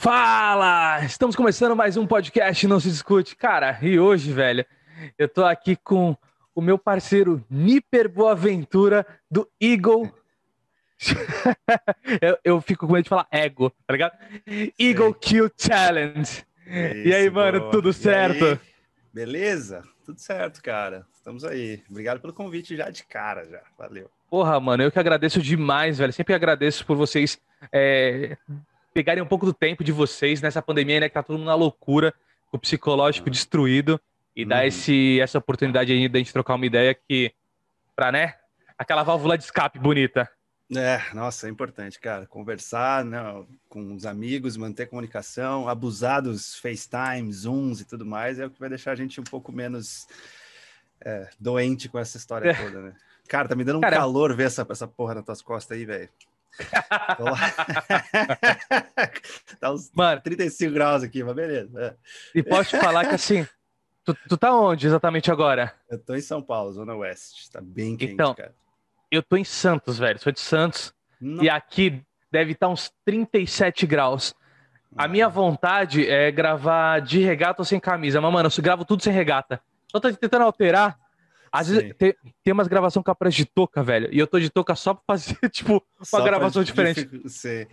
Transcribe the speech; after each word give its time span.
Fala! 0.00 1.04
Estamos 1.04 1.34
começando 1.34 1.74
mais 1.74 1.96
um 1.96 2.06
podcast 2.06 2.64
Não 2.68 2.78
Se 2.78 2.88
Discute. 2.88 3.34
Cara, 3.34 3.76
e 3.82 3.98
hoje, 3.98 4.32
velho, 4.32 4.64
eu 5.18 5.28
tô 5.28 5.44
aqui 5.44 5.74
com 5.74 6.16
o 6.54 6.60
meu 6.60 6.78
parceiro 6.78 7.44
Niper 7.50 8.08
Boaventura 8.08 9.04
do 9.28 9.50
Eagle. 9.60 10.08
eu, 12.22 12.38
eu, 12.44 12.60
fico 12.60 12.86
com 12.86 12.92
medo 12.92 13.02
de 13.02 13.08
falar 13.08 13.26
ego, 13.32 13.72
tá 13.88 13.92
ligado? 13.92 14.16
Eagle 14.78 15.12
Kill 15.14 15.50
Challenge. 15.58 16.20
Isso, 16.20 16.44
e 16.64 17.12
aí, 17.12 17.28
mano, 17.28 17.58
boa. 17.58 17.72
tudo 17.72 17.92
certo? 17.92 18.58
Beleza? 19.12 19.82
Tudo 20.06 20.20
certo, 20.20 20.62
cara. 20.62 21.04
Estamos 21.12 21.42
aí. 21.42 21.82
Obrigado 21.90 22.20
pelo 22.20 22.32
convite 22.32 22.76
já 22.76 22.88
de 22.88 23.02
cara, 23.02 23.44
já. 23.46 23.62
Valeu. 23.76 24.08
Porra, 24.30 24.60
mano, 24.60 24.84
eu 24.84 24.92
que 24.92 24.98
agradeço 25.00 25.42
demais, 25.42 25.98
velho. 25.98 26.12
Sempre 26.12 26.34
agradeço 26.34 26.86
por 26.86 26.96
vocês 26.96 27.36
é, 27.72 28.36
pegarem 28.98 29.22
um 29.22 29.26
pouco 29.26 29.46
do 29.46 29.54
tempo 29.54 29.84
de 29.84 29.92
vocês 29.92 30.42
nessa 30.42 30.60
pandemia, 30.60 30.98
né? 30.98 31.08
Que 31.08 31.14
tá 31.14 31.22
todo 31.22 31.38
mundo 31.38 31.46
na 31.46 31.54
loucura, 31.54 32.12
o 32.50 32.58
psicológico 32.58 33.30
destruído. 33.30 34.00
E 34.34 34.42
uhum. 34.42 34.48
dar 34.48 34.66
esse, 34.66 35.20
essa 35.20 35.38
oportunidade 35.38 35.92
aí 35.92 36.08
da 36.08 36.18
gente 36.18 36.32
trocar 36.32 36.56
uma 36.56 36.66
ideia 36.66 36.92
que, 36.94 37.32
pra, 37.94 38.10
né? 38.10 38.34
Aquela 38.76 39.04
válvula 39.04 39.38
de 39.38 39.44
escape 39.44 39.78
bonita. 39.78 40.28
É, 40.76 41.00
nossa, 41.14 41.46
é 41.46 41.50
importante, 41.50 42.00
cara. 42.00 42.26
Conversar 42.26 43.04
né, 43.04 43.20
com 43.68 43.94
os 43.94 44.04
amigos, 44.04 44.56
manter 44.56 44.86
comunicação, 44.86 45.68
abusar 45.68 46.20
dos 46.20 46.56
FaceTime, 46.56 47.32
Zooms 47.32 47.80
e 47.80 47.84
tudo 47.84 48.04
mais 48.04 48.40
é 48.40 48.46
o 48.46 48.50
que 48.50 48.58
vai 48.58 48.68
deixar 48.68 48.90
a 48.92 48.96
gente 48.96 49.20
um 49.20 49.24
pouco 49.24 49.52
menos 49.52 50.08
é, 51.00 51.28
doente 51.38 51.88
com 51.88 52.00
essa 52.00 52.16
história 52.16 52.50
é. 52.50 52.54
toda, 52.54 52.82
né? 52.82 52.94
Cara, 53.28 53.46
tá 53.46 53.54
me 53.54 53.62
dando 53.62 53.78
um 53.78 53.80
Caramba. 53.80 54.02
calor 54.02 54.34
ver 54.34 54.44
essa, 54.44 54.66
essa 54.68 54.88
porra 54.88 55.14
nas 55.14 55.24
tuas 55.24 55.40
costas 55.40 55.78
aí, 55.78 55.84
velho. 55.84 56.08
tá 59.60 59.72
uns 59.72 59.90
Mano, 59.94 60.20
35 60.22 60.72
graus 60.72 61.02
aqui, 61.02 61.22
mas 61.22 61.34
beleza. 61.34 61.80
É. 61.80 61.94
E 62.38 62.42
posso 62.42 62.70
te 62.70 62.78
falar 62.78 63.06
que 63.06 63.14
assim, 63.14 63.46
tu, 64.04 64.16
tu 64.28 64.36
tá 64.36 64.52
onde 64.52 64.86
exatamente 64.86 65.30
agora? 65.30 65.72
Eu 65.88 65.98
tô 65.98 66.14
em 66.14 66.20
São 66.20 66.42
Paulo, 66.42 66.72
Zona 66.72 66.94
Oeste. 66.94 67.50
Tá 67.50 67.60
bem 67.60 67.96
quente, 67.96 68.12
então, 68.12 68.34
cara. 68.34 68.54
Eu 69.10 69.22
tô 69.22 69.36
em 69.36 69.44
Santos, 69.44 69.98
velho. 69.98 70.18
Sou 70.18 70.32
de 70.32 70.40
Santos. 70.40 70.92
Não. 71.20 71.42
E 71.42 71.48
aqui 71.48 72.02
deve 72.30 72.52
estar 72.52 72.66
tá 72.66 72.72
uns 72.72 72.92
37 73.04 73.86
graus. 73.86 74.34
A 74.96 75.08
minha 75.08 75.26
ah. 75.26 75.30
vontade 75.30 76.08
é 76.08 76.30
gravar 76.30 77.00
de 77.00 77.20
regata 77.20 77.62
ou 77.62 77.64
sem 77.64 77.80
camisa. 77.80 78.20
Mas, 78.20 78.32
mano, 78.32 78.48
eu 78.56 78.62
gravo 78.62 78.84
tudo 78.84 79.02
sem 79.02 79.12
regata. 79.12 79.60
Só 79.90 80.00
tô 80.00 80.12
tentando 80.12 80.44
alterar 80.44 80.98
às 81.50 81.68
vezes 81.68 81.94
tem, 81.96 82.14
tem 82.44 82.52
umas 82.52 82.68
gravações 82.68 83.04
com 83.04 83.10
a 83.10 83.14
pressa 83.14 83.36
de 83.36 83.46
touca, 83.46 83.82
velho. 83.82 84.08
E 84.12 84.18
eu 84.18 84.26
tô 84.26 84.38
de 84.38 84.50
touca 84.50 84.74
só 84.74 84.94
pra 84.94 85.02
fazer, 85.06 85.36
tipo, 85.50 85.82
uma 85.98 86.04
só 86.04 86.22
gravação 86.22 86.62
diferente. 86.62 87.08
Sim. 87.28 87.66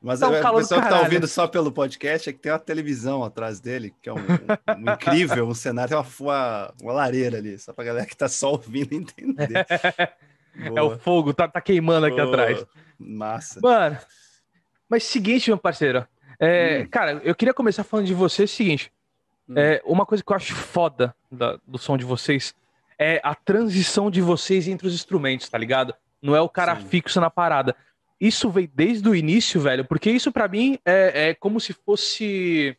Mas 0.00 0.20
tá 0.20 0.28
um 0.28 0.32
o 0.32 0.56
pessoal 0.56 0.82
que 0.82 0.88
tá 0.88 1.00
ouvindo 1.00 1.26
só 1.26 1.46
pelo 1.46 1.70
podcast 1.70 2.28
é 2.28 2.32
que 2.32 2.38
tem 2.38 2.52
uma 2.52 2.58
televisão 2.58 3.22
atrás 3.22 3.60
dele, 3.60 3.94
que 4.02 4.08
é 4.08 4.12
um, 4.12 4.16
um, 4.16 4.82
um 4.82 4.92
incrível, 4.92 5.46
um 5.46 5.54
cenário, 5.54 5.90
tem 5.90 5.98
uma, 5.98 6.06
uma, 6.20 6.74
uma, 6.82 6.92
lareira 6.92 7.38
ali, 7.38 7.58
só 7.58 7.72
pra 7.72 7.84
galera 7.84 8.06
que 8.06 8.16
tá 8.16 8.28
só 8.28 8.52
ouvindo 8.52 8.94
entender. 8.94 9.66
é 10.76 10.82
o 10.82 10.98
fogo, 10.98 11.32
tá, 11.32 11.48
tá 11.48 11.60
queimando 11.60 12.06
aqui 12.06 12.16
Boa. 12.16 12.28
atrás. 12.28 12.66
Massa. 12.98 13.60
Mano, 13.62 13.98
mas 14.88 15.04
seguinte, 15.04 15.50
meu 15.50 15.58
parceiro. 15.58 16.06
É, 16.38 16.82
hum. 16.82 16.88
Cara, 16.90 17.20
eu 17.24 17.34
queria 17.34 17.54
começar 17.54 17.84
falando 17.84 18.06
de 18.06 18.14
vocês 18.14 18.50
o 18.50 18.54
seguinte. 18.54 18.92
Hum. 19.48 19.54
É, 19.56 19.80
uma 19.84 20.04
coisa 20.04 20.24
que 20.24 20.32
eu 20.32 20.36
acho 20.36 20.54
foda 20.54 21.14
da, 21.30 21.58
do 21.66 21.78
som 21.78 21.96
de 21.96 22.04
vocês 22.04 22.54
é 22.98 23.20
a 23.22 23.34
transição 23.34 24.10
de 24.10 24.20
vocês 24.20 24.68
entre 24.68 24.86
os 24.86 24.94
instrumentos, 24.94 25.48
tá 25.48 25.58
ligado? 25.58 25.94
Não 26.20 26.36
é 26.36 26.40
o 26.40 26.48
cara 26.48 26.76
Sim. 26.76 26.86
fixo 26.86 27.20
na 27.20 27.30
parada. 27.30 27.74
Isso 28.20 28.48
veio 28.48 28.70
desde 28.72 29.08
o 29.08 29.16
início, 29.16 29.60
velho, 29.60 29.84
porque 29.84 30.08
isso 30.08 30.30
para 30.30 30.46
mim 30.46 30.78
é, 30.84 31.30
é, 31.30 31.34
como 31.34 31.58
se 31.58 31.72
fosse. 31.72 32.76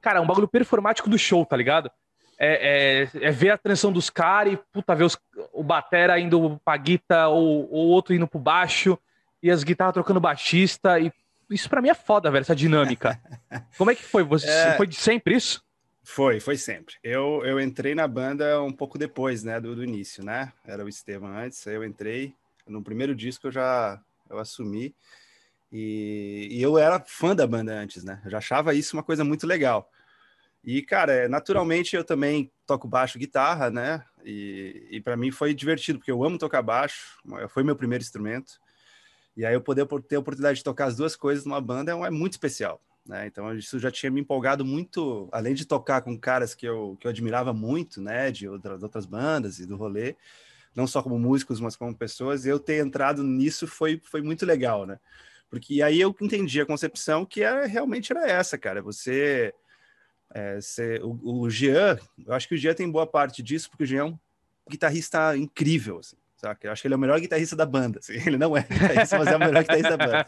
Cara, 0.00 0.20
um 0.20 0.26
bagulho 0.26 0.46
performático 0.46 1.10
do 1.10 1.18
show, 1.18 1.44
tá 1.44 1.56
ligado? 1.56 1.90
É, 2.38 3.08
é, 3.18 3.26
é 3.26 3.30
ver 3.32 3.50
a 3.50 3.58
transição 3.58 3.92
dos 3.92 4.10
caras 4.10 4.52
e, 4.52 4.56
puta, 4.72 4.94
ver 4.94 5.04
os, 5.04 5.18
o 5.52 5.64
batera 5.64 6.20
indo 6.20 6.60
pra 6.64 6.76
guita 6.76 7.26
ou 7.26 7.68
o 7.68 7.88
outro 7.88 8.14
indo 8.14 8.28
pro 8.28 8.38
baixo 8.38 8.96
e 9.42 9.50
as 9.50 9.64
guitarras 9.64 9.94
trocando 9.94 10.20
baixista. 10.20 11.00
E 11.00 11.12
isso 11.50 11.68
para 11.68 11.82
mim 11.82 11.88
é 11.88 11.94
foda, 11.94 12.30
velho, 12.30 12.42
essa 12.42 12.54
dinâmica. 12.54 13.20
Como 13.76 13.90
é 13.90 13.94
que 13.96 14.04
foi? 14.04 14.22
Você, 14.22 14.48
é... 14.48 14.76
Foi 14.76 14.86
de 14.86 14.94
sempre 14.94 15.34
isso? 15.34 15.63
Foi, 16.04 16.38
foi 16.38 16.58
sempre. 16.58 16.96
Eu, 17.02 17.42
eu 17.44 17.58
entrei 17.58 17.94
na 17.94 18.06
banda 18.06 18.62
um 18.62 18.70
pouco 18.70 18.98
depois, 18.98 19.42
né, 19.42 19.58
do, 19.58 19.74
do 19.74 19.82
início, 19.82 20.22
né? 20.22 20.52
Era 20.66 20.84
o 20.84 20.88
Estevam 20.88 21.34
antes, 21.34 21.66
aí 21.66 21.74
eu 21.74 21.82
entrei. 21.82 22.34
No 22.66 22.82
primeiro 22.82 23.14
disco 23.14 23.46
eu 23.46 23.50
já 23.50 23.98
eu 24.28 24.38
assumi. 24.38 24.94
E, 25.72 26.48
e, 26.50 26.62
eu 26.62 26.78
era 26.78 27.00
fã 27.00 27.34
da 27.34 27.46
banda 27.46 27.72
antes, 27.72 28.04
né? 28.04 28.20
Eu 28.24 28.30
já 28.30 28.38
achava 28.38 28.74
isso 28.74 28.94
uma 28.94 29.02
coisa 29.02 29.24
muito 29.24 29.46
legal. 29.46 29.90
E, 30.62 30.82
cara, 30.82 31.12
é, 31.12 31.28
naturalmente 31.28 31.96
eu 31.96 32.04
também 32.04 32.50
toco 32.66 32.86
baixo 32.86 33.18
guitarra, 33.18 33.70
né? 33.70 34.04
E, 34.24 34.86
e 34.90 35.00
para 35.00 35.16
mim 35.16 35.30
foi 35.30 35.54
divertido, 35.54 35.98
porque 35.98 36.12
eu 36.12 36.22
amo 36.22 36.38
tocar 36.38 36.62
baixo, 36.62 37.18
foi 37.48 37.64
meu 37.64 37.74
primeiro 37.74 38.04
instrumento. 38.04 38.60
E 39.36 39.44
aí 39.44 39.54
eu 39.54 39.60
poder 39.60 39.86
ter 40.06 40.16
a 40.16 40.20
oportunidade 40.20 40.58
de 40.58 40.64
tocar 40.64 40.84
as 40.86 40.96
duas 40.96 41.16
coisas 41.16 41.44
numa 41.44 41.60
banda 41.60 41.92
é, 41.92 41.94
é 41.94 42.10
muito 42.10 42.32
especial. 42.32 42.80
Né? 43.06 43.26
Então 43.26 43.54
isso 43.54 43.78
já 43.78 43.90
tinha 43.90 44.10
me 44.10 44.20
empolgado 44.20 44.64
muito, 44.64 45.28
além 45.30 45.54
de 45.54 45.66
tocar 45.66 46.00
com 46.00 46.18
caras 46.18 46.54
que 46.54 46.66
eu, 46.66 46.96
que 46.98 47.06
eu 47.06 47.10
admirava 47.10 47.52
muito, 47.52 48.00
né, 48.00 48.30
de 48.30 48.48
outras, 48.48 48.82
outras 48.82 49.04
bandas 49.04 49.58
e 49.58 49.66
do 49.66 49.76
rolê, 49.76 50.16
não 50.74 50.86
só 50.86 51.02
como 51.02 51.18
músicos, 51.18 51.60
mas 51.60 51.76
como 51.76 51.94
pessoas, 51.94 52.46
eu 52.46 52.58
ter 52.58 52.84
entrado 52.84 53.22
nisso 53.22 53.66
foi, 53.66 54.00
foi 54.02 54.22
muito 54.22 54.46
legal, 54.46 54.86
né? 54.86 54.98
Porque 55.48 55.82
aí 55.82 56.00
eu 56.00 56.16
entendi 56.20 56.60
a 56.60 56.66
concepção 56.66 57.24
que 57.24 57.42
era, 57.42 57.66
realmente 57.66 58.12
era 58.12 58.26
essa, 58.28 58.58
cara, 58.58 58.82
você... 58.82 59.54
É, 60.36 60.58
o, 61.00 61.42
o 61.42 61.50
Jean, 61.50 61.96
eu 62.26 62.32
acho 62.32 62.48
que 62.48 62.56
o 62.56 62.58
Jean 62.58 62.74
tem 62.74 62.90
boa 62.90 63.06
parte 63.06 63.40
disso, 63.40 63.70
porque 63.70 63.84
o 63.84 63.86
Jean 63.86 64.00
é 64.00 64.04
um 64.04 64.18
guitarrista 64.68 65.36
incrível, 65.36 65.98
assim, 65.98 66.16
saca? 66.36 66.66
Eu 66.66 66.72
acho 66.72 66.82
que 66.82 66.88
ele 66.88 66.94
é 66.94 66.96
o 66.96 67.00
melhor 67.00 67.20
guitarrista 67.20 67.54
da 67.54 67.64
banda, 67.64 68.00
assim. 68.00 68.14
ele 68.26 68.36
não 68.36 68.56
é 68.56 68.62
guitarrista, 68.62 69.18
mas 69.18 69.28
é 69.28 69.36
o 69.36 69.38
melhor 69.38 69.62
guitarrista 69.62 69.96
da 69.96 70.06
banda. 70.06 70.26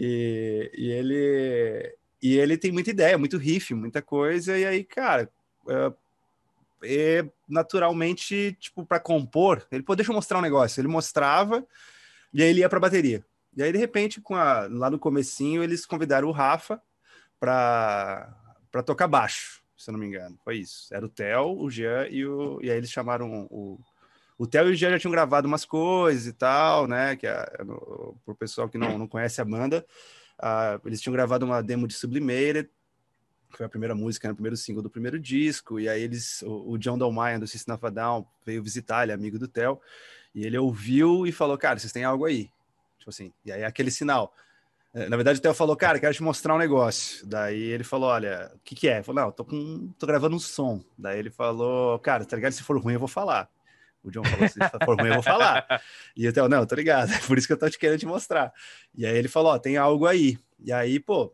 E, 0.00 0.70
e, 0.74 0.90
ele, 0.92 1.96
e 2.22 2.38
ele 2.38 2.56
tem 2.56 2.70
muita 2.70 2.90
ideia, 2.90 3.18
muito 3.18 3.36
riff, 3.36 3.74
muita 3.74 4.00
coisa, 4.00 4.56
e 4.56 4.64
aí, 4.64 4.84
cara, 4.84 5.28
é, 5.68 5.92
é 6.84 7.28
naturalmente, 7.48 8.56
tipo, 8.60 8.86
para 8.86 9.00
compor, 9.00 9.66
ele, 9.72 9.82
pô, 9.82 9.96
deixa 9.96 10.12
eu 10.12 10.14
mostrar 10.14 10.38
um 10.38 10.42
negócio. 10.42 10.80
Ele 10.80 10.86
mostrava, 10.86 11.66
e 12.32 12.40
aí 12.40 12.50
ele 12.50 12.60
ia 12.60 12.68
pra 12.68 12.78
bateria. 12.78 13.24
E 13.56 13.62
aí, 13.62 13.72
de 13.72 13.78
repente, 13.78 14.20
com 14.20 14.36
a, 14.36 14.68
lá 14.70 14.88
no 14.88 15.00
comecinho, 15.00 15.64
eles 15.64 15.84
convidaram 15.84 16.28
o 16.28 16.32
Rafa 16.32 16.80
para 17.40 18.32
tocar 18.86 19.08
baixo, 19.08 19.64
se 19.76 19.90
eu 19.90 19.92
não 19.94 19.98
me 19.98 20.06
engano. 20.06 20.38
Foi 20.44 20.58
isso. 20.58 20.94
Era 20.94 21.04
o 21.04 21.08
Theo, 21.08 21.58
o 21.58 21.68
Jean 21.68 22.06
e 22.08 22.24
o. 22.24 22.60
E 22.62 22.70
aí 22.70 22.76
eles 22.76 22.90
chamaram 22.90 23.48
o, 23.50 23.80
o 24.38 24.46
Theo 24.46 24.68
e 24.68 24.72
o 24.72 24.74
Jean 24.76 24.92
já 24.92 24.98
tinham 25.00 25.10
gravado 25.10 25.48
umas 25.48 25.64
coisas 25.64 26.26
e 26.26 26.32
tal, 26.32 26.86
né? 26.86 27.16
Que 27.16 27.26
é, 27.26 27.64
no, 27.64 28.16
pro 28.24 28.36
pessoal 28.36 28.68
que 28.68 28.78
não, 28.78 28.96
não 28.96 29.08
conhece 29.08 29.40
a 29.40 29.44
banda, 29.44 29.84
uh, 30.38 30.80
eles 30.86 31.00
tinham 31.00 31.12
gravado 31.12 31.44
uma 31.44 31.60
demo 31.60 31.88
de 31.88 31.94
Sublimated, 31.94 32.70
que 33.50 33.56
foi 33.56 33.66
a 33.66 33.68
primeira 33.68 33.94
música, 33.94 34.28
né, 34.28 34.32
o 34.32 34.36
primeiro 34.36 34.56
single 34.56 34.82
do 34.82 34.90
primeiro 34.90 35.18
disco, 35.18 35.80
e 35.80 35.88
aí 35.88 36.02
eles, 36.02 36.42
o, 36.42 36.72
o 36.72 36.78
John 36.78 36.96
Dalmaia 36.96 37.38
do 37.38 37.46
System 37.46 37.74
of 37.74 37.84
a 37.84 37.90
Down 37.90 38.26
veio 38.44 38.62
visitar, 38.62 39.02
ele 39.02 39.12
é 39.12 39.14
amigo 39.14 39.38
do 39.38 39.48
Theo, 39.48 39.80
e 40.34 40.44
ele 40.46 40.56
ouviu 40.56 41.26
e 41.26 41.32
falou, 41.32 41.58
cara, 41.58 41.78
vocês 41.78 41.92
têm 41.92 42.04
algo 42.04 42.24
aí. 42.24 42.50
Tipo 42.98 43.10
assim, 43.10 43.32
e 43.44 43.50
aí 43.50 43.64
aquele 43.64 43.90
sinal. 43.90 44.32
É, 44.94 45.08
na 45.08 45.16
verdade, 45.16 45.38
o 45.38 45.42
Theo 45.42 45.54
falou, 45.54 45.76
cara, 45.76 45.98
quero 45.98 46.14
te 46.14 46.22
mostrar 46.22 46.54
um 46.54 46.58
negócio. 46.58 47.26
Daí 47.26 47.60
ele 47.60 47.84
falou, 47.84 48.10
olha, 48.10 48.52
o 48.54 48.58
que 48.60 48.74
que 48.74 48.88
é? 48.88 49.02
Falou, 49.02 49.24
não, 49.24 49.32
tô, 49.32 49.44
com, 49.44 49.92
tô 49.98 50.06
gravando 50.06 50.36
um 50.36 50.38
som. 50.38 50.82
Daí 50.96 51.18
ele 51.18 51.30
falou, 51.30 51.98
cara, 51.98 52.24
tá 52.24 52.36
ligado? 52.36 52.52
Se 52.52 52.62
for 52.62 52.78
ruim, 52.78 52.94
eu 52.94 53.00
vou 53.00 53.08
falar. 53.08 53.50
O 54.08 54.10
John 54.10 54.24
falou: 54.24 54.48
se 54.48 54.58
for 54.84 54.96
ruim, 54.96 55.08
eu 55.08 55.14
vou 55.14 55.22
falar. 55.22 55.82
E 56.16 56.24
eu 56.24 56.32
tenho, 56.32 56.48
não, 56.48 56.66
tô 56.66 56.74
ligado, 56.74 57.12
é 57.12 57.18
por 57.26 57.38
isso 57.38 57.46
que 57.46 57.52
eu 57.52 57.58
tô 57.58 57.68
te 57.68 57.78
querendo 57.78 58.00
te 58.00 58.06
mostrar. 58.06 58.52
E 58.94 59.06
aí 59.06 59.16
ele 59.16 59.28
falou: 59.28 59.52
ó, 59.52 59.58
tem 59.58 59.76
algo 59.76 60.06
aí. 60.06 60.38
E 60.58 60.72
aí, 60.72 60.98
pô, 60.98 61.32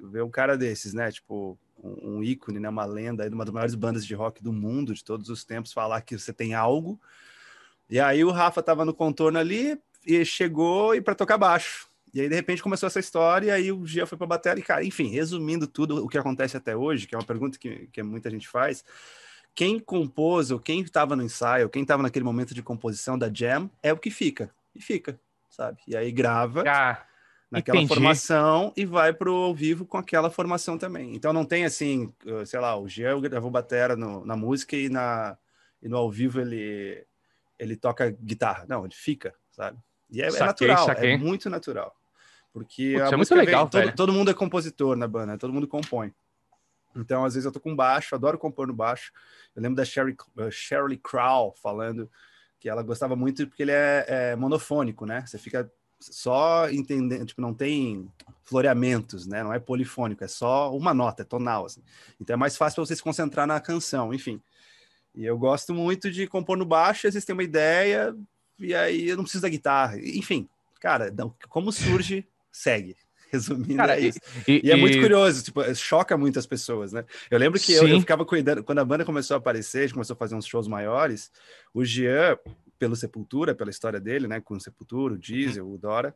ver 0.00 0.22
um 0.22 0.30
cara 0.30 0.56
desses, 0.56 0.94
né? 0.94 1.10
Tipo, 1.12 1.58
um, 1.82 2.16
um 2.16 2.24
ícone, 2.24 2.58
né? 2.58 2.68
Uma 2.68 2.84
lenda, 2.84 3.28
uma 3.28 3.44
das 3.44 3.54
maiores 3.54 3.74
bandas 3.74 4.04
de 4.06 4.14
rock 4.14 4.42
do 4.42 4.52
mundo 4.52 4.94
de 4.94 5.04
todos 5.04 5.28
os 5.28 5.44
tempos, 5.44 5.72
falar 5.72 6.00
que 6.00 6.18
você 6.18 6.32
tem 6.32 6.54
algo. 6.54 7.00
E 7.88 8.00
aí 8.00 8.24
o 8.24 8.30
Rafa 8.30 8.62
tava 8.62 8.84
no 8.84 8.94
contorno 8.94 9.38
ali 9.38 9.78
e 10.06 10.24
chegou 10.24 10.94
e 10.94 11.00
para 11.00 11.14
tocar 11.14 11.38
baixo. 11.38 11.86
E 12.14 12.20
aí, 12.20 12.28
de 12.28 12.34
repente, 12.34 12.62
começou 12.62 12.86
essa 12.86 13.00
história, 13.00 13.48
e 13.48 13.50
aí 13.50 13.72
o 13.72 13.84
Gia 13.84 14.06
foi 14.06 14.16
para 14.16 14.28
bater 14.28 14.56
e, 14.56 14.62
cara, 14.62 14.84
enfim, 14.84 15.08
resumindo 15.08 15.66
tudo 15.66 16.04
o 16.04 16.08
que 16.08 16.16
acontece 16.16 16.56
até 16.56 16.76
hoje, 16.76 17.08
que 17.08 17.14
é 17.14 17.18
uma 17.18 17.24
pergunta 17.24 17.58
que, 17.58 17.88
que 17.92 18.04
muita 18.04 18.30
gente 18.30 18.48
faz, 18.48 18.84
quem 19.54 19.78
compôs, 19.78 20.50
ou 20.50 20.58
quem 20.58 20.80
estava 20.80 21.14
no 21.14 21.22
ensaio, 21.22 21.68
quem 21.68 21.82
estava 21.82 22.02
naquele 22.02 22.24
momento 22.24 22.54
de 22.54 22.62
composição 22.62 23.16
da 23.16 23.30
jam, 23.32 23.70
é 23.82 23.92
o 23.92 23.98
que 23.98 24.10
fica. 24.10 24.50
E 24.74 24.80
fica, 24.80 25.18
sabe? 25.48 25.80
E 25.86 25.96
aí 25.96 26.10
grava 26.10 26.64
ah, 26.66 27.00
naquela 27.50 27.78
entendi. 27.78 27.94
formação 27.94 28.72
e 28.76 28.84
vai 28.84 29.12
pro 29.12 29.32
ao 29.32 29.54
vivo 29.54 29.86
com 29.86 29.96
aquela 29.96 30.28
formação 30.28 30.76
também. 30.76 31.14
Então 31.14 31.32
não 31.32 31.44
tem 31.44 31.64
assim, 31.64 32.12
uh, 32.26 32.44
sei 32.44 32.58
lá, 32.58 32.76
o 32.76 32.88
Jean 32.88 33.20
gravou 33.20 33.50
batera 33.50 33.94
no, 33.94 34.24
na 34.26 34.36
música 34.36 34.76
e, 34.76 34.88
na, 34.88 35.38
e 35.80 35.88
no 35.88 35.96
ao 35.96 36.10
vivo 36.10 36.40
ele, 36.40 37.06
ele 37.56 37.76
toca 37.76 38.10
guitarra. 38.10 38.66
Não, 38.68 38.84
ele 38.84 38.94
fica, 38.94 39.32
sabe? 39.52 39.78
E 40.10 40.20
é, 40.20 40.26
é 40.26 40.30
saquei, 40.32 40.66
é 40.66 40.70
natural, 40.70 40.86
saquei. 40.86 41.10
é 41.12 41.16
muito 41.16 41.48
natural. 41.48 41.94
Porque 42.52 42.94
Putz, 42.96 43.12
é 43.12 43.16
muito 43.16 43.34
legal, 43.34 43.68
vem, 43.68 43.82
todo, 43.82 43.96
todo, 43.96 44.12
mundo 44.12 44.30
é 44.30 44.34
compositor 44.34 44.96
na 44.96 45.08
banda, 45.08 45.32
né? 45.32 45.36
todo 45.36 45.52
mundo 45.52 45.66
compõe. 45.66 46.12
Então, 46.96 47.24
às 47.24 47.34
vezes 47.34 47.44
eu 47.44 47.52
tô 47.52 47.60
com 47.60 47.74
baixo, 47.74 48.14
adoro 48.14 48.38
compor 48.38 48.66
no 48.66 48.74
baixo. 48.74 49.12
Eu 49.54 49.62
lembro 49.62 49.76
da 49.76 49.84
Sherry, 49.84 50.16
uh, 50.36 50.50
Shirley 50.50 50.98
Crow 50.98 51.54
falando 51.62 52.10
que 52.58 52.68
ela 52.68 52.82
gostava 52.82 53.14
muito 53.14 53.46
porque 53.46 53.62
ele 53.62 53.72
é, 53.72 54.04
é 54.08 54.36
monofônico, 54.36 55.04
né? 55.04 55.24
Você 55.26 55.38
fica 55.38 55.70
só 56.00 56.68
entendendo, 56.70 57.26
tipo, 57.26 57.40
não 57.40 57.54
tem 57.54 58.10
floreamentos, 58.42 59.26
né? 59.26 59.42
Não 59.42 59.52
é 59.52 59.58
polifônico, 59.58 60.24
é 60.24 60.28
só 60.28 60.74
uma 60.74 60.92
nota, 60.92 61.22
é 61.22 61.24
tonal, 61.24 61.66
assim. 61.66 61.82
Então 62.20 62.34
é 62.34 62.36
mais 62.36 62.56
fácil 62.56 62.76
para 62.76 62.86
você 62.86 62.96
se 62.96 63.02
concentrar 63.02 63.46
na 63.46 63.60
canção, 63.60 64.12
enfim. 64.12 64.40
E 65.14 65.24
eu 65.24 65.38
gosto 65.38 65.72
muito 65.72 66.10
de 66.10 66.26
compor 66.26 66.56
no 66.56 66.64
baixo, 66.64 67.06
às 67.06 67.14
vezes 67.14 67.24
tem 67.24 67.34
uma 67.34 67.42
ideia, 67.42 68.14
e 68.58 68.74
aí 68.74 69.08
eu 69.08 69.16
não 69.16 69.24
preciso 69.24 69.42
da 69.42 69.48
guitarra. 69.48 69.98
Enfim, 69.98 70.48
cara, 70.80 71.14
como 71.48 71.72
surge, 71.72 72.26
segue. 72.50 72.96
Resumindo, 73.34 73.76
cara, 73.76 73.96
é 73.96 74.00
isso. 74.00 74.20
E, 74.46 74.52
e, 74.52 74.68
e 74.68 74.70
é 74.70 74.76
muito 74.76 75.00
curioso, 75.00 75.42
tipo, 75.42 75.62
choca 75.74 76.16
muitas 76.16 76.46
pessoas, 76.46 76.92
né? 76.92 77.04
Eu 77.28 77.38
lembro 77.38 77.58
que 77.58 77.72
eu, 77.72 77.86
eu, 77.88 77.98
ficava 77.98 78.24
cuidando, 78.24 78.62
quando 78.62 78.78
a 78.78 78.84
banda 78.84 79.04
começou 79.04 79.34
a 79.34 79.38
aparecer, 79.38 79.78
a 79.78 79.82
gente 79.82 79.94
começou 79.94 80.14
a 80.14 80.16
fazer 80.16 80.36
uns 80.36 80.46
shows 80.46 80.68
maiores, 80.68 81.32
o 81.72 81.84
Jean, 81.84 82.38
pelo 82.78 82.94
Sepultura, 82.94 83.54
pela 83.54 83.70
história 83.70 83.98
dele, 83.98 84.28
né, 84.28 84.40
com 84.40 84.54
o 84.54 84.60
Sepultura, 84.60 85.14
o 85.14 85.18
Diesel, 85.18 85.68
o 85.68 85.76
Dora, 85.76 86.14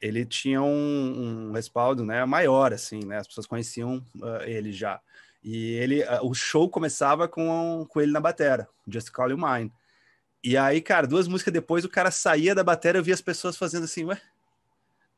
ele 0.00 0.24
tinha 0.24 0.62
um, 0.62 1.48
um, 1.48 1.52
respaldo, 1.52 2.04
né, 2.04 2.24
maior, 2.24 2.72
assim, 2.72 3.04
né, 3.04 3.18
as 3.18 3.26
pessoas 3.26 3.46
conheciam 3.46 4.04
uh, 4.16 4.42
ele 4.44 4.72
já. 4.72 5.00
E 5.42 5.72
ele, 5.74 6.02
uh, 6.04 6.24
o 6.24 6.34
show 6.34 6.68
começava 6.68 7.26
com, 7.26 7.84
com 7.88 8.00
ele 8.00 8.12
na 8.12 8.20
batera, 8.20 8.68
Just 8.86 9.10
Call 9.10 9.30
You 9.30 9.38
Mine. 9.38 9.72
E 10.44 10.56
aí, 10.56 10.80
cara, 10.80 11.06
duas 11.06 11.28
músicas 11.28 11.52
depois, 11.54 11.84
o 11.84 11.88
cara 11.88 12.10
saía 12.10 12.54
da 12.54 12.64
batera, 12.64 12.98
eu 12.98 13.02
via 13.02 13.14
as 13.14 13.20
pessoas 13.20 13.56
fazendo 13.56 13.84
assim, 13.84 14.04
ué, 14.04 14.20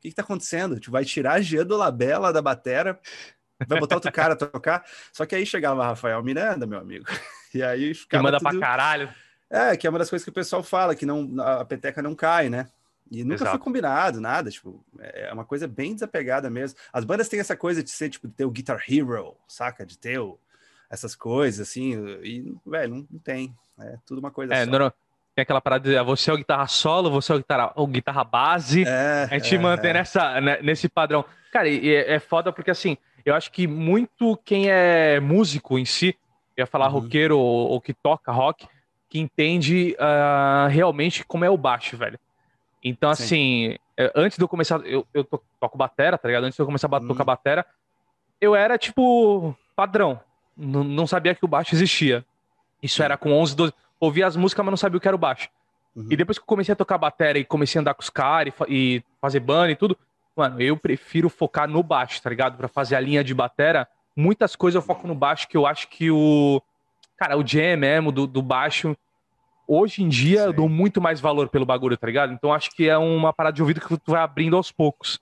que 0.04 0.10
que 0.10 0.16
tá 0.16 0.22
acontecendo? 0.22 0.78
Tu 0.78 0.90
vai 0.90 1.04
tirar 1.04 1.34
a 1.34 1.40
G 1.40 1.64
do 1.64 1.76
Labela 1.76 2.32
da 2.32 2.42
batera, 2.42 3.00
vai 3.66 3.80
botar 3.80 3.94
outro 3.94 4.12
cara 4.12 4.34
a 4.34 4.36
tocar? 4.36 4.84
Só 5.12 5.24
que 5.24 5.34
aí 5.34 5.46
chegava 5.46 5.84
Rafael 5.84 6.22
Miranda, 6.22 6.66
meu 6.66 6.78
amigo, 6.78 7.06
e 7.54 7.62
aí 7.62 7.94
ficava 7.94 8.22
Que 8.22 8.24
manda 8.24 8.38
tudo... 8.38 8.50
pra 8.50 8.68
caralho. 8.68 9.08
É, 9.48 9.76
que 9.76 9.86
é 9.86 9.90
uma 9.90 9.98
das 9.98 10.10
coisas 10.10 10.24
que 10.24 10.30
o 10.30 10.34
pessoal 10.34 10.62
fala, 10.62 10.94
que 10.94 11.06
não, 11.06 11.40
a 11.40 11.64
peteca 11.64 12.02
não 12.02 12.14
cai, 12.14 12.50
né? 12.50 12.68
E 13.10 13.22
nunca 13.22 13.36
Exato. 13.36 13.50
foi 13.50 13.60
combinado, 13.60 14.20
nada, 14.20 14.50
tipo, 14.50 14.84
é 14.98 15.32
uma 15.32 15.44
coisa 15.44 15.68
bem 15.68 15.94
desapegada 15.94 16.50
mesmo. 16.50 16.78
As 16.92 17.04
bandas 17.04 17.28
têm 17.28 17.38
essa 17.38 17.56
coisa 17.56 17.82
de 17.82 17.90
ser, 17.90 18.08
tipo, 18.08 18.26
de 18.26 18.34
ter 18.34 18.44
o 18.44 18.50
Guitar 18.50 18.82
Hero, 18.88 19.36
saca? 19.46 19.86
De 19.86 19.96
ter 19.98 20.18
o, 20.18 20.38
essas 20.90 21.14
coisas, 21.14 21.68
assim, 21.68 21.94
e, 22.22 22.54
velho, 22.66 22.94
não, 22.94 23.06
não 23.10 23.20
tem. 23.20 23.54
É 23.78 23.98
tudo 24.06 24.18
uma 24.18 24.30
coisa 24.30 24.54
é, 24.54 24.64
só. 24.64 24.70
Não, 24.70 24.92
tem 25.34 25.42
aquela 25.42 25.60
parada 25.60 25.88
de 25.88 25.96
ah, 25.96 26.02
você 26.02 26.30
é 26.30 26.34
o 26.34 26.36
guitarra 26.36 26.66
solo, 26.66 27.10
você 27.10 27.32
é 27.32 27.34
o 27.34 27.38
guitarra, 27.38 27.72
o 27.74 27.86
guitarra 27.86 28.22
base. 28.22 28.84
É, 28.86 29.28
a 29.30 29.38
gente 29.38 29.56
é, 29.56 29.58
mantém 29.58 29.90
é. 29.90 29.94
Nessa, 29.94 30.40
né, 30.40 30.58
nesse 30.62 30.88
padrão. 30.88 31.24
Cara, 31.52 31.68
e 31.68 31.92
é, 31.92 32.14
é 32.14 32.18
foda 32.20 32.52
porque, 32.52 32.70
assim, 32.70 32.96
eu 33.24 33.34
acho 33.34 33.50
que 33.50 33.66
muito 33.66 34.36
quem 34.44 34.70
é 34.70 35.18
músico 35.18 35.78
em 35.78 35.84
si, 35.84 36.16
eu 36.56 36.62
ia 36.62 36.66
falar 36.66 36.86
uhum. 36.86 37.00
roqueiro 37.00 37.38
ou, 37.38 37.70
ou 37.70 37.80
que 37.80 37.92
toca 37.92 38.30
rock, 38.30 38.68
que 39.08 39.18
entende 39.18 39.96
uh, 39.98 40.68
realmente 40.68 41.24
como 41.24 41.44
é 41.44 41.50
o 41.50 41.56
baixo, 41.56 41.96
velho. 41.96 42.18
Então, 42.82 43.12
Sim. 43.14 43.24
assim, 43.24 43.76
é, 43.96 44.12
antes 44.14 44.38
de 44.38 44.44
eu 44.44 44.48
começar, 44.48 44.80
eu, 44.86 45.06
eu 45.12 45.24
toco 45.24 45.78
batera, 45.78 46.18
tá 46.18 46.28
ligado? 46.28 46.44
Antes 46.44 46.56
de 46.56 46.62
eu 46.62 46.66
começar 46.66 46.88
a 46.92 46.96
hum. 46.98 47.08
tocar 47.08 47.24
batera, 47.24 47.66
eu 48.40 48.54
era, 48.54 48.76
tipo, 48.78 49.56
padrão. 49.74 50.20
N 50.56 50.84
não 50.84 51.06
sabia 51.06 51.34
que 51.34 51.44
o 51.44 51.48
baixo 51.48 51.74
existia. 51.74 52.24
Isso 52.82 53.02
era 53.02 53.16
com 53.16 53.32
11, 53.32 53.56
12. 53.56 53.72
Ouvia 54.04 54.26
as 54.26 54.36
músicas, 54.36 54.64
mas 54.64 54.72
não 54.72 54.76
sabia 54.76 54.98
o 54.98 55.00
que 55.00 55.08
era 55.08 55.14
o 55.14 55.18
baixo. 55.18 55.48
Uhum. 55.94 56.08
E 56.10 56.16
depois 56.16 56.38
que 56.38 56.42
eu 56.42 56.46
comecei 56.46 56.72
a 56.72 56.76
tocar 56.76 56.98
batera 56.98 57.38
e 57.38 57.44
comecei 57.44 57.78
a 57.78 57.80
andar 57.80 57.94
com 57.94 58.02
os 58.02 58.10
caras 58.10 58.52
e, 58.68 58.96
e, 58.96 59.04
fazer 59.20 59.40
banda 59.40 59.70
e 59.70 59.76
tudo, 59.76 59.96
mano, 60.36 60.60
eu 60.60 60.76
prefiro 60.76 61.28
focar 61.28 61.68
no 61.68 61.82
baixo, 61.82 62.20
tá 62.22 62.30
ligado? 62.30 62.56
Pra 62.56 62.68
fazer 62.68 62.96
a 62.96 63.00
linha 63.00 63.22
de 63.22 63.34
batera. 63.34 63.88
Muitas 64.16 64.54
coisas 64.54 64.76
eu 64.76 64.82
foco 64.82 65.06
no 65.06 65.14
baixo 65.14 65.48
que 65.48 65.56
eu 65.56 65.66
acho 65.66 65.88
que 65.88 66.10
o. 66.10 66.60
Cara, 67.16 67.36
o 67.36 67.46
jam 67.46 67.76
mesmo 67.76 68.10
do, 68.10 68.26
do 68.26 68.42
baixo 68.42 68.96
hoje 69.66 70.02
em 70.02 70.08
dia 70.08 70.40
Sim. 70.40 70.46
eu 70.46 70.52
dou 70.52 70.68
muito 70.68 71.00
mais 71.00 71.20
valor 71.20 71.48
pelo 71.48 71.66
bagulho, 71.66 71.96
tá 71.96 72.06
ligado? 72.06 72.32
Então 72.32 72.52
acho 72.52 72.70
que 72.74 72.88
é 72.88 72.96
uma 72.96 73.32
parada 73.32 73.54
de 73.54 73.62
ouvido 73.62 73.80
que 73.80 73.96
tu 73.98 74.12
vai 74.12 74.20
abrindo 74.20 74.56
aos 74.56 74.70
poucos. 74.70 75.18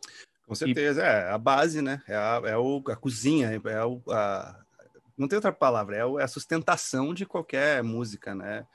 Com 0.47 0.55
certeza, 0.55 1.01
e... 1.01 1.05
é 1.05 1.31
a 1.31 1.39
base, 1.39 1.81
né? 1.81 2.03
É 2.09 2.15
a, 2.15 2.43
é 2.45 2.57
o, 2.57 2.83
a 2.89 2.97
cozinha, 2.97 3.61
é 3.65 3.85
o, 3.85 4.03
a... 4.11 4.62
não 5.23 5.29
tem 5.29 5.37
outra 5.37 5.53
palavra, 5.53 5.97
é, 5.97 6.01
é 6.01 6.23
a 6.23 6.29
sustentação 6.29 7.15
de 7.15 7.25
qualquer 7.25 7.83
música, 7.83 8.35
né? 8.35 8.67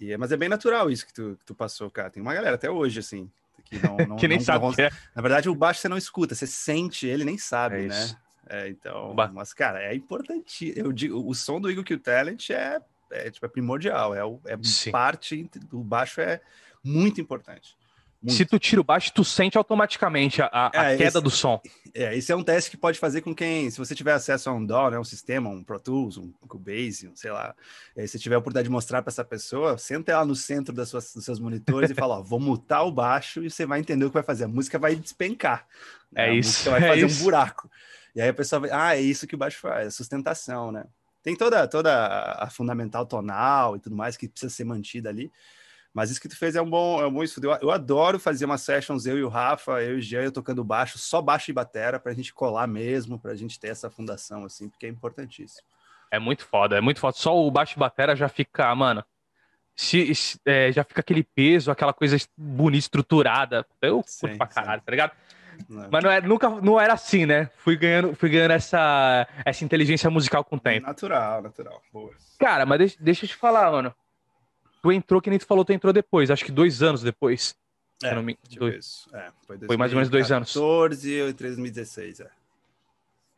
E, 0.00 0.12
é, 0.12 0.18
mas 0.18 0.30
é 0.30 0.36
bem 0.36 0.48
natural 0.48 0.90
isso 0.90 1.06
que 1.06 1.12
tu, 1.12 1.36
que 1.38 1.44
tu 1.46 1.54
passou, 1.54 1.90
cara. 1.90 2.10
Tem 2.10 2.22
uma 2.22 2.34
galera 2.34 2.56
até 2.56 2.70
hoje, 2.70 3.00
assim, 3.00 3.30
que 3.64 3.78
não, 3.78 3.96
não 4.06 4.16
que 4.16 4.28
nem 4.28 4.38
não, 4.38 4.44
sabe. 4.44 4.64
Não, 4.64 4.74
é. 4.76 4.90
Na 5.14 5.22
verdade, 5.22 5.48
o 5.48 5.54
baixo 5.54 5.80
você 5.80 5.88
não 5.88 5.96
escuta, 5.96 6.34
você 6.34 6.46
sente 6.46 7.06
ele, 7.06 7.24
nem 7.24 7.38
sabe, 7.38 7.84
é 7.84 7.88
né? 7.88 8.16
É, 8.50 8.68
então, 8.68 9.14
mas 9.32 9.52
cara, 9.52 9.82
é 9.82 9.94
importante. 9.94 10.72
Eu 10.74 10.92
digo, 10.92 11.22
o 11.26 11.34
som 11.34 11.60
do 11.60 11.68
Eagle 11.68 11.84
Kill 11.84 12.00
Talent 12.00 12.50
é 12.50 12.80
é, 13.10 13.30
tipo, 13.30 13.44
é 13.46 13.48
primordial, 13.48 14.14
é, 14.14 14.20
é 14.52 14.90
parte 14.90 15.48
do 15.70 15.82
baixo 15.82 16.20
é 16.20 16.40
muito 16.82 17.20
importante. 17.20 17.76
Muito. 18.20 18.36
Se 18.36 18.44
tu 18.44 18.58
tira 18.58 18.80
o 18.80 18.84
baixo, 18.84 19.12
tu 19.14 19.24
sente 19.24 19.56
automaticamente 19.56 20.42
a, 20.42 20.48
a, 20.52 20.92
é, 20.92 20.96
queda 20.96 21.08
esse, 21.08 21.20
do 21.20 21.30
som. 21.30 21.60
É, 21.94 22.16
esse 22.16 22.32
é 22.32 22.36
um 22.36 22.42
teste 22.42 22.68
que 22.68 22.76
pode 22.76 22.98
fazer 22.98 23.20
com 23.20 23.32
quem, 23.32 23.70
se 23.70 23.78
você 23.78 23.94
tiver 23.94 24.12
acesso 24.12 24.50
a 24.50 24.52
um 24.52 24.66
DAW, 24.66 24.90
né, 24.90 24.98
um 24.98 25.04
sistema, 25.04 25.48
um 25.48 25.62
Pro 25.62 25.78
Tools, 25.78 26.18
um 26.18 26.32
Cubase, 26.48 27.06
um, 27.06 27.14
sei 27.14 27.30
lá, 27.30 27.54
aí 27.96 28.08
você 28.08 28.18
tiver 28.18 28.34
a 28.34 28.38
oportunidade 28.38 28.64
de 28.64 28.72
mostrar 28.72 29.02
para 29.02 29.10
essa 29.10 29.24
pessoa, 29.24 29.78
senta 29.78 30.10
ela 30.10 30.24
no 30.24 30.34
centro 30.34 30.74
das 30.74 30.88
suas, 30.88 31.14
dos 31.14 31.24
seus 31.24 31.38
monitores 31.38 31.90
e 31.90 31.94
fala, 31.94 32.18
ó, 32.18 32.22
vou 32.22 32.40
mutar 32.40 32.82
o 32.82 32.90
baixo 32.90 33.44
e 33.44 33.50
você 33.50 33.64
vai 33.64 33.78
entender 33.78 34.04
o 34.04 34.08
que 34.08 34.14
vai 34.14 34.24
fazer. 34.24 34.44
A 34.44 34.48
música 34.48 34.80
vai 34.80 34.96
despencar. 34.96 35.64
Né? 36.10 36.26
É 36.26 36.30
a 36.30 36.34
isso. 36.34 36.48
música 36.48 36.70
vai 36.72 36.82
é 36.84 36.88
fazer 36.88 37.06
isso. 37.06 37.20
um 37.20 37.24
buraco. 37.24 37.70
E 38.16 38.20
aí 38.20 38.28
a 38.28 38.34
pessoa 38.34 38.58
vai, 38.58 38.70
ah, 38.72 38.96
é 38.96 39.00
isso 39.00 39.28
que 39.28 39.36
o 39.36 39.38
baixo 39.38 39.60
faz, 39.60 39.86
é 39.86 39.90
sustentação, 39.90 40.72
né? 40.72 40.84
Tem 41.22 41.36
toda, 41.36 41.68
toda 41.68 42.36
a 42.38 42.48
fundamental 42.50 43.06
tonal 43.06 43.76
e 43.76 43.78
tudo 43.78 43.94
mais 43.94 44.16
que 44.16 44.28
precisa 44.28 44.52
ser 44.52 44.64
mantida 44.64 45.08
ali. 45.08 45.30
Mas 45.92 46.10
isso 46.10 46.20
que 46.20 46.28
tu 46.28 46.36
fez 46.36 46.54
é 46.54 46.62
um 46.62 46.68
bom, 46.68 47.00
é 47.00 47.06
um 47.06 47.12
bom 47.12 47.22
estudo. 47.22 47.50
Eu, 47.50 47.58
eu 47.62 47.70
adoro 47.70 48.18
fazer 48.18 48.44
umas 48.44 48.62
sessions, 48.62 49.06
eu 49.06 49.18
e 49.18 49.22
o 49.22 49.28
Rafa, 49.28 49.82
eu 49.82 49.96
e 49.96 49.98
o 49.98 50.00
Jean, 50.00 50.22
eu 50.22 50.32
tocando 50.32 50.62
baixo, 50.62 50.98
só 50.98 51.20
baixo 51.20 51.50
e 51.50 51.54
batera, 51.54 51.98
para 51.98 52.12
a 52.12 52.14
gente 52.14 52.32
colar 52.32 52.66
mesmo, 52.66 53.18
para 53.18 53.32
a 53.32 53.34
gente 53.34 53.58
ter 53.58 53.68
essa 53.68 53.90
fundação, 53.90 54.44
assim, 54.44 54.68
porque 54.68 54.86
é 54.86 54.88
importantíssimo. 54.88 55.66
É 56.10 56.18
muito 56.18 56.44
foda, 56.44 56.76
é 56.76 56.80
muito 56.80 57.00
foda. 57.00 57.16
Só 57.16 57.36
o 57.36 57.50
baixo 57.50 57.74
e 57.76 57.80
batera 57.80 58.16
já 58.16 58.28
fica, 58.28 58.74
mano. 58.74 59.04
Se, 59.74 60.14
se 60.14 60.40
é, 60.44 60.72
já 60.72 60.82
fica 60.82 61.00
aquele 61.00 61.22
peso, 61.22 61.70
aquela 61.70 61.92
coisa 61.92 62.16
bonita, 62.36 62.78
estruturada. 62.78 63.64
Eu 63.80 63.96
curto 63.96 64.10
sim, 64.10 64.36
pra 64.36 64.46
caralho, 64.46 64.80
sim. 64.80 64.84
tá 64.84 64.90
ligado? 64.90 65.12
Não. 65.68 65.88
Mas 65.90 66.04
não 66.04 66.10
era, 66.10 66.26
nunca 66.26 66.48
não 66.48 66.80
era 66.80 66.92
assim, 66.92 67.26
né? 67.26 67.50
Fui 67.58 67.76
ganhando, 67.76 68.14
fui 68.14 68.28
ganhando 68.28 68.52
essa, 68.52 69.26
essa 69.44 69.64
inteligência 69.64 70.08
musical 70.10 70.44
com 70.44 70.56
o 70.56 70.60
tempo. 70.60 70.86
Natural, 70.86 71.42
natural. 71.42 71.82
Boa. 71.92 72.12
Cara, 72.38 72.64
mas 72.64 72.78
deixa, 72.78 72.96
deixa 73.00 73.24
eu 73.24 73.28
te 73.28 73.36
falar, 73.36 73.70
mano. 73.70 73.94
Tu 74.82 74.92
entrou, 74.92 75.20
que 75.20 75.30
nem 75.30 75.38
tu 75.38 75.46
falou, 75.46 75.64
tu 75.64 75.72
entrou 75.72 75.92
depois, 75.92 76.30
acho 76.30 76.44
que 76.44 76.52
dois 76.52 76.82
anos 76.82 77.02
depois. 77.02 77.56
É, 78.02 78.14
me... 78.22 78.38
dois... 78.56 79.08
é 79.12 79.30
foi, 79.46 79.58
2014, 79.58 79.66
foi, 79.66 79.76
mais 79.76 79.92
ou 79.92 79.96
menos 79.96 80.08
dois 80.08 80.30
anos. 80.30 80.54
2014 80.54 81.10
e 81.10 81.32
2016, 81.32 82.20
é. 82.20 82.30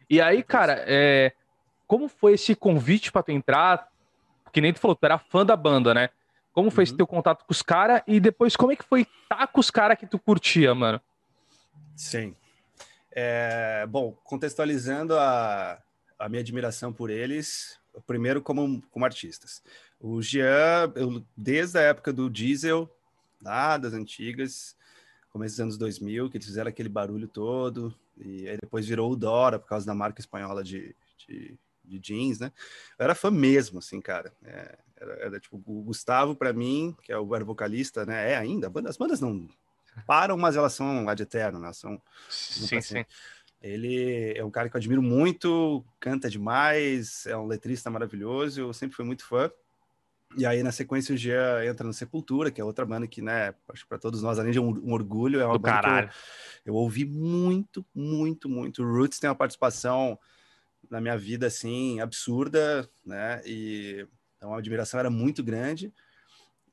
E 0.08 0.20
aí, 0.20 0.42
cara, 0.42 0.84
é... 0.86 1.32
como 1.86 2.08
foi 2.08 2.34
esse 2.34 2.54
convite 2.54 3.10
para 3.10 3.22
tu 3.22 3.32
entrar? 3.32 3.88
Que 4.52 4.60
nem 4.60 4.72
tu 4.72 4.80
falou, 4.80 4.94
tu 4.94 5.04
era 5.04 5.18
fã 5.18 5.46
da 5.46 5.56
banda, 5.56 5.94
né? 5.94 6.10
Como 6.52 6.70
foi 6.70 6.82
uhum. 6.82 6.84
esse 6.84 6.96
teu 6.96 7.06
contato 7.06 7.44
com 7.44 7.52
os 7.52 7.62
caras? 7.62 8.02
E 8.06 8.18
depois, 8.18 8.56
como 8.56 8.72
é 8.72 8.76
que 8.76 8.84
foi 8.84 9.02
estar 9.02 9.36
tá 9.36 9.46
com 9.46 9.60
os 9.60 9.70
caras 9.70 9.96
que 9.96 10.06
tu 10.06 10.18
curtia, 10.18 10.74
mano? 10.74 11.00
Sim. 11.96 12.34
É, 13.12 13.86
bom, 13.88 14.12
contextualizando 14.24 15.16
a, 15.16 15.80
a 16.18 16.28
minha 16.28 16.40
admiração 16.40 16.92
por 16.92 17.08
eles, 17.08 17.79
primeiro 18.06 18.42
como, 18.42 18.82
como 18.90 19.04
artistas. 19.04 19.62
O 19.98 20.22
Jean, 20.22 20.92
eu, 20.94 21.24
desde 21.36 21.78
a 21.78 21.82
época 21.82 22.12
do 22.12 22.30
Diesel, 22.30 22.88
lá 23.42 23.76
das 23.76 23.92
antigas, 23.92 24.76
começo 25.30 25.54
dos 25.54 25.60
anos 25.60 25.78
2000, 25.78 26.30
que 26.30 26.36
eles 26.36 26.46
fizeram 26.46 26.68
aquele 26.68 26.88
barulho 26.88 27.28
todo, 27.28 27.94
e 28.16 28.48
aí 28.48 28.56
depois 28.56 28.86
virou 28.86 29.10
o 29.10 29.16
Dora, 29.16 29.58
por 29.58 29.68
causa 29.68 29.86
da 29.86 29.94
marca 29.94 30.20
espanhola 30.20 30.62
de, 30.62 30.94
de, 31.16 31.58
de 31.84 31.98
jeans, 31.98 32.38
né? 32.38 32.52
Eu 32.98 33.04
era 33.04 33.14
fã 33.14 33.30
mesmo, 33.30 33.78
assim, 33.78 34.00
cara. 34.00 34.32
É, 34.44 34.78
era, 34.96 35.12
era, 35.24 35.40
tipo, 35.40 35.56
o 35.56 35.82
Gustavo, 35.82 36.34
para 36.34 36.52
mim, 36.52 36.94
que 37.02 37.12
é 37.12 37.18
o 37.18 37.26
vocalista, 37.26 38.04
né? 38.04 38.32
É 38.32 38.36
ainda, 38.36 38.70
as 38.86 38.96
bandas 38.96 39.20
não 39.20 39.48
param, 40.06 40.36
mas 40.36 40.56
elas 40.56 40.72
são 40.72 41.08
ad 41.08 41.22
eterno, 41.22 41.58
né? 41.58 41.72
São, 41.72 42.00
sim, 42.28 42.76
assim. 42.76 43.04
Ele 43.62 44.32
é 44.36 44.44
um 44.44 44.50
cara 44.50 44.68
que 44.68 44.76
eu 44.76 44.78
admiro 44.78 45.02
muito, 45.02 45.84
canta 45.98 46.30
demais, 46.30 47.26
é 47.26 47.36
um 47.36 47.46
letrista 47.46 47.90
maravilhoso, 47.90 48.60
eu 48.60 48.72
sempre 48.72 48.96
fui 48.96 49.04
muito 49.04 49.24
fã. 49.24 49.50
E 50.36 50.46
aí, 50.46 50.62
na 50.62 50.70
sequência, 50.70 51.14
o 51.14 51.18
Gia 51.18 51.66
entra 51.66 51.86
no 51.86 51.92
Sepultura, 51.92 52.50
que 52.50 52.60
é 52.60 52.64
outra 52.64 52.86
banda 52.86 53.06
que, 53.06 53.20
né, 53.20 53.52
acho 53.68 53.82
que 53.82 53.88
para 53.88 53.98
todos 53.98 54.22
nós, 54.22 54.38
além 54.38 54.52
de 54.52 54.60
um, 54.60 54.68
um 54.68 54.92
orgulho, 54.92 55.40
é 55.40 55.44
uma 55.44 55.54
Do 55.54 55.58
banda 55.58 55.82
caralho. 55.82 56.08
que 56.08 56.14
eu, 56.70 56.74
eu, 56.74 56.74
ouvi 56.74 57.04
muito, 57.04 57.84
muito, 57.94 58.48
muito. 58.48 58.82
O 58.82 58.86
Roots 58.86 59.18
tem 59.18 59.28
uma 59.28 59.34
participação 59.36 60.18
na 60.88 61.00
minha 61.00 61.18
vida, 61.18 61.48
assim, 61.48 62.00
absurda, 62.00 62.88
né? 63.04 63.42
E 63.44 64.06
então 64.36 64.54
a 64.54 64.58
admiração 64.58 64.98
era 64.98 65.10
muito 65.10 65.42
grande. 65.42 65.92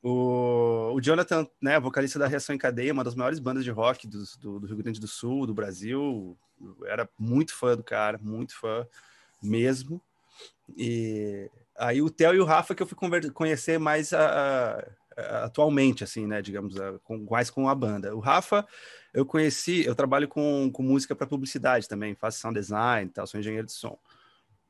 O, 0.02 0.92
o 0.94 1.00
Jonathan, 1.00 1.46
né, 1.60 1.78
vocalista 1.80 2.18
da 2.18 2.26
Reação 2.26 2.54
em 2.54 2.58
Cadeia, 2.58 2.92
uma 2.92 3.04
das 3.04 3.14
maiores 3.14 3.38
bandas 3.38 3.64
de 3.64 3.70
rock 3.70 4.06
do, 4.06 4.22
do, 4.40 4.60
do 4.60 4.66
Rio 4.66 4.76
Grande 4.76 5.00
do 5.00 5.08
Sul, 5.08 5.46
do 5.46 5.54
Brasil, 5.54 6.36
era 6.84 7.08
muito 7.18 7.54
fã 7.54 7.76
do 7.76 7.82
cara, 7.82 8.18
muito 8.18 8.56
fã 8.56 8.86
mesmo. 9.42 10.00
E 10.76 11.50
aí 11.76 12.00
o 12.00 12.10
Theo 12.10 12.34
e 12.34 12.40
o 12.40 12.44
Rafa 12.44 12.74
que 12.74 12.82
eu 12.82 12.86
fui 12.86 12.96
conhecer 13.32 13.78
mais 13.78 14.12
a, 14.12 14.78
a, 15.16 15.44
atualmente, 15.44 16.04
assim, 16.04 16.26
né, 16.26 16.40
digamos, 16.40 16.78
a, 16.80 16.98
com, 17.00 17.18
mais 17.28 17.50
com 17.50 17.68
a 17.68 17.74
banda. 17.74 18.14
O 18.14 18.20
Rafa 18.20 18.66
eu 19.12 19.26
conheci, 19.26 19.84
eu 19.84 19.94
trabalho 19.94 20.28
com, 20.28 20.70
com 20.72 20.82
música 20.82 21.16
para 21.16 21.26
publicidade 21.26 21.88
também, 21.88 22.14
faço 22.14 22.38
sound 22.38 22.58
design, 22.58 23.10
tal, 23.10 23.26
sou 23.26 23.40
engenheiro 23.40 23.66
de 23.66 23.72
som. 23.72 23.98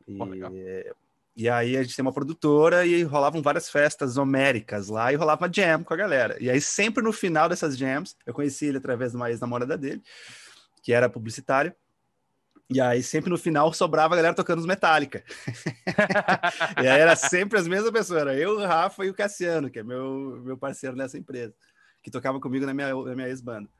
E, 0.06 0.18
oh, 0.20 0.94
e 1.38 1.48
aí 1.48 1.76
a 1.76 1.82
gente 1.84 1.94
tem 1.94 2.02
uma 2.02 2.12
produtora 2.12 2.84
e 2.84 3.04
rolavam 3.04 3.40
várias 3.40 3.70
festas 3.70 4.16
homéricas 4.16 4.88
lá 4.88 5.12
e 5.12 5.14
rolava 5.14 5.48
jam 5.48 5.84
com 5.84 5.94
a 5.94 5.96
galera. 5.96 6.36
E 6.40 6.50
aí 6.50 6.60
sempre 6.60 7.00
no 7.00 7.12
final 7.12 7.48
dessas 7.48 7.78
jams, 7.78 8.16
eu 8.26 8.34
conheci 8.34 8.66
ele 8.66 8.78
através 8.78 9.12
de 9.12 9.16
uma 9.18 9.30
ex-namorada 9.30 9.78
dele, 9.78 10.02
que 10.82 10.92
era 10.92 11.08
publicitário. 11.08 11.72
E 12.68 12.80
aí 12.80 13.04
sempre 13.04 13.30
no 13.30 13.38
final 13.38 13.72
sobrava 13.72 14.14
a 14.14 14.16
galera 14.16 14.34
tocando 14.34 14.58
os 14.58 14.66
Metallica. 14.66 15.22
e 16.82 16.88
aí 16.88 17.00
era 17.00 17.14
sempre 17.14 17.56
as 17.56 17.68
mesmas 17.68 17.92
pessoas, 17.92 18.22
era 18.22 18.36
eu, 18.36 18.56
o 18.56 18.66
Rafa 18.66 19.04
e 19.04 19.10
o 19.10 19.14
Cassiano, 19.14 19.70
que 19.70 19.78
é 19.78 19.84
meu, 19.84 20.42
meu 20.44 20.58
parceiro 20.58 20.96
nessa 20.96 21.16
empresa, 21.16 21.54
que 22.02 22.10
tocava 22.10 22.40
comigo 22.40 22.66
na 22.66 22.74
minha, 22.74 22.92
na 22.92 23.14
minha 23.14 23.28
ex-banda. 23.28 23.70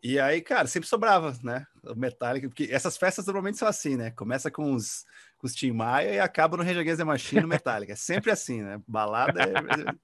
E 0.00 0.20
aí, 0.20 0.40
cara, 0.40 0.68
sempre 0.68 0.88
sobrava, 0.88 1.36
né? 1.42 1.66
O 1.82 1.96
Metallica, 1.96 2.46
porque 2.46 2.68
essas 2.70 2.96
festas 2.96 3.24
normalmente 3.24 3.58
são 3.58 3.66
assim, 3.66 3.96
né? 3.96 4.12
Começa 4.12 4.48
com 4.48 4.74
os, 4.74 5.04
com 5.44 5.46
os 5.46 5.54
Tim 5.54 5.72
Maia 5.72 6.14
e 6.14 6.18
acaba 6.18 6.56
no 6.56 6.62
Rage 6.62 6.78
Against 6.78 6.96
the 6.96 7.04
Machine 7.04 7.42
no 7.42 7.48
Metallica. 7.48 7.92
É 7.92 7.96
sempre 7.96 8.30
assim, 8.30 8.62
né? 8.62 8.80
Balada 8.88 9.42
é... 9.42 9.94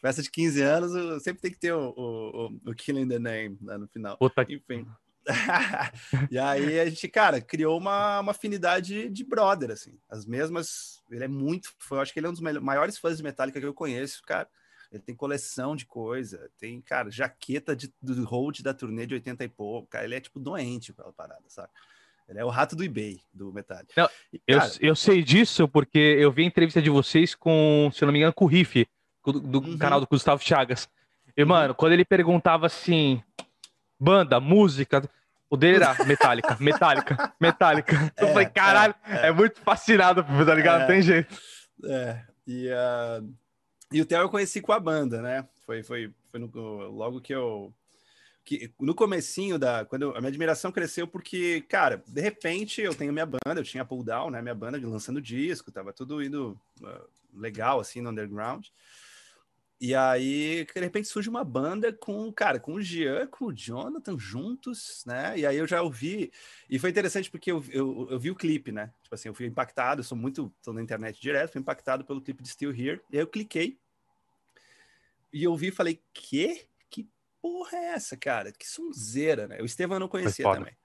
Festa 0.00 0.22
de 0.22 0.30
15 0.30 0.62
anos, 0.62 1.22
sempre 1.22 1.42
tem 1.42 1.50
que 1.50 1.58
ter 1.58 1.74
o, 1.74 1.92
o, 1.94 2.70
o 2.70 2.74
Killing 2.74 3.06
the 3.06 3.18
Name 3.18 3.58
né, 3.60 3.76
no 3.76 3.86
final. 3.86 4.16
Puta 4.16 4.46
Enfim. 4.48 4.86
e 6.30 6.38
aí 6.38 6.80
a 6.80 6.88
gente, 6.88 7.06
cara, 7.08 7.42
criou 7.42 7.76
uma, 7.76 8.20
uma 8.20 8.30
afinidade 8.30 9.10
de 9.10 9.22
brother, 9.22 9.70
assim. 9.72 9.98
As 10.08 10.24
mesmas. 10.24 11.04
Ele 11.10 11.24
é 11.24 11.28
muito 11.28 11.70
fã, 11.78 12.00
acho 12.00 12.14
que 12.14 12.18
ele 12.18 12.26
é 12.26 12.30
um 12.30 12.32
dos 12.32 12.40
maiores 12.40 12.96
fãs 12.96 13.18
de 13.18 13.22
Metallica 13.22 13.60
que 13.60 13.66
eu 13.66 13.74
conheço, 13.74 14.22
cara. 14.22 14.48
Ele 14.90 15.02
tem 15.02 15.14
coleção 15.14 15.76
de 15.76 15.84
coisa, 15.84 16.50
tem, 16.58 16.80
cara, 16.80 17.10
jaqueta 17.10 17.76
de, 17.76 17.92
do 18.00 18.24
hold 18.24 18.60
da 18.60 18.72
turnê 18.72 19.06
de 19.06 19.12
80 19.12 19.44
e 19.44 19.48
pouco. 19.48 19.88
Cara, 19.88 20.06
ele 20.06 20.14
é 20.14 20.20
tipo 20.20 20.40
doente 20.40 20.94
pela 20.94 21.12
parada, 21.12 21.44
sabe? 21.48 21.68
Ele 22.30 22.38
é 22.38 22.44
o 22.44 22.48
rato 22.48 22.76
do 22.76 22.84
eBay 22.84 23.20
do 23.34 23.52
Metallica. 23.52 23.92
Não, 23.96 24.08
e, 24.32 24.38
cara... 24.38 24.70
eu, 24.80 24.90
eu 24.90 24.96
sei 24.96 25.22
disso 25.22 25.66
porque 25.66 25.98
eu 25.98 26.30
vi 26.30 26.44
a 26.44 26.46
entrevista 26.46 26.80
de 26.80 26.88
vocês 26.88 27.34
com, 27.34 27.90
se 27.92 28.02
eu 28.02 28.06
não 28.06 28.12
me 28.12 28.20
engano, 28.20 28.32
com 28.32 28.44
o 28.44 28.48
Riff, 28.48 28.86
do, 29.24 29.40
do 29.40 29.60
uhum. 29.60 29.78
canal 29.78 30.00
do 30.00 30.06
Gustavo 30.06 30.42
Chagas. 30.42 30.88
E, 31.36 31.42
uhum. 31.42 31.48
mano, 31.48 31.74
quando 31.74 31.92
ele 31.92 32.04
perguntava 32.04 32.66
assim, 32.66 33.22
banda, 34.00 34.40
música. 34.40 35.02
O 35.48 35.56
dele 35.56 35.82
era 35.82 36.04
Metallica, 36.04 36.56
Metallica, 36.60 37.34
Metallica. 37.40 38.12
É, 38.16 38.22
eu 38.22 38.28
falei, 38.28 38.46
caralho, 38.46 38.94
é, 39.04 39.26
é. 39.26 39.26
é, 39.26 39.32
muito 39.32 39.60
fascinado, 39.60 40.22
tá 40.22 40.54
ligado? 40.54 40.82
É, 40.82 40.86
Tem 40.86 41.02
jeito. 41.02 41.36
É, 41.84 42.22
e, 42.46 42.68
uh, 42.68 43.34
e 43.92 44.00
o 44.00 44.06
Theo 44.06 44.20
eu 44.20 44.28
conheci 44.28 44.60
com 44.60 44.72
a 44.72 44.78
banda, 44.78 45.20
né? 45.20 45.44
Foi, 45.66 45.82
foi, 45.82 46.12
foi 46.28 46.38
no, 46.40 46.50
logo 46.88 47.20
que 47.20 47.34
eu. 47.34 47.74
Que, 48.50 48.68
no 48.80 48.96
comecinho 48.96 49.60
da. 49.60 49.84
Quando 49.84 50.10
a 50.10 50.18
minha 50.18 50.26
admiração 50.26 50.72
cresceu 50.72 51.06
porque, 51.06 51.60
cara, 51.68 52.02
de 52.04 52.20
repente 52.20 52.80
eu 52.80 52.92
tenho 52.92 53.12
minha 53.12 53.24
banda, 53.24 53.60
eu 53.60 53.62
tinha 53.62 53.84
pull 53.84 54.02
down, 54.02 54.28
né? 54.28 54.42
Minha 54.42 54.56
banda 54.56 54.76
lançando 54.76 55.22
disco, 55.22 55.70
tava 55.70 55.92
tudo 55.92 56.20
indo 56.20 56.60
uh, 56.80 57.40
legal, 57.40 57.78
assim, 57.78 58.00
no 58.00 58.10
underground. 58.10 58.66
E 59.80 59.94
aí, 59.94 60.66
de 60.74 60.80
repente, 60.80 61.06
surge 61.06 61.28
uma 61.28 61.44
banda 61.44 61.92
com, 61.92 62.32
cara, 62.32 62.58
com 62.58 62.74
o 62.74 62.82
Jean, 62.82 63.28
com 63.28 63.44
o 63.44 63.52
Jonathan 63.52 64.18
juntos, 64.18 65.04
né? 65.06 65.38
E 65.38 65.46
aí 65.46 65.56
eu 65.56 65.66
já 65.68 65.80
ouvi. 65.80 66.32
E 66.68 66.76
foi 66.76 66.90
interessante 66.90 67.30
porque 67.30 67.52
eu, 67.52 67.64
eu, 67.70 68.08
eu 68.10 68.18
vi 68.18 68.32
o 68.32 68.34
clipe, 68.34 68.72
né? 68.72 68.92
Tipo 69.04 69.14
assim, 69.14 69.28
eu 69.28 69.34
fui 69.34 69.46
impactado, 69.46 70.02
sou 70.02 70.18
muito. 70.18 70.52
tô 70.60 70.72
na 70.72 70.82
internet 70.82 71.20
direto, 71.20 71.52
fui 71.52 71.60
impactado 71.60 72.04
pelo 72.04 72.20
clipe 72.20 72.42
de 72.42 72.48
Still 72.48 72.72
Here. 72.72 73.00
E 73.12 73.16
aí 73.16 73.22
eu 73.22 73.28
cliquei. 73.28 73.78
E 75.32 75.44
eu 75.44 75.56
vi 75.56 75.68
e 75.68 75.70
falei, 75.70 76.02
que? 76.12 76.68
Porra 77.40 77.78
é 77.78 77.84
essa, 77.92 78.16
cara? 78.16 78.52
Que 78.52 78.68
sonzeira, 78.68 79.48
né? 79.48 79.60
O 79.60 79.64
Estevam 79.64 79.98
não 79.98 80.08
conhecia 80.08 80.44
também. 80.52 80.76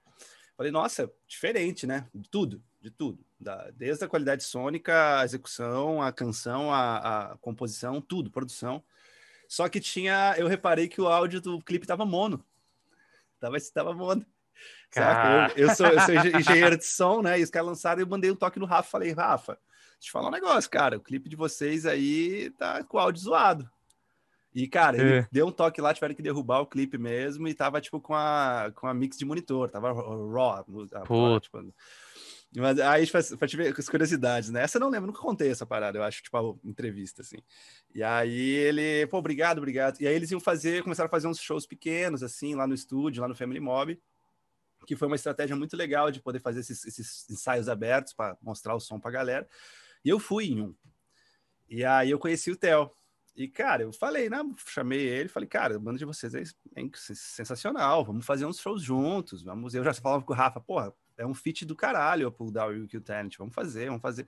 Falei, 0.56 0.72
nossa, 0.72 1.12
diferente, 1.26 1.86
né? 1.86 2.08
De 2.14 2.30
tudo, 2.30 2.62
de 2.80 2.90
tudo. 2.90 3.24
Da, 3.38 3.70
desde 3.72 4.04
a 4.04 4.08
qualidade 4.08 4.42
sônica, 4.42 5.20
a 5.20 5.24
execução, 5.24 6.00
a 6.00 6.10
canção, 6.10 6.72
a, 6.72 7.32
a 7.32 7.36
composição, 7.38 8.00
tudo, 8.00 8.30
produção. 8.30 8.82
Só 9.46 9.68
que 9.68 9.80
tinha, 9.80 10.34
eu 10.38 10.48
reparei 10.48 10.88
que 10.88 11.00
o 11.00 11.06
áudio 11.06 11.40
do 11.42 11.60
clipe 11.60 11.86
tava 11.86 12.06
mono. 12.06 12.42
Tava, 13.38 13.56
tava 13.72 13.92
mono. 13.92 14.24
Eu, 15.56 15.68
eu, 15.68 15.74
sou, 15.74 15.86
eu 15.86 16.00
sou 16.00 16.14
engenheiro 16.40 16.78
de 16.78 16.86
som, 16.86 17.20
né? 17.20 17.38
E 17.38 17.42
os 17.42 17.50
caras 17.50 17.68
lançaram, 17.68 18.00
eu 18.00 18.06
mandei 18.06 18.30
um 18.30 18.36
toque 18.36 18.58
no 18.58 18.64
Rafa, 18.64 18.88
falei, 18.88 19.12
Rafa, 19.12 19.52
deixa 19.52 19.96
eu 19.96 20.00
te 20.00 20.10
falar 20.10 20.28
um 20.28 20.32
negócio, 20.32 20.70
cara. 20.70 20.96
O 20.96 21.02
clipe 21.02 21.28
de 21.28 21.36
vocês 21.36 21.84
aí 21.84 22.50
tá 22.52 22.82
com 22.82 22.96
o 22.96 23.00
áudio 23.00 23.22
zoado. 23.22 23.70
E, 24.56 24.66
cara, 24.66 24.96
ele 24.96 25.18
é. 25.18 25.28
deu 25.30 25.46
um 25.46 25.52
toque 25.52 25.82
lá, 25.82 25.92
tiveram 25.92 26.14
que 26.14 26.22
derrubar 26.22 26.60
o 26.60 26.66
clipe 26.66 26.96
mesmo, 26.96 27.46
e 27.46 27.52
tava, 27.52 27.78
tipo, 27.78 28.00
com 28.00 28.14
a, 28.14 28.72
com 28.74 28.86
a 28.86 28.94
mix 28.94 29.18
de 29.18 29.24
monitor, 29.26 29.68
tava 29.68 29.92
raw. 29.92 30.64
A, 31.34 31.40
tipo, 31.40 31.58
mas 32.56 32.80
aí, 32.80 33.06
pra 33.38 33.46
te 33.46 33.54
ver 33.54 33.74
as 33.78 33.86
curiosidades, 33.86 34.48
né? 34.48 34.62
Essa 34.62 34.78
eu 34.78 34.80
não 34.80 34.88
lembro, 34.88 35.08
nunca 35.08 35.20
contei 35.20 35.50
essa 35.50 35.66
parada, 35.66 35.98
eu 35.98 36.02
acho, 36.02 36.22
tipo, 36.22 36.58
entrevista, 36.64 37.20
assim. 37.20 37.36
E 37.94 38.02
aí 38.02 38.34
ele, 38.40 39.06
pô, 39.08 39.18
obrigado, 39.18 39.58
obrigado. 39.58 40.00
E 40.00 40.08
aí 40.08 40.14
eles 40.14 40.30
iam 40.30 40.40
fazer, 40.40 40.82
começaram 40.82 41.08
a 41.08 41.10
fazer 41.10 41.28
uns 41.28 41.38
shows 41.38 41.66
pequenos, 41.66 42.22
assim, 42.22 42.54
lá 42.54 42.66
no 42.66 42.72
estúdio, 42.72 43.20
lá 43.20 43.28
no 43.28 43.36
Family 43.36 43.60
Mob, 43.60 44.00
que 44.86 44.96
foi 44.96 45.06
uma 45.06 45.16
estratégia 45.16 45.54
muito 45.54 45.76
legal 45.76 46.10
de 46.10 46.22
poder 46.22 46.40
fazer 46.40 46.60
esses, 46.60 46.82
esses 46.86 47.28
ensaios 47.28 47.68
abertos 47.68 48.14
para 48.14 48.38
mostrar 48.40 48.74
o 48.74 48.80
som 48.80 48.98
pra 48.98 49.10
galera. 49.10 49.46
E 50.02 50.08
eu 50.08 50.18
fui 50.18 50.46
em 50.46 50.62
um. 50.62 50.74
E 51.68 51.84
aí 51.84 52.10
eu 52.10 52.18
conheci 52.18 52.50
o 52.50 52.56
Theo. 52.56 52.90
E, 53.36 53.46
cara, 53.46 53.82
eu 53.82 53.92
falei, 53.92 54.30
né? 54.30 54.38
Chamei 54.66 55.06
ele, 55.06 55.28
falei, 55.28 55.46
cara, 55.46 55.76
a 55.76 55.78
banda 55.78 55.98
de 55.98 56.06
vocês 56.06 56.34
é, 56.34 56.42
sensacional, 56.94 58.02
vamos 58.02 58.24
fazer 58.24 58.46
uns 58.46 58.58
shows 58.58 58.82
juntos, 58.82 59.42
vamos. 59.42 59.74
Eu 59.74 59.84
já 59.84 59.92
falava 59.92 60.24
com 60.24 60.32
o 60.32 60.36
Rafa, 60.36 60.58
porra, 60.58 60.92
é 61.18 61.26
um 61.26 61.34
feat 61.34 61.66
do 61.66 61.76
caralho 61.76 62.28
o 62.28 62.32
Pull 62.32 62.50
Down 62.50 62.72
e 62.72 62.80
o 62.82 62.88
Kill 62.88 63.02
Talent, 63.02 63.36
vamos 63.36 63.54
fazer, 63.54 63.86
vamos 63.86 64.00
fazer. 64.00 64.26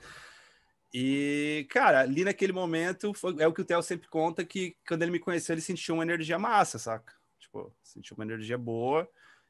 E, 0.92 1.66
cara, 1.70 2.00
ali 2.00 2.22
naquele 2.22 2.52
momento, 2.52 3.14
foi, 3.14 3.36
é 3.38 3.46
o 3.46 3.52
que 3.52 3.62
o 3.62 3.64
Theo 3.64 3.82
sempre 3.82 4.08
conta, 4.08 4.44
que 4.44 4.76
quando 4.86 5.02
ele 5.02 5.10
me 5.10 5.18
conheceu, 5.18 5.54
ele 5.54 5.62
sentiu 5.62 5.94
uma 5.94 6.04
energia 6.04 6.38
massa, 6.38 6.78
saca? 6.78 7.14
Tipo, 7.38 7.74
sentiu 7.82 8.14
uma 8.14 8.24
energia 8.24 8.58
boa 8.58 9.08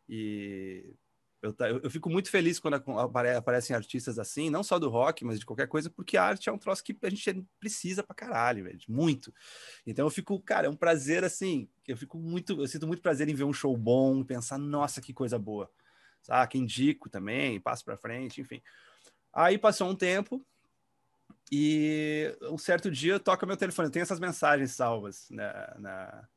e 0.08 0.94
eu, 1.40 1.54
eu, 1.84 1.90
fico 1.90 2.10
muito 2.10 2.30
feliz 2.30 2.58
quando 2.58 2.74
aparecem 2.74 3.74
artistas 3.74 4.18
assim, 4.18 4.50
não 4.50 4.64
só 4.64 4.76
do 4.76 4.88
rock, 4.88 5.24
mas 5.24 5.38
de 5.38 5.46
qualquer 5.46 5.68
coisa, 5.68 5.88
porque 5.88 6.16
a 6.16 6.24
arte 6.24 6.48
é 6.48 6.52
um 6.52 6.58
troço 6.58 6.82
que 6.82 6.96
a 7.00 7.08
gente 7.08 7.46
precisa 7.60 8.02
pra 8.02 8.14
caralho, 8.14 8.64
velho, 8.64 8.80
muito. 8.88 9.32
Então 9.86 10.06
eu 10.06 10.10
fico, 10.10 10.40
cara, 10.40 10.66
é 10.66 10.70
um 10.70 10.76
prazer 10.76 11.22
assim, 11.22 11.68
eu 11.86 11.96
fico 11.96 12.18
muito, 12.18 12.60
eu 12.60 12.66
sinto 12.66 12.88
muito 12.88 13.02
prazer 13.02 13.28
em 13.28 13.34
ver 13.34 13.44
um 13.44 13.52
show 13.52 13.76
bom, 13.76 14.24
pensar, 14.24 14.58
nossa, 14.58 15.00
que 15.00 15.12
coisa 15.12 15.38
boa. 15.38 15.70
Saca? 16.22 16.58
Indico 16.58 17.08
também, 17.08 17.60
passo 17.60 17.84
pra 17.84 17.96
frente, 17.96 18.40
enfim. 18.40 18.60
Aí 19.32 19.56
passou 19.56 19.88
um 19.88 19.94
tempo 19.94 20.44
e 21.52 22.36
um 22.50 22.58
certo 22.58 22.90
dia 22.90 23.20
toca 23.20 23.46
meu 23.46 23.56
telefone, 23.56 23.86
eu 23.86 23.92
tenho 23.92 24.02
essas 24.02 24.18
mensagens 24.18 24.72
salvas 24.72 25.28
na, 25.30 25.76
na, 25.78 26.28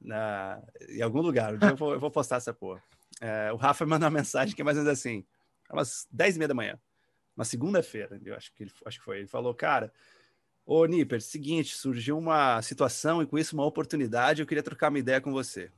na 0.00 0.62
em 0.88 1.02
algum 1.02 1.20
lugar, 1.20 1.60
eu 1.60 1.76
vou, 1.76 1.92
eu 1.94 2.00
vou 2.00 2.12
postar 2.12 2.36
essa 2.36 2.54
porra. 2.54 2.80
É, 3.20 3.52
o 3.52 3.56
Rafa 3.56 3.84
mandou 3.86 4.06
uma 4.06 4.18
mensagem 4.18 4.54
que 4.54 4.60
é 4.60 4.64
mais 4.64 4.76
ou 4.76 4.84
menos 4.84 4.98
assim, 4.98 5.24
umas 5.70 6.06
10 6.10 6.36
e 6.36 6.38
meia 6.38 6.48
da 6.48 6.54
manhã, 6.54 6.78
uma 7.36 7.44
segunda-feira, 7.44 8.20
eu 8.24 8.34
acho 8.34 8.52
que, 8.54 8.64
ele, 8.64 8.72
acho 8.86 8.98
que 8.98 9.04
foi. 9.04 9.18
Ele 9.18 9.26
falou, 9.26 9.54
cara, 9.54 9.92
ô 10.64 10.84
Nipper, 10.86 11.20
seguinte, 11.20 11.74
surgiu 11.74 12.16
uma 12.16 12.62
situação 12.62 13.22
e 13.22 13.26
com 13.26 13.38
isso 13.38 13.54
uma 13.54 13.64
oportunidade, 13.66 14.40
eu 14.40 14.46
queria 14.46 14.62
trocar 14.62 14.88
uma 14.88 14.98
ideia 14.98 15.20
com 15.20 15.32
você. 15.32 15.70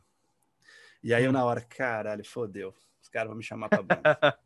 E 1.03 1.13
aí 1.15 1.25
eu 1.25 1.33
na 1.33 1.45
hora, 1.45 1.61
caralho, 1.61 2.25
fodeu, 2.25 2.75
os 3.03 3.09
caras 3.09 3.29
vão 3.29 3.37
me 3.37 3.43
chamar 3.43 3.69
pra 3.69 3.83
banda. 3.83 4.03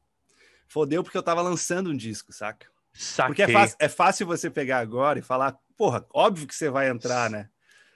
fodeu 0.67 1.03
porque 1.03 1.17
eu 1.17 1.23
tava 1.23 1.43
lançando 1.43 1.91
um 1.91 1.97
disco, 1.97 2.33
saca? 2.33 2.67
Saquei. 2.93 3.29
Porque 3.29 3.43
é 3.43 3.49
fácil, 3.49 3.77
é 3.79 3.89
fácil 3.89 4.27
você 4.27 4.51
pegar 4.51 4.79
agora 4.79 5.19
e 5.19 5.23
falar, 5.23 5.59
porra, 5.77 6.07
óbvio 6.13 6.47
que 6.47 6.55
você 6.55 6.69
vai 6.69 6.89
entrar, 6.89 7.31
né? 7.31 7.49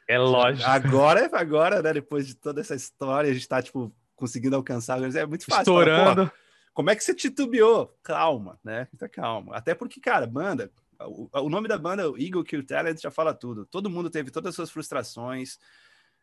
É 0.08 0.18
lógico. 0.18 0.68
Agora, 0.68 1.28
agora, 1.32 1.82
né? 1.82 1.92
Depois 1.92 2.26
de 2.26 2.34
toda 2.34 2.60
essa 2.60 2.74
história, 2.74 3.30
a 3.30 3.34
gente 3.34 3.48
tá, 3.48 3.60
tipo, 3.60 3.92
conseguindo 4.16 4.56
alcançar. 4.56 4.98
É 5.14 5.26
muito 5.26 5.44
fácil. 5.44 5.60
Estourando. 5.60 6.30
Como 6.74 6.90
é 6.90 6.96
que 6.96 7.04
você 7.04 7.14
titubeou? 7.14 7.96
Calma, 8.02 8.58
né? 8.64 8.86
Fica 8.86 9.08
calma. 9.08 9.56
Até 9.56 9.74
porque, 9.74 10.00
cara, 10.00 10.26
banda, 10.26 10.70
o, 11.00 11.28
o 11.32 11.48
nome 11.48 11.68
da 11.68 11.78
banda, 11.78 12.02
Eagle 12.18 12.44
Kill 12.44 12.66
Talent, 12.66 13.00
já 13.00 13.10
fala 13.10 13.32
tudo. 13.32 13.64
Todo 13.64 13.88
mundo 13.88 14.10
teve 14.10 14.30
todas 14.30 14.50
as 14.50 14.56
suas 14.56 14.70
frustrações 14.70 15.58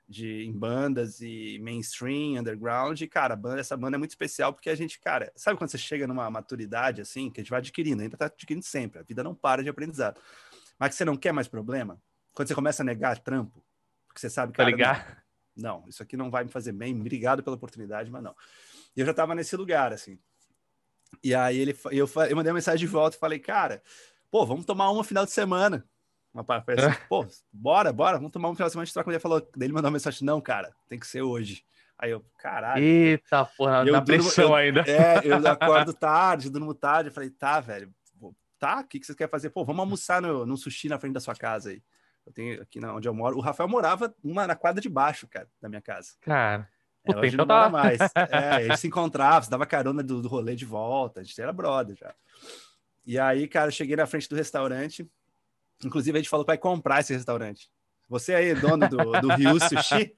de, 0.08 0.44
em 0.44 0.52
bandas 0.52 1.22
e 1.22 1.60
mainstream, 1.60 2.40
underground. 2.40 3.00
E, 3.02 3.08
cara, 3.08 3.36
banda, 3.36 3.62
essa 3.62 3.78
banda 3.78 3.98
é 3.98 4.00
muito 4.00 4.12
especial 4.12 4.54
porque 4.54 4.70
a 4.70 4.76
gente, 4.76 5.00
cara, 5.00 5.32
sabe 5.36 5.58
quando 5.58 5.72
você 5.72 5.78
chega 5.78 6.06
numa 6.06 6.30
maturidade 6.30 7.02
assim, 7.02 7.30
que 7.30 7.40
a 7.40 7.44
gente 7.44 7.50
vai 7.50 7.60
adquirindo, 7.60 8.02
ainda 8.02 8.18
tá 8.18 8.26
adquirindo 8.26 8.64
sempre, 8.64 9.00
a 9.00 9.04
vida 9.04 9.24
não 9.24 9.34
para 9.34 9.64
de 9.64 9.70
aprendizado. 9.70 10.20
Mas 10.78 10.90
que 10.90 10.96
você 10.96 11.06
não 11.06 11.18
quer 11.18 11.32
mais 11.32 11.48
problema? 11.48 12.00
Quando 12.34 12.48
você 12.48 12.56
começa 12.56 12.84
a 12.84 12.86
negar 12.86 13.18
trampo, 13.20 13.64
Porque 14.08 14.20
você 14.20 14.30
sabe, 14.30 14.54
Tá 14.54 14.58
cara, 14.58 14.70
ligado? 14.70 15.23
Não, 15.56 15.84
isso 15.88 16.02
aqui 16.02 16.18
não 16.18 16.30
vai 16.32 16.44
me 16.44 16.50
fazer 16.50 16.72
bem, 16.72 17.00
obrigado 17.00 17.44
pela 17.44 17.56
oportunidade, 17.56 18.10
mas 18.10 18.24
não. 18.24 18.36
E 18.96 19.00
eu 19.00 19.06
já 19.06 19.14
tava 19.14 19.36
nesse 19.36 19.56
lugar, 19.56 19.94
assim. 19.94 20.20
E 21.24 21.34
aí 21.34 21.58
ele, 21.58 21.78
eu, 21.92 22.10
eu 22.30 22.36
mandei 22.36 22.52
uma 22.52 22.56
mensagem 22.56 22.80
de 22.80 22.88
volta 22.88 23.16
e 23.16 23.20
falei, 23.20 23.40
cara, 23.40 23.82
pô, 24.32 24.46
vamos 24.46 24.66
tomar 24.66 24.90
uma 24.92 25.04
final 25.04 25.26
de 25.26 25.32
semana. 25.32 25.88
Uma 26.34 26.44
parte 26.44 26.72
assim, 26.72 26.98
pô, 27.08 27.26
bora, 27.52 27.94
bora, 27.94 28.18
vamos 28.18 28.32
tomar 28.32 28.50
um 28.50 28.56
final 28.56 28.68
de 28.68 28.74
semana 28.74 28.86
de 28.86 28.94
troca. 28.94 29.10
Ele 29.12 29.20
falou, 29.20 29.40
daí 29.40 29.68
ele 29.68 29.74
mandou 29.74 29.90
uma 29.90 29.94
mensagem, 29.94 30.26
não, 30.26 30.42
cara, 30.42 30.76
tem 30.90 30.98
que 31.00 31.06
ser 31.08 31.22
hoje. 31.22 31.64
Aí 31.98 32.10
eu, 32.10 32.26
caralho. 32.40 32.84
Eita, 32.84 33.46
porra, 33.46 33.84
eu 33.86 33.94
na 33.94 34.00
durmo- 34.00 34.24
pressão 34.24 34.46
eu- 34.50 34.56
ainda. 34.56 34.82
É, 34.82 35.22
eu 35.24 35.36
acordo 35.48 35.94
tarde, 35.94 36.50
durmo 36.50 36.74
tarde. 36.74 37.10
Eu 37.10 37.14
falei, 37.14 37.30
tá, 37.30 37.60
velho, 37.60 37.94
tá, 38.58 38.80
o 38.80 38.84
que, 38.88 39.00
que 39.00 39.06
você 39.06 39.14
quer 39.16 39.30
fazer? 39.30 39.52
Pô, 39.52 39.64
vamos 39.64 39.82
almoçar 39.82 40.22
no, 40.22 40.46
num 40.46 40.58
sushi 40.58 40.90
na 40.90 41.00
frente 41.00 41.14
da 41.14 41.20
sua 41.20 41.36
casa 41.36 41.70
aí. 41.70 41.82
Eu 42.26 42.32
tenho 42.32 42.62
aqui 42.62 42.80
na, 42.80 42.94
onde 42.96 43.08
eu 43.08 43.14
moro. 43.14 43.38
O 43.38 43.42
Rafael 43.42 43.68
morava 43.68 44.14
uma 44.24 44.48
na 44.48 44.56
quadra 44.56 44.82
de 44.82 44.90
baixo, 44.90 45.28
cara, 45.28 45.48
da 45.62 45.68
minha 45.68 45.82
casa. 45.82 46.14
Cara, 46.22 46.70
É, 47.04 47.16
hoje 47.18 47.34
então 47.36 47.46
não 47.46 47.56
mora 47.56 47.66
tá- 47.66 47.70
mais. 47.70 48.00
É, 48.72 48.76
se 48.78 48.88
encontrava, 48.88 49.44
se 49.46 49.52
dava 49.52 49.66
carona 49.66 50.02
do, 50.02 50.22
do 50.22 50.28
rolê 50.28 50.56
de 50.56 50.66
volta, 50.66 51.20
a 51.20 51.24
gente 51.24 51.40
era 51.42 51.52
brother 51.52 51.96
já. 51.96 52.14
E 53.06 53.20
aí, 53.20 53.48
cara, 53.48 53.68
eu 53.68 53.72
cheguei 53.72 53.96
na 53.96 54.06
frente 54.08 54.30
do 54.30 54.36
restaurante. 54.36 55.10
Inclusive, 55.84 56.18
a 56.18 56.22
gente 56.22 56.30
falou 56.30 56.46
para 56.46 56.58
comprar 56.58 57.02
esse 57.02 57.14
restaurante. 57.14 57.70
Você 58.08 58.34
aí, 58.34 58.56
dono 58.56 58.88
do, 58.88 58.98
do 59.20 59.34
Rio 59.36 59.60
Sushi, 59.60 60.16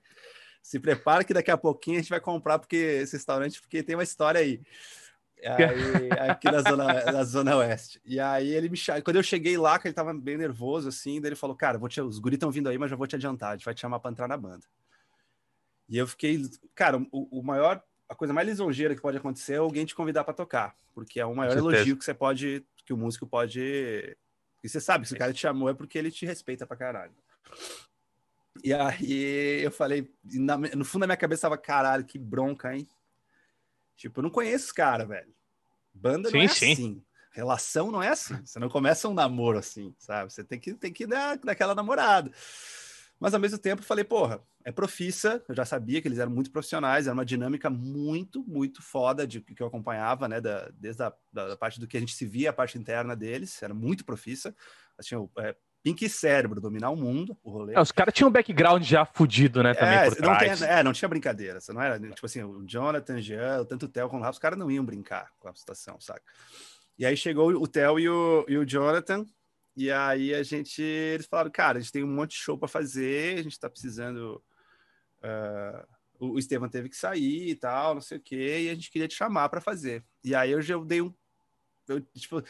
se 0.62 0.80
prepara 0.80 1.24
que 1.24 1.34
daqui 1.34 1.50
a 1.50 1.58
pouquinho 1.58 1.98
a 1.98 2.02
gente 2.02 2.10
vai 2.10 2.20
comprar 2.20 2.60
porque 2.60 2.76
esse 2.76 3.14
restaurante, 3.16 3.60
porque 3.62 3.82
tem 3.82 3.96
uma 3.96 4.04
história 4.04 4.40
aí. 4.40 4.62
Aí, 5.48 6.12
aqui 6.30 6.50
na 6.50 6.62
zona, 6.62 7.12
na 7.12 7.24
zona 7.24 7.56
oeste. 7.58 8.02
E 8.04 8.20
aí 8.20 8.50
ele 8.50 8.70
me. 8.70 8.78
Quando 9.04 9.18
eu 9.18 9.24
cheguei 9.24 9.58
lá, 9.58 9.78
que 9.78 9.88
ele 9.88 9.94
tava 9.94 10.14
bem 10.14 10.38
nervoso, 10.38 10.90
assim, 10.90 11.22
daí 11.22 11.30
ele 11.30 11.36
falou: 11.36 11.56
Cara, 11.56 11.78
vou 11.78 11.88
te... 11.90 12.02
os 12.02 12.18
guris 12.20 12.38
estão 12.38 12.50
vindo 12.52 12.68
aí, 12.70 12.78
mas 12.78 12.90
já 12.90 12.96
vou 12.96 13.06
te 13.08 13.16
adiantar, 13.16 13.52
a 13.52 13.56
gente 13.56 13.66
vai 13.66 13.74
te 13.74 13.82
chamar 13.82 14.00
para 14.00 14.12
entrar 14.12 14.28
na 14.28 14.38
banda. 14.38 14.66
E 15.88 15.98
eu 15.98 16.08
fiquei, 16.08 16.42
cara, 16.74 16.98
o, 17.12 17.40
o 17.40 17.44
maior, 17.44 17.80
a 18.10 18.16
coisa 18.16 18.34
mais 18.34 18.48
lisonjeira 18.48 18.96
que 18.96 19.02
pode 19.02 19.18
acontecer 19.18 19.54
é 19.54 19.58
alguém 19.58 19.86
te 19.86 19.94
convidar 19.94 20.24
para 20.24 20.34
tocar, 20.34 20.75
porque 20.96 21.20
é 21.20 21.25
o 21.25 21.36
maior 21.36 21.52
elogio 21.60 21.96
que 21.98 22.04
você 22.04 22.14
pode, 22.14 22.66
que 22.84 22.92
o 22.94 22.98
músico 22.98 23.28
pode. 23.28 23.60
E 24.64 24.68
você 24.70 24.82
sabe, 24.82 25.08
se 25.08 25.14
o 25.14 25.18
cara 25.18 25.32
te 25.32 25.42
chamou 25.42 25.70
é 25.70 25.75
porque 25.75 25.96
ele 25.98 26.10
te 26.10 26.25
respeita 26.25 26.66
pra 26.66 26.75
caralho. 26.75 27.14
E 28.64 28.74
aí 28.74 29.62
eu 29.64 29.70
falei, 29.70 30.12
na- 30.24 30.58
no 30.58 30.84
fundo 30.86 31.02
da 31.02 31.08
minha 31.08 31.18
cabeça 31.18 31.44
tava, 31.44 31.58
caralho, 31.58 32.04
que 32.06 32.18
bronca, 32.18 32.74
hein? 32.75 32.88
Tipo, 33.96 34.20
eu 34.20 34.24
não 34.24 34.30
conheço 34.32 34.66
esse 34.66 34.74
cara, 34.74 35.06
velho. 35.06 35.35
Banda 35.96 36.30
não 36.30 36.40
Sim, 36.40 36.46
é 36.46 36.48
sim. 36.50 36.72
assim. 36.74 37.04
Relação 37.32 37.92
não 37.92 38.02
é 38.02 38.10
assim. 38.10 38.36
Você 38.46 38.60
não 38.60 38.70
começa 38.70 39.10
um 39.10 39.14
namoro 39.14 39.58
assim, 39.58 39.94
sabe? 39.98 40.32
Você 40.32 40.44
tem 40.44 40.60
que, 40.60 40.74
tem 40.74 40.94
que 40.94 41.06
dar 41.06 41.38
daquela 41.38 41.75
namorada. 41.75 42.32
Mas 43.20 43.34
ao 43.34 43.40
mesmo 43.40 43.58
tempo 43.58 43.82
eu 43.82 43.86
falei, 43.86 44.04
porra, 44.04 44.42
é 44.64 44.72
profissa. 44.72 45.44
Eu 45.48 45.56
já 45.56 45.66
sabia 45.66 46.02
que 46.02 46.08
eles 46.08 46.20
eram 46.20 46.32
muito 46.32 46.52
profissionais, 46.52 47.08
era 47.08 47.14
uma 47.14 47.25
dinâmica 47.25 47.70
muito, 47.70 48.44
muito 48.48 48.82
foda 48.82 49.25
de 49.25 49.42
que 49.42 49.62
eu 49.62 49.68
acompanhava, 49.68 50.28
né? 50.28 50.42
Da, 50.42 50.70
desde 50.74 51.04
a 51.04 51.14
da, 51.32 51.50
da 51.50 51.58
parte 51.58 51.80
do 51.80 51.88
que 51.88 51.98
a 51.98 52.00
gente 52.00 52.14
se 52.14 52.25
via, 52.25 52.50
a 52.50 52.54
parte 52.54 52.78
interna 52.78 53.16
deles, 53.16 53.62
era 53.64 53.74
muito 53.74 54.06
profissa. 54.06 54.56
Eles 54.98 55.08
tinham 55.08 55.30
é, 55.40 55.56
pink 55.86 56.10
cérebro, 56.10 56.60
dominar 56.60 56.89
o 56.89 56.96
mundo, 56.96 57.38
o 57.44 57.51
rolê. 57.51 57.75
É, 57.75 57.80
os 57.80 57.92
caras 57.92 58.12
tinham 58.12 58.27
um 58.27 58.32
background 58.32 58.84
já 58.84 59.06
fudido, 59.06 59.62
né? 59.62 59.75
Também 59.75 59.94
É, 60.00 60.10
por 60.10 60.20
não 60.20 60.36
trás. 60.36 60.60
tem- 60.60 60.68
é, 60.68 60.82
não 60.82 60.92
tinha 60.92 61.08
brincadeira. 61.08 61.60
Não 61.70 61.80
era, 61.80 62.00
tipo 62.00 62.25
assim, 62.25 62.42
o 62.42 62.63
Jonathan, 62.68 63.22
Jean, 63.22 63.63
tanto 63.65 63.86
o 63.86 63.88
Theo 63.88 64.10
como 64.10 64.20
o 64.20 64.24
Rafa, 64.24 64.34
os 64.34 64.39
caras 64.39 64.58
não 64.58 64.72
iam 64.72 64.84
brincar 64.84 65.30
com 65.38 65.48
a 65.48 65.54
situação, 65.54 66.01
saca? 66.01 66.24
E 66.98 67.06
aí 67.06 67.15
chegou 67.15 67.51
o 67.51 67.68
Theo 67.68 68.00
e 68.00 68.10
o, 68.10 68.46
e 68.48 68.58
o 68.58 68.65
Jonathan, 68.65 69.27
e 69.77 69.92
aí 69.92 70.34
a 70.34 70.42
gente, 70.42 70.82
eles 70.82 71.27
falaram, 71.27 71.51
cara, 71.51 71.77
a 71.77 71.82
gente 71.82 71.92
tem 71.92 72.04
um 72.04 72.08
monte 72.08 72.32
de 72.32 72.38
show 72.38 72.58
para 72.58 72.68
fazer, 72.68 73.38
a 73.38 73.44
gente 73.44 73.60
tá 73.60 73.70
precisando. 73.70 74.42
o 76.20 76.27
o 76.34 76.39
Estevam 76.39 76.68
teve 76.70 76.89
que 76.89 76.96
sair 76.96 77.50
e 77.50 77.56
tal, 77.56 77.94
não 77.94 78.01
sei 78.01 78.18
o 78.18 78.22
quê, 78.22 78.62
e 78.62 78.70
a 78.70 78.74
gente 78.74 78.89
queria 78.89 79.08
te 79.08 79.13
chamar 79.13 79.50
para 79.50 79.60
fazer. 79.62 80.04
E 80.24 80.34
aí 80.34 80.50
eu 80.50 80.62
já 80.63 80.77
dei 80.80 81.01
um. 81.01 81.13
eu, 81.89 82.00
tipo, 82.15 82.42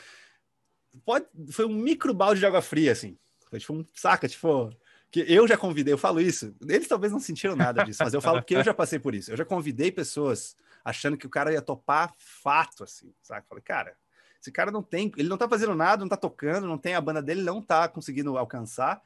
pode, 1.04 1.26
foi 1.52 1.66
um 1.66 1.74
micro 1.74 2.14
balde 2.14 2.40
de 2.40 2.46
água 2.46 2.62
fria, 2.62 2.92
assim. 2.92 3.18
Foi 3.56 3.60
tipo 3.60 3.74
um 3.74 3.86
saca, 3.94 4.28
tipo. 4.28 4.74
Que 5.12 5.24
eu 5.32 5.48
já 5.48 5.56
convidei, 5.56 5.94
eu 5.94 5.98
falo 5.98 6.20
isso. 6.20 6.54
Eles 6.68 6.88
talvez 6.88 7.14
não 7.14 7.20
sentiram 7.20 7.56
nada 7.56 7.84
disso, 7.86 8.04
mas 8.04 8.14
eu 8.14 8.20
falo 8.20 8.40
porque 8.40 8.56
eu 8.56 8.64
já 8.64 8.74
passei 8.74 9.00
por 9.00 9.16
isso. 9.16 9.32
Eu 9.32 9.38
já 9.38 9.46
convidei 9.46 9.92
pessoas 9.92 10.58
achando 10.84 11.16
que 11.16 11.26
o 11.26 11.30
cara 11.30 11.54
ia 11.54 11.62
topar 11.62 12.14
fato, 12.18 12.84
assim, 12.84 13.14
sabe? 13.22 13.46
Falei, 13.48 13.64
cara, 13.64 13.96
esse 14.42 14.52
cara 14.52 14.72
não 14.72 14.84
tem, 14.84 15.12
ele 15.16 15.30
não 15.30 15.38
tá 15.38 15.48
fazendo 15.48 15.74
nada, 15.74 16.02
não 16.02 16.10
tá 16.10 16.18
tocando, 16.18 16.68
não 16.68 16.78
tem 16.78 16.96
a 16.96 17.02
banda 17.02 17.22
dele, 17.22 17.42
não 17.42 17.62
tá 17.62 17.88
conseguindo 17.88 18.38
alcançar. 18.38 19.02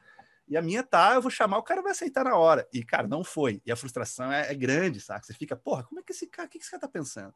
E 0.48 0.56
a 0.56 0.62
minha 0.62 0.82
tá, 0.82 1.14
eu 1.14 1.22
vou 1.22 1.30
chamar, 1.30 1.58
o 1.58 1.62
cara 1.62 1.80
vai 1.80 1.92
aceitar 1.92 2.24
na 2.24 2.34
hora. 2.34 2.66
E, 2.72 2.82
cara, 2.82 3.06
não 3.06 3.22
foi. 3.22 3.62
E 3.64 3.70
a 3.70 3.76
frustração 3.76 4.32
é, 4.32 4.50
é 4.50 4.54
grande, 4.54 5.00
sabe? 5.00 5.24
Você 5.24 5.32
fica, 5.32 5.54
porra, 5.54 5.84
como 5.84 6.00
é 6.00 6.02
que 6.02 6.10
esse 6.10 6.26
cara, 6.26 6.48
o 6.48 6.50
que 6.50 6.58
esse 6.58 6.70
cara 6.70 6.80
tá 6.80 6.88
pensando? 6.88 7.32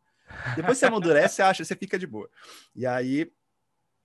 Depois 0.56 0.78
você 0.78 0.86
amadurece, 0.86 1.36
você 1.36 1.42
acha, 1.42 1.64
você 1.64 1.76
fica 1.76 1.96
de 1.96 2.08
boa. 2.08 2.28
E 2.74 2.84
aí, 2.84 3.30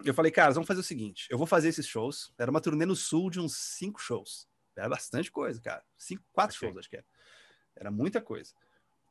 eu 0.04 0.14
falei, 0.14 0.32
cara, 0.32 0.54
vamos 0.54 0.68
fazer 0.68 0.80
o 0.80 0.84
seguinte: 0.84 1.28
eu 1.30 1.38
vou 1.38 1.48
fazer 1.48 1.70
esses 1.70 1.88
shows. 1.88 2.34
Era 2.38 2.52
uma 2.52 2.62
turnê 2.62 2.86
no 2.86 2.96
sul 2.96 3.30
de 3.30 3.40
uns 3.40 3.56
cinco 3.56 4.00
shows. 4.00 4.48
Era 4.76 4.88
bastante 4.90 5.32
coisa, 5.32 5.60
cara. 5.62 5.84
Cinco, 5.98 6.24
quatro 6.32 6.56
Ok. 6.56 6.68
shows, 6.68 6.80
acho 6.80 6.90
que 6.90 6.96
era. 6.98 7.06
Era 7.76 7.92
muita 7.92 8.22
coisa. 8.22 8.54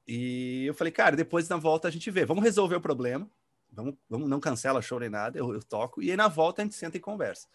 E 0.06 0.64
eu 0.66 0.74
falei, 0.74 0.90
cara, 0.90 1.14
depois 1.16 1.48
na 1.48 1.56
volta 1.56 1.88
a 1.88 1.90
gente 1.90 2.10
vê. 2.10 2.24
Vamos 2.24 2.42
resolver 2.42 2.76
o 2.76 2.80
problema. 2.80 3.30
Vamos, 3.70 3.94
vamos 4.08 4.28
não 4.28 4.40
cancela 4.40 4.80
show 4.80 4.98
nem 4.98 5.10
nada. 5.10 5.38
Eu, 5.38 5.52
eu 5.52 5.62
toco. 5.62 6.02
E 6.02 6.10
aí 6.10 6.16
na 6.16 6.28
volta 6.28 6.62
a 6.62 6.64
gente 6.64 6.74
senta 6.74 6.96
e 6.96 7.00
conversa. 7.00 7.46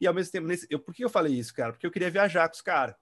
E 0.00 0.06
ao 0.06 0.12
mesmo 0.12 0.32
tempo, 0.32 0.46
nesse, 0.48 0.66
eu, 0.68 0.80
por 0.80 0.92
que 0.92 1.04
eu 1.04 1.08
falei 1.08 1.34
isso, 1.34 1.54
cara? 1.54 1.72
Porque 1.72 1.86
eu 1.86 1.90
queria 1.90 2.10
viajar 2.10 2.48
com 2.48 2.54
os 2.56 2.60
caras. 2.62 2.96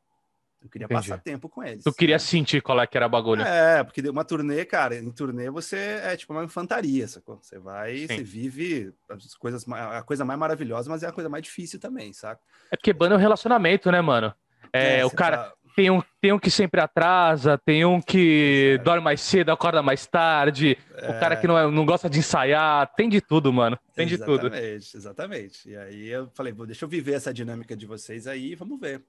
Eu 0.63 0.69
queria 0.69 0.85
Entendi. 0.85 1.09
passar 1.09 1.19
tempo 1.21 1.49
com 1.49 1.63
eles. 1.63 1.83
Tu 1.83 1.93
queria 1.93 2.15
né? 2.15 2.19
sentir 2.21 2.63
qual 2.63 2.81
é 2.81 2.87
que 2.87 2.97
era 2.97 3.07
o 3.07 3.11
bagulho. 3.11 3.43
É, 3.43 3.83
porque 3.83 4.01
uma 4.09 4.25
turnê, 4.25 4.65
cara, 4.65 4.95
em 4.97 5.11
turnê 5.11 5.51
você 5.51 5.77
é 6.05 6.17
tipo 6.17 6.33
uma 6.33 6.45
infantaria, 6.45 7.09
sacou? 7.09 7.39
Você 7.43 7.59
vai, 7.59 7.97
Sim. 7.99 8.07
você 8.09 8.23
vive 8.23 8.93
as 9.09 9.35
coisas, 9.35 9.67
a 9.69 10.03
coisa 10.03 10.25
mais 10.25 10.39
maravilhosa, 10.39 10.89
mas 10.89 11.03
é 11.03 11.09
a 11.09 11.13
coisa 11.13 11.29
mais 11.29 11.43
difícil 11.43 11.81
também, 11.81 12.13
saca? 12.13 12.41
É 12.71 12.77
porque 12.77 12.93
banda 12.93 13.15
é 13.15 13.19
um 13.19 13.21
relacionamento, 13.21 13.91
né, 13.91 14.01
mano? 14.01 14.33
É, 14.73 15.05
o 15.05 15.11
você 15.11 15.17
cara 15.17 15.37
tá- 15.39 15.53
tem 15.75 15.91
um, 15.91 16.03
tem 16.21 16.33
um 16.33 16.39
que 16.39 16.51
sempre 16.51 16.81
atrasa, 16.81 17.59
tem 17.59 17.85
um 17.85 18.01
que 18.01 18.73
Exato. 18.75 18.85
dorme 18.85 19.05
mais 19.05 19.21
cedo, 19.21 19.51
acorda 19.51 19.83
mais 19.83 20.07
tarde, 20.07 20.79
o 20.97 21.19
cara 21.19 21.35
que 21.37 21.47
não, 21.49 21.59
é- 21.59 21.69
não 21.71 21.85
gosta 21.85 22.09
de 22.09 22.19
ensaiar, 22.21 22.87
tem 22.95 23.09
de 23.09 23.21
tudo, 23.21 23.53
mano. 23.53 23.79
Tem 23.95 24.07
de 24.07 24.17
tudo. 24.19 24.47
Exatamente, 24.47 24.97
exatamente. 24.97 25.69
E 25.71 25.77
aí 25.77 26.09
eu 26.09 26.31
falei, 26.35 26.53
"Vou- 26.53 26.67
deixa 26.67 26.85
eu 26.85 26.89
viver 26.89 27.15
essa 27.15 27.35
dinâmica 27.35 27.75
de 27.77 27.85
vocês 27.87 28.27
aí, 28.27 28.55
vamos 28.55 28.79
ver. 28.79 29.03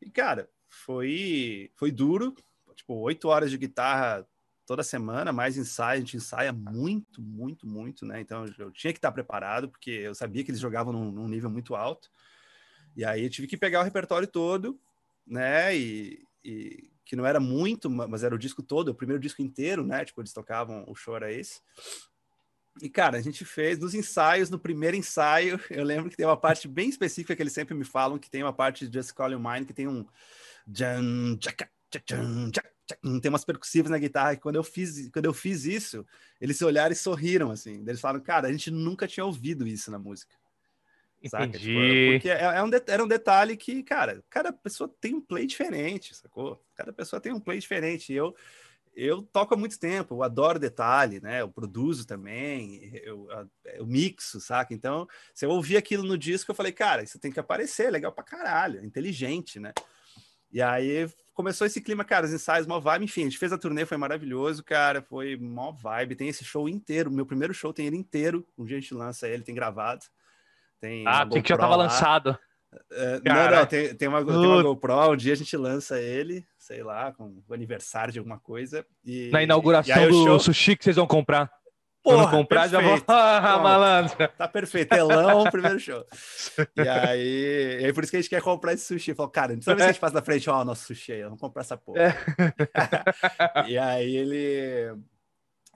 E, 0.00 0.10
cara, 0.10 0.48
foi, 0.72 1.70
foi 1.76 1.90
duro, 1.90 2.34
tipo, 2.74 2.94
oito 2.94 3.28
horas 3.28 3.50
de 3.50 3.58
guitarra 3.58 4.26
toda 4.66 4.82
semana, 4.82 5.32
mais 5.32 5.56
ensaio, 5.56 5.98
a 5.98 6.00
gente 6.00 6.16
ensaia 6.16 6.52
muito, 6.52 7.20
muito, 7.20 7.66
muito, 7.66 8.06
né? 8.06 8.20
Então 8.20 8.46
eu 8.58 8.70
tinha 8.70 8.92
que 8.92 8.98
estar 8.98 9.12
preparado, 9.12 9.68
porque 9.68 9.90
eu 9.90 10.14
sabia 10.14 10.42
que 10.42 10.50
eles 10.50 10.60
jogavam 10.60 10.92
num, 10.92 11.12
num 11.12 11.28
nível 11.28 11.50
muito 11.50 11.74
alto. 11.74 12.10
E 12.96 13.04
aí 13.04 13.24
eu 13.24 13.30
tive 13.30 13.46
que 13.46 13.56
pegar 13.56 13.80
o 13.80 13.84
repertório 13.84 14.26
todo, 14.26 14.80
né? 15.26 15.76
E, 15.76 16.24
e 16.44 16.90
que 17.04 17.16
não 17.16 17.26
era 17.26 17.38
muito, 17.40 17.90
ma- 17.90 18.08
mas 18.08 18.24
era 18.24 18.34
o 18.34 18.38
disco 18.38 18.62
todo, 18.62 18.88
o 18.88 18.94
primeiro 18.94 19.20
disco 19.20 19.42
inteiro, 19.42 19.84
né? 19.84 20.04
Tipo, 20.04 20.20
eles 20.20 20.32
tocavam 20.32 20.84
o 20.88 20.94
show 20.94 21.16
era 21.16 21.30
esse. 21.30 21.60
E, 22.80 22.88
cara, 22.88 23.18
a 23.18 23.20
gente 23.20 23.44
fez 23.44 23.78
nos 23.78 23.94
ensaios, 23.94 24.48
no 24.48 24.58
primeiro 24.58 24.96
ensaio, 24.96 25.60
eu 25.70 25.84
lembro 25.84 26.08
que 26.08 26.16
tem 26.16 26.24
uma 26.24 26.36
parte 26.36 26.66
bem 26.66 26.88
específica 26.88 27.36
que 27.36 27.42
eles 27.42 27.52
sempre 27.52 27.74
me 27.74 27.84
falam, 27.84 28.18
que 28.18 28.30
tem 28.30 28.42
uma 28.42 28.52
parte 28.52 28.88
de 28.88 28.98
Just 28.98 29.12
Call 29.12 29.32
You 29.32 29.40
Mine, 29.40 29.66
que 29.66 29.74
tem 29.74 29.86
um... 29.86 30.06
Tem 33.20 33.28
umas 33.28 33.44
percussivas 33.44 33.90
na 33.90 33.98
guitarra, 33.98 34.34
que 34.34 34.42
quando 34.42 34.56
eu 34.56 34.64
fiz, 34.64 35.08
quando 35.10 35.26
eu 35.26 35.32
fiz 35.32 35.64
isso, 35.64 36.06
eles 36.40 36.56
se 36.56 36.64
olharam 36.64 36.92
e 36.92 36.96
sorriram, 36.96 37.50
assim. 37.50 37.80
Eles 37.86 38.00
falaram, 38.00 38.22
cara, 38.22 38.48
a 38.48 38.52
gente 38.52 38.70
nunca 38.70 39.06
tinha 39.06 39.24
ouvido 39.24 39.66
isso 39.66 39.90
na 39.90 39.98
música. 39.98 40.34
Tipo, 41.22 41.36
Entendi. 41.36 42.10
porque 42.12 42.28
é, 42.28 42.42
é 42.42 42.62
um 42.62 42.70
era 42.88 43.04
um 43.04 43.08
detalhe 43.08 43.56
que, 43.56 43.82
cara, 43.84 44.22
cada 44.28 44.52
pessoa 44.52 44.92
tem 45.00 45.14
um 45.14 45.20
play 45.20 45.46
diferente, 45.46 46.14
sacou? 46.14 46.60
Cada 46.74 46.92
pessoa 46.92 47.20
tem 47.20 47.32
um 47.32 47.38
play 47.38 47.60
diferente. 47.60 48.12
E 48.12 48.16
eu, 48.16 48.34
eu 48.94 49.22
toco 49.22 49.54
há 49.54 49.56
muito 49.56 49.78
tempo, 49.78 50.16
eu 50.16 50.22
adoro 50.24 50.58
detalhe, 50.58 51.20
né? 51.20 51.40
Eu 51.40 51.48
produzo 51.48 52.04
também, 52.04 52.90
eu, 53.04 53.28
eu 53.64 53.86
mixo, 53.86 54.40
saca? 54.40 54.74
Então, 54.74 55.06
se 55.32 55.46
eu 55.46 55.50
ouvir 55.50 55.76
aquilo 55.76 56.02
no 56.02 56.18
disco, 56.18 56.50
eu 56.50 56.56
falei, 56.56 56.72
cara, 56.72 57.04
isso 57.04 57.20
tem 57.20 57.30
que 57.30 57.38
aparecer, 57.38 57.90
legal 57.90 58.12
pra 58.12 58.24
caralho, 58.24 58.84
inteligente, 58.84 59.60
né? 59.60 59.72
E 60.52 60.60
aí 60.60 61.08
começou 61.32 61.66
esse 61.66 61.80
clima, 61.80 62.04
cara, 62.04 62.26
os 62.26 62.32
ensaios, 62.32 62.66
mó 62.66 62.78
vibe, 62.78 63.04
enfim, 63.06 63.22
a 63.22 63.24
gente 63.24 63.38
fez 63.38 63.52
a 63.52 63.58
turnê, 63.58 63.86
foi 63.86 63.96
maravilhoso, 63.96 64.62
cara, 64.62 65.00
foi 65.02 65.36
mó 65.36 65.72
vibe, 65.72 66.14
tem 66.14 66.28
esse 66.28 66.44
show 66.44 66.68
inteiro, 66.68 67.10
meu 67.10 67.24
primeiro 67.24 67.54
show 67.54 67.72
tem 67.72 67.86
ele 67.86 67.96
inteiro, 67.96 68.46
um 68.58 68.64
dia 68.64 68.76
a 68.76 68.80
gente 68.80 68.92
lança 68.94 69.26
ele, 69.26 69.42
tem 69.42 69.54
gravado. 69.54 70.04
Tem 70.80 71.06
Ah, 71.06 71.22
achei 71.22 71.40
que 71.42 71.48
já 71.48 71.56
tava 71.56 71.76
lá. 71.76 71.84
lançado. 71.84 72.38
É, 72.90 73.20
não, 73.24 73.50
não, 73.58 73.66
tem, 73.66 73.94
tem, 73.94 74.08
uma, 74.08 74.24
tem 74.24 74.34
uma 74.34 74.62
GoPro, 74.62 75.12
um 75.12 75.16
dia 75.16 75.32
a 75.34 75.36
gente 75.36 75.54
lança 75.56 76.00
ele, 76.00 76.44
sei 76.58 76.82
lá, 76.82 77.12
com 77.12 77.42
o 77.46 77.54
aniversário 77.54 78.12
de 78.12 78.18
alguma 78.18 78.38
coisa. 78.38 78.84
E, 79.04 79.28
Na 79.30 79.40
e 79.40 79.44
inauguração 79.44 80.04
o 80.04 80.08
do 80.08 80.24
show- 80.24 80.40
sushi 80.40 80.74
que 80.76 80.82
vocês 80.84 80.96
vão 80.96 81.06
comprar. 81.06 81.50
Porra, 82.02 82.24
Quando 82.24 82.30
comprar, 82.30 82.68
perfeito. 82.68 82.82
já 82.82 82.96
vou. 82.96 83.04
Ah, 83.08 83.58
malandro. 83.58 84.16
Tá 84.36 84.48
perfeito. 84.48 84.88
Telão, 84.88 85.44
primeiro 85.44 85.78
show. 85.78 86.04
E 86.76 86.88
aí, 86.88 87.78
e 87.80 87.84
aí, 87.84 87.92
por 87.92 88.02
isso 88.02 88.10
que 88.10 88.16
a 88.16 88.20
gente 88.20 88.30
quer 88.30 88.42
comprar 88.42 88.72
esse 88.72 88.84
sushi. 88.84 89.14
Falou, 89.14 89.30
cara, 89.30 89.56
toda 89.56 89.76
vez 89.76 89.76
que 89.76 89.82
a 89.82 89.92
gente 89.92 90.00
passa 90.00 90.14
na 90.14 90.22
frente, 90.22 90.50
ó, 90.50 90.64
nosso 90.64 90.86
sushi 90.86 91.12
aí, 91.12 91.22
vamos 91.22 91.38
comprar 91.38 91.62
essa 91.62 91.76
porra. 91.76 92.00
É. 92.02 92.14
e 93.70 93.78
aí 93.78 94.16
ele. 94.16 94.96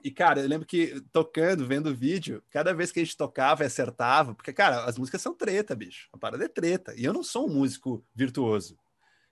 E, 0.03 0.11
cara, 0.11 0.39
eu 0.41 0.47
lembro 0.47 0.67
que 0.67 1.01
tocando, 1.11 1.65
vendo 1.65 1.89
o 1.89 1.95
vídeo, 1.95 2.43
cada 2.49 2.73
vez 2.73 2.91
que 2.91 2.99
a 2.99 3.03
gente 3.03 3.17
tocava 3.17 3.63
e 3.63 3.65
acertava, 3.65 4.35
porque, 4.35 4.53
cara, 4.53 4.83
as 4.85 4.97
músicas 4.97 5.21
são 5.21 5.33
treta, 5.33 5.75
bicho. 5.75 6.07
A 6.13 6.17
parada 6.17 6.45
é 6.45 6.47
treta. 6.47 6.93
E 6.95 7.03
eu 7.03 7.13
não 7.13 7.23
sou 7.23 7.47
um 7.47 7.53
músico 7.53 8.03
virtuoso. 8.13 8.77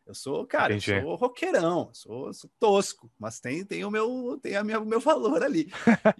Eu 0.06 0.14
sou, 0.14 0.46
cara, 0.46 0.72
eu 0.72 0.80
sou 0.80 1.16
roqueirão, 1.16 1.90
sou, 1.92 2.32
sou, 2.32 2.50
tosco, 2.60 3.12
mas 3.18 3.40
tem, 3.40 3.66
tem 3.66 3.84
o 3.84 3.90
meu, 3.90 4.40
tem 4.42 4.56
a 4.56 4.64
minha, 4.64 4.80
o 4.80 4.86
meu 4.86 5.00
valor 5.00 5.44
ali. 5.44 5.72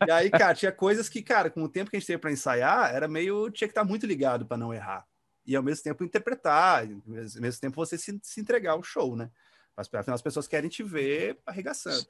e 0.08 0.12
aí, 0.12 0.30
cara, 0.32 0.56
tinha 0.56 0.72
coisas 0.72 1.08
que, 1.08 1.22
cara, 1.22 1.52
com 1.52 1.62
o 1.64 1.70
tempo 1.70 1.92
que 1.92 1.96
a 1.96 2.00
gente 2.00 2.08
teve 2.08 2.18
para 2.18 2.32
ensaiar, 2.32 2.96
era 2.96 3.08
meio, 3.08 3.50
tinha 3.52 3.68
que 3.68 3.72
estar 3.72 3.84
muito 3.84 4.08
ligado 4.08 4.46
para 4.46 4.58
não 4.58 4.74
errar. 4.74 5.06
E 5.46 5.56
ao 5.56 5.62
mesmo 5.62 5.84
tempo 5.84 6.04
interpretar, 6.04 6.84
ao 6.84 7.42
mesmo 7.42 7.62
tempo 7.62 7.76
você 7.76 7.96
se, 7.96 8.20
se 8.24 8.42
entregar 8.42 8.72
ao 8.72 8.82
show, 8.82 9.16
né? 9.16 9.30
Mas 9.78 9.88
afinal 9.94 10.16
as 10.16 10.22
pessoas 10.22 10.48
querem 10.48 10.70
te 10.70 10.82
ver 10.82 11.38
arregaçando. 11.46 12.08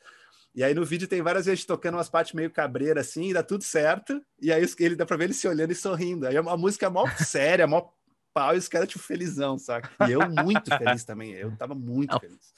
E 0.53 0.63
aí 0.63 0.73
no 0.73 0.85
vídeo 0.85 1.07
tem 1.07 1.21
várias 1.21 1.45
vezes 1.45 1.65
tocando 1.65 1.95
umas 1.95 2.09
partes 2.09 2.33
meio 2.33 2.49
cabreira 2.49 3.01
assim, 3.01 3.31
e 3.31 3.33
dá 3.33 3.43
tudo 3.43 3.63
certo. 3.65 4.23
E 4.39 4.53
aí 4.53 4.65
ele 4.79 4.95
dá 4.95 5.05
pra 5.05 5.17
ver 5.17 5.25
ele 5.25 5.33
se 5.33 5.45
olhando 5.45 5.71
e 5.71 5.75
sorrindo. 5.75 6.25
Aí 6.25 6.37
a 6.37 6.57
música 6.57 6.85
é 6.85 6.89
mó 6.89 7.05
séria, 7.17 7.67
mó 7.67 7.91
pau 8.35 8.53
e 8.53 8.57
os 8.57 8.67
caras, 8.67 8.89
tipo, 8.89 9.01
felizão, 9.01 9.57
saca? 9.57 9.89
E 10.05 10.11
eu 10.11 10.29
muito 10.43 10.69
feliz 10.77 11.05
também. 11.05 11.31
Eu 11.31 11.55
tava 11.55 11.73
muito 11.73 12.11
Não. 12.11 12.19
feliz. 12.19 12.53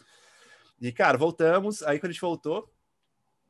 E, 0.81 0.91
cara, 0.91 1.19
voltamos. 1.19 1.83
Aí, 1.83 1.99
quando 1.99 2.09
a 2.09 2.13
gente 2.13 2.21
voltou, 2.21 2.67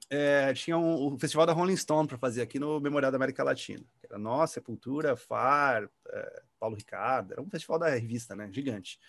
é, 0.10 0.54
tinha 0.54 0.78
um, 0.78 1.13
o 1.13 1.18
festival 1.18 1.46
da 1.46 1.54
Rolling 1.54 1.78
Stone 1.78 2.06
para 2.06 2.18
fazer 2.18 2.42
aqui 2.42 2.60
no 2.60 2.82
Memorial 2.82 3.12
da 3.12 3.16
América 3.16 3.46
Latina. 3.46 3.84
Era 4.04 4.20
Nossa, 4.20 4.56
Sepultura, 4.56 5.16
FAR, 5.16 5.90
é, 6.10 6.44
Paulo 6.60 6.76
Ricardo. 6.76 7.32
Era 7.32 7.42
um 7.42 7.50
festival 7.50 7.80
da 7.80 7.88
revista, 7.88 8.36
né? 8.36 8.50
Gigante. 8.52 9.00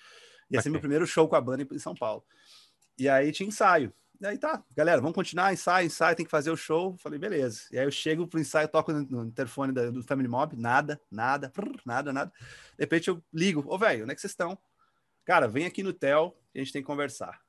Ia 0.49 0.63
ser 0.63 0.71
meu 0.71 0.81
primeiro 0.81 1.07
show 1.07 1.29
com 1.29 1.35
a 1.35 1.41
banda 1.41 1.67
em 1.71 1.79
São 1.79 1.95
Paulo. 1.95 2.25
E 2.97 3.09
aí 3.09 3.33
tinha 3.33 3.49
ensaio. 3.49 3.93
E 4.21 4.27
aí 4.27 4.37
tá, 4.37 4.65
galera, 4.75 5.01
vamos 5.01 5.15
continuar, 5.15 5.53
ensaio, 5.53 5.87
ensaio, 5.87 6.17
tem 6.17 6.27
que 6.27 6.31
fazer 6.31 6.51
o 6.51 6.57
show. 6.57 6.97
Falei, 6.99 7.19
beleza. 7.19 7.63
E 7.71 7.79
aí 7.79 7.85
eu 7.85 7.91
chego 7.91 8.27
pro 8.27 8.41
ensaio, 8.41 8.69
toco 8.69 8.93
no, 8.93 9.25
interfone 9.25 9.73
da, 9.73 9.91
do 9.91 10.03
Family 10.03 10.29
Mob, 10.29 10.57
nada, 10.57 11.01
nada, 11.11 11.49
prrr, 11.51 11.81
nada, 11.87 12.13
nada. 12.13 12.33
De 12.77 12.83
repente 12.83 13.09
eu 13.09 13.23
ligo, 13.33 13.65
ô 13.67 13.79
velho, 13.79 14.03
onde 14.03 14.13
é 14.13 14.15
que 14.15 14.21
vocês 14.21 14.33
estão? 14.33 14.59
Cara, 15.25 15.47
vem 15.47 15.67
aqui 15.67 15.83
no 15.83 15.93
Tel 15.93 16.37
a 16.55 16.59
gente 16.59 16.73
tem 16.73 16.83
que 16.83 16.87
conversar. 16.87 17.41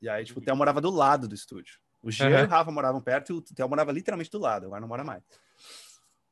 E 0.00 0.08
aí, 0.08 0.24
tipo, 0.24 0.40
o 0.40 0.42
Theo 0.42 0.56
morava 0.56 0.80
do 0.80 0.90
lado 0.90 1.26
do 1.26 1.34
estúdio. 1.34 1.78
O 2.02 2.10
Jean 2.10 2.28
uhum. 2.28 2.38
e 2.40 2.42
o 2.42 2.46
Rafa 2.46 2.70
moravam 2.70 3.00
perto 3.00 3.32
e 3.32 3.36
o 3.36 3.42
Theo 3.42 3.68
morava 3.68 3.90
literalmente 3.90 4.30
do 4.30 4.38
lado, 4.38 4.66
agora 4.66 4.80
não 4.80 4.88
mora 4.88 5.02
mais. 5.02 5.22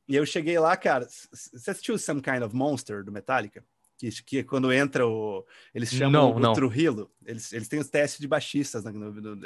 E 0.09 0.14
eu 0.14 0.27
cheguei 0.27 0.59
lá, 0.59 0.77
cara. 0.77 1.07
Você 1.09 1.71
assistiu 1.71 1.99
Some 1.99 2.21
Kind 2.21 2.42
of 2.42 2.55
Monster 2.55 3.03
do 3.03 3.11
Metallica? 3.11 3.64
Que, 4.11 4.23
que 4.23 4.45
quando 4.45 4.73
entra 4.73 5.07
o. 5.07 5.47
Eles 5.75 5.91
chamam 5.91 6.11
não, 6.11 6.37
o 6.37 6.41
não. 6.41 6.53
Trujillo. 6.53 7.11
Eles, 7.25 7.53
eles 7.53 7.69
têm 7.69 7.79
os 7.79 7.88
testes 7.88 8.21
de 8.21 8.27
baixistas. 8.27 8.85
Né, 8.85 8.93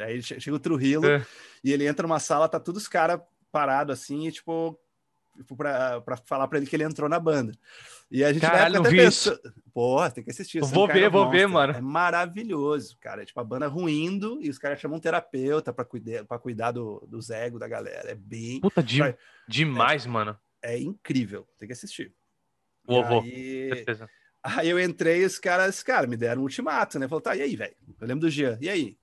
aí 0.02 0.22
chega 0.22 0.54
o 0.56 0.60
Trujillo 0.60 1.06
é. 1.06 1.26
e 1.62 1.72
ele 1.72 1.86
entra 1.86 2.06
numa 2.06 2.20
sala, 2.20 2.48
tá 2.48 2.58
todos 2.58 2.82
os 2.82 2.88
caras 2.88 3.20
parados 3.52 3.98
assim, 3.98 4.26
e 4.26 4.32
tipo, 4.32 4.78
tipo 5.36 5.56
pra, 5.56 6.00
pra 6.00 6.16
falar 6.16 6.48
pra 6.48 6.58
ele 6.58 6.66
que 6.66 6.76
ele 6.76 6.84
entrou 6.84 7.08
na 7.08 7.18
banda. 7.18 7.52
E 8.10 8.24
a 8.24 8.32
gente 8.32 8.42
Caralho, 8.42 8.80
até 8.80 8.90
pensou, 8.90 9.38
Porra, 9.72 10.10
tem 10.10 10.24
que 10.24 10.30
assistir. 10.30 10.60
Vou 10.60 10.86
ver, 10.86 11.10
vou 11.10 11.28
ver, 11.28 11.46
mano. 11.46 11.74
É 11.74 11.80
maravilhoso, 11.80 12.96
cara. 12.98 13.22
É 13.22 13.24
tipo 13.26 13.38
a 13.40 13.44
banda 13.44 13.66
ruindo 13.66 14.38
e 14.40 14.48
os 14.48 14.58
caras 14.58 14.80
chamam 14.80 14.96
um 14.96 15.00
terapeuta 15.00 15.72
pra 15.72 15.84
cuidar, 15.84 16.24
pra 16.24 16.38
cuidar 16.38 16.70
do, 16.70 17.06
dos 17.06 17.28
egos 17.28 17.60
da 17.60 17.68
galera. 17.68 18.10
É 18.10 18.14
bem. 18.14 18.60
Puta, 18.60 18.82
de, 18.82 19.00
demais, 19.46 20.06
é, 20.06 20.08
mano. 20.08 20.38
É 20.62 20.78
incrível. 20.78 21.46
Tem 21.58 21.66
que 21.66 21.72
assistir. 21.72 22.14
Vou, 22.84 23.02
aí... 23.02 23.08
vou. 23.08 23.22
Certeza. 23.22 24.08
Aí 24.54 24.68
eu 24.68 24.78
entrei 24.78 25.22
e 25.22 25.24
os 25.24 25.40
caras, 25.40 25.82
cara, 25.82 26.06
me 26.06 26.16
deram 26.16 26.42
um 26.42 26.44
ultimato, 26.44 27.00
né? 27.00 27.08
Falou, 27.08 27.20
tá, 27.20 27.34
e 27.34 27.42
aí, 27.42 27.56
velho? 27.56 27.74
Eu 28.00 28.06
lembro 28.06 28.20
do 28.20 28.30
Jean, 28.30 28.56
e 28.60 28.68
aí? 28.68 28.96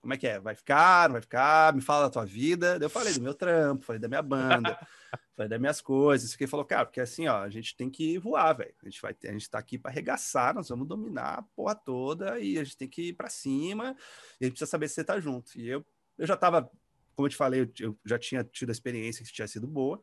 Como 0.00 0.14
é 0.14 0.16
que 0.16 0.26
é? 0.26 0.40
Vai 0.40 0.54
ficar, 0.54 1.08
não 1.08 1.14
vai 1.14 1.20
ficar? 1.20 1.74
Me 1.74 1.82
fala 1.82 2.04
da 2.04 2.10
tua 2.10 2.24
vida. 2.24 2.78
Eu 2.80 2.88
falei 2.88 3.12
do 3.12 3.20
meu 3.20 3.34
trampo, 3.34 3.84
falei 3.84 4.00
da 4.00 4.08
minha 4.08 4.22
banda, 4.22 4.78
falei 5.36 5.48
das 5.48 5.60
minhas 5.60 5.80
coisas. 5.80 6.32
Fiquei 6.32 6.46
falou, 6.46 6.64
cara, 6.64 6.86
porque 6.86 7.00
assim, 7.00 7.26
ó, 7.26 7.42
a 7.42 7.50
gente 7.50 7.76
tem 7.76 7.90
que 7.90 8.16
voar, 8.18 8.52
velho. 8.54 8.72
A 8.82 8.88
gente 8.88 9.02
vai 9.02 9.14
a 9.24 9.32
gente 9.32 9.50
tá 9.50 9.58
aqui 9.58 9.76
para 9.76 9.90
arregaçar, 9.90 10.54
nós 10.54 10.68
vamos 10.68 10.86
dominar 10.86 11.40
a 11.40 11.42
porra 11.42 11.74
toda 11.74 12.38
e 12.38 12.58
a 12.58 12.64
gente 12.64 12.76
tem 12.76 12.88
que 12.88 13.08
ir 13.08 13.12
para 13.14 13.28
cima 13.28 13.96
e 14.40 14.44
a 14.44 14.46
gente 14.46 14.52
precisa 14.52 14.70
saber 14.70 14.88
se 14.88 14.94
você 14.94 15.04
tá 15.04 15.18
junto. 15.18 15.58
E 15.58 15.68
eu, 15.68 15.84
eu 16.16 16.26
já 16.26 16.36
tava, 16.36 16.70
como 17.14 17.26
eu 17.26 17.30
te 17.30 17.36
falei, 17.36 17.62
eu, 17.62 17.70
eu 17.80 17.98
já 18.04 18.18
tinha 18.18 18.44
tido 18.44 18.70
a 18.70 18.72
experiência 18.72 19.24
que 19.24 19.32
tinha 19.32 19.48
sido 19.48 19.66
boa. 19.66 20.00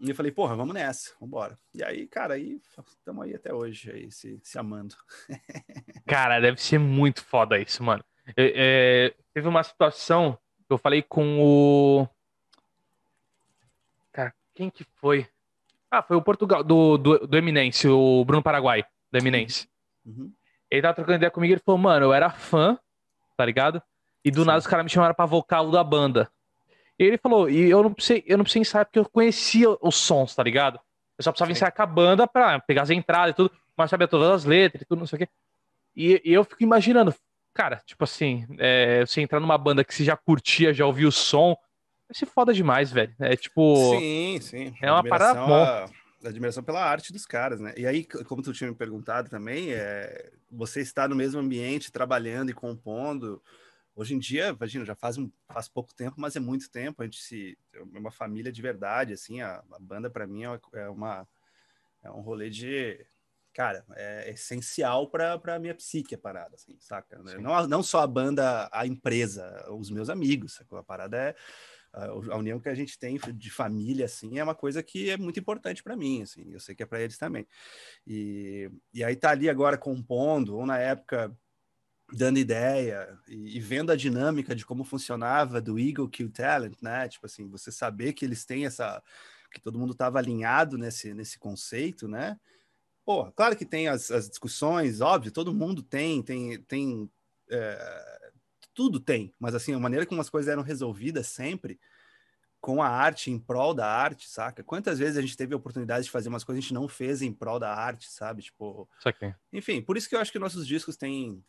E 0.00 0.10
eu 0.10 0.14
falei, 0.14 0.32
porra, 0.32 0.56
vamos 0.56 0.74
nessa, 0.74 1.12
vamos 1.20 1.28
embora. 1.28 1.58
E 1.72 1.82
aí, 1.82 2.06
cara, 2.06 2.34
aí 2.34 2.60
estamos 2.88 3.24
aí 3.24 3.34
até 3.34 3.54
hoje, 3.54 3.90
aí, 3.90 4.10
se, 4.10 4.40
se 4.42 4.58
amando. 4.58 4.94
cara, 6.06 6.40
deve 6.40 6.60
ser 6.60 6.78
muito 6.78 7.24
foda 7.24 7.58
isso, 7.58 7.82
mano. 7.82 8.04
É, 8.36 8.52
é, 8.54 9.14
teve 9.32 9.46
uma 9.46 9.62
situação 9.62 10.38
que 10.66 10.72
eu 10.72 10.78
falei 10.78 11.02
com 11.02 11.40
o. 11.40 12.08
Cara, 14.12 14.34
quem 14.54 14.70
que 14.70 14.84
foi? 14.96 15.28
Ah, 15.90 16.02
foi 16.02 16.16
o 16.16 16.22
Portugal, 16.22 16.64
do, 16.64 16.98
do, 16.98 17.26
do 17.26 17.36
Eminence, 17.36 17.86
o 17.86 18.24
Bruno 18.24 18.42
Paraguai, 18.42 18.84
do 19.12 19.18
Eminence. 19.18 19.68
Uhum. 20.04 20.32
Ele 20.70 20.82
tava 20.82 20.94
trocando 20.94 21.16
ideia 21.16 21.30
comigo 21.30 21.52
e 21.52 21.54
ele 21.54 21.62
falou, 21.64 21.78
mano, 21.78 22.06
eu 22.06 22.12
era 22.12 22.30
fã, 22.30 22.76
tá 23.36 23.44
ligado? 23.44 23.80
E 24.24 24.30
do 24.30 24.40
Sim. 24.40 24.46
nada 24.46 24.58
os 24.58 24.66
caras 24.66 24.84
me 24.84 24.90
chamaram 24.90 25.14
pra 25.14 25.26
vocal 25.26 25.70
da 25.70 25.84
banda. 25.84 26.28
E 26.98 27.04
ele 27.04 27.18
falou, 27.18 27.50
e 27.50 27.70
eu 27.70 27.82
não 27.82 27.92
precisei, 27.92 28.22
eu 28.26 28.36
não 28.36 28.44
precisei 28.44 28.62
ensaiar 28.62 28.86
porque 28.86 28.98
eu 28.98 29.08
conhecia 29.08 29.68
os 29.80 29.96
sons, 29.96 30.34
tá 30.34 30.42
ligado? 30.42 30.78
Eu 31.18 31.24
só 31.24 31.30
precisava 31.32 31.52
Sim. 31.52 31.58
ensaiar 31.58 31.74
com 31.74 31.82
a 31.82 31.86
banda 31.86 32.26
pra 32.26 32.60
pegar 32.60 32.82
as 32.82 32.90
entradas 32.90 33.32
e 33.32 33.36
tudo, 33.36 33.50
mas 33.76 33.90
sabia 33.90 34.08
todas 34.08 34.30
as 34.30 34.44
letras 34.44 34.82
e 34.82 34.84
tudo, 34.84 35.00
não 35.00 35.06
sei 35.06 35.16
o 35.16 35.18
quê. 35.20 35.28
E, 35.96 36.22
e 36.24 36.32
eu 36.32 36.44
fico 36.44 36.62
imaginando, 36.62 37.14
cara, 37.52 37.80
tipo 37.84 38.04
assim, 38.04 38.46
é, 38.58 39.04
você 39.04 39.20
entrar 39.20 39.40
numa 39.40 39.58
banda 39.58 39.84
que 39.84 39.94
você 39.94 40.04
já 40.04 40.16
curtia, 40.16 40.74
já 40.74 40.86
ouviu 40.86 41.08
o 41.08 41.12
som, 41.12 41.56
vai 42.08 42.14
ser 42.14 42.26
foda 42.26 42.52
demais, 42.52 42.90
velho. 42.90 43.14
É 43.20 43.36
tipo. 43.36 43.76
Sim, 43.98 44.38
sim. 44.40 44.74
É 44.80 44.90
uma 44.90 45.04
parada 45.04 45.40
bom. 45.40 46.28
admiração 46.28 46.62
pela 46.62 46.84
arte 46.84 47.12
dos 47.12 47.26
caras, 47.26 47.60
né? 47.60 47.72
E 47.76 47.86
aí, 47.86 48.04
como 48.04 48.42
tu 48.42 48.52
tinha 48.52 48.70
me 48.70 48.76
perguntado 48.76 49.28
também, 49.28 49.72
é, 49.72 50.32
você 50.50 50.80
está 50.80 51.08
no 51.08 51.16
mesmo 51.16 51.40
ambiente, 51.40 51.92
trabalhando 51.92 52.50
e 52.50 52.54
compondo. 52.54 53.42
Hoje 53.96 54.14
em 54.14 54.18
dia, 54.18 54.48
imagina, 54.48 54.84
já 54.84 54.94
faz, 54.94 55.16
um, 55.18 55.30
faz 55.46 55.68
pouco 55.68 55.94
tempo, 55.94 56.16
mas 56.18 56.34
é 56.34 56.40
muito 56.40 56.70
tempo. 56.70 57.00
A 57.00 57.04
gente 57.04 57.22
se 57.22 57.56
é 57.72 57.80
uma 57.82 58.10
família 58.10 58.50
de 58.50 58.60
verdade, 58.60 59.12
assim. 59.12 59.40
A, 59.40 59.62
a 59.70 59.78
banda 59.78 60.10
para 60.10 60.26
mim 60.26 60.44
é, 60.44 60.60
é 60.74 60.88
uma 60.88 61.26
é 62.02 62.10
um 62.10 62.20
rolê 62.20 62.50
de 62.50 63.06
cara, 63.52 63.84
é 63.94 64.30
essencial 64.30 65.08
para 65.08 65.40
a 65.42 65.58
minha 65.60 65.74
psique 65.74 66.14
a 66.14 66.18
parada, 66.18 66.56
assim, 66.56 66.76
saca? 66.80 67.18
Não, 67.40 67.66
não 67.68 67.82
só 67.84 68.00
a 68.00 68.06
banda, 68.06 68.68
a 68.72 68.84
empresa, 68.84 69.64
os 69.70 69.90
meus 69.90 70.10
amigos, 70.10 70.54
sacou? 70.54 70.76
A 70.76 70.82
parada 70.82 71.16
é 71.16 71.36
a 71.94 72.36
união 72.36 72.58
que 72.58 72.68
a 72.68 72.74
gente 72.74 72.98
tem 72.98 73.16
de 73.16 73.50
família, 73.50 74.06
assim, 74.06 74.38
é 74.38 74.44
uma 74.44 74.54
coisa 74.54 74.82
que 74.82 75.10
é 75.10 75.16
muito 75.16 75.38
importante 75.38 75.82
para 75.82 75.96
mim, 75.96 76.22
assim, 76.22 76.52
eu 76.52 76.58
sei 76.58 76.74
que 76.74 76.82
é 76.82 76.86
para 76.86 77.00
eles 77.00 77.16
também. 77.16 77.46
E, 78.04 78.68
e 78.92 79.04
aí 79.04 79.14
tá 79.14 79.30
ali 79.30 79.48
agora 79.48 79.78
compondo, 79.78 80.56
ou 80.56 80.66
na 80.66 80.78
época 80.78 81.32
dando 82.14 82.38
ideia 82.38 83.18
e, 83.28 83.56
e, 83.56 83.60
vendo 83.60 83.90
a 83.90 83.96
dinâmica 83.96 84.54
de 84.54 84.64
como 84.64 84.84
funcionava 84.84 85.60
do 85.60 85.78
Eagle 85.78 86.08
Kill 86.08 86.30
Talent, 86.30 86.76
né? 86.80 87.08
Tipo 87.08 87.26
assim, 87.26 87.48
você 87.48 87.72
saber 87.72 88.12
que 88.12 88.24
eles 88.24 88.44
têm 88.44 88.66
essa 88.66 89.02
que 89.52 89.60
todo 89.60 89.78
mundo 89.78 89.92
estava 89.92 90.18
alinhado 90.18 90.76
nesse 90.76 91.14
nesse 91.14 91.38
conceito, 91.38 92.08
né? 92.08 92.38
Pô, 93.04 93.30
claro 93.32 93.56
que 93.56 93.66
tem 93.66 93.88
as, 93.88 94.10
as 94.10 94.28
discussões, 94.28 95.00
óbvio, 95.00 95.30
todo 95.30 95.54
mundo 95.54 95.82
tem, 95.82 96.22
tem, 96.22 96.60
tem 96.62 97.10
é, 97.50 98.30
tudo 98.72 98.98
tem, 98.98 99.32
mas 99.38 99.54
assim, 99.54 99.74
a 99.74 99.78
maneira 99.78 100.06
como 100.06 100.20
as 100.20 100.30
coisas 100.30 100.50
eram 100.50 100.62
resolvidas 100.62 101.26
sempre 101.26 101.78
com 102.60 102.82
a 102.82 102.88
arte, 102.88 103.30
em 103.30 103.38
prol 103.38 103.74
da 103.74 103.86
arte, 103.86 104.26
saca? 104.26 104.64
Quantas 104.64 104.98
vezes 104.98 105.18
a 105.18 105.20
gente 105.20 105.36
teve 105.36 105.52
a 105.52 105.56
oportunidade 105.56 106.06
de 106.06 106.10
fazer 106.10 106.30
umas 106.30 106.42
coisas 106.42 106.64
que 106.64 106.64
a 106.64 106.68
gente 106.68 106.74
não 106.74 106.88
fez 106.88 107.20
em 107.20 107.30
prol 107.30 107.58
da 107.58 107.74
arte, 107.74 108.10
sabe? 108.10 108.40
Tipo, 108.40 108.88
enfim, 109.52 109.82
por 109.82 109.98
isso 109.98 110.08
que 110.08 110.16
eu 110.16 110.18
acho 110.18 110.32
que 110.32 110.38
nossos 110.38 110.66
discos 110.66 110.96
têm 110.96 111.44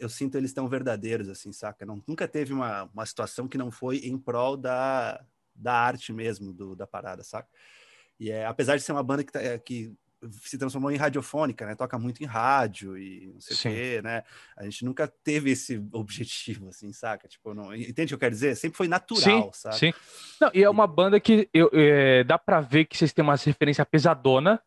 eu 0.00 0.08
sinto 0.08 0.36
eles 0.36 0.52
tão 0.52 0.68
verdadeiros, 0.68 1.28
assim, 1.28 1.52
saca? 1.52 1.84
Não, 1.84 2.02
nunca 2.06 2.26
teve 2.26 2.52
uma, 2.52 2.84
uma 2.84 3.06
situação 3.06 3.48
que 3.48 3.58
não 3.58 3.70
foi 3.70 3.98
em 3.98 4.18
prol 4.18 4.56
da, 4.56 5.24
da 5.54 5.74
arte 5.74 6.12
mesmo, 6.12 6.52
do, 6.52 6.74
da 6.74 6.86
parada, 6.86 7.22
saca? 7.22 7.48
E 8.18 8.30
é, 8.30 8.46
apesar 8.46 8.76
de 8.76 8.82
ser 8.82 8.92
uma 8.92 9.02
banda 9.02 9.22
que, 9.22 9.32
tá, 9.32 9.42
é, 9.42 9.58
que 9.58 9.94
se 10.30 10.56
transformou 10.56 10.90
em 10.90 10.96
radiofônica, 10.96 11.66
né? 11.66 11.74
Toca 11.74 11.98
muito 11.98 12.22
em 12.22 12.26
rádio 12.26 12.96
e 12.96 13.32
não 13.34 13.40
sei 13.40 13.56
o 13.56 13.74
quê, 13.74 14.00
né? 14.02 14.22
A 14.56 14.64
gente 14.64 14.84
nunca 14.84 15.06
teve 15.06 15.50
esse 15.50 15.82
objetivo, 15.92 16.68
assim, 16.68 16.92
saca? 16.92 17.28
Tipo, 17.28 17.54
não... 17.54 17.74
entende 17.74 18.06
o 18.06 18.08
que 18.08 18.14
eu 18.14 18.18
quero 18.18 18.34
dizer? 18.34 18.56
Sempre 18.56 18.78
foi 18.78 18.88
natural, 18.88 19.52
sim, 19.52 19.60
sabe? 19.60 19.76
Sim. 19.76 19.92
Não, 20.40 20.50
e 20.54 20.62
é 20.62 20.70
uma 20.70 20.86
banda 20.86 21.20
que 21.20 21.48
eu, 21.52 21.70
é, 21.72 22.24
dá 22.24 22.38
pra 22.38 22.60
ver 22.60 22.86
que 22.86 22.96
vocês 22.96 23.12
têm 23.12 23.22
uma 23.22 23.36
referência 23.36 23.84
pesadona, 23.84 24.60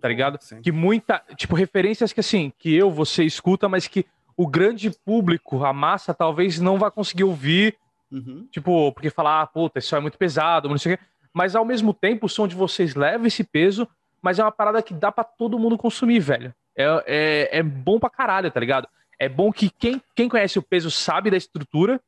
tá 0.00 0.08
ligado? 0.08 0.38
Sim. 0.40 0.60
Que 0.60 0.72
muita, 0.72 1.22
tipo, 1.36 1.54
referências 1.54 2.12
que 2.12 2.20
assim, 2.20 2.52
que 2.58 2.74
eu, 2.74 2.90
você 2.90 3.24
escuta, 3.24 3.68
mas 3.68 3.86
que 3.86 4.04
o 4.36 4.46
grande 4.46 4.90
público, 4.90 5.64
a 5.64 5.72
massa, 5.72 6.12
talvez 6.12 6.58
não 6.58 6.78
vá 6.78 6.90
conseguir 6.90 7.24
ouvir 7.24 7.76
Uhum. 8.14 8.46
Tipo, 8.50 8.92
porque 8.92 9.10
falar, 9.10 9.42
ah, 9.42 9.46
puta, 9.46 9.80
isso 9.80 9.94
é 9.96 10.00
muito 10.00 10.16
pesado, 10.16 10.68
não 10.68 10.78
sei 10.78 10.94
o 10.94 10.96
quê. 10.96 11.04
Mas 11.32 11.56
ao 11.56 11.64
mesmo 11.64 11.92
tempo, 11.92 12.26
o 12.26 12.28
som 12.28 12.46
de 12.46 12.54
vocês 12.54 12.94
leva 12.94 13.26
esse 13.26 13.42
peso, 13.42 13.88
mas 14.22 14.38
é 14.38 14.44
uma 14.44 14.52
parada 14.52 14.80
que 14.80 14.94
dá 14.94 15.10
para 15.10 15.24
todo 15.24 15.58
mundo 15.58 15.76
consumir, 15.76 16.20
velho. 16.20 16.54
É, 16.76 16.84
é, 17.06 17.58
é 17.58 17.62
bom 17.62 17.98
pra 17.98 18.08
caralho, 18.08 18.50
tá 18.50 18.60
ligado? 18.60 18.86
É 19.18 19.28
bom 19.28 19.52
que 19.52 19.68
quem, 19.68 20.00
quem 20.14 20.28
conhece 20.28 20.58
o 20.58 20.62
peso 20.62 20.90
sabe 20.92 21.30
da 21.30 21.36
estrutura, 21.36 22.00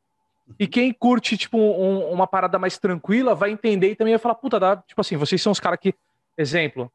e 0.61 0.65
uhum. 0.65 0.71
quem 0.71 0.93
curte, 0.93 1.37
tipo, 1.37 1.59
um, 1.59 2.09
uma 2.13 2.27
parada 2.27 2.57
mais 2.57 2.79
tranquila 2.79 3.35
vai 3.35 3.51
entender 3.51 3.91
e 3.91 3.97
também 3.97 4.15
vai 4.15 4.21
falar, 4.21 4.37
puta, 4.37 4.61
dá, 4.61 4.77
tipo 4.77 5.01
assim, 5.01 5.17
vocês 5.17 5.43
são 5.43 5.51
os 5.51 5.59
caras 5.59 5.81
que, 5.81 5.93
exemplo, 6.39 6.91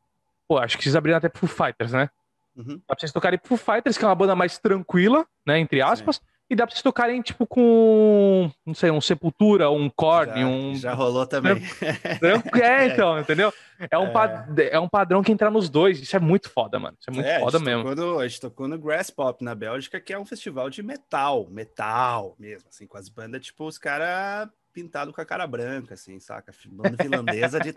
pô, 0.52 0.58
acho 0.58 0.78
que 0.78 0.84
vocês 0.84 0.98
abriram 0.98 1.18
até 1.18 1.30
pro 1.30 1.48
Fighters, 1.48 1.94
né? 1.94 2.10
Uhum. 2.58 2.76
Dá 2.86 2.88
pra 2.88 3.00
vocês 3.00 3.14
tocarem 3.14 3.40
pro 3.40 3.56
Fighters, 3.56 3.98
que 3.98 4.04
é 4.04 4.08
uma 4.10 4.16
banda 4.16 4.36
mais 4.36 4.58
tranquila, 4.58 5.26
né, 5.48 5.58
entre 5.58 5.82
aspas, 5.82 6.18
Sim. 6.18 6.22
E 6.50 6.56
dá 6.56 6.68
pra 6.68 6.74
vocês 6.74 6.84
tocarem, 6.84 7.22
tipo, 7.22 7.48
com, 7.48 8.52
não 8.66 8.74
sei, 8.74 8.92
um 8.92 9.00
Sepultura, 9.00 9.70
um 9.70 9.90
Korn, 9.90 10.44
um... 10.44 10.76
Já 10.76 10.94
rolou 10.94 11.26
também. 11.26 11.56
É, 12.62 12.88
então, 12.88 13.18
entendeu? 13.18 13.54
É 13.90 13.98
um, 13.98 14.08
é. 14.08 14.12
Pad... 14.12 14.62
é 14.70 14.78
um 14.78 14.90
padrão 14.90 15.24
que 15.24 15.32
entra 15.32 15.50
nos 15.50 15.70
dois. 15.70 16.02
Isso 16.02 16.14
é 16.14 16.20
muito 16.20 16.50
foda, 16.50 16.78
mano. 16.78 16.98
Isso 17.00 17.10
é 17.10 17.14
muito 17.14 17.26
é, 17.26 17.40
foda 17.40 17.58
mesmo. 17.58 17.96
No, 17.96 18.20
a 18.20 18.28
gente 18.28 18.42
tocou 18.42 18.68
no 18.68 18.78
Grass 18.78 19.10
Pop, 19.10 19.42
na 19.42 19.56
Bélgica, 19.56 20.02
que 20.02 20.12
é 20.12 20.20
um 20.20 20.26
festival 20.26 20.70
de 20.70 20.84
metal. 20.84 21.48
Metal 21.50 22.36
mesmo, 22.38 22.68
assim, 22.68 22.86
com 22.86 22.98
as 22.98 23.08
bandas, 23.08 23.46
tipo, 23.46 23.66
os 23.66 23.78
caras 23.78 24.50
pintado 24.72 25.14
com 25.14 25.22
a 25.22 25.26
cara 25.26 25.46
branca, 25.46 25.94
assim, 25.94 26.20
saca? 26.20 26.54
Banda 26.68 26.98
finlandesa 27.02 27.60
de... 27.60 27.74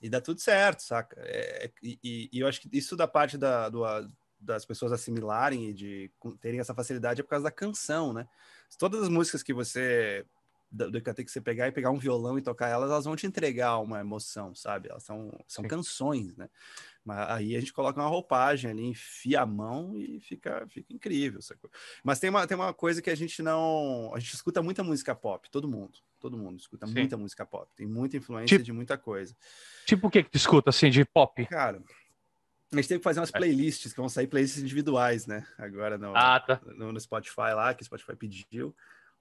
e 0.00 0.08
dá 0.08 0.20
tudo 0.20 0.40
certo, 0.40 0.82
saca? 0.82 1.16
É, 1.20 1.70
e, 1.82 2.30
e, 2.32 2.40
eu 2.40 2.46
acho 2.46 2.60
que 2.60 2.68
isso 2.72 2.96
da 2.96 3.06
parte 3.06 3.36
da, 3.36 3.68
do 3.68 3.84
das 4.38 4.64
pessoas 4.64 4.92
assimilarem 4.92 5.70
e 5.70 5.74
de 5.74 6.10
terem 6.40 6.60
essa 6.60 6.74
facilidade 6.74 7.20
é 7.20 7.24
por 7.24 7.30
causa 7.30 7.44
da 7.44 7.50
canção, 7.50 8.12
né? 8.12 8.28
Todas 8.78 9.02
as 9.02 9.08
músicas 9.08 9.42
que 9.42 9.54
você 9.54 10.24
do 10.70 11.00
que 11.00 11.24
que 11.24 11.30
você 11.30 11.40
pegar 11.40 11.68
e 11.68 11.72
pegar 11.72 11.90
um 11.90 11.98
violão 11.98 12.38
e 12.38 12.42
tocar 12.42 12.68
elas, 12.68 12.90
elas 12.90 13.04
vão 13.04 13.16
te 13.16 13.26
entregar 13.26 13.78
uma 13.78 14.00
emoção, 14.00 14.54
sabe? 14.54 14.88
Elas 14.88 15.04
são, 15.04 15.32
são 15.46 15.64
canções, 15.64 16.36
né? 16.36 16.48
Mas 17.04 17.30
aí 17.30 17.56
a 17.56 17.60
gente 17.60 17.72
coloca 17.72 18.00
uma 18.00 18.08
roupagem 18.08 18.70
ali, 18.70 18.84
enfia 18.84 19.42
a 19.42 19.46
mão 19.46 19.96
e 19.96 20.18
fica, 20.18 20.66
fica 20.68 20.92
incrível. 20.92 21.40
Sacou? 21.40 21.70
Mas 22.02 22.18
tem 22.18 22.28
uma, 22.28 22.46
tem 22.46 22.56
uma 22.56 22.74
coisa 22.74 23.00
que 23.00 23.08
a 23.08 23.14
gente 23.14 23.42
não. 23.42 24.10
A 24.12 24.18
gente 24.18 24.34
escuta 24.34 24.60
muita 24.60 24.82
música 24.82 25.14
pop, 25.14 25.48
todo 25.48 25.68
mundo. 25.68 25.98
Todo 26.18 26.36
mundo 26.36 26.58
escuta 26.58 26.86
Sim. 26.86 26.94
muita 26.94 27.16
música 27.16 27.46
pop. 27.46 27.70
Tem 27.76 27.86
muita 27.86 28.16
influência 28.16 28.56
tipo, 28.56 28.64
de 28.64 28.72
muita 28.72 28.98
coisa. 28.98 29.36
Tipo 29.86 30.08
o 30.08 30.10
que 30.10 30.24
que 30.24 30.30
tu 30.30 30.36
escuta, 30.36 30.70
assim, 30.70 30.90
de 30.90 31.04
pop? 31.04 31.46
Cara, 31.46 31.80
a 32.72 32.76
gente 32.76 32.88
tem 32.88 32.98
que 32.98 33.04
fazer 33.04 33.20
umas 33.20 33.32
é. 33.32 33.38
playlists, 33.38 33.92
que 33.92 34.00
vão 34.00 34.08
sair 34.08 34.26
playlists 34.26 34.60
individuais, 34.60 35.26
né? 35.26 35.46
Agora 35.56 35.96
no, 35.96 36.16
ah, 36.16 36.40
tá. 36.40 36.60
no, 36.76 36.92
no, 36.92 37.00
Spotify 37.00 37.54
lá, 37.54 37.72
que 37.72 37.82
o 37.82 37.84
Spotify 37.84 38.16
pediu. 38.16 38.74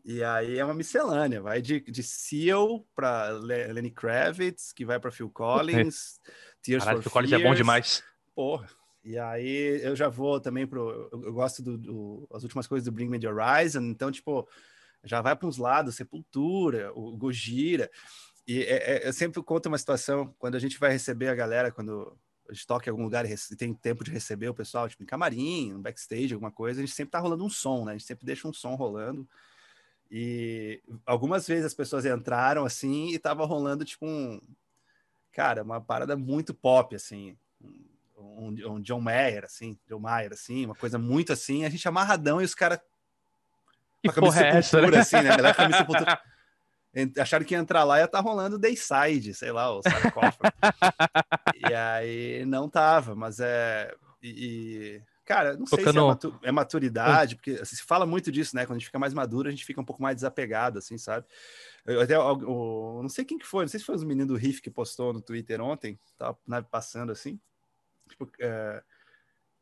E 0.06 0.24
aí 0.24 0.60
é 0.60 0.64
uma 0.64 0.76
miscelânea, 0.76 1.42
vai 1.42 1.60
de, 1.64 1.80
de 1.80 2.04
Seal 2.04 2.86
para 2.96 3.30
Lenny 3.32 3.90
Kravitz, 3.90 4.72
que 4.72 4.86
vai 4.86 5.00
para 5.00 5.12
Phil 5.12 5.32
Collins, 5.32 6.22
Tears 6.62 6.84
Caralho, 6.84 7.02
for 7.02 7.10
Phil 7.10 7.12
Collins 7.12 7.32
é 7.32 7.40
bom 7.40 7.56
demais. 7.56 8.04
Porra. 8.36 8.70
E 9.04 9.18
aí 9.18 9.82
eu 9.82 9.96
já 9.96 10.08
vou 10.08 10.40
também 10.40 10.68
pro. 10.68 11.10
Eu, 11.12 11.24
eu 11.26 11.34
gosto 11.34 11.64
do, 11.64 11.76
do, 11.76 12.28
as 12.32 12.44
últimas 12.44 12.68
coisas 12.68 12.86
do 12.86 12.92
Bring 12.92 13.10
Me 13.10 13.20
the 13.20 13.28
Horizon, 13.28 13.82
então, 13.82 14.12
tipo, 14.12 14.48
já 15.04 15.22
vai 15.22 15.36
para 15.36 15.48
uns 15.48 15.58
lados, 15.58 15.96
Sepultura, 15.96 16.92
o 16.94 17.18
Gojira. 17.18 17.90
E 18.48 18.62
é, 18.62 19.06
é, 19.06 19.08
eu 19.08 19.14
sempre 19.14 19.42
conto 19.42 19.66
uma 19.66 19.78
situação, 19.78 20.36
quando 20.38 20.54
a 20.54 20.60
gente 20.60 20.78
vai 20.78 20.92
receber 20.92 21.30
a 21.30 21.36
galera, 21.36 21.72
quando 21.72 22.16
a 22.48 22.54
gente 22.54 22.68
toca 22.68 22.88
em 22.88 22.92
algum 22.92 23.04
lugar 23.04 23.26
e 23.26 23.56
tem 23.58 23.74
tempo 23.74 24.04
de 24.04 24.12
receber 24.12 24.50
o 24.50 24.54
pessoal, 24.54 24.88
tipo 24.88 25.02
em 25.02 25.08
camarim, 25.08 25.74
no 25.74 25.80
backstage, 25.80 26.34
alguma 26.34 26.52
coisa, 26.52 26.80
a 26.80 26.86
gente 26.86 26.96
sempre 26.96 27.12
tá 27.12 27.18
rolando 27.18 27.44
um 27.44 27.50
som, 27.50 27.86
né? 27.86 27.94
A 27.94 27.98
gente 27.98 28.06
sempre 28.06 28.24
deixa 28.24 28.48
um 28.48 28.54
som 28.54 28.76
rolando. 28.76 29.28
E 30.10 30.82
algumas 31.06 31.48
vezes 31.48 31.66
as 31.66 31.74
pessoas 31.74 32.06
entraram 32.06 32.66
assim 32.66 33.10
e 33.10 33.20
tava 33.20 33.46
rolando 33.46 33.84
tipo 33.84 34.06
um 34.06 34.40
cara, 35.32 35.64
uma 35.64 35.82
parada 35.82 36.16
muito 36.16 36.54
pop 36.54 36.96
assim, 36.96 37.36
um, 38.18 38.56
um 38.74 38.82
John 38.82 39.02
Mayer 39.02 39.44
assim, 39.44 39.78
John 39.88 40.00
Mayer 40.00 40.32
assim, 40.32 40.66
uma 40.66 40.76
coisa 40.76 40.98
muito 40.98 41.34
assim, 41.34 41.66
a 41.66 41.70
gente 41.70 41.88
amarradão 41.88 42.42
e 42.42 42.46
os 42.46 42.56
caras 42.56 42.80
que 44.02 44.22
porra 44.22 44.46
é 44.46 44.58
essa, 44.58 44.82
né? 44.82 44.98
assim, 44.98 45.18
né? 45.22 45.32
acharam 47.22 47.46
que 47.46 47.54
ia 47.54 47.60
entrar 47.60 47.84
lá 47.84 47.98
e 47.98 48.02
ia 48.02 48.06
estar 48.06 48.20
tá 48.20 48.24
rolando 48.24 48.60
Dayside, 48.60 49.34
sei 49.34 49.52
lá, 49.52 49.72
o 49.72 49.82
sarcófago. 49.82 50.54
e 51.70 51.74
aí 51.74 52.46
não 52.46 52.70
tava, 52.70 53.16
mas 53.16 53.40
é. 53.40 53.94
E, 54.24 55.02
cara, 55.26 55.58
não 55.58 55.66
sei 55.66 55.84
se 55.84 55.90
é, 55.90 56.02
matu 56.02 56.40
é 56.44 56.52
maturidade, 56.52 57.36
porque 57.36 57.52
assim, 57.52 57.76
se 57.76 57.84
fala 57.84 58.06
muito 58.06 58.32
disso, 58.32 58.56
né? 58.56 58.66
Quando 58.66 58.78
a 58.78 58.80
gente 58.80 58.88
fica 58.88 59.00
mais 59.00 59.14
maduro, 59.14 59.48
a 59.48 59.52
gente 59.52 59.66
fica 59.66 59.82
um 59.82 59.86
pouco 59.86 60.02
mais 60.02 60.16
desapegado, 60.16 60.80
assim, 60.80 60.98
sabe? 60.98 61.26
Eu, 61.86 62.02
até, 62.02 62.16
eu, 62.16 63.00
não 63.02 63.10
sei 63.10 63.26
quem 63.26 63.38
que 63.38 63.46
foi, 63.46 63.64
não 63.64 63.70
sei 63.70 63.80
se 63.80 63.86
foi 63.86 63.96
os 63.96 64.04
meninos 64.04 64.28
do 64.28 64.36
Riff 64.36 64.62
que 64.62 64.70
postou 64.70 65.12
no 65.12 65.22
Twitter 65.22 65.60
ontem, 65.62 66.00
tava 66.18 66.38
né, 66.48 66.62
passando 66.62 67.12
assim. 67.12 67.40
Tipo, 68.08 68.30
é, 68.40 68.84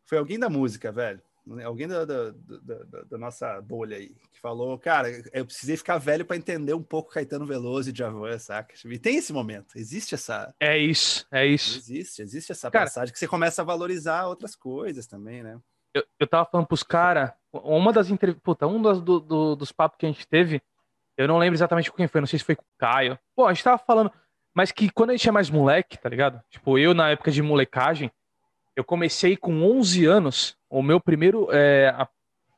foi 0.06 0.18
alguém 0.18 0.38
da 0.38 0.50
música, 0.50 0.92
velho 0.92 1.22
alguém 1.66 1.88
da, 1.88 2.06
da, 2.06 2.32
da, 2.32 3.02
da, 3.10 3.18
nossa 3.18 3.60
bolha 3.62 3.98
aí, 3.98 4.10
que 4.32 4.40
falou, 4.40 4.78
cara, 4.80 5.10
eu 5.34 5.46
precisei 5.46 5.76
ficar 5.76 5.98
velho 5.98 6.26
para 6.26 6.38
entender 6.38 6.74
um 6.74 6.82
pouco 6.82 7.12
Caetano 7.12 7.46
Veloso 7.46 7.90
e 7.90 7.94
Djavan, 7.94 8.38
saca? 8.40 8.74
E 8.86 8.98
tem 8.98 9.18
esse 9.18 9.34
momento, 9.34 9.78
existe 9.78 10.16
essa... 10.16 10.54
É 10.60 10.78
isso, 10.78 11.28
é 11.32 11.46
isso. 11.46 11.78
Existe, 11.78 12.22
existe 12.22 12.52
essa 12.52 12.72
cara, 12.72 12.86
passagem 12.86 13.14
que 13.14 13.20
você 13.20 13.28
começa 13.28 13.62
a 13.62 13.66
valorizar 13.66 14.26
outras 14.28 14.56
coisas 14.56 15.06
também, 15.06 15.44
né? 15.44 15.60
Eu, 15.94 16.04
eu 16.20 16.28
tava 16.28 16.50
falando 16.50 16.68
pros 16.68 16.82
caras, 16.82 17.32
uma 17.52 17.92
das 17.92 18.10
entrevistas, 18.10 18.42
puta, 18.44 18.66
um 18.66 18.82
das, 18.82 19.02
do, 19.02 19.20
do, 19.20 19.56
dos 19.56 19.72
papos 19.72 19.98
que 19.98 20.06
a 20.06 20.10
gente 20.10 20.28
teve, 20.28 20.62
eu 21.18 21.28
não 21.28 21.38
lembro 21.38 21.56
exatamente 21.56 21.92
com 21.92 21.98
quem 21.98 22.08
foi, 22.08 22.22
não 22.22 22.28
sei 22.28 22.40
se 22.40 22.46
foi 22.46 22.56
com 22.56 22.64
o 22.64 22.78
Caio. 22.78 23.20
Pô, 23.36 23.46
a 23.46 23.54
gente 23.54 23.64
tava 23.64 23.78
falando, 23.78 24.12
mas 24.56 24.72
que 24.72 24.90
quando 24.90 25.12
a 25.12 25.14
gente 25.14 25.30
é 25.30 25.32
mais 25.32 25.50
moleque, 25.50 25.98
tá 25.98 26.10
ligado? 26.10 26.42
Tipo, 26.50 26.80
eu 26.80 26.94
na 26.94 27.10
época 27.10 27.32
de 27.32 27.42
molecagem, 27.42 28.12
eu 28.76 28.84
comecei 28.84 29.38
com 29.38 29.64
11 29.64 30.06
anos, 30.06 30.58
o 30.74 30.82
meu 30.82 31.00
primeiro. 31.00 31.48
É, 31.52 31.90
a, 31.90 32.08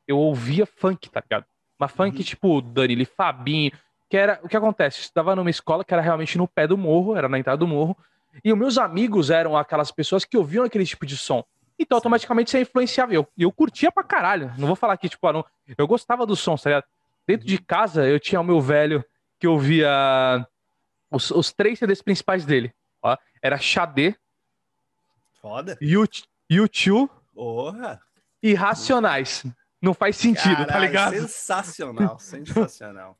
eu 0.06 0.18
ouvia 0.18 0.66
funk, 0.66 1.10
tá 1.10 1.20
ligado? 1.20 1.44
Uma 1.78 1.88
funk 1.88 2.16
uhum. 2.16 2.24
tipo 2.24 2.62
Danilo 2.62 3.04
Fabinho, 3.04 3.70
que 4.08 4.16
era. 4.16 4.40
O 4.42 4.48
que 4.48 4.56
acontece? 4.56 4.98
Eu 4.98 5.02
estudava 5.02 5.36
numa 5.36 5.50
escola 5.50 5.84
que 5.84 5.92
era 5.92 6.02
realmente 6.02 6.38
no 6.38 6.48
pé 6.48 6.66
do 6.66 6.78
morro, 6.78 7.16
era 7.16 7.28
na 7.28 7.38
entrada 7.38 7.58
do 7.58 7.66
morro, 7.66 7.96
e 8.44 8.52
os 8.52 8.58
meus 8.58 8.78
amigos 8.78 9.30
eram 9.30 9.56
aquelas 9.56 9.90
pessoas 9.90 10.24
que 10.24 10.36
ouviam 10.36 10.64
aquele 10.64 10.86
tipo 10.86 11.04
de 11.04 11.16
som. 11.16 11.44
Então, 11.78 11.96
automaticamente 11.96 12.50
você 12.50 12.60
influenciava. 12.60 13.12
E 13.12 13.16
eu, 13.16 13.28
eu 13.36 13.52
curtia 13.52 13.92
pra 13.92 14.02
caralho. 14.02 14.50
Não 14.56 14.66
vou 14.66 14.76
falar 14.76 14.96
que, 14.96 15.08
tipo, 15.08 15.26
ah, 15.26 15.32
não, 15.32 15.44
eu 15.76 15.86
gostava 15.86 16.24
do 16.24 16.34
som, 16.34 16.56
tá 16.56 16.70
ligado? 16.70 16.84
Dentro 17.26 17.46
de 17.46 17.58
casa, 17.58 18.06
eu 18.06 18.18
tinha 18.18 18.40
o 18.40 18.44
meu 18.44 18.60
velho 18.60 19.04
que 19.38 19.46
ouvia 19.46 20.46
os, 21.10 21.30
os 21.30 21.52
três 21.52 21.78
CDs 21.78 22.00
principais 22.00 22.46
dele. 22.46 22.72
Ó, 23.02 23.14
era 23.42 23.58
Xadê, 23.58 24.14
Foda. 25.46 25.78
YouTube. 26.50 27.10
Porra. 27.36 28.00
E 28.42 28.54
Racionais. 28.54 29.44
Não 29.80 29.92
faz 29.92 30.16
sentido, 30.16 30.64
tá 30.64 30.66
Caralho, 30.66 30.72
tá 30.72 30.78
ligado? 30.78 31.12
Sensacional, 31.12 32.18
sensacional. 32.18 33.18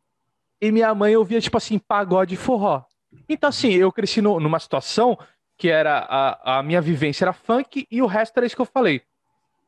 e 0.61 0.73
minha 0.73 0.93
mãe 0.95 1.15
ouvia, 1.15 1.39
tipo 1.39 1.59
assim, 1.59 1.79
pagode 1.79 2.35
forró. 2.35 2.83
Então, 3.29 3.51
assim, 3.51 3.73
eu 3.73 3.93
cresci 3.93 4.23
no, 4.23 4.41
numa 4.41 4.59
situação 4.59 5.19
que 5.59 5.69
era 5.69 5.99
a, 5.99 6.59
a 6.59 6.63
minha 6.63 6.81
vivência 6.81 7.25
era 7.25 7.33
funk 7.33 7.87
e 7.91 8.03
o 8.03 8.07
resto 8.07 8.39
era 8.39 8.47
isso 8.47 8.57
que 8.57 8.63
eu 8.63 8.67
falei. 8.67 9.03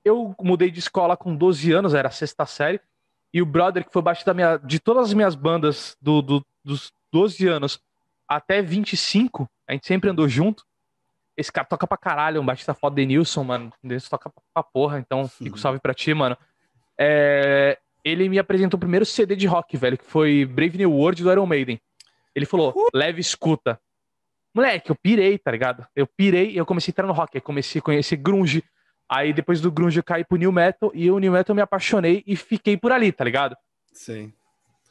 Eu 0.02 0.34
mudei 0.40 0.70
de 0.70 0.78
escola 0.78 1.14
com 1.14 1.36
12 1.36 1.70
anos, 1.72 1.94
era 1.94 2.08
a 2.08 2.10
sexta 2.10 2.46
série, 2.46 2.80
e 3.32 3.42
o 3.42 3.46
brother 3.46 3.84
que 3.84 3.92
foi 3.92 4.00
baixo 4.00 4.24
da 4.24 4.32
minha, 4.32 4.56
de 4.56 4.80
todas 4.80 5.08
as 5.08 5.14
minhas 5.14 5.34
bandas 5.34 5.94
do, 6.00 6.22
do, 6.22 6.46
dos 6.64 6.90
12 7.12 7.46
anos 7.46 7.80
até 8.26 8.62
25, 8.62 9.48
a 9.68 9.72
gente 9.72 9.86
sempre 9.86 10.08
andou 10.08 10.26
junto. 10.26 10.64
Esse 11.38 11.52
cara 11.52 11.64
toca 11.64 11.86
pra 11.86 11.96
caralho, 11.96 12.40
um 12.40 12.44
baixista 12.44 12.74
foda 12.74 12.96
de 12.96 13.06
Nilson, 13.06 13.44
mano. 13.44 13.72
Esse 13.84 14.10
toca 14.10 14.28
pra 14.52 14.60
porra, 14.60 14.98
então 14.98 15.28
fico 15.28 15.54
uhum. 15.54 15.62
salve 15.62 15.78
pra 15.78 15.94
ti, 15.94 16.12
mano. 16.12 16.36
É, 16.98 17.78
ele 18.04 18.28
me 18.28 18.40
apresentou 18.40 18.76
o 18.76 18.80
primeiro 18.80 19.06
CD 19.06 19.36
de 19.36 19.46
rock, 19.46 19.76
velho, 19.76 19.96
que 19.96 20.04
foi 20.04 20.44
Brave 20.44 20.76
New 20.76 20.92
World 20.92 21.22
do 21.22 21.30
Iron 21.30 21.46
Maiden. 21.46 21.80
Ele 22.34 22.44
falou, 22.44 22.72
uh! 22.76 22.88
leve 22.92 23.20
escuta. 23.20 23.80
Moleque, 24.52 24.90
eu 24.90 24.96
pirei, 24.96 25.38
tá 25.38 25.52
ligado? 25.52 25.86
Eu 25.94 26.08
pirei 26.08 26.50
e 26.50 26.56
eu 26.56 26.66
comecei 26.66 26.90
a 26.90 26.92
entrar 26.92 27.06
no 27.06 27.12
rock. 27.12 27.36
Aí 27.36 27.40
comecei 27.40 27.78
a 27.78 27.82
conhecer 27.82 28.16
grunge. 28.16 28.64
Aí 29.08 29.32
depois 29.32 29.60
do 29.60 29.70
grunge 29.70 30.00
eu 30.00 30.04
caí 30.04 30.24
pro 30.24 30.36
new 30.36 30.50
metal 30.50 30.90
e 30.92 31.08
o 31.08 31.20
new 31.20 31.30
metal 31.30 31.52
eu 31.52 31.56
me 31.56 31.62
apaixonei 31.62 32.24
e 32.26 32.34
fiquei 32.34 32.76
por 32.76 32.90
ali, 32.90 33.12
tá 33.12 33.22
ligado? 33.22 33.56
Sim. 33.92 34.32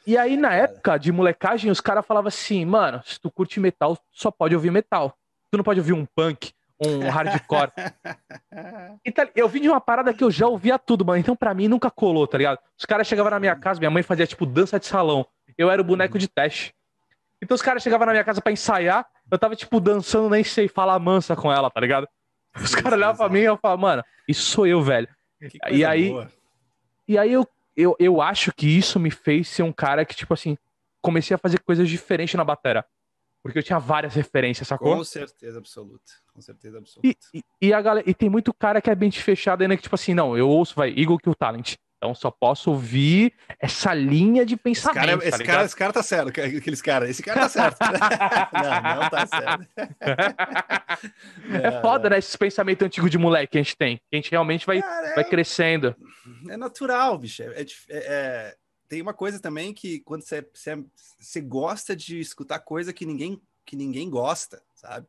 E 0.06 0.18
aí 0.18 0.38
na 0.38 0.54
época 0.54 0.98
de 0.98 1.12
molecagem 1.12 1.70
os 1.70 1.82
caras 1.82 2.06
falavam 2.06 2.30
assim, 2.30 2.64
mano, 2.64 3.02
se 3.06 3.20
tu 3.20 3.30
curte 3.30 3.60
metal, 3.60 3.98
só 4.14 4.32
pode 4.32 4.56
ouvir 4.56 4.72
metal. 4.72 5.14
Tu 5.52 5.58
não 5.58 5.64
pode 5.64 5.80
ouvir 5.80 5.94
um 5.94 6.06
punk, 6.06 6.52
um 6.80 7.00
hardcore. 7.10 7.72
então, 9.06 9.28
eu 9.36 9.48
vim 9.48 9.62
de 9.62 9.70
uma 9.70 9.82
parada 9.82 10.14
que 10.14 10.24
eu 10.24 10.32
já 10.32 10.48
ouvia 10.48 10.78
tudo, 10.78 11.06
mano. 11.06 11.20
Então, 11.20 11.36
pra 11.36 11.54
mim, 11.54 11.68
nunca 11.68 11.90
colou, 11.90 12.28
tá 12.28 12.38
ligado? 12.38 12.60
Os 12.78 12.86
caras 12.86 13.08
chegavam 13.08 13.32
na 13.32 13.40
minha 13.40 13.56
casa, 13.56 13.80
minha 13.80 13.92
mãe 13.92 14.04
fazia, 14.04 14.28
tipo, 14.28 14.46
dança 14.46 14.80
de 14.80 14.86
salão. 14.86 15.26
Eu 15.58 15.72
era 15.72 15.82
o 15.82 15.86
boneco 15.86 16.18
de 16.20 16.28
teste. 16.28 16.74
Então, 17.42 17.56
os 17.56 17.62
caras 17.62 17.84
chegavam 17.84 18.06
na 18.06 18.12
minha 18.14 18.24
casa 18.24 18.42
pra 18.42 18.52
ensaiar, 18.52 19.06
eu 19.30 19.38
tava, 19.38 19.56
tipo, 19.56 19.80
dançando, 19.80 20.30
nem 20.30 20.44
sei, 20.44 20.68
falar 20.68 20.98
mansa 21.00 21.36
com 21.36 21.52
ela, 21.52 21.70
tá 21.70 21.80
ligado? 21.80 22.08
Os 22.56 22.74
caras 22.74 22.94
olhavam 22.94 23.18
pra 23.18 23.30
mim 23.30 23.40
e 23.40 23.46
eu 23.46 23.58
falava, 23.58 23.80
mano, 23.80 24.04
isso 24.28 24.44
sou 24.44 24.66
eu, 24.66 24.82
velho. 24.82 25.08
E 25.70 25.86
aí. 25.86 26.10
Boa. 26.10 26.32
E 27.08 27.18
aí 27.18 27.32
eu, 27.32 27.48
eu, 27.76 27.96
eu 28.00 28.22
acho 28.22 28.52
que 28.52 28.68
isso 28.68 29.00
me 29.00 29.12
fez 29.12 29.48
ser 29.48 29.64
um 29.64 29.72
cara 29.72 30.04
que, 30.04 30.16
tipo 30.16 30.34
assim, 30.34 30.58
comecei 31.02 31.36
a 31.36 31.38
fazer 31.38 31.60
coisas 31.60 31.88
diferentes 31.88 32.36
na 32.36 32.44
bateria. 32.44 32.84
Porque 33.48 33.60
eu 33.60 33.64
tinha 33.64 33.80
várias 33.80 34.14
referências, 34.14 34.68
sacou? 34.68 34.98
Com 34.98 35.04
certeza 35.06 35.58
absoluta. 35.58 36.12
Com 36.34 36.42
certeza 36.42 36.78
absoluta. 36.80 37.08
E, 37.08 37.16
e, 37.34 37.44
e 37.62 37.74
a 37.74 37.82
galera, 37.82 38.10
e 38.10 38.14
tem 38.14 38.30
muito 38.30 38.54
cara 38.54 38.82
que 38.82 38.90
é 38.90 38.96
bem 38.96 39.10
fechado 39.10 39.62
ainda, 39.62 39.78
que, 39.78 39.84
tipo 39.84 39.96
assim, 39.96 40.14
não, 40.14 40.38
eu 40.38 40.50
ouço, 40.50 40.76
vai, 40.76 40.90
Eagle 40.90 41.18
Kill 41.18 41.34
Talent. 41.34 41.76
Então 41.98 42.14
só 42.14 42.30
posso 42.30 42.72
ouvir 42.72 43.34
essa 43.60 43.94
linha 43.94 44.46
de 44.46 44.56
pensamento. 44.56 45.00
Esse 45.00 45.10
cara, 45.10 45.26
é- 45.26 45.30
esse 45.30 45.38
tá 45.38 45.44
cara, 45.46 45.66
esse 45.66 45.76
cara 45.76 45.94
tá 45.94 46.04
certo, 46.04 46.28
aqueles 46.28 46.82
caras. 46.84 47.10
Esse 47.10 47.24
cara 47.24 47.40
tá 47.42 47.50
certo. 47.50 47.78
não, 47.82 49.02
não 49.02 49.10
tá 49.10 49.26
certo. 49.26 49.68
é 51.64 51.82
foda, 51.82 52.10
né? 52.10 52.20
Esse 52.20 52.38
pensamento 52.38 52.84
antigo 52.84 53.10
de 53.10 53.18
moleque 53.18 53.54
que 53.54 53.58
a 53.58 53.64
gente 53.64 53.78
tem. 53.78 53.98
Que 53.98 54.04
a 54.14 54.16
gente 54.18 54.30
realmente 54.30 54.66
vai, 54.66 54.82
cara, 54.82 55.16
vai 55.16 55.24
é... 55.24 55.28
crescendo. 55.28 55.96
É 56.50 56.58
natural, 56.58 57.18
bicho. 57.18 57.42
É, 57.42 57.62
é, 57.62 57.66
é, 57.90 58.56
tem 58.88 59.02
uma 59.02 59.14
coisa 59.14 59.40
também 59.40 59.74
que 59.74 60.00
quando 60.00 60.22
você, 60.22 60.46
você, 60.54 60.84
você 61.20 61.42
gosta 61.42 61.96
de 61.96 62.20
escutar 62.20 62.60
coisa 62.60 62.94
que 62.94 63.06
ninguém, 63.06 63.42
que 63.66 63.76
ninguém 63.76 64.10
gosta, 64.10 64.62
sabe? 64.76 65.08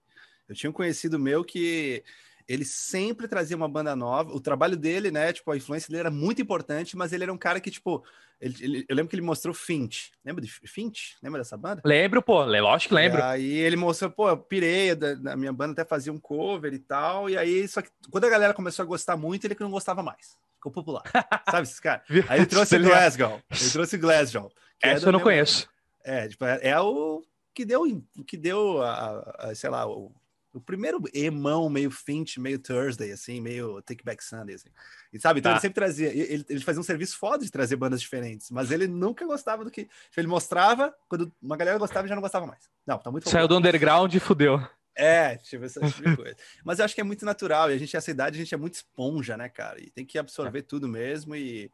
Eu 0.48 0.54
tinha 0.54 0.70
um 0.70 0.72
conhecido 0.72 1.18
meu 1.18 1.44
que 1.44 2.02
ele 2.48 2.64
sempre 2.64 3.28
trazia 3.28 3.56
uma 3.56 3.68
banda 3.68 3.94
nova. 3.94 4.32
O 4.32 4.40
trabalho 4.40 4.76
dele, 4.76 5.10
né? 5.10 5.32
Tipo, 5.32 5.52
a 5.52 5.56
influência 5.56 5.90
dele 5.90 6.00
era 6.00 6.10
muito 6.10 6.40
importante, 6.40 6.96
mas 6.96 7.12
ele 7.12 7.24
era 7.24 7.32
um 7.32 7.36
cara 7.36 7.60
que, 7.60 7.70
tipo, 7.70 8.02
ele, 8.40 8.56
ele, 8.60 8.86
eu 8.88 8.96
lembro 8.96 9.10
que 9.10 9.16
ele 9.16 9.22
mostrou 9.22 9.52
Fint. 9.52 10.08
Lembra 10.24 10.42
de 10.42 10.50
Fint? 10.50 11.16
Lembra 11.22 11.40
dessa 11.40 11.56
banda? 11.56 11.82
Lembro, 11.84 12.22
pô, 12.22 12.44
lógico 12.44 12.88
que 12.88 12.94
lembro. 12.94 13.18
E 13.18 13.22
aí 13.22 13.52
ele 13.52 13.76
mostrou, 13.76 14.10
pô, 14.10 14.30
eu 14.30 14.38
pirei, 14.38 14.94
da, 14.94 15.14
da, 15.14 15.36
minha 15.36 15.52
banda 15.52 15.72
até 15.72 15.84
fazia 15.84 16.12
um 16.12 16.18
cover 16.18 16.72
e 16.72 16.78
tal. 16.78 17.28
E 17.28 17.36
aí, 17.36 17.68
só 17.68 17.82
que 17.82 17.90
quando 18.10 18.24
a 18.24 18.30
galera 18.30 18.54
começou 18.54 18.82
a 18.82 18.86
gostar 18.86 19.16
muito, 19.16 19.44
ele 19.44 19.54
que 19.54 19.62
não 19.62 19.70
gostava 19.70 20.02
mais. 20.02 20.38
Ficou 20.58 20.72
popular. 20.72 21.02
Sabe 21.50 21.62
esses 21.62 21.80
caras? 21.80 22.04
Aí 22.28 22.40
ele 22.40 22.46
trouxe 22.46 22.78
Glasgow. 22.78 23.40
Ele 23.50 23.70
trouxe 23.70 23.96
Glasgow. 23.96 24.52
Essa 24.82 25.06
é 25.06 25.08
eu 25.08 25.12
não 25.12 25.18
mesmo... 25.18 25.24
conheço. 25.24 25.68
É, 26.04 26.28
tipo, 26.28 26.44
é, 26.44 26.60
é, 26.62 26.80
o 26.80 27.22
que 27.54 27.64
deu, 27.64 27.82
o 27.82 28.24
que 28.24 28.36
deu 28.36 28.82
a, 28.82 29.36
a, 29.38 29.54
sei 29.54 29.70
lá, 29.70 29.86
o 29.86 30.12
o 30.52 30.60
primeiro 30.60 31.02
emão 31.14 31.68
meio 31.68 31.90
Finch, 31.90 32.40
meio 32.40 32.58
Thursday, 32.58 33.12
assim, 33.12 33.40
meio 33.40 33.80
Take 33.82 34.04
Back 34.04 34.22
Sunday, 34.22 34.54
assim. 34.54 34.68
E 35.12 35.18
sabe, 35.18 35.40
então 35.40 35.50
tá. 35.50 35.56
ele 35.56 35.60
sempre 35.60 35.74
trazia, 35.74 36.08
ele, 36.08 36.44
ele 36.48 36.60
fazia 36.60 36.80
um 36.80 36.84
serviço 36.84 37.18
foda 37.18 37.44
de 37.44 37.50
trazer 37.50 37.76
bandas 37.76 38.00
diferentes, 38.00 38.50
mas 38.50 38.70
ele 38.70 38.86
nunca 38.86 39.26
gostava 39.26 39.64
do 39.64 39.70
que. 39.70 39.84
Tipo, 39.84 40.20
ele 40.20 40.26
mostrava, 40.26 40.94
quando 41.08 41.32
uma 41.40 41.56
galera 41.56 41.78
gostava, 41.78 42.06
e 42.06 42.08
já 42.08 42.14
não 42.14 42.22
gostava 42.22 42.46
mais. 42.46 42.68
Não, 42.86 42.98
tá 42.98 43.10
muito 43.10 43.28
Saiu 43.28 43.48
do 43.48 43.56
underground 43.56 44.12
e 44.14 44.20
fudeu. 44.20 44.60
É, 44.98 45.36
tipo, 45.36 45.64
essa 45.64 45.80
tipo 45.80 46.10
de 46.10 46.16
coisa. 46.16 46.36
Mas 46.64 46.78
eu 46.78 46.84
acho 46.84 46.94
que 46.94 47.00
é 47.00 47.04
muito 47.04 47.24
natural, 47.24 47.70
e 47.70 47.74
a 47.74 47.78
gente, 47.78 47.96
essa 47.96 48.10
idade, 48.10 48.36
a 48.36 48.38
gente 48.40 48.54
é 48.54 48.58
muito 48.58 48.74
esponja, 48.74 49.36
né, 49.36 49.48
cara? 49.48 49.80
E 49.80 49.90
tem 49.90 50.04
que 50.04 50.18
absorver 50.18 50.58
é. 50.58 50.62
tudo 50.62 50.88
mesmo, 50.88 51.34
e. 51.36 51.70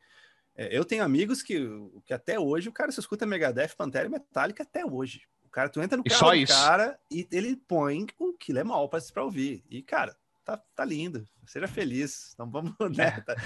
É, 0.57 0.77
eu 0.77 0.85
tenho 0.85 1.03
amigos 1.03 1.43
que, 1.43 1.59
que 2.05 2.15
até 2.15 2.39
hoje 2.39 2.69
o 2.69 2.73
cara 2.73 2.93
se 2.93 3.01
escuta 3.01 3.27
Megadeth, 3.27 3.75
Pantera 3.77 4.07
e 4.07 4.11
Metallica 4.11 4.63
até 4.63 4.87
hoje 4.87 5.23
cara, 5.55 5.69
tu 5.69 5.81
entra 5.81 5.97
no 5.97 6.03
carro 6.03 6.37
do 6.37 6.47
cara 6.49 6.99
e 7.09 7.29
ele 7.31 7.57
põe 7.57 8.07
o 8.19 8.33
Kill 8.35 8.59
Em 8.59 8.71
All 8.71 8.89
pra, 8.89 9.23
ouvir. 9.23 9.65
E, 9.71 9.83
cara, 9.83 10.17
tá, 10.45 10.61
tá 10.75 10.85
lindo. 10.85 11.29
Seja 11.47 11.69
feliz. 11.69 12.33
Então 12.35 12.51
vamos, 12.51 12.75
né? 12.97 13.21
Tá. 13.21 13.37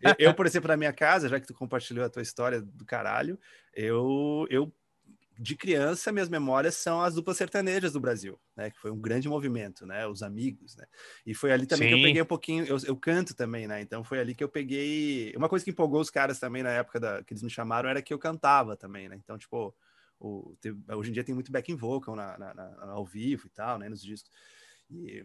Eu, 0.00 0.14
eu, 0.18 0.34
por 0.34 0.46
exemplo, 0.46 0.68
na 0.68 0.76
minha 0.76 0.92
casa, 0.92 1.28
já 1.28 1.40
que 1.40 1.46
tu 1.46 1.54
compartilhou 1.54 2.04
a 2.04 2.08
tua 2.08 2.22
história 2.22 2.60
do 2.62 2.84
caralho, 2.84 3.38
eu, 3.74 4.46
eu 4.48 4.72
de 5.38 5.56
criança, 5.56 6.12
minhas 6.12 6.28
memórias 6.28 6.76
são 6.76 7.00
as 7.00 7.14
duplas 7.14 7.36
sertanejas 7.36 7.92
do 7.92 8.00
Brasil, 8.00 8.38
né? 8.56 8.70
Que 8.70 8.78
foi 8.78 8.90
um 8.90 9.00
grande 9.00 9.28
movimento, 9.28 9.84
né? 9.84 10.06
Os 10.06 10.22
amigos, 10.22 10.76
né? 10.76 10.84
E 11.24 11.34
foi 11.34 11.52
ali 11.52 11.66
também 11.66 11.88
Sim. 11.88 11.94
que 11.94 12.00
eu 12.00 12.06
peguei 12.06 12.22
um 12.22 12.26
pouquinho. 12.26 12.64
Eu, 12.64 12.78
eu, 12.84 12.96
canto 12.96 13.34
também, 13.34 13.66
né? 13.66 13.80
Então 13.80 14.02
foi 14.02 14.18
ali 14.18 14.34
que 14.34 14.42
eu 14.42 14.48
peguei. 14.48 15.32
Uma 15.36 15.48
coisa 15.48 15.64
que 15.64 15.70
empolgou 15.70 16.00
os 16.00 16.10
caras 16.10 16.38
também 16.38 16.62
na 16.62 16.70
época 16.70 16.98
da, 16.98 17.22
que 17.22 17.32
eles 17.32 17.42
me 17.42 17.50
chamaram 17.50 17.88
era 17.88 18.02
que 18.02 18.12
eu 18.12 18.18
cantava 18.18 18.76
também, 18.76 19.08
né? 19.08 19.16
Então, 19.22 19.36
tipo, 19.36 19.74
o, 20.18 20.56
teve, 20.60 20.78
hoje 20.92 21.10
em 21.10 21.12
dia 21.12 21.24
tem 21.24 21.34
muito 21.34 21.52
backing 21.52 21.76
vocal 21.76 22.16
na, 22.16 22.38
na, 22.38 22.54
na, 22.54 22.92
ao 22.92 23.04
vivo 23.04 23.46
e 23.46 23.50
tal, 23.50 23.78
né, 23.78 23.88
nos 23.88 24.02
discos. 24.02 24.30
E, 24.90 25.24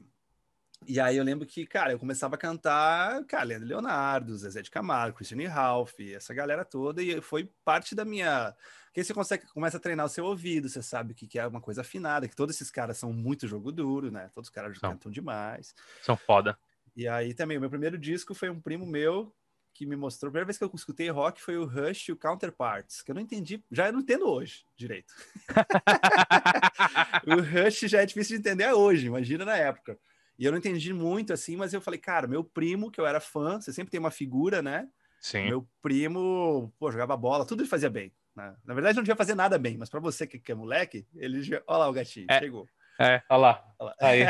e 0.87 0.99
aí 0.99 1.15
eu 1.15 1.23
lembro 1.23 1.45
que, 1.45 1.65
cara, 1.65 1.91
eu 1.91 1.99
começava 1.99 2.35
a 2.35 2.37
cantar, 2.37 3.23
cara, 3.25 3.43
Leandro 3.43 3.67
Leonardo, 3.67 4.35
Zezé 4.35 4.61
de 4.61 4.71
Camargo, 4.71 5.17
Christiane 5.17 5.45
Ralph, 5.45 5.99
essa 5.99 6.33
galera 6.33 6.65
toda, 6.65 7.01
e 7.03 7.21
foi 7.21 7.49
parte 7.63 7.93
da 7.93 8.03
minha. 8.03 8.55
Que 8.93 9.03
você 9.03 9.13
consegue, 9.13 9.45
começa 9.47 9.77
a 9.77 9.79
treinar 9.79 10.05
o 10.05 10.09
seu 10.09 10.25
ouvido, 10.25 10.67
você 10.67 10.81
sabe 10.81 11.13
que, 11.13 11.25
que 11.25 11.39
é 11.39 11.47
uma 11.47 11.61
coisa 11.61 11.81
afinada, 11.81 12.27
que 12.27 12.35
todos 12.35 12.55
esses 12.55 12.69
caras 12.69 12.97
são 12.97 13.13
muito 13.13 13.47
jogo 13.47 13.71
duro, 13.71 14.11
né? 14.11 14.29
Todos 14.33 14.49
os 14.49 14.53
caras 14.53 14.77
são. 14.77 14.91
cantam 14.91 15.11
demais. 15.11 15.73
São 16.01 16.17
foda. 16.17 16.57
E 16.95 17.07
aí 17.07 17.33
também, 17.33 17.57
o 17.57 17.61
meu 17.61 17.69
primeiro 17.69 17.97
disco 17.97 18.33
foi 18.33 18.49
um 18.49 18.59
primo 18.59 18.85
meu 18.85 19.33
que 19.73 19.85
me 19.85 19.95
mostrou, 19.95 20.27
a 20.27 20.31
primeira 20.31 20.45
vez 20.45 20.57
que 20.57 20.63
eu 20.63 20.71
escutei 20.73 21.09
rock 21.09 21.41
foi 21.41 21.57
o 21.57 21.65
Rush 21.65 22.09
e 22.09 22.11
o 22.11 22.17
Counterparts, 22.17 23.01
que 23.01 23.11
eu 23.11 23.15
não 23.15 23.21
entendi, 23.21 23.63
já 23.71 23.89
não 23.91 24.01
entendo 24.01 24.27
hoje 24.27 24.65
direito. 24.75 25.13
o 27.25 27.41
Rush 27.41 27.79
já 27.89 28.01
é 28.01 28.05
difícil 28.05 28.35
de 28.35 28.41
entender 28.41 28.71
hoje, 28.73 29.07
imagina 29.07 29.45
na 29.45 29.55
época. 29.55 29.97
E 30.37 30.45
eu 30.45 30.51
não 30.51 30.59
entendi 30.59 30.93
muito 30.93 31.31
assim, 31.31 31.55
mas 31.55 31.73
eu 31.73 31.79
falei, 31.79 31.99
cara, 31.99 32.27
meu 32.27 32.43
primo, 32.43 32.91
que 32.91 32.99
eu 32.99 33.05
era 33.05 33.19
fã, 33.19 33.61
você 33.61 33.71
sempre 33.71 33.91
tem 33.91 33.99
uma 33.99 34.11
figura, 34.11 34.61
né? 34.61 34.89
Sim. 35.19 35.45
Meu 35.45 35.67
primo, 35.81 36.73
pô, 36.79 36.91
jogava 36.91 37.15
bola, 37.15 37.45
tudo 37.45 37.61
ele 37.61 37.69
fazia 37.69 37.89
bem. 37.89 38.11
Né? 38.35 38.55
Na 38.65 38.73
verdade, 38.73 38.95
não 38.95 39.03
devia 39.03 39.15
fazer 39.15 39.35
nada 39.35 39.57
bem, 39.57 39.77
mas 39.77 39.89
para 39.89 39.99
você 39.99 40.25
que, 40.25 40.39
que, 40.39 40.51
é 40.51 40.55
moleque, 40.55 41.05
ele 41.15 41.43
já. 41.43 41.61
Olha 41.67 41.77
lá 41.79 41.89
o 41.89 41.93
gatinho, 41.93 42.27
é, 42.29 42.39
chegou. 42.39 42.67
É, 42.99 43.21
olha 43.29 43.39
lá. 43.39 43.73
Olha 43.79 43.89
lá. 43.89 43.95
Aí. 43.99 44.23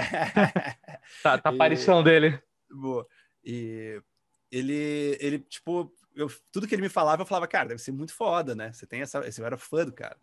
tá, 1.22 1.38
tá 1.38 1.50
a 1.50 1.54
aparição 1.54 2.02
e... 2.02 2.04
dele. 2.04 2.42
Boa. 2.70 3.08
E 3.44 4.02
ele, 4.52 5.18
ele 5.20 5.40
tipo, 5.40 5.94
eu, 6.16 6.30
tudo 6.52 6.68
que 6.68 6.76
ele 6.76 6.82
me 6.82 6.90
falava, 6.90 7.22
eu 7.22 7.26
falava, 7.26 7.48
cara, 7.48 7.70
deve 7.70 7.82
ser 7.82 7.92
muito 7.92 8.14
foda, 8.14 8.56
né? 8.56 8.72
Você 8.72 8.86
tem 8.86 9.02
essa. 9.02 9.20
Eu 9.20 9.46
era 9.46 9.58
fã 9.58 9.86
do 9.86 9.94
cara. 9.94 10.18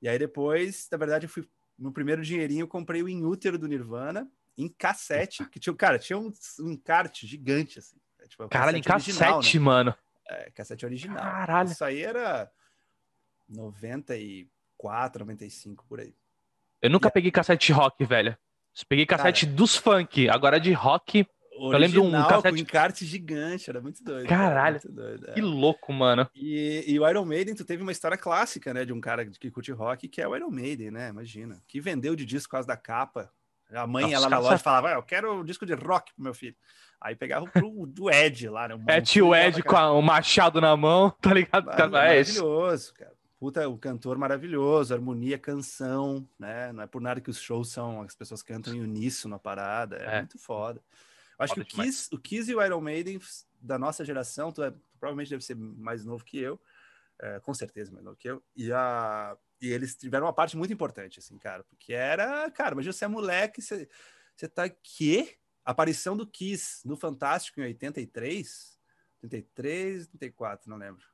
E 0.00 0.08
aí 0.08 0.18
depois, 0.18 0.88
na 0.90 0.98
verdade, 0.98 1.26
eu 1.26 1.30
fui. 1.30 1.48
No 1.76 1.92
primeiro 1.92 2.22
dinheirinho, 2.22 2.62
eu 2.62 2.68
comprei 2.68 3.02
o 3.02 3.08
Inútero 3.08 3.58
do 3.58 3.66
Nirvana 3.66 4.30
em 4.56 4.68
cassete, 4.68 5.44
que 5.46 5.58
tinha, 5.58 5.74
cara, 5.74 5.98
tinha 5.98 6.16
um, 6.16 6.32
um 6.60 6.70
encarte 6.70 7.26
gigante, 7.26 7.80
assim. 7.80 7.96
É, 8.20 8.28
tipo, 8.28 8.48
Caralho, 8.48 8.76
em 8.76 8.82
cassete, 8.82 9.58
né? 9.58 9.64
mano. 9.64 9.94
É, 10.28 10.50
cassete 10.52 10.86
original. 10.86 11.18
Caralho. 11.18 11.68
Isso 11.68 11.84
aí 11.84 12.02
era 12.02 12.48
94, 13.48 15.20
95, 15.20 15.84
por 15.88 16.00
aí. 16.00 16.14
Eu 16.80 16.90
nunca 16.90 17.10
peguei 17.10 17.30
cassete 17.30 17.68
de 17.68 17.72
rock, 17.72 18.04
velho. 18.04 18.36
peguei 18.88 19.06
cassete 19.06 19.46
cara, 19.46 19.56
dos 19.56 19.76
funk. 19.76 20.28
Agora 20.28 20.60
de 20.60 20.72
rock, 20.72 21.26
Original, 21.56 21.72
eu 21.72 21.78
lembro 21.78 22.02
de 22.02 22.16
um 22.16 22.28
cassete... 22.28 22.50
com 22.50 22.56
encarte 22.56 23.06
gigante, 23.06 23.70
era 23.70 23.80
muito 23.80 24.02
doido. 24.02 24.28
Caralho, 24.28 24.80
muito 24.84 24.92
doido, 24.92 25.30
é. 25.30 25.34
que 25.34 25.40
louco, 25.40 25.92
mano. 25.92 26.28
E, 26.34 26.84
e, 26.86 26.98
o 26.98 27.08
Iron 27.08 27.24
Maiden, 27.24 27.54
tu 27.54 27.64
teve 27.64 27.82
uma 27.82 27.92
história 27.92 28.18
clássica, 28.18 28.74
né, 28.74 28.84
de 28.84 28.92
um 28.92 29.00
cara 29.00 29.24
que 29.24 29.50
curte 29.50 29.70
rock, 29.70 30.08
que 30.08 30.20
é 30.20 30.26
o 30.26 30.34
Iron 30.34 30.50
Maiden, 30.50 30.90
né, 30.90 31.08
imagina. 31.08 31.62
Que 31.68 31.80
vendeu 31.80 32.16
de 32.16 32.24
disco 32.24 32.48
por 32.48 32.56
causa 32.56 32.68
da 32.68 32.76
capa. 32.76 33.30
A 33.72 33.86
mãe 33.86 34.10
Nossa, 34.10 34.18
lá 34.20 34.28
na 34.28 34.38
loja 34.38 34.58
falava, 34.58 34.88
ah, 34.90 34.92
eu 34.94 35.02
quero 35.02 35.40
um 35.40 35.44
disco 35.44 35.64
de 35.64 35.74
rock 35.74 36.12
pro 36.12 36.24
meu 36.24 36.34
filho. 36.34 36.56
Aí 37.00 37.14
pegava 37.14 37.46
pro 37.46 37.86
do 37.86 38.10
Ed 38.10 38.48
lá, 38.48 38.68
né? 38.68 38.76
É, 38.88 39.00
tio 39.00 39.34
Ed 39.34 39.62
com 39.62 39.76
o 39.76 40.02
machado 40.02 40.60
na 40.60 40.76
mão, 40.76 41.10
tá 41.20 41.32
ligado? 41.32 41.66
Mano, 41.66 41.82
é 41.82 41.88
maravilhoso, 41.88 42.94
cara. 42.94 43.12
Puta, 43.44 43.68
o 43.68 43.76
cantor 43.76 44.16
maravilhoso, 44.16 44.94
harmonia, 44.94 45.38
canção, 45.38 46.26
né? 46.38 46.72
Não 46.72 46.82
é 46.82 46.86
por 46.86 47.02
nada 47.02 47.20
que 47.20 47.28
os 47.28 47.38
shows 47.38 47.68
são, 47.68 48.00
as 48.00 48.14
pessoas 48.14 48.42
cantam 48.42 48.72
em 48.72 48.80
uníssono 48.80 49.34
na 49.34 49.38
parada, 49.38 49.98
é, 49.98 50.16
é. 50.16 50.18
muito 50.20 50.38
foda. 50.38 50.82
Acho 51.38 51.52
que 51.52 51.60
o 51.60 51.66
Kiss, 51.66 52.08
o 52.10 52.18
Kiss 52.18 52.50
e 52.50 52.54
o 52.54 52.64
Iron 52.64 52.80
Maiden 52.80 53.20
da 53.60 53.78
nossa 53.78 54.02
geração, 54.02 54.50
tu, 54.50 54.62
é, 54.62 54.70
tu 54.70 54.80
provavelmente 54.98 55.28
deve 55.28 55.44
ser 55.44 55.56
mais 55.56 56.06
novo 56.06 56.24
que 56.24 56.38
eu, 56.38 56.58
é, 57.20 57.38
com 57.40 57.52
certeza 57.52 57.92
mais 57.92 58.02
novo 58.02 58.16
que 58.16 58.30
eu, 58.30 58.42
e, 58.56 58.72
a, 58.72 59.36
e 59.60 59.68
eles 59.68 59.94
tiveram 59.94 60.24
uma 60.24 60.32
parte 60.32 60.56
muito 60.56 60.72
importante, 60.72 61.18
assim, 61.18 61.36
cara, 61.36 61.64
porque 61.64 61.92
era, 61.92 62.50
cara, 62.50 62.74
mas 62.74 62.86
você 62.86 63.04
é 63.04 63.08
moleque, 63.08 63.60
você, 63.60 63.86
você 64.34 64.48
tá 64.48 64.66
que 64.70 65.36
aparição 65.62 66.16
do 66.16 66.26
Kiss 66.26 66.80
no 66.88 66.96
Fantástico 66.96 67.60
em 67.60 67.64
83, 67.64 68.80
83, 69.22 70.08
84, 70.14 70.70
não 70.70 70.78
lembro. 70.78 71.04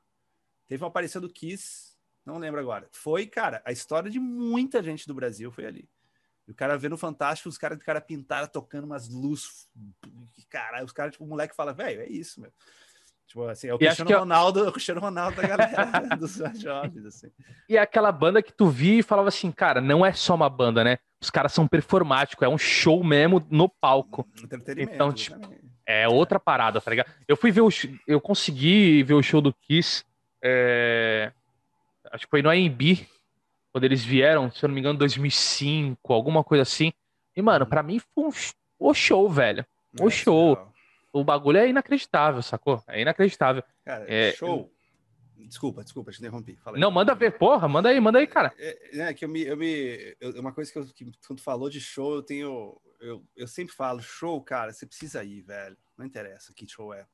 Teve 0.69 0.85
uma 0.85 0.90
aparição 0.90 1.21
do 1.21 1.29
Kiss, 1.29 1.99
não 2.24 2.38
lembro 2.38 2.61
agora. 2.61 2.88
Foi, 2.92 3.26
cara, 3.26 3.62
a 3.64 3.72
história 3.72 4.11
de 4.11 4.18
muita 4.18 4.83
gente 4.83 5.06
do 5.06 5.14
Brasil 5.14 5.50
foi 5.50 5.66
ali. 5.66 5.88
E 6.46 6.52
o 6.52 6.54
cara 6.54 6.76
vê 6.76 6.88
no 6.88 6.98
Fantástico 6.98 7.48
os 7.48 7.59
caras 7.59 7.78
de 7.78 7.85
cara 7.85 8.00
pintada 8.00 8.46
tocando 8.46 8.85
umas 8.85 9.09
luzes. 9.09 9.68
Cara, 10.48 10.85
os 10.85 10.92
caras, 10.92 11.12
tipo, 11.12 11.24
o 11.24 11.28
moleque 11.28 11.54
fala, 11.54 11.72
velho, 11.72 12.02
é 12.02 12.09
isso, 12.09 12.40
meu. 12.40 12.52
Tipo 13.30 13.44
assim, 13.44 13.68
é 13.68 13.74
o 13.74 13.78
Cristiano 13.78 14.11
Ronaldo, 14.11 14.59
eu... 14.59 14.68
o 14.68 14.72
Cristiano 14.72 15.00
Ronaldo 15.00 15.40
da 15.40 15.46
galera 15.46 16.16
dos 16.18 16.37
jovens, 16.60 17.06
assim. 17.06 17.31
E 17.68 17.77
é 17.77 17.81
aquela 17.81 18.10
banda 18.10 18.42
que 18.42 18.52
tu 18.52 18.68
via 18.68 18.98
e 18.98 19.02
falava 19.04 19.29
assim, 19.29 19.52
cara, 19.52 19.81
não 19.81 20.04
é 20.04 20.12
só 20.12 20.35
uma 20.35 20.50
banda, 20.50 20.83
né? 20.83 20.98
Os 21.23 21.31
caras 21.31 21.52
são 21.52 21.68
performáticos, 21.68 22.44
é 22.44 22.48
um 22.48 22.58
show 22.58 23.04
mesmo 23.04 23.46
no 23.48 23.68
palco. 23.68 24.29
Então, 24.77 25.12
tipo, 25.12 25.38
é 25.87 26.08
outra 26.08 26.40
parada, 26.40 26.81
tá 26.81 26.90
ligado? 26.90 27.08
Eu 27.29 27.37
fui 27.37 27.52
ver 27.52 27.60
o 27.60 27.68
eu 28.04 28.21
consegui 28.21 29.04
ver 29.04 29.14
o 29.14 29.23
show 29.23 29.40
do 29.40 29.54
Kiss, 29.54 30.04
é... 30.42 31.33
acho 32.11 32.25
que 32.27 32.31
foi 32.31 32.42
no 32.42 32.50
AMB, 32.50 33.06
quando 33.73 33.85
eles 33.85 34.04
vieram, 34.04 34.50
se 34.50 34.65
eu 34.65 34.69
não 34.69 34.75
me 34.75 34.81
engano, 34.81 34.98
2005, 34.98 36.13
alguma 36.13 36.42
coisa 36.42 36.63
assim. 36.63 36.92
E, 37.37 37.42
mano, 37.42 37.67
para 37.67 37.83
mim 37.83 37.98
foi 37.98 38.25
um 38.25 38.31
o 38.79 38.94
show, 38.94 39.29
velho. 39.29 39.65
O 40.00 40.08
é, 40.08 40.11
show. 40.11 40.73
O 41.13 41.23
bagulho 41.23 41.58
é 41.58 41.69
inacreditável, 41.69 42.42
sacou? 42.42 42.83
É 42.88 43.00
inacreditável. 43.02 43.63
Cara, 43.85 44.06
é, 44.08 44.33
show. 44.33 44.73
Desculpa, 45.37 45.83
desculpa, 45.83 46.13
te 46.13 46.19
interrompi. 46.19 46.58
Não, 46.77 46.90
manda 46.90 47.15
ver, 47.15 47.37
porra, 47.37 47.69
manda 47.69 47.88
aí, 47.88 48.00
manda 48.00 48.19
aí, 48.19 48.27
cara. 48.27 48.54
É, 48.58 49.00
é 49.00 49.15
que 49.15 49.25
eu 49.25 49.29
me. 49.29 49.42
Eu 49.42 49.56
me 49.56 50.17
eu, 50.21 50.40
uma 50.40 50.52
coisa 50.52 50.73
que, 50.73 50.79
eu, 50.79 50.87
que 50.87 51.11
quando 51.27 51.42
falou 51.42 51.69
de 51.69 51.81
show, 51.81 52.15
eu 52.15 52.23
tenho. 52.23 52.81
Eu, 53.00 53.25
eu 53.37 53.48
sempre 53.48 53.75
falo, 53.75 54.00
show, 54.00 54.40
cara, 54.42 54.73
você 54.73 54.87
precisa 54.87 55.25
ir, 55.25 55.42
velho. 55.42 55.77
Não 55.96 56.06
interessa 56.06 56.52
que 56.54 56.69
show 56.69 56.94
é. 56.94 57.06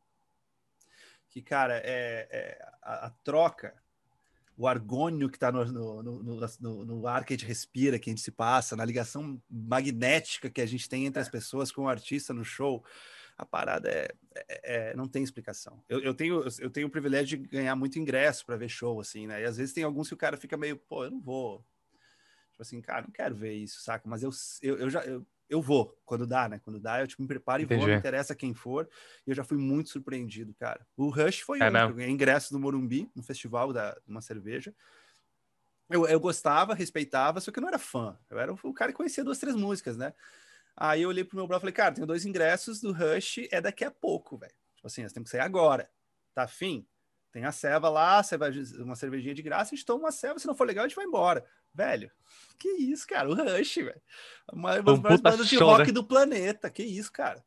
Que, 1.28 1.42
cara, 1.42 1.78
é, 1.78 2.28
é 2.30 2.68
a, 2.82 3.06
a 3.06 3.10
troca 3.24 3.74
o 4.56 4.66
argônio 4.66 5.28
que 5.28 5.36
está 5.36 5.52
no, 5.52 5.64
no, 5.64 6.02
no, 6.02 6.84
no, 6.84 7.06
ar 7.06 7.24
que 7.24 7.34
a 7.34 7.36
gente 7.36 7.46
respira, 7.46 7.98
que 7.98 8.08
a 8.08 8.12
gente 8.12 8.22
se 8.22 8.30
passa, 8.30 8.74
na 8.74 8.84
ligação 8.84 9.40
magnética 9.50 10.48
que 10.48 10.62
a 10.62 10.66
gente 10.66 10.88
tem 10.88 11.04
entre 11.04 11.20
as 11.20 11.28
pessoas 11.28 11.70
com 11.70 11.82
o 11.82 11.88
artista 11.88 12.32
no 12.32 12.44
show, 12.44 12.82
a 13.36 13.44
parada 13.44 13.90
é, 13.90 14.08
é, 14.34 14.90
é 14.90 14.96
não 14.96 15.06
tem 15.06 15.22
explicação. 15.22 15.84
Eu, 15.88 16.00
eu, 16.00 16.14
tenho, 16.14 16.42
eu 16.58 16.70
tenho 16.70 16.86
o 16.86 16.90
privilégio 16.90 17.38
de 17.38 17.46
ganhar 17.48 17.76
muito 17.76 17.98
ingresso 17.98 18.46
para 18.46 18.56
ver 18.56 18.70
show, 18.70 18.98
assim, 18.98 19.26
né? 19.26 19.42
E 19.42 19.44
às 19.44 19.58
vezes 19.58 19.74
tem 19.74 19.84
alguns 19.84 20.08
que 20.08 20.14
o 20.14 20.18
cara 20.18 20.38
fica 20.38 20.56
meio, 20.56 20.78
pô, 20.78 21.04
eu 21.04 21.10
não 21.10 21.20
vou. 21.20 21.64
Tipo 22.52 22.62
assim, 22.62 22.80
cara, 22.80 23.02
não 23.02 23.10
quero 23.10 23.34
ver 23.34 23.52
isso, 23.52 23.82
saca? 23.82 24.08
Mas 24.08 24.22
eu, 24.22 24.30
eu, 24.62 24.78
eu 24.78 24.88
já. 24.88 25.04
Eu, 25.04 25.26
eu 25.48 25.62
vou, 25.62 25.96
quando 26.04 26.26
dá, 26.26 26.48
né? 26.48 26.58
Quando 26.58 26.80
dá, 26.80 27.00
eu 27.00 27.06
tipo, 27.06 27.22
me 27.22 27.28
preparo 27.28 27.62
e 27.62 27.64
Entendi. 27.64 27.80
vou, 27.80 27.88
não 27.88 27.96
interessa 27.96 28.34
quem 28.34 28.52
for. 28.52 28.88
E 29.26 29.30
eu 29.30 29.34
já 29.34 29.44
fui 29.44 29.56
muito 29.56 29.90
surpreendido, 29.90 30.54
cara. 30.54 30.86
O 30.96 31.08
Rush 31.08 31.40
foi 31.40 31.60
é 31.60 31.70
um, 31.70 31.76
eu 31.76 31.94
ganhei 31.94 32.10
ingresso 32.10 32.52
no 32.52 32.60
Morumbi, 32.60 33.10
no 33.14 33.22
festival 33.22 33.72
da 33.72 33.96
uma 34.06 34.20
cerveja. 34.20 34.74
Eu, 35.88 36.06
eu 36.06 36.18
gostava, 36.18 36.74
respeitava, 36.74 37.40
só 37.40 37.52
que 37.52 37.58
eu 37.58 37.60
não 37.60 37.68
era 37.68 37.78
fã. 37.78 38.18
Eu 38.28 38.38
era 38.38 38.52
o 38.52 38.74
cara 38.74 38.90
que 38.90 38.96
conhecia 38.96 39.22
duas, 39.22 39.38
três 39.38 39.54
músicas, 39.54 39.96
né? 39.96 40.12
Aí 40.76 41.02
eu 41.02 41.08
olhei 41.08 41.24
pro 41.24 41.36
meu 41.36 41.46
brother 41.46 41.60
e 41.60 41.62
falei, 41.62 41.72
cara, 41.72 41.94
tenho 41.94 42.06
dois 42.06 42.26
ingressos 42.26 42.80
do 42.80 42.92
Rush, 42.92 43.48
é 43.50 43.60
daqui 43.60 43.84
a 43.84 43.90
pouco, 43.90 44.36
velho. 44.36 44.52
Tipo 44.74 44.86
assim, 44.86 45.02
nós 45.02 45.12
temos 45.12 45.30
que 45.30 45.36
sair 45.36 45.44
agora. 45.44 45.88
Tá 46.34 46.42
afim? 46.42 46.86
Tem 47.36 47.44
a 47.44 47.52
ceva 47.52 47.90
lá, 47.90 48.22
uma 48.78 48.96
cervejinha 48.96 49.34
de 49.34 49.42
graça, 49.42 49.74
a 49.74 49.76
gente 49.76 49.84
toma 49.84 50.04
uma 50.04 50.10
ceva, 50.10 50.38
se 50.38 50.46
não 50.46 50.54
for 50.54 50.66
legal, 50.66 50.86
a 50.86 50.88
gente 50.88 50.96
vai 50.96 51.04
embora. 51.04 51.44
Velho, 51.74 52.10
que 52.58 52.66
isso, 52.66 53.06
cara? 53.06 53.28
O 53.28 53.34
Rush, 53.34 53.74
velho. 53.74 54.00
Uma 54.50 54.80
das 54.80 54.98
maiores 54.98 55.20
bandas 55.20 55.46
de 55.46 55.58
rock 55.58 55.88
né? 55.88 55.92
do 55.92 56.02
planeta. 56.02 56.70
Que 56.70 56.82
isso, 56.82 57.12
cara? 57.12 57.44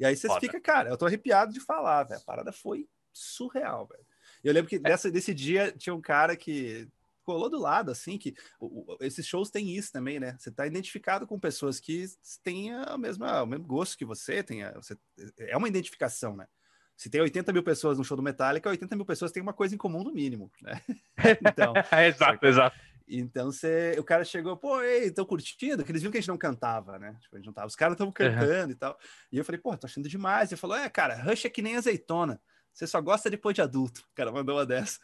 E 0.00 0.06
aí 0.06 0.16
você 0.16 0.26
fica, 0.40 0.58
cara, 0.58 0.88
eu 0.88 0.96
tô 0.96 1.04
arrepiado 1.04 1.52
de 1.52 1.60
falar, 1.60 2.04
velho. 2.04 2.18
A 2.18 2.24
parada 2.24 2.50
foi 2.50 2.88
surreal, 3.12 3.86
velho. 3.86 4.06
Eu 4.42 4.54
lembro 4.54 4.70
que 4.70 4.78
nessa, 4.78 5.10
nesse 5.10 5.34
dia 5.34 5.70
tinha 5.70 5.94
um 5.94 6.00
cara 6.00 6.34
que 6.34 6.88
colou 7.22 7.50
do 7.50 7.58
lado, 7.58 7.90
assim, 7.90 8.16
que 8.16 8.34
o, 8.58 8.94
o, 8.94 8.96
esses 9.02 9.26
shows 9.26 9.50
têm 9.50 9.76
isso 9.76 9.92
também, 9.92 10.18
né? 10.18 10.34
Você 10.38 10.50
tá 10.50 10.66
identificado 10.66 11.26
com 11.26 11.38
pessoas 11.38 11.78
que 11.78 12.06
têm 12.42 12.72
a 12.72 12.96
mesma, 12.96 13.42
o 13.42 13.46
mesmo 13.46 13.66
gosto 13.66 13.98
que 13.98 14.04
você, 14.06 14.42
tem 14.42 14.62
a, 14.62 14.72
você, 14.72 14.96
é 15.40 15.54
uma 15.58 15.68
identificação, 15.68 16.34
né? 16.34 16.48
Se 16.96 17.10
tem 17.10 17.20
80 17.20 17.52
mil 17.52 17.62
pessoas 17.62 17.98
no 17.98 18.04
show 18.04 18.16
do 18.16 18.22
Metallica, 18.22 18.70
80 18.70 18.96
mil 18.96 19.04
pessoas 19.04 19.30
têm 19.30 19.42
uma 19.42 19.52
coisa 19.52 19.74
em 19.74 19.78
comum 19.78 20.02
no 20.02 20.12
mínimo, 20.12 20.50
né? 20.62 20.80
então, 21.46 21.74
exato, 22.06 22.46
exato. 22.46 22.76
Então 23.08 23.52
você, 23.52 23.94
o 23.98 24.02
cara 24.02 24.24
chegou, 24.24 24.56
pô, 24.56 24.80
ei, 24.80 25.10
tô 25.10 25.24
curtindo, 25.24 25.84
que 25.84 25.92
eles 25.92 26.02
viram 26.02 26.10
que 26.10 26.18
a 26.18 26.20
gente 26.20 26.28
não 26.28 26.38
cantava, 26.38 26.98
né? 26.98 27.16
Tipo, 27.20 27.36
a 27.36 27.38
gente 27.38 27.46
não 27.46 27.52
tava, 27.52 27.68
os 27.68 27.76
caras 27.76 27.94
estavam 27.94 28.12
cantando 28.12 28.64
uhum. 28.64 28.70
e 28.70 28.74
tal. 28.74 28.98
E 29.30 29.38
eu 29.38 29.44
falei, 29.44 29.60
pô, 29.60 29.76
tô 29.76 29.86
achando 29.86 30.08
demais. 30.08 30.50
Ele 30.50 30.60
falou, 30.60 30.76
é, 30.76 30.88
cara, 30.88 31.14
Rush 31.22 31.44
é 31.44 31.50
que 31.50 31.62
nem 31.62 31.76
azeitona. 31.76 32.40
Você 32.72 32.86
só 32.86 33.00
gosta 33.00 33.30
depois 33.30 33.54
de 33.54 33.62
adulto. 33.62 34.00
O 34.00 34.14
cara 34.14 34.32
mandou 34.32 34.56
uma 34.56 34.66
dessa. 34.66 34.98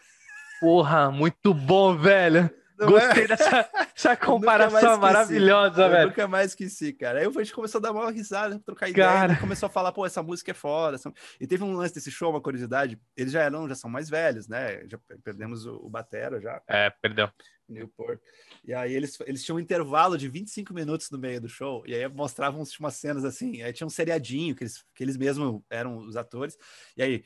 Porra, 0.61 1.11
muito 1.11 1.55
bom, 1.55 1.97
velho. 1.97 2.51
Não 2.83 2.93
Gostei 2.93 3.25
é? 3.25 3.29
dessa, 3.29 3.69
dessa 3.95 4.17
comparação 4.17 4.99
maravilhosa, 4.99 5.89
velho. 5.89 6.03
Eu 6.03 6.07
nunca 6.09 6.29
mais 6.29 6.51
esqueci, 6.51 6.93
cara. 6.93 7.21
Aí 7.21 7.27
a 7.27 7.31
gente 7.31 7.55
começou 7.55 7.79
a 7.79 7.83
dar 7.83 7.93
uma 7.93 8.11
risada, 8.11 8.59
trocar 8.59 8.89
ideia. 8.89 9.07
Cara... 9.07 9.37
Começou 9.37 9.67
a 9.67 9.71
falar, 9.71 9.93
pô, 9.93 10.05
essa 10.05 10.23
música 10.23 10.51
é 10.51 10.55
foda. 10.55 10.99
E 11.41 11.47
teve 11.47 11.63
um 11.63 11.75
lance 11.75 11.95
desse 11.95 12.11
show, 12.11 12.31
uma 12.31 12.41
curiosidade. 12.41 12.99
Eles 13.17 13.33
já 13.33 13.43
eram, 13.43 13.69
já 13.69 13.75
são 13.75 13.89
mais 13.89 14.11
velhos, 14.11 14.49
né? 14.49 14.87
Já 14.89 14.99
perdemos 15.23 15.67
o, 15.67 15.77
o 15.77 15.89
Batera 15.89 16.41
já. 16.41 16.61
É, 16.67 16.91
perdeu. 16.91 17.31
Newport. 17.69 18.21
E 18.65 18.73
aí 18.73 18.95
eles, 18.95 19.19
eles 19.27 19.45
tinham 19.45 19.57
um 19.57 19.61
intervalo 19.61 20.17
de 20.17 20.29
25 20.29 20.73
minutos 20.73 21.11
no 21.11 21.19
meio 21.19 21.41
do 21.41 21.49
show, 21.49 21.83
e 21.87 21.95
aí 21.95 22.09
mostravam 22.09 22.63
umas 22.81 22.95
cenas 22.95 23.25
assim, 23.25 23.63
aí 23.63 23.73
tinha 23.73 23.87
um 23.87 23.91
seriadinho, 23.91 24.55
que 24.55 24.65
eles, 24.65 24.85
que 24.95 25.03
eles 25.03 25.17
mesmos 25.17 25.61
eram 25.69 25.99
os 25.99 26.17
atores, 26.17 26.57
e 26.97 27.03
aí 27.03 27.25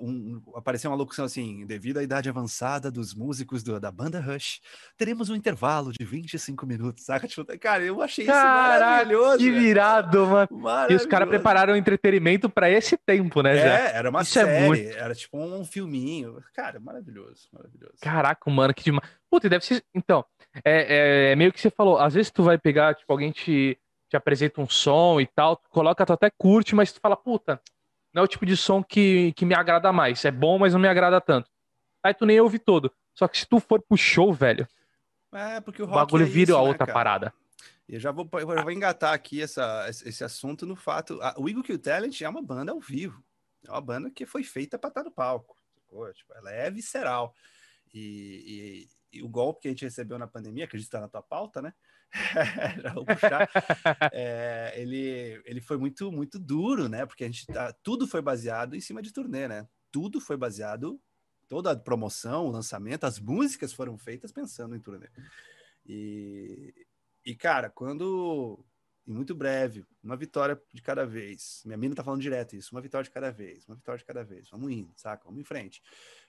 um, 0.00 0.42
apareceu 0.54 0.90
uma 0.90 0.96
locução 0.96 1.24
assim, 1.24 1.64
devido 1.66 1.98
à 1.98 2.02
idade 2.02 2.28
avançada 2.28 2.90
dos 2.90 3.14
músicos 3.14 3.62
do, 3.62 3.78
da 3.78 3.90
banda 3.90 4.20
Rush, 4.20 4.60
teremos 4.96 5.30
um 5.30 5.36
intervalo 5.36 5.92
de 5.92 6.04
25 6.04 6.66
minutos, 6.66 7.04
saca? 7.04 7.28
Tipo, 7.28 7.58
cara, 7.58 7.84
eu 7.84 8.02
achei 8.02 8.24
Caraca, 8.24 8.74
isso 8.74 8.84
maravilhoso. 8.84 9.38
Que 9.38 9.50
virado, 9.50 10.26
mano. 10.26 10.90
E 10.90 10.94
os 10.94 11.06
caras 11.06 11.28
prepararam 11.28 11.76
entretenimento 11.76 12.48
para 12.48 12.70
esse 12.70 12.96
tempo, 12.96 13.42
né? 13.42 13.56
É, 13.56 13.62
já. 13.62 13.68
era 13.90 14.10
uma 14.10 14.22
isso 14.22 14.38
é 14.38 14.44
série, 14.44 14.64
é 14.64 14.66
muito... 14.66 14.96
era 14.96 15.14
tipo 15.14 15.38
um 15.38 15.64
filminho. 15.64 16.42
Cara, 16.54 16.80
maravilhoso, 16.80 17.48
maravilhoso. 17.52 17.94
Caraca, 18.00 18.50
mano, 18.50 18.74
que 18.74 18.84
demais. 18.84 19.08
Puta, 19.30 19.48
deve 19.48 19.64
ser. 19.64 19.84
Então, 19.94 20.24
é, 20.64 21.30
é, 21.30 21.36
meio 21.36 21.52
que 21.52 21.60
você 21.60 21.70
falou, 21.70 21.98
às 21.98 22.14
vezes 22.14 22.30
tu 22.30 22.42
vai 22.42 22.58
pegar, 22.58 22.94
tipo, 22.94 23.12
alguém 23.12 23.30
te, 23.30 23.78
te 24.08 24.16
apresenta 24.16 24.60
um 24.60 24.68
som 24.68 25.20
e 25.20 25.26
tal, 25.26 25.56
tu 25.56 25.68
coloca, 25.68 26.06
tu 26.06 26.12
até 26.12 26.30
curte, 26.30 26.74
mas 26.74 26.92
tu 26.92 27.00
fala, 27.00 27.16
puta, 27.16 27.60
não 28.12 28.22
é 28.22 28.24
o 28.24 28.28
tipo 28.28 28.46
de 28.46 28.56
som 28.56 28.82
que, 28.82 29.32
que 29.32 29.44
me 29.44 29.54
agrada 29.54 29.92
mais. 29.92 30.24
É 30.24 30.30
bom, 30.30 30.58
mas 30.58 30.72
não 30.72 30.80
me 30.80 30.88
agrada 30.88 31.20
tanto. 31.20 31.50
Aí 32.02 32.14
tu 32.14 32.24
nem 32.24 32.40
ouve 32.40 32.58
todo. 32.58 32.92
Só 33.14 33.28
que 33.28 33.38
se 33.38 33.46
tu 33.46 33.60
for 33.60 33.82
pro 33.82 33.96
show, 33.96 34.32
velho. 34.32 34.66
É, 35.32 35.60
porque 35.60 35.82
o, 35.82 35.84
o 35.84 35.88
bagulho 35.88 36.24
é 36.24 36.28
vira 36.28 36.54
a 36.54 36.62
né, 36.62 36.68
outra 36.68 36.86
cara? 36.86 36.92
parada. 36.92 37.34
Eu 37.88 37.98
já 37.98 38.12
vou, 38.12 38.28
eu 38.34 38.46
vou 38.46 38.70
engatar 38.70 39.12
aqui 39.12 39.42
essa, 39.42 39.86
esse 39.88 40.22
assunto 40.22 40.66
no 40.66 40.76
fato. 40.76 41.18
A, 41.22 41.34
o 41.38 41.48
Eagle 41.48 41.62
Kill 41.62 41.78
Talent 41.78 42.20
é 42.20 42.28
uma 42.28 42.42
banda 42.42 42.72
ao 42.72 42.80
vivo. 42.80 43.22
É 43.66 43.70
uma 43.70 43.80
banda 43.80 44.10
que 44.10 44.24
foi 44.24 44.44
feita 44.44 44.78
para 44.78 44.88
estar 44.88 45.02
no 45.02 45.10
palco. 45.10 45.56
Tipo, 46.14 46.34
ela 46.34 46.52
é 46.52 46.70
visceral. 46.70 47.34
E, 47.92 48.44
e 48.46 48.88
o 49.22 49.28
golpe 49.28 49.62
que 49.62 49.68
a 49.68 49.70
gente 49.70 49.84
recebeu 49.84 50.18
na 50.18 50.26
pandemia, 50.26 50.66
que 50.66 50.76
a 50.76 50.78
gente 50.78 50.86
está 50.86 51.00
na 51.00 51.08
tua 51.08 51.22
pauta, 51.22 51.62
né? 51.62 51.72
Já 52.82 52.92
vou 52.94 53.04
puxar. 53.04 53.48
é, 54.12 54.72
ele, 54.76 55.42
ele 55.44 55.60
foi 55.60 55.76
muito, 55.76 56.10
muito 56.12 56.38
duro, 56.38 56.88
né? 56.88 57.06
Porque 57.06 57.24
a 57.24 57.26
gente 57.26 57.46
tá, 57.46 57.72
tudo 57.82 58.06
foi 58.06 58.22
baseado 58.22 58.74
em 58.74 58.80
cima 58.80 59.02
de 59.02 59.12
turnê, 59.12 59.48
né? 59.48 59.66
Tudo 59.90 60.20
foi 60.20 60.36
baseado, 60.36 61.00
toda 61.48 61.72
a 61.72 61.76
promoção, 61.76 62.46
o 62.46 62.50
lançamento, 62.50 63.04
as 63.04 63.18
músicas 63.18 63.72
foram 63.72 63.96
feitas 63.96 64.32
pensando 64.32 64.76
em 64.76 64.80
turnê. 64.80 65.08
E, 65.86 66.74
e 67.24 67.34
cara, 67.34 67.70
quando 67.70 68.64
e 69.08 69.10
muito 69.10 69.34
breve, 69.34 69.86
uma 70.04 70.18
vitória 70.18 70.60
de 70.70 70.82
cada 70.82 71.06
vez. 71.06 71.62
Minha 71.64 71.78
mina 71.78 71.94
tá 71.94 72.04
falando 72.04 72.20
direto 72.20 72.54
isso, 72.54 72.74
uma 72.74 72.80
vitória 72.82 73.04
de 73.04 73.10
cada 73.10 73.30
vez, 73.30 73.66
uma 73.66 73.74
vitória 73.74 73.98
de 73.98 74.04
cada 74.04 74.22
vez. 74.22 74.50
Vamos 74.50 74.70
indo, 74.70 74.92
saca? 74.96 75.24
Vamos 75.24 75.40
em 75.40 75.44
frente. 75.44 75.82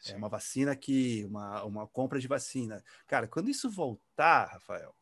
É 0.06 0.08
Sim. 0.08 0.14
É 0.14 0.16
uma 0.16 0.30
vacina 0.30 0.72
aqui, 0.72 1.26
uma, 1.28 1.62
uma 1.66 1.86
compra 1.86 2.22
de 2.22 2.28
vacina. 2.28 2.82
Cara, 3.06 3.28
quando 3.28 3.50
isso 3.50 3.70
voltar, 3.70 4.46
Rafael, 4.46 4.96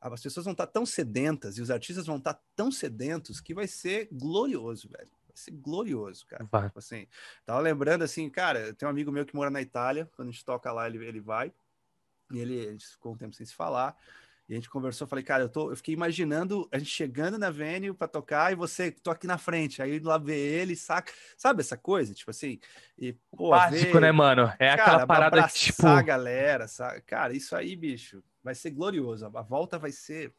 as 0.00 0.22
pessoas 0.22 0.44
vão 0.44 0.52
estar 0.52 0.66
tá 0.66 0.72
tão 0.72 0.86
sedentas 0.86 1.58
e 1.58 1.60
os 1.60 1.72
artistas 1.72 2.06
vão 2.06 2.18
estar 2.18 2.34
tá 2.34 2.42
tão 2.54 2.70
sedentos 2.70 3.40
que 3.40 3.52
vai 3.52 3.66
ser 3.66 4.08
glorioso, 4.12 4.88
velho. 4.88 5.10
Vai 5.26 5.36
ser 5.36 5.50
glorioso, 5.50 6.24
cara. 6.24 6.46
Vai. 6.48 6.68
Tipo 6.68 6.78
assim, 6.78 7.08
tava 7.44 7.58
lembrando 7.58 8.02
assim, 8.04 8.30
cara, 8.30 8.72
tem 8.74 8.86
um 8.86 8.90
amigo 8.90 9.10
meu 9.10 9.26
que 9.26 9.34
mora 9.34 9.50
na 9.50 9.60
Itália, 9.60 10.08
quando 10.14 10.28
a 10.28 10.30
gente 10.30 10.44
toca 10.44 10.70
lá, 10.70 10.86
ele, 10.86 11.04
ele 11.04 11.20
vai, 11.20 11.52
e 12.30 12.38
ele, 12.38 12.70
gente 12.70 12.86
ficou 12.86 13.12
um 13.12 13.16
tempo 13.16 13.34
sem 13.34 13.44
se 13.44 13.54
falar. 13.56 13.96
E 14.52 14.54
a 14.54 14.58
gente 14.58 14.68
conversou, 14.68 15.06
falei, 15.06 15.24
cara, 15.24 15.44
eu, 15.44 15.48
tô, 15.48 15.70
eu 15.70 15.76
fiquei 15.76 15.94
imaginando 15.94 16.68
a 16.70 16.78
gente 16.78 16.90
chegando 16.90 17.38
na 17.38 17.50
venue 17.50 17.94
para 17.94 18.06
tocar 18.06 18.52
e 18.52 18.54
você, 18.54 18.90
tô 18.90 19.10
aqui 19.10 19.26
na 19.26 19.38
frente, 19.38 19.80
aí 19.80 19.98
lá 19.98 20.18
ver 20.18 20.36
ele, 20.36 20.76
saca, 20.76 21.10
sabe 21.38 21.62
essa 21.62 21.74
coisa, 21.74 22.12
tipo 22.12 22.30
assim, 22.30 22.60
e 22.98 23.14
pô, 23.34 23.48
básico, 23.48 23.94
ver, 23.94 24.00
né, 24.02 24.12
mano? 24.12 24.52
É 24.58 24.76
cara, 24.76 24.82
aquela 24.82 25.06
parada 25.06 25.42
que 25.48 25.54
tipo, 25.54 25.86
a 25.86 26.02
galera, 26.02 26.68
sabe? 26.68 27.00
Cara, 27.00 27.32
isso 27.32 27.56
aí, 27.56 27.74
bicho, 27.74 28.22
vai 28.44 28.54
ser 28.54 28.72
glorioso. 28.72 29.24
A 29.24 29.40
volta 29.40 29.78
vai 29.78 29.90
ser 29.90 30.34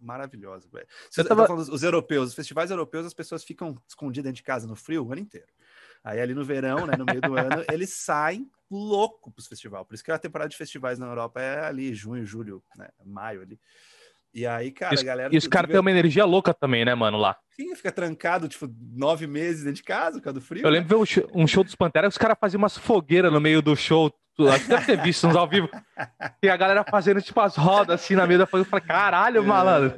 maravilhosa, 0.00 0.68
velho. 0.72 0.88
Você 1.08 1.22
tava... 1.22 1.42
tá 1.42 1.46
falando 1.46 1.68
os 1.68 1.82
europeus, 1.84 2.30
os 2.30 2.34
festivais 2.34 2.72
europeus, 2.72 3.06
as 3.06 3.14
pessoas 3.14 3.44
ficam 3.44 3.80
escondidas 3.86 4.24
dentro 4.24 4.38
de 4.38 4.42
casa 4.42 4.66
no 4.66 4.74
frio 4.74 5.06
o 5.06 5.12
ano 5.12 5.20
inteiro. 5.20 5.46
Aí 6.04 6.20
ali 6.20 6.34
no 6.34 6.44
verão, 6.44 6.86
né, 6.86 6.94
no 6.98 7.06
meio 7.06 7.20
do 7.22 7.34
ano, 7.34 7.64
eles 7.72 7.94
saem 7.94 8.46
louco 8.70 9.32
para 9.32 9.40
os 9.40 9.46
festivais. 9.46 9.86
Por 9.86 9.94
isso 9.94 10.04
que 10.04 10.12
a 10.12 10.18
temporada 10.18 10.50
de 10.50 10.56
festivais 10.56 10.98
na 10.98 11.06
Europa 11.06 11.40
é 11.40 11.64
ali, 11.64 11.94
junho, 11.94 12.26
julho, 12.26 12.62
né, 12.76 12.88
maio 13.06 13.40
ali. 13.40 13.58
E 14.34 14.46
aí, 14.46 14.70
cara, 14.70 14.94
os, 14.94 15.00
a 15.00 15.04
galera. 15.04 15.34
E 15.34 15.38
os 15.38 15.46
caras 15.46 15.70
têm 15.70 15.80
uma 15.80 15.90
energia 15.90 16.24
louca 16.24 16.52
também, 16.52 16.84
né, 16.84 16.94
mano, 16.94 17.16
lá. 17.16 17.36
Sim, 17.50 17.74
fica 17.74 17.90
trancado, 17.90 18.48
tipo, 18.48 18.68
nove 18.92 19.26
meses 19.26 19.62
dentro 19.62 19.76
de 19.76 19.84
casa, 19.84 20.18
por 20.18 20.24
causa 20.24 20.40
do 20.40 20.44
frio. 20.44 20.62
Eu 20.62 20.70
né? 20.70 20.78
lembro 20.78 21.06
de 21.06 21.14
ver 21.14 21.26
um 21.32 21.46
show 21.46 21.64
dos 21.64 21.74
Panteras, 21.74 22.14
os 22.14 22.18
caras 22.18 22.36
faziam 22.38 22.58
umas 22.58 22.76
fogueiras 22.76 23.32
no 23.32 23.40
meio 23.40 23.62
do 23.62 23.74
show. 23.74 24.12
Acho 24.50 24.64
que 24.64 24.68
deve 24.68 24.86
ter 24.86 25.00
visto 25.00 25.26
uns 25.28 25.36
ao 25.36 25.48
vivo. 25.48 25.70
E 26.42 26.48
a 26.48 26.56
galera 26.56 26.84
fazendo, 26.84 27.22
tipo, 27.22 27.40
as 27.40 27.56
rodas 27.56 28.02
assim 28.02 28.14
na. 28.14 28.24
Eu 28.26 28.46
falei, 28.46 28.66
caralho, 28.86 29.38
é... 29.38 29.40
malandro. 29.40 29.96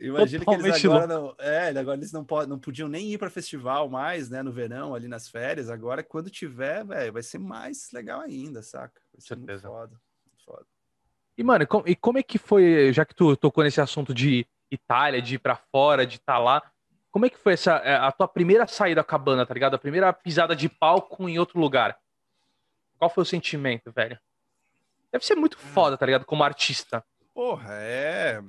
Imagina 0.00 0.44
que 0.44 0.50
eles 0.50 0.84
agora 0.84 1.06
não, 1.06 1.34
é, 1.38 1.68
agora 1.68 1.96
eles 1.96 2.12
não, 2.12 2.24
pod, 2.24 2.48
não 2.48 2.58
podiam 2.58 2.88
nem 2.88 3.12
ir 3.12 3.18
para 3.18 3.30
festival 3.30 3.88
mais, 3.88 4.28
né, 4.28 4.42
no 4.42 4.52
verão, 4.52 4.94
ali 4.94 5.08
nas 5.08 5.28
férias. 5.28 5.70
Agora, 5.70 6.02
quando 6.02 6.30
tiver, 6.30 6.84
velho, 6.84 7.12
vai 7.12 7.22
ser 7.22 7.38
mais 7.38 7.90
legal 7.92 8.20
ainda, 8.20 8.62
saca? 8.62 9.00
Vai 9.12 9.20
ser 9.20 9.28
Certeza. 9.28 9.68
muito 9.68 9.78
foda, 9.78 10.00
muito 10.26 10.44
foda. 10.44 10.66
E, 11.38 11.42
mano, 11.42 11.66
e 11.86 11.96
como 11.96 12.18
é 12.18 12.22
que 12.22 12.38
foi, 12.38 12.92
já 12.92 13.04
que 13.04 13.14
tu 13.14 13.36
tocou 13.36 13.64
nesse 13.64 13.80
assunto 13.80 14.14
de 14.14 14.46
Itália, 14.70 15.22
de 15.22 15.36
ir 15.36 15.38
pra 15.38 15.56
fora, 15.56 16.06
de 16.06 16.16
estar 16.16 16.34
tá 16.34 16.38
lá, 16.38 16.62
como 17.10 17.24
é 17.24 17.30
que 17.30 17.38
foi 17.38 17.54
essa, 17.54 17.76
é, 17.76 17.96
a 17.96 18.12
tua 18.12 18.28
primeira 18.28 18.66
saída 18.66 19.02
com 19.02 19.14
a 19.14 19.18
banda, 19.18 19.46
tá 19.46 19.54
ligado? 19.54 19.74
A 19.74 19.78
primeira 19.78 20.12
pisada 20.12 20.54
de 20.54 20.68
palco 20.68 21.28
em 21.28 21.38
outro 21.38 21.58
lugar? 21.58 21.98
Qual 22.98 23.10
foi 23.10 23.22
o 23.22 23.26
sentimento, 23.26 23.90
velho? 23.90 24.18
Deve 25.10 25.24
ser 25.24 25.34
muito 25.34 25.58
foda, 25.58 25.96
tá 25.96 26.04
ligado? 26.04 26.26
Como 26.26 26.44
artista. 26.44 27.02
Porra, 27.32 27.72
é... 27.72 28.42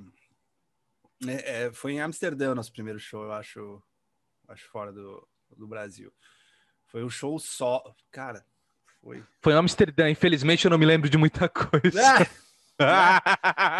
é, 1.26 1.64
é 1.64 1.72
foi 1.72 1.92
em 1.92 2.00
Amsterdã 2.00 2.52
o 2.52 2.54
nosso 2.54 2.72
primeiro 2.72 2.98
show, 2.98 3.24
eu 3.24 3.32
acho, 3.32 3.82
acho 4.48 4.68
fora 4.68 4.92
do, 4.92 5.26
do 5.56 5.66
Brasil. 5.66 6.12
Foi 6.86 7.04
um 7.04 7.10
show 7.10 7.38
só. 7.38 7.82
Cara, 8.10 8.44
foi. 9.02 9.22
Foi 9.42 9.52
em 9.52 9.56
Amsterdã, 9.56 10.08
infelizmente 10.10 10.64
eu 10.64 10.70
não 10.70 10.78
me 10.78 10.86
lembro 10.86 11.08
de 11.08 11.18
muita 11.18 11.48
coisa. 11.48 12.00
Ah! 12.80 13.20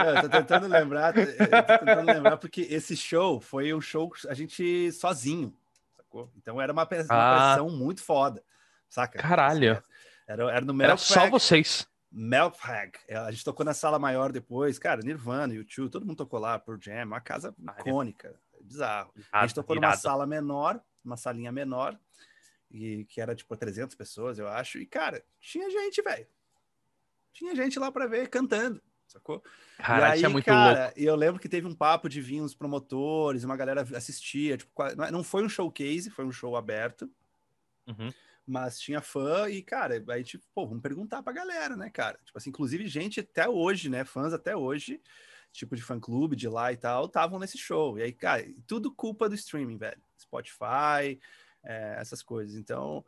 eu 0.07 0.23
tô 0.23 0.29
tentando 0.29 0.67
lembrar, 0.67 1.15
tô 1.15 1.21
tentando 1.25 2.05
lembrar, 2.05 2.37
porque 2.37 2.63
esse 2.63 2.97
show 2.97 3.41
foi 3.41 3.73
um 3.73 3.81
show 3.81 4.13
a 4.29 4.35
gente 4.35 4.91
sozinho, 4.91 5.57
sacou? 5.97 6.29
Então 6.37 6.61
era 6.61 6.73
uma, 6.73 6.85
pressão, 6.85 7.17
ah. 7.17 7.55
pressão 7.55 7.71
muito 7.71 8.03
foda, 8.03 8.43
saca? 8.89 9.17
Caralho. 9.21 9.81
Era, 10.27 10.51
era 10.51 10.61
no 10.63 10.83
Era 10.83 10.97
só 10.97 11.31
vocês. 11.31 11.87
Melfag. 12.11 12.99
É, 13.07 13.17
a 13.17 13.31
gente 13.31 13.45
tocou 13.45 13.65
na 13.65 13.75
sala 13.75 13.99
maior 13.99 14.33
depois, 14.33 14.79
cara, 14.79 15.03
Nirvana, 15.03 15.55
YouTube, 15.55 15.91
todo 15.91 16.07
mundo 16.07 16.17
tocou 16.17 16.41
lá 16.41 16.59
por 16.59 16.81
Jam, 16.83 17.05
uma 17.05 17.21
casa 17.21 17.55
icônica, 17.81 18.35
é 18.55 18.63
bizarro. 18.63 19.13
a 19.31 19.47
gente 19.47 19.55
tocou 19.55 19.77
numa 19.77 19.97
sala 19.97 20.27
menor, 20.27 20.81
uma 21.05 21.17
salinha 21.17 21.53
menor, 21.53 21.99
e 22.71 23.05
que 23.07 23.21
era 23.21 23.35
tipo 23.35 23.57
300 23.57 23.95
pessoas, 23.95 24.39
eu 24.39 24.49
acho. 24.49 24.79
E 24.79 24.87
cara, 24.87 25.23
tinha 25.41 25.71
gente, 25.71 26.03
velho. 26.03 26.27
Tinha 27.33 27.55
gente 27.55 27.79
lá 27.79 27.93
para 27.93 28.07
ver 28.07 28.29
cantando, 28.29 28.83
sacou? 29.07 29.43
Cara, 29.77 30.09
e 30.09 30.13
aí, 30.13 30.25
é 30.25 30.29
muito 30.29 30.45
cara, 30.47 30.85
louco. 30.85 31.01
E 31.01 31.05
eu 31.05 31.15
lembro 31.15 31.41
que 31.41 31.49
teve 31.49 31.67
um 31.67 31.75
papo 31.75 32.09
de 32.09 32.21
vir 32.21 32.41
uns 32.41 32.55
promotores, 32.55 33.45
uma 33.45 33.57
galera 33.57 33.83
assistia, 33.95 34.57
tipo, 34.57 34.73
não 35.13 35.23
foi 35.23 35.45
um 35.45 35.49
showcase, 35.49 36.11
foi 36.11 36.25
um 36.25 36.33
show 36.33 36.57
aberto. 36.57 37.09
Uhum. 37.87 38.13
Mas 38.49 38.81
tinha 38.81 39.03
fã 39.03 39.49
e, 39.51 39.63
cara, 39.63 40.03
aí, 40.09 40.25
tipo, 40.25 40.43
pô, 40.55 40.67
vamos 40.67 40.83
perguntar 40.83 41.23
pra 41.23 41.35
galera, 41.35 41.77
né, 41.77 41.91
cara? 41.91 42.19
Tipo 42.25 42.39
assim, 42.39 42.49
inclusive 42.49 42.87
gente 42.87 43.21
até 43.21 43.47
hoje, 43.47 43.91
né? 43.91 44.05
Fãs 44.07 44.33
até 44.33 44.57
hoje, 44.57 45.03
tipo 45.53 45.77
de 45.77 45.83
fã-clube 45.83 46.35
de 46.35 46.49
lá 46.49 46.73
e 46.73 46.77
tal, 46.79 47.05
estavam 47.05 47.39
nesse 47.39 47.59
show. 47.59 47.99
E 47.99 48.03
aí, 48.03 48.13
cara, 48.13 48.43
tudo 48.67 48.91
culpa 48.91 49.29
do 49.29 49.35
streaming, 49.35 49.77
velho. 49.77 50.01
Spotify, 50.19 51.21
é, 51.63 51.97
essas 51.99 52.23
coisas. 52.23 52.57
Então, 52.57 53.05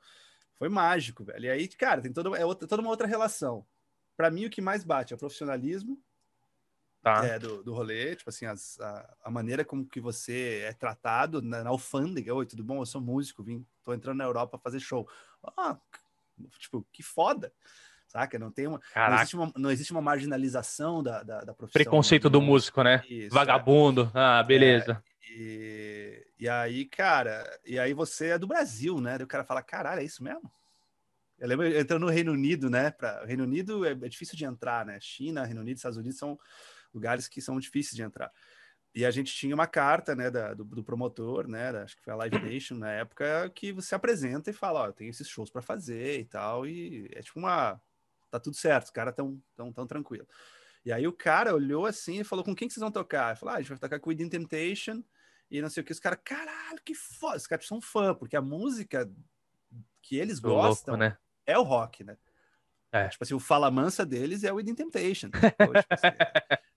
foi 0.57 0.68
mágico, 0.68 1.24
velho. 1.24 1.47
E 1.47 1.51
aí, 1.51 1.68
cara, 1.68 2.03
tem 2.03 2.12
toda, 2.12 2.36
é 2.36 2.45
outra, 2.45 2.68
toda 2.68 2.82
uma 2.82 2.91
outra 2.91 3.07
relação. 3.07 3.66
Para 4.14 4.30
mim, 4.30 4.45
o 4.45 4.51
que 4.51 4.61
mais 4.61 4.84
bate 4.84 5.14
é 5.14 5.16
o 5.16 5.18
profissionalismo 5.18 5.99
tá. 7.03 7.24
é, 7.24 7.38
do, 7.38 7.62
do 7.62 7.72
rolê, 7.72 8.14
tipo 8.14 8.28
assim, 8.28 8.47
as, 8.47 8.78
a, 8.80 9.16
a, 9.24 9.30
maneira 9.30 9.64
como 9.64 9.86
que 9.86 10.01
você 10.01 10.62
é 10.64 10.72
tratado 10.72 11.41
na, 11.41 11.64
na 11.64 11.70
alfândega. 11.70 12.34
Oi, 12.34 12.47
tudo 12.47 12.62
bom? 12.62 12.80
Eu 12.80 12.86
sou 12.86 13.01
músico, 13.01 13.43
vim, 13.43 13.66
tô 13.82 13.95
entrando 13.95 14.18
na 14.18 14.24
Europa 14.24 14.59
fazer 14.59 14.80
show. 14.80 15.09
Ah, 15.57 15.78
tipo, 16.59 16.86
que 16.93 17.03
foda 17.03 17.53
saca? 18.11 18.38
Não 18.38 18.51
tem 18.51 18.66
uma 18.66 18.80
não 18.97 19.14
existe 19.16 19.36
uma, 19.36 19.53
não 19.57 19.70
existe 19.70 19.93
uma 19.93 20.03
marginalização 20.03 21.03
da, 21.03 21.22
da, 21.22 21.41
da 21.41 21.55
profissão. 21.55 21.80
Preconceito 21.80 22.28
do 22.28 22.43
músico, 22.43 22.82
né? 22.82 23.03
Isso, 23.09 23.34
Vagabundo. 23.34 24.11
É. 24.14 24.18
Ah, 24.18 24.43
beleza. 24.43 25.03
É, 25.22 25.32
e, 25.32 26.26
e 26.41 26.49
aí, 26.49 26.84
cara, 26.86 27.45
e 27.64 27.78
aí 27.78 27.95
você 27.95 28.30
é 28.30 28.38
do 28.38 28.49
Brasil, 28.49 29.01
né? 29.01 29.16
Daí 29.16 29.24
o 29.24 29.28
cara 29.28 29.45
fala, 29.45 29.62
caralho, 29.62 30.01
é 30.01 30.05
isso 30.05 30.22
mesmo? 30.24 30.51
Eu 31.38 31.49
lembro 31.49 31.66
entrando 31.66 32.05
no 32.05 32.12
Reino 32.12 32.32
Unido, 32.32 32.68
né? 32.68 32.91
Para 32.91 33.24
Reino 33.24 33.45
Unido 33.45 33.86
é, 33.86 33.93
é, 33.93 33.95
difícil 33.95 34.36
de 34.36 34.45
entrar, 34.45 34.84
né? 34.84 34.99
China, 35.01 35.45
Reino 35.45 35.61
Unido, 35.61 35.76
Estados 35.76 35.97
Unidos 35.97 36.18
são 36.18 36.38
lugares 36.93 37.28
que 37.28 37.41
são 37.41 37.59
difíceis 37.59 37.95
de 37.95 38.03
entrar. 38.03 38.30
E 38.95 39.07
a 39.07 39.11
gente 39.11 39.32
tinha 39.32 39.55
uma 39.55 39.66
carta, 39.66 40.16
né, 40.16 40.30
da, 40.30 40.53
do, 40.53 40.64
do, 40.64 40.82
promotor, 40.82 41.47
né, 41.47 41.72
da, 41.72 41.84
acho 41.84 41.97
que 41.97 42.03
foi 42.03 42.12
a 42.12 42.16
Live 42.16 42.38
Nation 42.41 42.74
na 42.74 42.91
época, 42.91 43.49
que 43.55 43.72
você 43.72 43.95
apresenta 43.95 44.51
e 44.51 44.53
fala, 44.53 44.80
ó, 44.80 44.86
eu 44.86 44.93
tenho 44.93 45.11
esses 45.11 45.28
shows 45.28 45.49
para 45.49 45.62
fazer 45.62 46.18
e 46.18 46.24
tal, 46.24 46.66
e 46.66 47.09
é 47.12 47.22
tipo 47.22 47.38
uma, 47.38 47.80
tá 48.30 48.41
tudo 48.41 48.57
certo, 48.57 48.86
os 48.86 48.91
caras 48.91 49.14
tão, 49.14 49.41
tão, 49.55 49.72
tão 49.72 49.86
tranquilo. 49.86 50.26
E 50.84 50.93
aí 50.93 51.07
o 51.07 51.12
cara 51.12 51.55
olhou 51.55 51.86
assim 51.86 52.20
e 52.20 52.24
falou, 52.24 52.45
com 52.45 52.55
quem 52.55 52.66
que 52.66 52.74
vocês 52.74 52.82
vão 52.82 52.91
tocar? 52.91 53.32
Eu 53.32 53.36
falei, 53.36 53.55
ah, 53.55 53.59
a 53.59 53.61
gente 53.61 53.68
vai 53.70 53.78
tocar 53.78 54.01
com 54.01 54.11
Within 54.11 54.28
Temptation, 54.28 55.05
e 55.49 55.62
não 55.62 55.70
sei 55.70 55.82
o 55.82 55.86
que, 55.86 55.93
os 55.93 56.01
caras, 56.01 56.18
caralho, 56.24 56.80
que 56.84 56.95
foda, 56.95 57.36
os 57.36 57.47
caras 57.47 57.66
são 57.66 57.80
fã, 57.80 58.12
porque 58.12 58.36
a 58.36 58.43
música 58.43 59.09
que 60.03 60.16
eles 60.16 60.41
gostam 60.41 60.95
louco, 60.95 61.05
né? 61.05 61.16
é 61.47 61.57
o 61.57 61.62
rock, 61.62 62.03
né? 62.03 62.16
É. 62.93 63.09
Tipo 63.09 63.22
assim, 63.22 63.34
o 63.34 63.41
Fala 63.41 63.70
Mansa 63.70 64.05
deles 64.05 64.43
é 64.43 64.53
o 64.53 64.57
Within 64.57 64.74
Temptation. 64.74 65.30
Tipo 65.30 65.95
assim, 65.95 66.09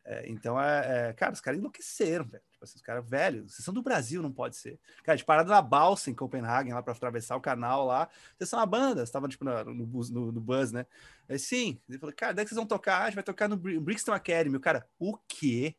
é, 0.06 0.30
então, 0.30 0.60
é, 0.62 1.10
é, 1.10 1.14
cara, 1.14 1.32
os 1.32 1.40
caras 1.40 1.60
enlouqueceram, 1.60 2.26
velho. 2.26 2.44
Tipo 2.52 2.64
assim, 2.66 2.76
os 2.76 2.82
caras, 2.82 3.10
velho, 3.10 3.48
vocês 3.48 3.64
são 3.64 3.74
do 3.74 3.82
Brasil, 3.82 4.22
não 4.22 4.32
pode 4.32 4.58
ser. 4.58 4.78
Cara, 5.04 5.18
de 5.18 5.24
parada 5.24 5.50
na 5.50 5.62
balsa 5.62 6.12
em 6.12 6.16
Copenhague, 6.16 6.74
lá 6.74 6.84
para 6.84 6.94
atravessar 6.94 7.38
o 7.38 7.42
canal 7.42 7.86
lá. 7.86 8.10
Vocês 8.38 8.50
são 8.50 8.60
uma 8.60 8.66
banda, 8.66 8.96
vocês 8.96 9.10
estavam, 9.10 9.30
tipo, 9.30 9.46
no, 9.46 9.64
no, 9.64 9.86
no, 9.86 10.32
no 10.32 10.42
Buzz, 10.42 10.72
né? 10.72 10.86
Aí, 11.30 11.40
sim. 11.40 11.80
Ele 11.88 11.98
falou, 11.98 12.14
cara, 12.16 12.34
daí 12.34 12.44
que 12.44 12.50
vocês 12.50 12.58
vão 12.58 12.66
tocar? 12.66 13.04
A 13.04 13.06
gente 13.06 13.16
vai 13.16 13.24
tocar 13.24 13.48
no 13.48 13.56
Brixton 13.56 14.12
Academy. 14.12 14.58
O 14.58 14.60
cara, 14.60 14.86
o 15.00 15.18
quê? 15.28 15.76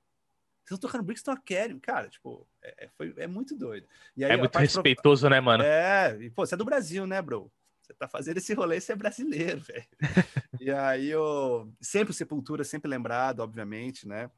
Vocês 0.64 0.79
estão 0.79 0.89
tocando 0.89 1.05
Brixton 1.05 1.33
Academy, 1.33 1.79
cara, 1.79 2.09
tipo, 2.09 2.49
é, 2.62 2.87
é, 2.87 2.89
foi, 2.97 3.12
é 3.18 3.27
muito 3.27 3.55
doido. 3.55 3.87
Aí, 4.16 4.25
é 4.25 4.37
muito 4.39 4.59
respeitoso, 4.59 5.22
pro... 5.27 5.31
né, 5.31 5.39
mano? 5.39 5.62
É, 5.62 6.16
e 6.18 6.31
pô, 6.31 6.47
você 6.47 6.55
é 6.55 6.57
do 6.57 6.64
Brasil, 6.64 7.07
né, 7.07 7.20
bro? 7.20 7.53
Você 7.85 7.93
tá 7.93 8.09
fazendo 8.09 8.39
esse 8.39 8.55
rolê, 8.55 8.80
você 8.80 8.93
é 8.93 8.97
brasileiro, 8.97 9.61
velho. 9.68 9.85
e 10.59 10.70
aí, 10.70 11.11
eu... 11.11 11.70
sempre 11.80 12.12
o 12.12 12.14
Sepultura, 12.14 12.64
sempre 12.64 12.89
lembrado, 12.89 13.41
obviamente, 13.41 14.09
né? 14.09 14.30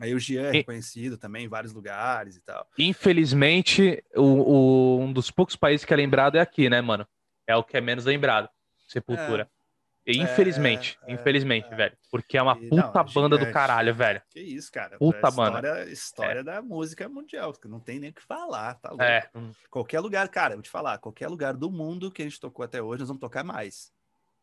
Aí 0.00 0.14
o 0.14 0.18
Jean 0.18 0.46
é 0.46 0.50
reconhecido 0.52 1.18
também 1.18 1.44
em 1.44 1.48
vários 1.48 1.72
lugares 1.72 2.36
e 2.36 2.40
tal. 2.40 2.66
Infelizmente, 2.78 4.02
o, 4.14 4.22
o, 4.22 5.00
um 5.00 5.12
dos 5.12 5.30
poucos 5.30 5.56
países 5.56 5.84
que 5.84 5.92
é 5.92 5.96
lembrado 5.96 6.36
é 6.36 6.40
aqui, 6.40 6.70
né, 6.70 6.80
mano? 6.80 7.06
É 7.46 7.56
o 7.56 7.64
que 7.64 7.76
é 7.76 7.80
menos 7.80 8.04
lembrado, 8.04 8.48
Sepultura. 8.86 9.50
É. 10.08 10.12
Infelizmente, 10.12 10.98
é, 11.02 11.12
infelizmente, 11.12 11.68
é, 11.70 11.76
velho. 11.76 11.98
Porque 12.10 12.38
é 12.38 12.42
uma 12.42 12.58
e, 12.58 12.68
puta 12.70 13.04
não, 13.04 13.12
banda 13.12 13.36
do 13.36 13.52
caralho, 13.52 13.94
velho. 13.94 14.22
Que 14.30 14.40
isso, 14.40 14.72
cara. 14.72 14.96
Puta 14.96 15.28
história, 15.28 15.52
banda. 15.52 15.90
História 15.90 16.40
é. 16.40 16.42
da 16.42 16.62
música 16.62 17.06
mundial, 17.10 17.52
que 17.52 17.68
não 17.68 17.78
tem 17.78 18.00
nem 18.00 18.08
o 18.08 18.14
que 18.14 18.22
falar, 18.22 18.74
tá 18.76 18.88
louco. 18.88 19.04
É. 19.04 19.28
Qualquer 19.70 20.00
lugar, 20.00 20.26
cara, 20.30 20.54
vou 20.54 20.62
te 20.62 20.70
falar, 20.70 20.96
qualquer 20.96 21.28
lugar 21.28 21.52
do 21.52 21.70
mundo 21.70 22.10
que 22.10 22.22
a 22.22 22.24
gente 22.24 22.40
tocou 22.40 22.64
até 22.64 22.80
hoje, 22.80 23.00
nós 23.00 23.08
vamos 23.08 23.20
tocar 23.20 23.44
mais. 23.44 23.92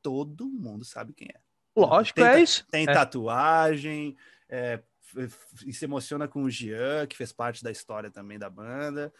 Todo 0.03 0.47
mundo 0.47 0.85
sabe 0.85 1.13
quem 1.13 1.29
é. 1.33 1.39
Lógico, 1.75 2.21
tem, 2.21 2.25
é 2.25 2.39
isso. 2.39 2.65
Tem 2.69 2.83
é. 2.87 2.93
tatuagem, 2.93 4.15
é, 4.47 4.79
e 5.65 5.73
se 5.73 5.85
emociona 5.85 6.27
com 6.27 6.43
o 6.43 6.49
Jean, 6.49 7.07
que 7.07 7.17
fez 7.17 7.33
parte 7.33 7.63
da 7.63 7.71
história 7.71 8.11
também 8.11 8.37
da 8.37 8.51
banda. 8.51 9.11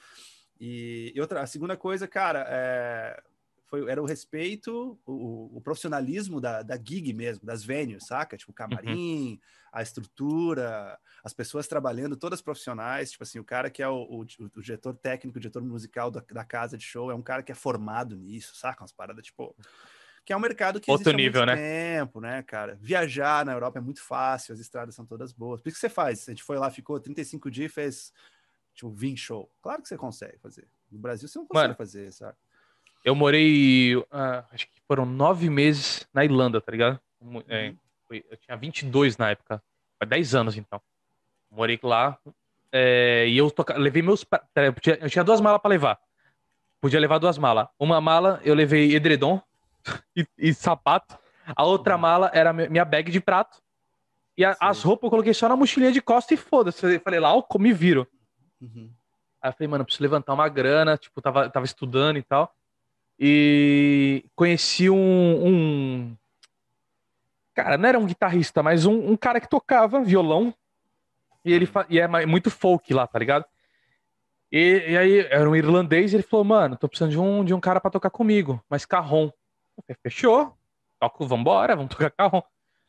E, 0.59 1.11
e 1.15 1.19
outra, 1.19 1.41
a 1.41 1.47
segunda 1.47 1.75
coisa, 1.75 2.07
cara, 2.07 2.45
é 2.47 3.19
foi, 3.67 3.89
era 3.89 4.01
o 4.01 4.05
respeito, 4.05 4.99
o, 5.05 5.57
o 5.57 5.61
profissionalismo 5.61 6.39
da, 6.39 6.61
da 6.61 6.77
gig 6.77 7.11
mesmo, 7.13 7.45
das 7.45 7.63
venues, 7.63 8.05
saca? 8.05 8.37
Tipo, 8.37 8.51
o 8.51 8.55
camarim, 8.55 9.31
uhum. 9.31 9.39
a 9.71 9.81
estrutura, 9.81 10.99
as 11.23 11.33
pessoas 11.33 11.67
trabalhando, 11.67 12.15
todas 12.15 12.41
profissionais. 12.41 13.11
Tipo 13.11 13.23
assim, 13.23 13.39
o 13.39 13.43
cara 13.43 13.69
que 13.69 13.81
é 13.81 13.87
o, 13.87 14.03
o, 14.03 14.19
o 14.21 14.61
diretor 14.61 14.93
técnico, 14.93 15.37
o 15.37 15.41
diretor 15.41 15.63
musical 15.63 16.11
da, 16.11 16.23
da, 16.31 16.45
casa 16.45 16.77
de 16.77 16.83
show, 16.83 17.09
é 17.09 17.15
um 17.15 17.23
cara 17.23 17.41
que 17.41 17.51
é 17.51 17.55
formado 17.55 18.15
nisso, 18.15 18.55
saca? 18.55 18.83
Umas 18.83 18.91
paradas, 18.91 19.25
tipo. 19.25 19.55
Que 20.23 20.33
é 20.33 20.37
um 20.37 20.39
mercado 20.39 20.79
que 20.79 20.89
Outro 20.89 21.13
nível, 21.13 21.43
há 21.43 21.45
muito 21.45 21.59
né? 21.59 21.97
tempo, 21.99 22.19
né, 22.19 22.41
cara? 22.41 22.79
Viajar 22.81 23.45
na 23.45 23.53
Europa 23.53 23.77
é 23.77 23.81
muito 23.81 24.01
fácil, 24.01 24.53
as 24.53 24.59
estradas 24.59 24.95
são 24.95 25.05
todas 25.05 25.31
boas. 25.31 25.61
Por 25.61 25.71
que 25.71 25.77
você 25.77 25.89
faz? 25.89 26.27
A 26.27 26.31
gente 26.31 26.41
foi 26.41 26.57
lá, 26.57 26.71
ficou 26.71 26.99
35 26.99 27.51
dias 27.51 27.71
e 27.71 27.73
fez, 27.73 28.13
tipo, 28.73 28.89
20 28.89 29.19
show. 29.19 29.51
Claro 29.61 29.83
que 29.83 29.87
você 29.87 29.95
consegue 29.95 30.39
fazer. 30.39 30.67
No 30.91 30.97
Brasil 30.97 31.27
você 31.27 31.37
não 31.37 31.45
consegue 31.45 31.67
Mano, 31.67 31.75
fazer, 31.75 32.11
sabe? 32.11 32.35
Eu 33.05 33.13
morei, 33.13 33.95
uh, 33.95 34.05
acho 34.51 34.67
que 34.67 34.81
foram 34.87 35.05
nove 35.05 35.47
meses 35.47 36.07
na 36.11 36.25
Irlanda, 36.25 36.59
tá 36.59 36.71
ligado? 36.71 36.99
É, 37.47 37.69
uhum. 37.69 37.77
foi, 38.07 38.25
eu 38.27 38.35
tinha 38.35 38.57
22 38.57 39.15
na 39.15 39.29
época, 39.29 39.61
há 39.99 40.05
10 40.05 40.33
anos 40.33 40.57
então. 40.57 40.81
Morei 41.51 41.79
lá 41.83 42.17
é, 42.71 43.27
e 43.27 43.37
eu 43.37 43.49
toca... 43.51 43.77
levei 43.77 44.01
meus. 44.01 44.25
Eu 44.55 44.73
tinha, 44.73 44.95
eu 44.95 45.09
tinha 45.09 45.23
duas 45.23 45.39
malas 45.39 45.61
para 45.61 45.69
levar. 45.69 45.99
Podia 46.81 46.99
levar 46.99 47.19
duas 47.19 47.37
malas. 47.37 47.67
Uma 47.79 48.01
mala 48.01 48.41
eu 48.43 48.53
levei 48.53 48.95
edredom 48.95 49.39
e, 50.13 50.27
e 50.37 50.53
sapato. 50.53 51.17
A 51.55 51.63
outra 51.63 51.95
uhum. 51.95 52.01
mala 52.01 52.31
era 52.33 52.51
minha 52.51 52.83
bag 52.83 53.11
de 53.11 53.21
prato. 53.21 53.61
E 54.35 54.43
a, 54.43 54.57
as 54.59 54.81
roupas 54.81 55.05
eu 55.05 55.09
coloquei 55.11 55.33
só 55.33 55.47
na 55.47 55.55
mochilinha 55.55 55.91
de 55.91 56.01
costa 56.01 56.33
e 56.33 56.37
foda-se. 56.37 56.99
Falei 56.99 57.19
lá, 57.19 57.33
ó, 57.33 57.45
me 57.57 57.71
viro. 57.71 58.07
Uhum. 58.59 58.91
Aí 59.41 59.49
eu 59.49 59.53
falei, 59.53 59.67
mano, 59.67 59.85
preciso 59.85 60.03
levantar 60.03 60.33
uma 60.33 60.49
grana. 60.49 60.97
Tipo, 60.97 61.21
tava, 61.21 61.49
tava 61.49 61.65
estudando 61.65 62.17
e 62.17 62.23
tal. 62.23 62.53
E 63.19 64.25
conheci 64.35 64.89
um, 64.89 65.47
um, 65.47 66.17
Cara, 67.55 67.77
não 67.77 67.87
era 67.87 67.97
um 67.97 68.05
guitarrista, 68.05 68.61
mas 68.61 68.85
um, 68.85 69.11
um 69.11 69.15
cara 69.15 69.39
que 69.39 69.47
tocava 69.47 70.03
violão. 70.03 70.53
E 71.43 71.53
ele 71.53 71.67
e 71.89 71.99
é 71.99 72.25
muito 72.25 72.51
folk 72.51 72.93
lá, 72.93 73.07
tá 73.07 73.17
ligado? 73.17 73.45
E, 74.51 74.83
e, 74.89 74.97
aí 74.97 75.19
era 75.29 75.49
um 75.49 75.55
irlandês 75.55 76.11
e 76.11 76.17
ele 76.17 76.23
falou: 76.23 76.43
Mano, 76.43 76.75
tô 76.75 76.89
precisando 76.89 77.11
de 77.11 77.19
um, 77.19 77.45
de 77.45 77.53
um 77.53 77.59
cara 77.59 77.79
para 77.79 77.91
tocar 77.91 78.09
comigo, 78.09 78.61
mas 78.69 78.85
carrom. 78.85 79.31
Fechou, 80.01 80.53
toco, 80.99 81.25
vambora, 81.25 81.75
vamos 81.75 81.91
tocar 81.95 82.11
carrom. 82.11 82.41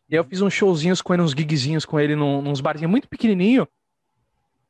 E 0.09 0.15
aí 0.15 0.19
eu 0.19 0.25
fiz 0.25 0.41
uns 0.41 0.53
showzinhos 0.53 1.01
com 1.01 1.15
ele, 1.15 1.23
uns 1.23 1.33
gigzinhos 1.33 1.85
com 1.85 1.99
ele, 1.99 2.17
num, 2.17 2.43
nos 2.43 2.61
barzinhos 2.61 2.91
muito 2.91 3.09
pequenininho, 3.09 3.69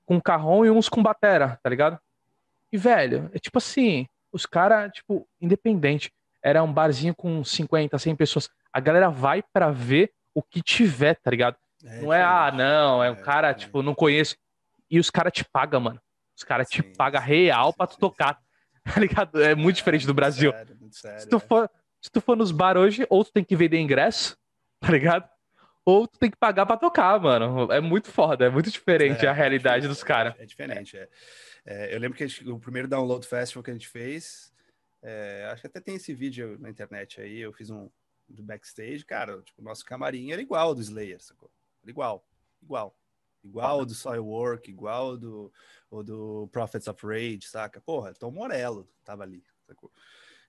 com 0.05 0.21
carrom 0.21 0.65
e 0.65 0.71
uns 0.71 0.89
com 0.89 1.03
batera, 1.03 1.59
tá 1.63 1.71
ligado? 1.71 1.99
E, 2.73 2.77
velho, 2.77 3.31
é 3.33 3.39
tipo 3.39 3.59
assim, 3.59 4.09
os 4.37 4.45
caras, 4.45 4.93
tipo, 4.93 5.27
independente. 5.41 6.13
Era 6.43 6.63
um 6.63 6.73
barzinho 6.73 7.15
com 7.15 7.43
50, 7.43 7.99
100 7.99 8.15
pessoas. 8.15 8.51
A 8.71 8.79
galera 8.79 9.09
vai 9.09 9.43
para 9.43 9.71
ver 9.71 10.13
o 10.35 10.43
que 10.43 10.63
tiver, 10.63 11.15
tá 11.17 11.31
ligado? 11.31 11.57
É, 11.83 12.03
não 12.03 12.13
é, 12.13 12.23
ah, 12.23 12.53
não, 12.53 13.03
é 13.03 13.11
um 13.11 13.15
é, 13.15 13.23
cara, 13.23 13.51
é. 13.51 13.55
tipo, 13.55 13.83
não 13.83 13.95
conheço. 13.95 14.37
E 14.91 14.99
os 14.99 15.09
caras 15.09 15.33
te 15.33 15.43
pagam, 15.43 15.81
mano. 15.81 16.01
Os 16.37 16.45
caras 16.45 16.69
te 16.69 16.83
pagam 16.83 17.21
real 17.21 17.71
sim, 17.71 17.77
pra 17.77 17.87
tu 17.87 17.99
tocar. 17.99 18.39
Tá 18.87 19.01
ligado? 19.01 19.43
É 19.43 19.53
muito 19.53 19.75
diferente 19.75 20.07
do 20.07 20.15
Brasil. 20.15 20.53
Sério, 20.53 20.77
sério, 20.93 21.21
se, 21.21 21.29
tu 21.29 21.41
for, 21.41 21.69
se 22.01 22.09
tu 22.09 22.21
for 22.21 22.37
nos 22.37 22.53
bar 22.53 22.77
hoje, 22.77 23.05
ou 23.11 23.25
tu 23.25 23.33
tem 23.33 23.43
que 23.43 23.57
vender 23.57 23.81
ingresso, 23.81 24.37
tá 24.79 24.93
ligado? 24.93 25.29
Ou 25.85 26.07
tu 26.07 26.17
tem 26.21 26.31
que 26.31 26.37
pagar 26.37 26.65
pra 26.67 26.77
tocar, 26.77 27.19
mano. 27.19 27.73
É 27.73 27.81
muito 27.81 28.13
foda, 28.13 28.45
é 28.45 28.49
muito 28.49 28.71
diferente 28.71 29.27
é, 29.27 29.29
a 29.29 29.33
realidade 29.33 29.89
dos 29.89 30.05
caras. 30.05 30.35
É, 30.39 30.47
diferente, 30.47 30.97
é. 30.97 31.09
Eu 31.67 31.99
lembro 31.99 32.17
que 32.17 32.27
gente, 32.27 32.49
o 32.49 32.59
primeiro 32.59 32.89
Download 32.89 33.27
Festival 33.27 33.63
que 33.63 33.71
a 33.71 33.75
gente 33.75 33.89
fez, 33.89 34.53
acho 35.51 35.63
que 35.63 35.67
até 35.67 35.81
tem 35.81 35.97
esse 35.97 36.15
vídeo 36.15 36.59
na 36.59 36.71
internet 36.71 37.21
aí, 37.21 37.39
eu 37.39 37.53
fiz 37.53 37.71
um 37.71 37.91
do 38.29 38.43
backstage, 38.43 39.05
cara, 39.05 39.41
tipo, 39.43 39.61
o 39.61 39.65
nosso 39.65 39.85
camarim 39.85 40.33
era 40.33 40.43
igual 40.43 40.69
ao 40.69 40.75
do 40.75 40.81
Slayer, 40.81 41.21
sacou? 41.21 41.51
Era 41.83 41.91
igual, 41.91 42.27
igual. 42.63 42.97
Igual 43.45 43.87
do 43.87 43.95
Soilwork, 43.95 44.69
igual 44.69 45.17
do, 45.17 45.53
do 46.05 46.49
Prophets 46.51 46.89
of 46.89 47.07
Rage, 47.07 47.47
saca? 47.47 47.81
Porra, 47.81 48.13
Tom 48.13 48.33
Morello 48.33 48.89
tava 49.05 49.23
ali, 49.23 49.45
sacou? 49.65 49.93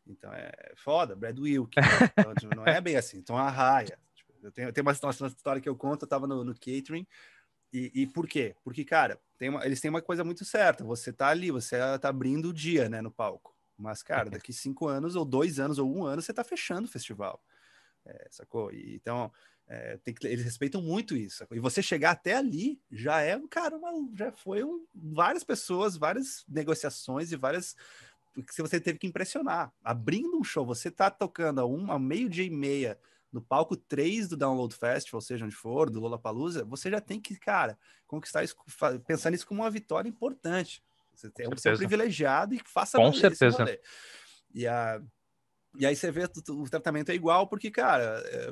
Então 0.08 0.34
é 0.34 0.52
foda, 0.76 1.16
Brad 1.16 1.38
Wilk. 1.38 1.80
Né? 1.80 1.84
Então, 2.18 2.34
tipo, 2.34 2.56
não 2.56 2.66
é 2.66 2.82
bem 2.82 2.96
assim, 2.98 3.22
Tom 3.22 3.38
Arraia. 3.38 4.00
Tipo, 4.16 4.34
eu 4.42 4.52
tenho, 4.52 4.74
tenho 4.74 4.88
uma, 4.88 4.94
uma, 5.04 5.28
história 5.28 5.62
que 5.62 5.70
eu 5.70 5.76
conto, 5.76 6.04
eu 6.04 6.08
tava 6.08 6.26
no, 6.26 6.44
no 6.44 6.54
catering. 6.54 7.06
E, 7.72 7.92
e, 7.94 8.08
por 8.08 8.28
quê? 8.28 8.56
Porque, 8.64 8.84
cara, 8.84 9.20
uma, 9.40 9.66
eles 9.66 9.80
têm 9.80 9.90
uma 9.90 10.02
coisa 10.02 10.24
muito 10.24 10.44
certa. 10.44 10.84
Você 10.84 11.14
tá 11.14 11.28
ali, 11.28 11.52
você 11.52 11.78
tá 12.00 12.10
abrindo 12.10 12.50
o 12.50 12.54
dia, 12.54 12.90
né, 12.90 13.02
no 13.02 13.12
palco. 13.12 13.56
Mas, 13.78 14.02
cara, 14.02 14.30
daqui 14.30 14.52
cinco 14.52 14.88
anos, 14.88 15.16
ou 15.16 15.24
dois 15.24 15.60
anos, 15.60 15.78
ou 15.78 15.96
um 15.96 16.04
ano, 16.04 16.22
você 16.22 16.34
tá 16.34 16.44
fechando 16.44 16.88
o 16.88 16.92
festival. 16.92 17.42
É, 18.06 18.28
sacou? 18.32 18.72
E, 18.72 18.96
então, 18.96 19.32
é, 19.68 20.00
que, 20.04 20.26
eles 20.26 20.44
respeitam 20.44 20.82
muito 20.82 21.16
isso. 21.16 21.46
E 21.52 21.60
você 21.60 21.84
chegar 21.84 22.12
até 22.12 22.36
ali 22.36 22.82
já 22.92 23.22
é, 23.22 23.40
cara, 23.50 23.78
uma, 23.78 23.92
já 24.16 24.32
foi 24.32 24.64
um, 24.64 24.86
várias 24.96 25.44
pessoas, 25.44 25.96
várias 25.96 26.44
negociações 26.48 27.32
e 27.32 27.36
várias 27.36 27.76
que 28.56 28.62
você 28.62 28.80
teve 28.80 29.00
que 29.00 29.08
impressionar. 29.08 29.74
Abrindo 29.84 30.38
um 30.38 30.44
show, 30.44 30.66
você 30.66 30.92
tá 30.92 31.10
tocando 31.10 31.60
a 31.60 31.66
uma 31.66 32.00
meio-dia 32.00 32.46
e 32.46 32.50
meia 32.50 32.98
no 33.38 33.42
palco 33.42 33.78
3 33.78 34.30
do 34.30 34.36
Download 34.36 34.74
Festival, 34.74 35.22
seja 35.22 35.46
onde 35.46 35.54
for, 35.54 35.92
do 35.92 36.00
Lollapalooza, 36.00 36.66
você 36.66 36.90
já 36.90 37.00
tem 37.00 37.22
que, 37.22 37.36
cara, 37.36 37.78
conquistar 38.08 38.44
isso, 38.44 38.56
pensar 39.06 39.30
nisso 39.30 39.46
como 39.46 39.62
uma 39.62 39.70
vitória 39.70 40.10
importante. 40.10 40.84
Você 41.14 41.30
tem 41.30 41.48
um 41.48 41.52
privilegiado 41.52 42.56
e 42.56 42.62
faça 42.66 42.98
Com 42.98 43.14
certeza. 43.14 43.80
E, 44.52 44.66
a, 44.66 45.00
e 45.78 45.86
aí 45.86 45.96
você 45.96 46.12
vê 46.12 46.24
o, 46.24 46.70
tratamento 46.70 47.12
é 47.12 47.16
igual, 47.16 47.48
porque, 47.48 47.70
cara, 47.70 48.24
é, 48.26 48.52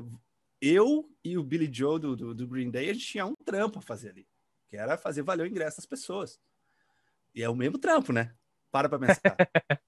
eu 0.62 1.10
e 1.24 1.36
o 1.36 1.44
Billy 1.44 1.70
Joe 1.72 2.00
do, 2.00 2.16
do, 2.16 2.36
do, 2.36 2.48
Green 2.48 2.70
Day, 2.70 2.92
a 2.92 2.94
gente 2.94 3.08
tinha 3.08 3.26
um 3.26 3.36
trampo 3.44 3.80
a 3.80 3.82
fazer 3.82 4.10
ali, 4.10 4.28
que 4.68 4.78
era 4.78 5.00
fazer 5.00 5.24
valer 5.24 5.48
o 5.48 5.50
ingresso 5.50 5.78
das 5.78 5.88
pessoas. 5.88 6.40
E 7.34 7.42
é 7.42 7.50
o 7.50 7.56
mesmo 7.56 7.80
trampo, 7.80 8.14
né? 8.14 8.36
Para 8.72 8.88
pra 8.88 9.00
pensar. 9.00 9.36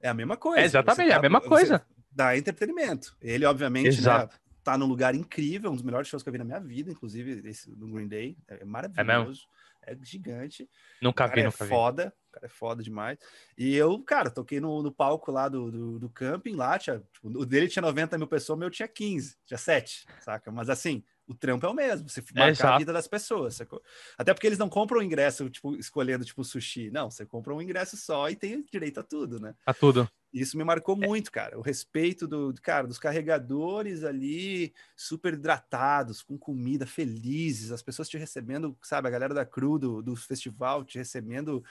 é 0.00 0.08
a 0.08 0.14
mesma 0.14 0.36
coisa. 0.36 0.62
É 0.62 0.64
exatamente, 0.64 1.10
tá, 1.10 1.14
é 1.14 1.18
a 1.18 1.22
mesma 1.22 1.40
coisa. 1.40 1.86
Dá 2.14 2.36
entretenimento. 2.36 3.16
Ele, 3.20 3.44
obviamente, 3.44 3.84
né, 3.84 3.98
Exato. 3.98 4.34
né, 4.34 4.40
tá 4.62 4.76
num 4.76 4.86
lugar 4.86 5.14
incrível, 5.14 5.70
um 5.70 5.74
dos 5.74 5.82
melhores 5.82 6.08
shows 6.08 6.22
que 6.22 6.28
eu 6.28 6.32
vi 6.32 6.38
na 6.38 6.44
minha 6.44 6.60
vida, 6.60 6.90
inclusive 6.90 7.48
esse 7.48 7.74
do 7.74 7.88
Green 7.88 8.08
Day. 8.08 8.36
É 8.48 8.64
maravilhoso. 8.64 9.42
É 9.58 9.62
é 9.84 9.96
gigante. 10.02 10.68
Nunca 11.00 11.26
vi, 11.26 11.40
é 11.40 11.44
nunca 11.44 11.64
é 11.64 11.68
foda, 11.68 12.14
o 12.28 12.32
cara 12.32 12.46
é 12.46 12.48
foda 12.48 12.82
demais. 12.82 13.18
E 13.58 13.74
eu, 13.74 13.98
cara, 14.02 14.30
toquei 14.30 14.60
no, 14.60 14.82
no 14.82 14.92
palco 14.92 15.30
lá 15.30 15.48
do, 15.48 15.70
do, 15.70 15.98
do 15.98 16.10
camping 16.10 16.54
lá, 16.54 16.78
tinha, 16.78 17.00
tipo, 17.12 17.28
o 17.28 17.44
dele 17.44 17.68
tinha 17.68 17.82
90 17.82 18.16
mil 18.16 18.26
pessoas, 18.26 18.56
o 18.56 18.60
meu 18.60 18.70
tinha 18.70 18.88
15, 18.88 19.36
tinha 19.44 19.58
7, 19.58 20.06
saca? 20.20 20.50
Mas 20.50 20.70
assim, 20.70 21.04
o 21.26 21.34
trampo 21.34 21.64
é 21.66 21.68
o 21.68 21.74
mesmo, 21.74 22.08
você 22.08 22.22
marca 22.34 22.66
é, 22.66 22.70
a 22.70 22.78
vida 22.78 22.92
das 22.92 23.06
pessoas, 23.06 23.54
sacou? 23.54 23.82
Até 24.18 24.34
porque 24.34 24.46
eles 24.46 24.58
não 24.58 24.68
compram 24.68 25.00
o 25.00 25.02
ingresso, 25.02 25.48
tipo, 25.48 25.74
escolhendo, 25.76 26.24
tipo, 26.24 26.42
sushi. 26.44 26.90
Não, 26.90 27.10
você 27.10 27.24
compra 27.24 27.54
um 27.54 27.62
ingresso 27.62 27.96
só 27.96 28.28
e 28.28 28.36
tem 28.36 28.64
direito 28.70 29.00
a 29.00 29.02
tudo, 29.02 29.38
né? 29.40 29.54
A 29.64 29.72
tudo. 29.72 30.08
Isso 30.32 30.56
me 30.56 30.64
marcou 30.64 30.96
é. 31.00 31.06
muito, 31.06 31.30
cara. 31.30 31.58
O 31.58 31.62
respeito 31.62 32.26
do, 32.26 32.54
cara, 32.62 32.86
dos 32.86 32.98
carregadores 32.98 34.02
ali, 34.02 34.72
super 34.96 35.34
hidratados, 35.34 36.22
com 36.22 36.38
comida, 36.38 36.86
felizes, 36.86 37.70
as 37.70 37.82
pessoas 37.82 38.08
te 38.08 38.16
recebendo, 38.16 38.76
sabe? 38.82 39.08
A 39.08 39.10
galera 39.10 39.34
da 39.34 39.44
crew 39.44 39.78
do, 39.78 40.02
do 40.02 40.16
festival 40.16 40.84
te 40.84 40.98
recebendo, 40.98 41.62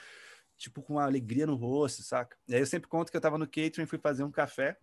tipo, 0.56 0.80
com 0.80 0.94
uma 0.94 1.04
alegria 1.04 1.46
no 1.46 1.56
rosto, 1.56 2.02
saca? 2.02 2.36
E 2.48 2.54
aí 2.54 2.60
eu 2.60 2.66
sempre 2.66 2.88
conto 2.88 3.10
que 3.10 3.16
eu 3.16 3.20
tava 3.20 3.36
no 3.36 3.46
catering, 3.46 3.86
fui 3.86 3.98
fazer 3.98 4.22
um 4.22 4.30
café 4.30 4.78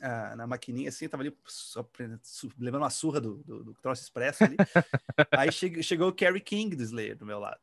ah, 0.00 0.36
na 0.36 0.46
maquininha, 0.46 0.88
assim, 0.88 1.08
tava 1.08 1.22
ali 1.22 1.36
só, 1.46 1.88
levando 2.58 2.82
uma 2.82 2.90
surra 2.90 3.20
do, 3.20 3.36
do, 3.44 3.64
do 3.64 3.74
troço 3.74 4.02
expresso 4.02 4.44
ali. 4.44 4.56
aí 5.32 5.50
che, 5.50 5.82
chegou 5.82 6.08
o 6.08 6.12
Kerry 6.12 6.40
King 6.40 6.76
do 6.76 6.82
Slayer 6.82 7.16
do 7.16 7.24
meu 7.24 7.38
lado. 7.38 7.60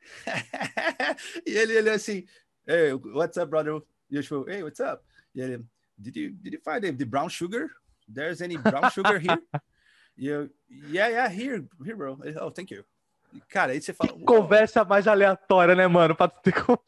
e 1.46 1.50
ele, 1.50 1.74
ele 1.74 1.90
assim, 1.90 2.26
hey, 2.66 2.92
what's 2.92 3.36
up, 3.36 3.48
brother? 3.48 3.80
E 4.10 4.16
eu 4.16 4.22
tipo, 4.22 4.48
hey, 4.48 4.62
what's 4.62 4.80
up? 4.80 5.02
E 5.34 5.40
ele, 5.40 5.64
did 5.98 6.16
you, 6.16 6.30
did 6.32 6.54
you 6.54 6.60
find 6.60 6.82
the, 6.82 6.92
the 6.92 7.04
brown 7.04 7.28
sugar? 7.28 7.70
There's 8.12 8.42
any 8.42 8.58
brown 8.58 8.90
sugar 8.90 9.18
here? 9.18 9.40
e 10.18 10.28
eu, 10.28 10.50
yeah, 10.68 11.08
yeah, 11.08 11.28
here, 11.28 11.64
here, 11.82 11.96
bro. 11.96 12.18
Oh, 12.40 12.50
thank 12.50 12.70
you. 12.70 12.84
Cara, 13.48 13.72
aí 13.72 13.80
você 13.80 13.92
fala. 13.92 14.12
Que 14.12 14.24
conversa 14.24 14.84
mais 14.84 15.06
aleatória, 15.06 15.74
né, 15.74 15.86
mano? 15.86 16.14
Pra 16.14 16.28
ter 16.28 16.52
como. 16.64 16.78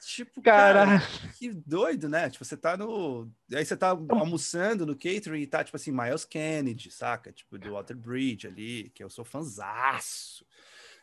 Tipo, 0.00 0.42
cara, 0.42 0.86
cara, 0.86 1.02
que 1.38 1.50
doido, 1.52 2.08
né? 2.08 2.28
Tipo, 2.28 2.44
você 2.44 2.56
tá 2.56 2.76
no. 2.76 3.30
Aí 3.52 3.64
você 3.64 3.76
tá 3.76 3.90
almoçando 3.90 4.84
no 4.84 4.94
catering 4.94 5.42
e 5.42 5.46
tá, 5.46 5.62
tipo 5.62 5.76
assim, 5.76 5.92
Miles 5.92 6.24
Kennedy, 6.24 6.90
saca? 6.90 7.32
Tipo, 7.32 7.58
do 7.58 7.72
Water 7.72 7.96
Bridge 7.96 8.46
ali, 8.46 8.90
que 8.90 9.02
eu 9.02 9.10
sou 9.10 9.24
fanzaço. 9.24 10.44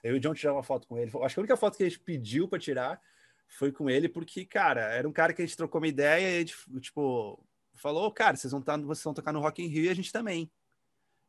Eu 0.04 0.16
e 0.16 0.18
o 0.18 0.20
John 0.20 0.34
tiramos 0.34 0.58
uma 0.58 0.64
foto 0.64 0.88
com 0.88 0.98
ele. 0.98 1.12
Acho 1.24 1.36
que 1.36 1.40
a 1.40 1.44
única 1.44 1.58
foto 1.58 1.78
que 1.78 1.84
a 1.84 1.90
gente 1.90 2.00
pediu 2.00 2.48
pra 2.48 2.60
tirar 2.60 3.02
foi 3.48 3.72
com 3.72 3.90
ele, 3.90 4.08
porque, 4.08 4.46
cara, 4.46 4.82
era 4.82 5.08
um 5.08 5.12
cara 5.12 5.34
que 5.34 5.42
a 5.42 5.46
gente 5.46 5.58
trocou 5.58 5.82
uma 5.82 5.88
ideia 5.88 6.30
e 6.30 6.36
a 6.36 6.40
gente, 6.40 6.56
tipo, 6.80 7.44
falou, 7.74 8.12
cara, 8.12 8.38
vocês 8.38 8.52
vão, 8.52 8.62
tá, 8.62 8.78
vocês 8.78 9.04
vão 9.04 9.14
tocar 9.14 9.34
no 9.34 9.40
Rock 9.40 9.64
in 9.64 9.68
Rio 9.68 9.86
e 9.86 9.90
a 9.90 9.94
gente 9.94 10.12
também. 10.12 10.52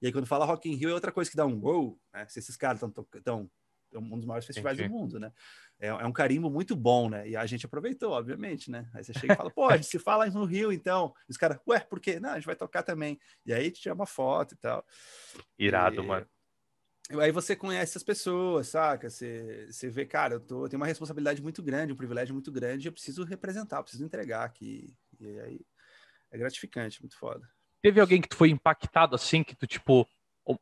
E 0.03 0.07
aí, 0.07 0.13
quando 0.13 0.27
fala 0.27 0.45
Rock 0.45 0.69
in 0.69 0.75
Rio, 0.75 0.91
é 0.91 0.95
outra 0.95 1.13
coisa 1.13 1.31
que 1.31 1.37
dá 1.37 1.47
um 1.47 1.59
wow, 1.59 1.99
né? 2.13 2.27
Se 2.29 2.39
esses 2.39 2.57
caras 2.57 2.83
estão 2.83 3.51
um 3.95 4.19
dos 4.19 4.27
maiores 4.27 4.47
festivais 4.47 4.79
Entendi. 4.79 4.93
do 4.93 4.99
mundo, 4.99 5.19
né? 5.19 5.33
É, 5.79 5.89
é, 5.89 6.07
um 6.07 6.13
carimbo 6.13 6.51
muito 6.51 6.77
bom, 6.77 7.09
né? 7.09 7.29
E 7.29 7.37
a 7.37 7.47
gente 7.47 7.67
aproveitou, 7.67 8.13
obviamente, 8.13 8.71
né? 8.71 8.89
Aí 8.95 9.03
você 9.03 9.13
chega 9.15 9.33
e 9.33 9.37
fala, 9.37 9.77
gente 9.77 9.87
se 9.87 9.99
fala 9.99 10.27
no 10.27 10.45
Rio, 10.45 10.73
então. 10.73 11.15
E 11.29 11.33
os 11.33 11.37
caras, 11.37 11.59
ué, 11.67 11.81
por 11.81 11.99
quê? 11.99 12.21
Não, 12.21 12.31
a 12.31 12.35
gente 12.35 12.47
vai 12.47 12.57
tocar 12.57 12.83
também. 12.83 13.19
E 13.45 13.53
aí 13.53 13.71
te 13.71 13.81
tira 13.81 13.95
uma 13.95 14.07
foto 14.07 14.55
e 14.55 14.57
tal. 14.59 14.85
Irado, 15.59 16.03
e... 16.03 16.07
mano. 16.07 16.27
Aí 17.19 17.33
você 17.33 17.57
conhece 17.57 17.97
as 17.97 18.05
pessoas, 18.05 18.69
saca? 18.69 19.11
Você, 19.11 19.67
você 19.69 19.89
vê, 19.89 20.07
cara, 20.07 20.35
eu, 20.35 20.41
tô, 20.41 20.65
eu 20.65 20.69
tenho 20.69 20.81
uma 20.81 20.87
responsabilidade 20.87 21.43
muito 21.43 21.61
grande, 21.61 21.93
um 21.93 21.97
privilégio 21.97 22.33
muito 22.33 22.53
grande, 22.53 22.87
eu 22.87 22.93
preciso 22.93 23.25
representar, 23.25 23.79
eu 23.79 23.83
preciso 23.83 24.05
entregar 24.05 24.45
aqui. 24.45 24.95
E 25.19 25.41
aí 25.41 25.61
é 26.31 26.39
gratificante, 26.39 27.03
muito 27.03 27.19
foda. 27.19 27.49
Teve 27.83 28.01
alguém 28.01 28.21
que 28.21 28.29
tu 28.29 28.37
foi 28.37 28.51
impactado 28.51 29.17
assim, 29.17 29.43
que 29.43 29.57
tu, 29.57 29.67
tipo, 29.67 30.07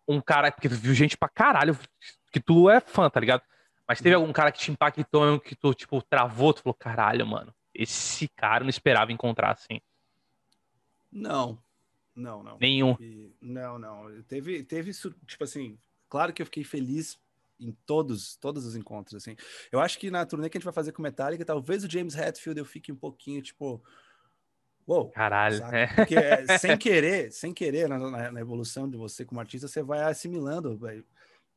um 0.06 0.20
cara, 0.20 0.50
porque 0.50 0.68
tu 0.68 0.74
viu 0.76 0.94
gente 0.94 1.18
pra 1.18 1.28
caralho, 1.28 1.78
que 2.30 2.40
tu 2.40 2.68
é 2.68 2.80
fã, 2.80 3.08
tá 3.08 3.20
ligado? 3.20 3.42
Mas 3.86 4.00
teve 4.00 4.14
uhum. 4.14 4.22
algum 4.22 4.32
cara 4.32 4.52
que 4.52 4.58
te 4.58 4.70
impactou, 4.70 5.40
que 5.40 5.54
tu, 5.54 5.72
tipo, 5.72 6.02
travou, 6.02 6.52
tu 6.52 6.62
falou, 6.62 6.74
caralho, 6.74 7.26
mano, 7.26 7.54
esse 7.74 8.28
cara 8.28 8.62
não 8.64 8.70
esperava 8.70 9.12
encontrar 9.12 9.52
assim. 9.52 9.80
Não, 11.10 11.58
não, 12.14 12.42
não. 12.42 12.58
Nenhum. 12.60 12.96
E, 13.00 13.34
não, 13.40 13.78
não. 13.78 14.22
Teve, 14.24 14.62
teve, 14.62 14.92
tipo 14.92 15.42
assim, 15.42 15.78
claro 16.08 16.32
que 16.32 16.42
eu 16.42 16.46
fiquei 16.46 16.64
feliz 16.64 17.18
em 17.58 17.72
todos, 17.86 18.36
todos 18.36 18.66
os 18.66 18.76
encontros, 18.76 19.22
assim. 19.22 19.36
Eu 19.72 19.80
acho 19.80 19.98
que 19.98 20.10
na 20.10 20.26
turnê 20.26 20.50
que 20.50 20.58
a 20.58 20.60
gente 20.60 20.66
vai 20.66 20.74
fazer 20.74 20.92
com 20.92 21.02
Metallica, 21.02 21.44
talvez 21.44 21.82
o 21.82 21.90
James 21.90 22.14
Hetfield 22.14 22.58
eu 22.58 22.66
fique 22.66 22.92
um 22.92 22.96
pouquinho, 22.96 23.40
tipo, 23.40 23.82
Uou, 24.88 25.10
Caralho. 25.10 25.62
É. 25.66 25.86
Porque 25.94 26.16
é, 26.16 26.58
sem 26.58 26.76
querer, 26.78 27.30
sem 27.30 27.52
querer, 27.52 27.88
na, 27.88 27.98
na, 27.98 28.32
na, 28.32 28.40
evolução 28.40 28.88
de 28.88 28.96
você 28.96 29.22
como 29.22 29.38
artista, 29.38 29.68
você 29.68 29.82
vai 29.82 30.00
assimilando, 30.00 30.78
vai, 30.78 31.04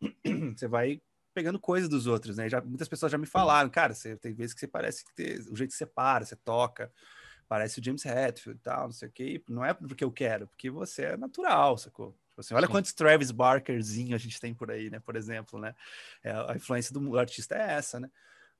você 0.55 0.67
vai 0.67 1.01
pegando 1.33 1.59
coisas 1.59 1.89
dos 1.89 2.07
outros, 2.07 2.37
né? 2.37 2.49
Já, 2.49 2.61
muitas 2.61 2.87
pessoas 2.87 3.11
já 3.11 3.17
me 3.17 3.25
falaram, 3.25 3.69
cara, 3.69 3.93
você 3.93 4.17
tem 4.17 4.33
vezes 4.33 4.53
que 4.53 4.59
você 4.59 4.67
parece 4.67 5.03
que 5.05 5.13
tem, 5.13 5.39
o 5.49 5.55
jeito 5.55 5.71
que 5.71 5.77
você 5.77 5.85
para, 5.85 6.25
você 6.25 6.35
toca, 6.35 6.91
parece 7.47 7.79
o 7.79 7.83
James 7.83 8.05
Hetfield 8.05 8.59
e 8.59 8.63
tal, 8.63 8.85
não 8.85 8.91
sei 8.91 9.09
o 9.09 9.11
quê. 9.11 9.43
Não 9.47 9.63
é 9.63 9.73
porque 9.73 10.03
eu 10.03 10.11
quero, 10.11 10.47
porque 10.47 10.69
você 10.69 11.03
é 11.03 11.17
natural, 11.17 11.77
sacou? 11.77 12.17
Tipo 12.29 12.41
assim, 12.41 12.53
olha 12.53 12.67
Sim. 12.67 12.71
quantos 12.71 12.93
Travis 12.93 13.31
Barkerzinho 13.31 14.15
a 14.15 14.19
gente 14.19 14.39
tem 14.39 14.53
por 14.53 14.71
aí, 14.71 14.89
né? 14.89 14.99
Por 14.99 15.15
exemplo, 15.15 15.59
né? 15.59 15.75
É, 16.23 16.31
a 16.31 16.53
influência 16.55 16.93
do 16.93 17.17
artista 17.17 17.55
é 17.55 17.73
essa, 17.73 17.99
né? 17.99 18.09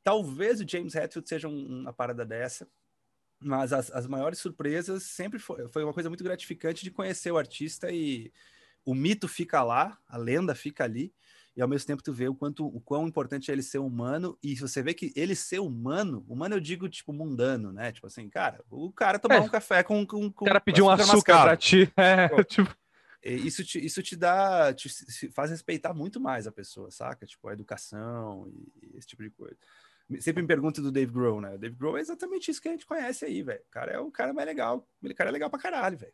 Talvez 0.03 0.59
o 0.59 0.67
James 0.67 0.95
Hetfield 0.95 1.27
seja 1.27 1.47
um, 1.47 1.81
uma 1.81 1.93
parada 1.93 2.25
dessa, 2.25 2.67
mas 3.39 3.73
as, 3.73 3.91
as 3.91 4.07
maiores 4.07 4.39
surpresas 4.39 5.03
sempre 5.03 5.39
foi, 5.39 5.67
foi 5.69 5.83
uma 5.83 5.93
coisa 5.93 6.09
muito 6.09 6.23
gratificante 6.23 6.83
de 6.83 6.91
conhecer 6.91 7.31
o 7.31 7.37
artista 7.37 7.91
e 7.91 8.31
o 8.85 8.93
mito 8.93 9.27
fica 9.27 9.63
lá, 9.63 9.97
a 10.07 10.17
lenda 10.17 10.55
fica 10.55 10.83
ali, 10.83 11.13
e 11.55 11.61
ao 11.61 11.67
mesmo 11.67 11.87
tempo 11.87 12.03
tu 12.03 12.13
vê 12.13 12.27
o 12.27 12.35
quanto 12.35 12.65
o 12.65 12.79
quão 12.79 13.07
importante 13.07 13.51
é 13.51 13.53
ele 13.53 13.63
ser 13.63 13.79
humano 13.79 14.37
e 14.41 14.55
você 14.55 14.81
vê 14.81 14.93
que 14.93 15.11
ele 15.15 15.35
ser 15.35 15.59
humano, 15.59 16.25
humano 16.27 16.55
eu 16.55 16.59
digo 16.59 16.87
tipo 16.87 17.11
mundano, 17.11 17.73
né? 17.73 17.91
Tipo 17.91 18.07
assim, 18.07 18.29
cara, 18.29 18.63
o 18.69 18.91
cara 18.91 19.19
tomar 19.19 19.35
é, 19.35 19.39
um 19.41 19.49
café 19.49 19.83
com, 19.83 20.05
com, 20.05 20.31
com 20.31 20.45
o 20.45 20.47
cara 20.47 20.61
pediu 20.61 20.85
um 20.85 20.89
açúcar 20.89 21.43
pra 21.43 21.57
ti, 21.57 21.91
é, 21.97 22.27
tipo 22.45 22.75
isso 23.23 23.63
te, 23.63 23.83
isso 23.83 24.01
te 24.01 24.15
dá, 24.15 24.73
te 24.73 24.89
faz 25.31 25.51
respeitar 25.51 25.93
muito 25.93 26.19
mais 26.19 26.47
a 26.47 26.51
pessoa, 26.51 26.89
saca? 26.89 27.25
Tipo, 27.25 27.49
a 27.49 27.53
educação 27.53 28.51
e, 28.51 28.97
esse 28.97 29.07
tipo 29.07 29.21
de 29.21 29.29
coisa. 29.29 29.55
Sempre 30.19 30.41
me 30.41 30.47
pergunto 30.47 30.81
do 30.81 30.91
Dave 30.91 31.11
Grohl, 31.11 31.39
né? 31.39 31.53
O 31.53 31.57
Dave 31.57 31.75
Grohl 31.75 31.97
é 31.97 32.01
exatamente 32.01 32.49
isso 32.49 32.61
que 32.61 32.67
a 32.67 32.71
gente 32.71 32.85
conhece 32.85 33.23
aí, 33.23 33.43
velho. 33.43 33.61
O 33.61 33.71
cara 33.71 33.91
é 33.91 33.99
o 33.99 34.11
cara 34.11 34.33
mais 34.33 34.47
legal. 34.47 34.87
Ele 35.01 35.13
cara 35.13 35.29
é 35.29 35.33
legal 35.33 35.49
pra 35.49 35.59
caralho, 35.59 35.97
velho. 35.97 36.13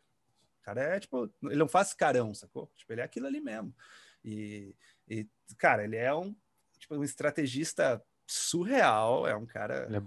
O 0.60 0.64
cara 0.64 0.82
é, 0.82 1.00
tipo, 1.00 1.32
ele 1.44 1.56
não 1.56 1.66
faz 1.66 1.94
carão, 1.94 2.34
sacou? 2.34 2.70
Tipo, 2.76 2.92
ele 2.92 3.00
é 3.00 3.04
aquilo 3.04 3.26
ali 3.26 3.40
mesmo. 3.40 3.74
E, 4.22 4.76
e 5.08 5.26
cara, 5.56 5.84
ele 5.84 5.96
é 5.96 6.14
um, 6.14 6.34
tipo, 6.78 6.94
um 6.94 7.04
estrategista 7.04 8.02
surreal, 8.26 9.26
é 9.26 9.34
um 9.34 9.46
cara 9.46 9.88
é 9.90 10.02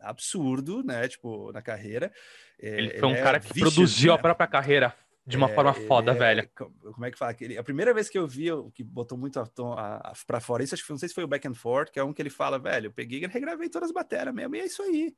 absurdo, 0.00 0.82
né? 0.82 1.06
Tipo, 1.08 1.52
na 1.52 1.62
carreira. 1.62 2.12
É, 2.60 2.68
ele 2.68 2.98
foi 2.98 3.08
um 3.08 3.12
ele 3.12 3.20
é 3.20 3.22
cara 3.22 3.40
que 3.40 3.52
vicious, 3.52 3.74
produziu 3.74 4.12
né? 4.12 4.18
a 4.18 4.22
própria 4.22 4.46
carreira 4.46 4.94
de 5.26 5.36
uma 5.36 5.50
é, 5.50 5.54
forma 5.54 5.74
foda, 5.74 6.12
é, 6.12 6.14
velho. 6.14 6.48
Como 6.54 7.04
é 7.04 7.10
que 7.10 7.18
fala? 7.18 7.34
A 7.58 7.62
primeira 7.62 7.92
vez 7.92 8.08
que 8.08 8.16
eu 8.16 8.28
vi, 8.28 8.46
que 8.72 8.84
botou 8.84 9.18
muito 9.18 9.40
a, 9.40 9.42
a, 9.42 9.96
a, 9.96 10.12
pra 10.26 10.40
fora, 10.40 10.62
isso 10.62 10.74
acho 10.74 10.84
que 10.84 10.90
não 10.90 10.98
sei 10.98 11.08
se 11.08 11.14
foi 11.14 11.24
o 11.24 11.28
Back 11.28 11.46
and 11.48 11.54
Forth, 11.54 11.90
que 11.90 11.98
é 11.98 12.04
um 12.04 12.12
que 12.12 12.22
ele 12.22 12.30
fala, 12.30 12.58
velho, 12.58 12.86
eu 12.86 12.92
peguei 12.92 13.24
e 13.24 13.26
regravei 13.26 13.68
todas 13.68 13.88
as 13.88 13.94
baterias 13.94 14.32
mesmo, 14.32 14.54
e 14.54 14.60
é 14.60 14.66
isso 14.66 14.82
aí. 14.82 15.14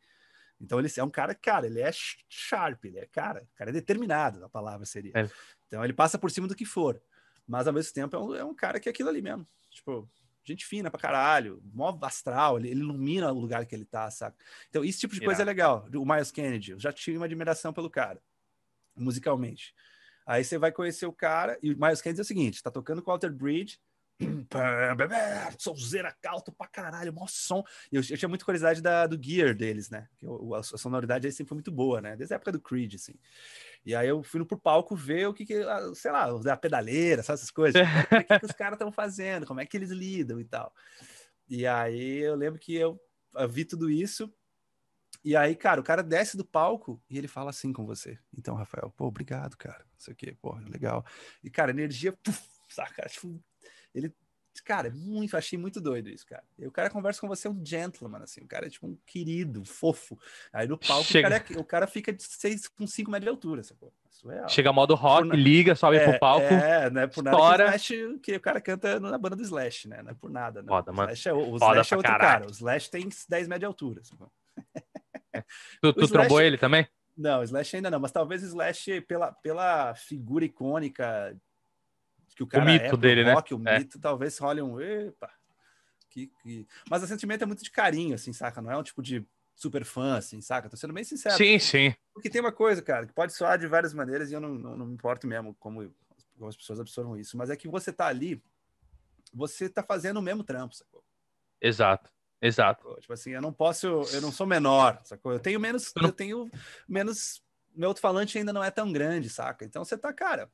Então 0.60 0.78
ele 0.78 0.88
é 0.96 1.04
um 1.04 1.10
cara, 1.10 1.34
cara, 1.34 1.66
ele 1.66 1.80
é 1.80 1.90
sharp, 1.92 2.84
ele 2.86 2.98
é 2.98 3.06
cara, 3.06 3.46
cara 3.54 3.70
é 3.70 3.72
determinado, 3.72 4.44
a 4.44 4.48
palavra 4.48 4.86
seria. 4.86 5.12
É. 5.14 5.28
Então 5.66 5.84
ele 5.84 5.92
passa 5.92 6.18
por 6.18 6.30
cima 6.30 6.48
do 6.48 6.54
que 6.54 6.64
for, 6.64 7.00
mas 7.48 7.66
ao 7.66 7.72
mesmo 7.72 7.92
tempo 7.94 8.14
é 8.14 8.18
um, 8.18 8.34
é 8.34 8.44
um 8.44 8.54
cara 8.54 8.78
que 8.78 8.88
é 8.88 8.92
aquilo 8.92 9.08
ali 9.08 9.22
mesmo. 9.22 9.48
Tipo, 9.70 10.08
gente 10.48 10.64
fina 10.64 10.90
pra 10.90 11.00
caralho, 11.00 11.62
mó 11.72 11.96
astral, 12.02 12.58
ele, 12.58 12.68
ele, 12.68 12.80
ilumina 12.80 13.32
o 13.32 13.38
lugar 13.38 13.66
que 13.66 13.74
ele 13.74 13.84
tá, 13.84 14.10
sabe? 14.10 14.36
Então, 14.68 14.84
esse 14.84 14.98
tipo 14.98 15.14
de 15.14 15.20
coisa 15.20 15.42
é 15.42 15.44
legal. 15.44 15.86
O 15.94 16.04
Miles 16.04 16.30
Kennedy, 16.30 16.72
eu 16.72 16.80
já 16.80 16.92
tive 16.92 17.16
uma 17.16 17.26
admiração 17.26 17.72
pelo 17.72 17.90
cara, 17.90 18.20
musicalmente. 18.96 19.74
Aí 20.26 20.44
você 20.44 20.58
vai 20.58 20.72
conhecer 20.72 21.06
o 21.06 21.12
cara, 21.12 21.58
e 21.62 21.72
o 21.72 21.78
Miles 21.78 22.00
Kennedy 22.00 22.20
é 22.20 22.22
o 22.22 22.26
seguinte: 22.26 22.62
tá 22.62 22.70
tocando 22.70 23.02
com 23.02 23.10
o 23.10 23.12
Alter 23.12 23.32
Bridge, 23.32 23.78
Solzeira 25.58 26.14
calto 26.20 26.52
pra 26.52 26.66
caralho, 26.66 27.12
mó 27.12 27.26
som. 27.28 27.62
Eu, 27.90 28.02
eu, 28.08 28.18
tinha 28.18 28.28
muita 28.28 28.44
curiosidade 28.44 28.80
da, 28.82 29.06
do 29.06 29.20
gear 29.22 29.54
deles, 29.54 29.90
né? 29.90 30.08
Eu, 30.20 30.54
a, 30.54 30.62
sonoridade 30.62 31.26
aí 31.26 31.32
sempre 31.32 31.50
foi 31.50 31.56
muito 31.56 31.70
boa, 31.70 32.00
né? 32.00 32.16
Desde 32.16 32.34
a 32.34 32.36
época 32.36 32.52
do 32.52 32.60
Creed, 32.60 32.94
assim. 32.94 33.14
E 33.84 33.94
aí 33.94 34.08
eu 34.08 34.22
fui 34.22 34.40
no 34.40 34.46
pro 34.46 34.58
palco 34.58 34.96
ver 34.96 35.28
o 35.28 35.34
que, 35.34 35.46
que 35.46 35.54
sei 35.94 36.10
lá, 36.10 36.28
a 36.52 36.56
pedaleira, 36.56 37.22
sabe 37.22 37.38
essas 37.38 37.50
coisas? 37.50 37.80
o 37.80 38.24
que, 38.24 38.38
que 38.38 38.46
os 38.46 38.52
caras 38.52 38.74
estão 38.74 38.90
fazendo, 38.90 39.46
como 39.46 39.60
é 39.60 39.66
que 39.66 39.76
eles 39.76 39.90
lidam 39.90 40.40
e 40.40 40.44
tal. 40.44 40.72
E 41.48 41.66
aí 41.66 42.18
eu 42.18 42.34
lembro 42.34 42.58
que 42.58 42.74
eu, 42.74 43.00
eu 43.34 43.48
vi 43.48 43.64
tudo 43.64 43.90
isso. 43.90 44.32
E 45.24 45.36
aí, 45.36 45.54
cara, 45.56 45.80
o 45.80 45.84
cara 45.84 46.02
desce 46.02 46.36
do 46.36 46.44
palco 46.44 47.02
e 47.10 47.18
ele 47.18 47.28
fala 47.28 47.50
assim 47.50 47.72
com 47.72 47.84
você. 47.84 48.18
Então, 48.36 48.54
Rafael, 48.54 48.92
pô, 48.96 49.06
obrigado, 49.06 49.56
cara. 49.56 49.84
Não 49.84 49.98
sei 49.98 50.14
o 50.14 50.16
quê, 50.16 50.36
pô, 50.40 50.54
legal. 50.68 51.04
E, 51.42 51.50
cara, 51.50 51.70
energia, 51.70 52.12
puf, 52.12 52.40
saca? 52.68 53.06
Tipo, 53.08 53.42
ele 53.98 54.14
Cara, 54.64 54.88
é 54.88 54.90
muito, 54.90 55.36
achei 55.36 55.58
muito 55.58 55.80
doido 55.80 56.08
isso, 56.08 56.26
cara. 56.26 56.42
E 56.58 56.66
o 56.66 56.70
cara 56.70 56.90
conversa 56.90 57.20
com 57.20 57.28
você, 57.28 57.48
é 57.48 57.50
um 57.50 57.64
gentleman, 57.64 58.22
assim, 58.22 58.40
o 58.40 58.46
cara 58.46 58.66
é 58.66 58.70
tipo 58.70 58.86
um 58.86 58.96
querido, 59.06 59.60
um 59.60 59.64
fofo. 59.64 60.18
Aí 60.52 60.66
no 60.66 60.78
palco 60.78 61.08
o, 61.10 61.22
cara, 61.22 61.36
é, 61.36 61.58
o 61.58 61.64
cara 61.64 61.86
fica 61.86 62.12
de 62.12 62.22
seis, 62.22 62.66
com 62.68 62.86
5 62.86 63.10
metros 63.10 63.24
de 63.24 63.30
altura, 63.30 63.62
sacou? 63.62 63.92
Surreal. 64.10 64.48
Chega 64.48 64.72
modo 64.72 64.94
rock, 64.94 65.28
por 65.28 65.38
liga, 65.38 65.76
sobe 65.76 65.98
é, 65.98 66.04
pro 66.10 66.18
palco. 66.18 66.46
É, 66.46 66.90
não 66.90 67.02
é 67.02 67.06
por 67.06 67.22
nada 67.22 67.36
que, 67.36 67.62
Slash, 67.62 68.18
que 68.20 68.36
o 68.36 68.40
cara 68.40 68.60
canta 68.60 68.98
na 68.98 69.16
banda 69.16 69.36
do 69.36 69.42
Slash, 69.42 69.88
né? 69.88 70.02
Não 70.02 70.10
é 70.10 70.14
por 70.14 70.30
nada. 70.30 70.60
Né? 70.60 70.68
Foda, 70.68 70.92
mano. 70.92 71.10
O 71.10 71.14
Slash 71.14 71.28
é, 71.28 71.32
o 71.32 71.56
Slash 71.56 71.94
é 71.94 71.96
outro 71.96 72.12
caralho. 72.12 72.40
cara. 72.40 72.46
O 72.46 72.50
Slash 72.50 72.90
tem 72.90 73.08
10 73.28 73.48
metros 73.48 73.60
de 73.60 73.66
altura. 73.66 74.02
tu, 75.80 75.92
tu 75.92 76.04
Slash... 76.04 76.12
trombou 76.12 76.40
ele 76.40 76.58
também? 76.58 76.86
Não, 77.16 77.42
Slash 77.42 77.76
ainda 77.76 77.90
não, 77.90 78.00
mas 78.00 78.12
talvez 78.12 78.42
Slash, 78.42 79.02
pela, 79.02 79.32
pela 79.32 79.94
figura 79.94 80.44
icônica 80.44 81.36
que 82.38 82.44
o 82.44 82.46
cara 82.46 82.62
o 82.62 82.66
mito 82.68 82.94
é 82.94 82.96
dele, 82.96 83.24
né? 83.24 83.34
rock, 83.34 83.52
né? 83.56 83.58
O 83.58 83.68
é. 83.74 83.78
mito, 83.80 83.98
talvez 83.98 84.38
role 84.38 84.62
um. 84.62 84.80
Epa, 84.80 85.28
que, 86.08 86.28
que... 86.40 86.68
Mas 86.88 87.02
o 87.02 87.06
sentimento 87.08 87.42
é 87.42 87.46
muito 87.46 87.64
de 87.64 87.70
carinho, 87.70 88.14
assim, 88.14 88.32
saca? 88.32 88.62
Não 88.62 88.70
é 88.70 88.76
um 88.76 88.82
tipo 88.82 89.02
de 89.02 89.26
super 89.56 89.84
fã, 89.84 90.16
assim, 90.16 90.40
saca? 90.40 90.68
Tô 90.68 90.76
sendo 90.76 90.94
bem 90.94 91.02
sincero. 91.02 91.36
Sim, 91.36 91.58
sim. 91.58 91.92
Porque 92.14 92.30
tem 92.30 92.40
uma 92.40 92.52
coisa, 92.52 92.80
cara, 92.80 93.08
que 93.08 93.12
pode 93.12 93.32
soar 93.32 93.58
de 93.58 93.66
várias 93.66 93.92
maneiras 93.92 94.30
e 94.30 94.34
eu 94.34 94.40
não, 94.40 94.54
não, 94.54 94.76
não 94.76 94.86
me 94.86 94.94
importo 94.94 95.26
mesmo 95.26 95.52
como, 95.58 95.92
como 96.36 96.48
as 96.48 96.56
pessoas 96.56 96.78
absorvam 96.78 97.16
isso, 97.16 97.36
mas 97.36 97.50
é 97.50 97.56
que 97.56 97.66
você 97.66 97.92
tá 97.92 98.06
ali, 98.06 98.40
você 99.34 99.68
tá 99.68 99.82
fazendo 99.82 100.18
o 100.18 100.22
mesmo 100.22 100.44
trampo, 100.44 100.76
sacou? 100.76 101.02
Exato. 101.60 102.08
Exato. 102.40 102.96
Tipo 103.00 103.14
assim, 103.14 103.30
eu 103.32 103.42
não 103.42 103.52
posso, 103.52 103.88
eu 104.12 104.20
não 104.20 104.30
sou 104.30 104.46
menor, 104.46 105.00
sacou? 105.02 105.32
Eu 105.32 105.40
tenho 105.40 105.58
menos, 105.58 105.92
eu 106.00 106.12
tenho 106.12 106.48
menos, 106.88 107.42
meu 107.74 107.88
alto-falante 107.88 108.38
ainda 108.38 108.52
não 108.52 108.62
é 108.62 108.70
tão 108.70 108.92
grande, 108.92 109.28
saca? 109.28 109.64
Então 109.64 109.84
você 109.84 109.98
tá, 109.98 110.12
cara, 110.12 110.48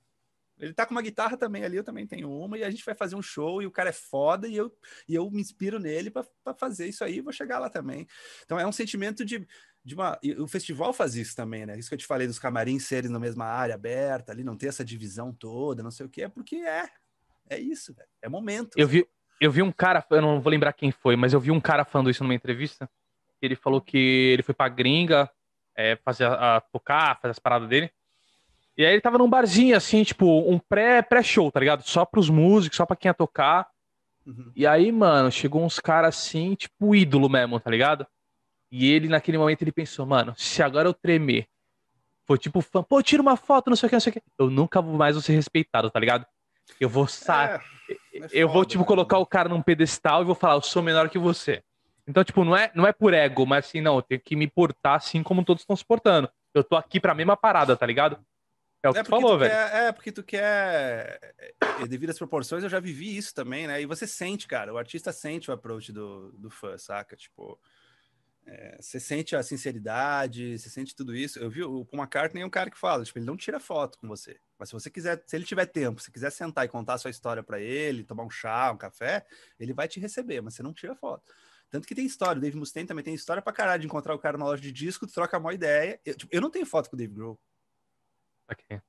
ele 0.58 0.72
tá 0.72 0.86
com 0.86 0.94
uma 0.94 1.02
guitarra 1.02 1.36
também 1.36 1.64
ali, 1.64 1.76
eu 1.76 1.84
também 1.84 2.06
tenho 2.06 2.30
uma, 2.30 2.56
e 2.56 2.64
a 2.64 2.70
gente 2.70 2.84
vai 2.84 2.94
fazer 2.94 3.16
um 3.16 3.22
show 3.22 3.60
e 3.60 3.66
o 3.66 3.70
cara 3.70 3.90
é 3.90 3.92
foda 3.92 4.46
e 4.46 4.56
eu, 4.56 4.72
e 5.08 5.14
eu 5.14 5.28
me 5.30 5.40
inspiro 5.40 5.78
nele 5.78 6.10
para 6.10 6.24
fazer 6.56 6.86
isso 6.86 7.02
aí 7.02 7.16
e 7.16 7.20
vou 7.20 7.32
chegar 7.32 7.58
lá 7.58 7.68
também. 7.68 8.06
Então 8.44 8.58
é 8.58 8.66
um 8.66 8.72
sentimento 8.72 9.24
de, 9.24 9.46
de 9.84 9.94
uma. 9.94 10.18
o 10.38 10.46
festival 10.46 10.92
faz 10.92 11.16
isso 11.16 11.34
também, 11.34 11.66
né? 11.66 11.78
Isso 11.78 11.88
que 11.88 11.94
eu 11.94 11.98
te 11.98 12.06
falei 12.06 12.26
dos 12.26 12.38
camarins 12.38 12.84
serem 12.84 13.10
na 13.10 13.18
mesma 13.18 13.46
área 13.46 13.74
aberta, 13.74 14.32
ali, 14.32 14.44
não 14.44 14.56
ter 14.56 14.68
essa 14.68 14.84
divisão 14.84 15.32
toda, 15.32 15.82
não 15.82 15.90
sei 15.90 16.06
o 16.06 16.08
que, 16.08 16.22
é 16.22 16.28
porque 16.28 16.56
é. 16.56 16.88
É 17.50 17.58
isso, 17.58 17.94
é 18.22 18.28
momento. 18.28 18.70
Eu 18.74 18.88
vi, 18.88 19.06
eu 19.38 19.50
vi 19.50 19.60
um 19.60 19.70
cara, 19.70 20.04
eu 20.10 20.22
não 20.22 20.40
vou 20.40 20.50
lembrar 20.50 20.72
quem 20.72 20.90
foi, 20.90 21.14
mas 21.14 21.34
eu 21.34 21.40
vi 21.40 21.50
um 21.50 21.60
cara 21.60 21.84
falando 21.84 22.08
isso 22.08 22.22
numa 22.22 22.34
entrevista. 22.34 22.88
Ele 23.42 23.54
falou 23.54 23.82
que 23.82 23.98
ele 24.32 24.42
foi 24.42 24.54
pra 24.54 24.68
gringa 24.68 25.30
é, 25.76 25.96
fazer 25.96 26.24
a, 26.24 26.56
a 26.56 26.60
tocar, 26.60 27.20
fazer 27.20 27.32
as 27.32 27.38
paradas 27.38 27.68
dele. 27.68 27.92
E 28.76 28.84
aí 28.84 28.92
ele 28.92 29.00
tava 29.00 29.18
num 29.18 29.28
barzinho, 29.28 29.76
assim, 29.76 30.02
tipo, 30.02 30.26
um 30.50 30.58
pré-show, 30.58 31.44
pré 31.44 31.52
tá 31.52 31.60
ligado? 31.60 31.82
Só 31.82 32.04
pros 32.04 32.28
músicos, 32.28 32.76
só 32.76 32.84
pra 32.84 32.96
quem 32.96 33.08
ia 33.08 33.14
tocar. 33.14 33.68
Uhum. 34.26 34.50
E 34.56 34.66
aí, 34.66 34.90
mano, 34.90 35.30
chegou 35.30 35.64
uns 35.64 35.78
caras 35.78 36.16
assim, 36.16 36.54
tipo, 36.54 36.94
ídolo 36.94 37.28
mesmo, 37.28 37.60
tá 37.60 37.70
ligado? 37.70 38.06
E 38.70 38.90
ele, 38.90 39.08
naquele 39.08 39.38
momento, 39.38 39.62
ele 39.62 39.70
pensou, 39.70 40.04
mano, 40.04 40.34
se 40.36 40.62
agora 40.62 40.88
eu 40.88 40.94
tremer, 40.94 41.46
foi 42.26 42.38
tipo 42.38 42.60
fã, 42.60 42.82
pô, 42.82 43.02
tira 43.02 43.22
uma 43.22 43.36
foto, 43.36 43.68
não 43.68 43.76
sei 43.76 43.86
o 43.86 43.90
que, 43.90 43.96
não 43.96 44.00
sei 44.00 44.10
o 44.10 44.12
que, 44.14 44.22
eu 44.38 44.50
nunca 44.50 44.82
mais 44.82 45.14
vou 45.14 45.22
ser 45.22 45.34
respeitado, 45.34 45.90
tá 45.90 46.00
ligado? 46.00 46.26
Eu 46.80 46.88
vou 46.88 47.06
sa... 47.06 47.60
É, 47.88 47.96
é 48.16 48.28
eu 48.32 48.48
vou, 48.48 48.64
tipo, 48.64 48.82
né? 48.82 48.88
colocar 48.88 49.18
o 49.18 49.26
cara 49.26 49.48
num 49.48 49.62
pedestal 49.62 50.22
e 50.22 50.24
vou 50.24 50.34
falar, 50.34 50.54
eu 50.54 50.62
sou 50.62 50.82
menor 50.82 51.08
que 51.08 51.18
você. 51.18 51.62
Então, 52.06 52.24
tipo, 52.24 52.44
não 52.44 52.56
é, 52.56 52.70
não 52.74 52.86
é 52.86 52.92
por 52.92 53.14
ego, 53.14 53.46
mas 53.46 53.66
assim, 53.66 53.80
não, 53.80 53.96
eu 53.96 54.02
tenho 54.02 54.20
que 54.20 54.34
me 54.34 54.46
portar 54.46 54.96
assim 54.96 55.22
como 55.22 55.44
todos 55.44 55.62
estão 55.62 55.76
se 55.76 55.84
portando. 55.84 56.28
Eu 56.52 56.64
tô 56.64 56.76
aqui 56.76 56.98
pra 56.98 57.14
mesma 57.14 57.36
parada, 57.36 57.76
tá 57.76 57.86
ligado? 57.86 58.18
É 58.84 58.88
o 58.90 58.92
que 58.92 58.98
é 58.98 59.02
tu 59.02 59.08
falou, 59.08 59.38
velho. 59.38 59.50
é, 59.52 59.92
porque 59.92 60.12
tu 60.12 60.22
quer. 60.22 61.18
É, 61.80 61.86
devido 61.88 62.10
às 62.10 62.18
proporções, 62.18 62.62
eu 62.62 62.68
já 62.68 62.78
vivi 62.78 63.16
isso 63.16 63.34
também, 63.34 63.66
né? 63.66 63.80
E 63.80 63.86
você 63.86 64.06
sente, 64.06 64.46
cara, 64.46 64.74
o 64.74 64.76
artista 64.76 65.10
sente 65.10 65.50
o 65.50 65.54
approach 65.54 65.90
do, 65.90 66.32
do 66.32 66.50
fã, 66.50 66.76
saca? 66.76 67.16
Tipo. 67.16 67.58
É, 68.46 68.76
você 68.78 69.00
sente 69.00 69.34
a 69.34 69.42
sinceridade, 69.42 70.58
você 70.58 70.68
sente 70.68 70.94
tudo 70.94 71.16
isso. 71.16 71.38
Eu 71.38 71.48
vi 71.48 71.62
o 71.62 71.82
Paul 71.86 72.02
McCartney 72.02 72.42
é 72.42 72.46
um 72.46 72.50
cara 72.50 72.70
que 72.70 72.76
fala, 72.76 73.02
tipo, 73.02 73.18
ele 73.18 73.24
não 73.24 73.38
tira 73.38 73.58
foto 73.58 73.98
com 73.98 74.06
você. 74.06 74.38
Mas 74.58 74.68
se 74.68 74.74
você 74.74 74.90
quiser, 74.90 75.22
se 75.26 75.34
ele 75.34 75.46
tiver 75.46 75.64
tempo, 75.64 75.98
se 75.98 76.12
quiser 76.12 76.30
sentar 76.30 76.66
e 76.66 76.68
contar 76.68 76.92
a 76.92 76.98
sua 76.98 77.10
história 77.10 77.42
para 77.42 77.58
ele, 77.58 78.04
tomar 78.04 78.22
um 78.22 78.28
chá, 78.28 78.70
um 78.70 78.76
café, 78.76 79.24
ele 79.58 79.72
vai 79.72 79.88
te 79.88 79.98
receber, 79.98 80.42
mas 80.42 80.54
você 80.54 80.62
não 80.62 80.74
tira 80.74 80.94
foto. 80.94 81.22
Tanto 81.70 81.88
que 81.88 81.94
tem 81.94 82.04
história, 82.04 82.38
o 82.38 82.40
Dave 82.42 82.56
Mustaine 82.58 82.86
também 82.86 83.02
tem 83.02 83.14
história 83.14 83.42
pra 83.42 83.50
caralho 83.50 83.80
de 83.80 83.86
encontrar 83.86 84.14
o 84.14 84.18
cara 84.18 84.36
na 84.36 84.44
loja 84.44 84.60
de 84.60 84.70
disco, 84.70 85.06
troca 85.06 85.38
uma 85.38 85.54
ideia. 85.54 85.98
Eu, 86.04 86.14
tipo, 86.14 86.34
eu 86.34 86.42
não 86.42 86.50
tenho 86.50 86.66
foto 86.66 86.90
com 86.90 86.96
o 86.96 86.98
Dave 86.98 87.14
Grohl. 87.14 87.40
Okay. 88.54 88.80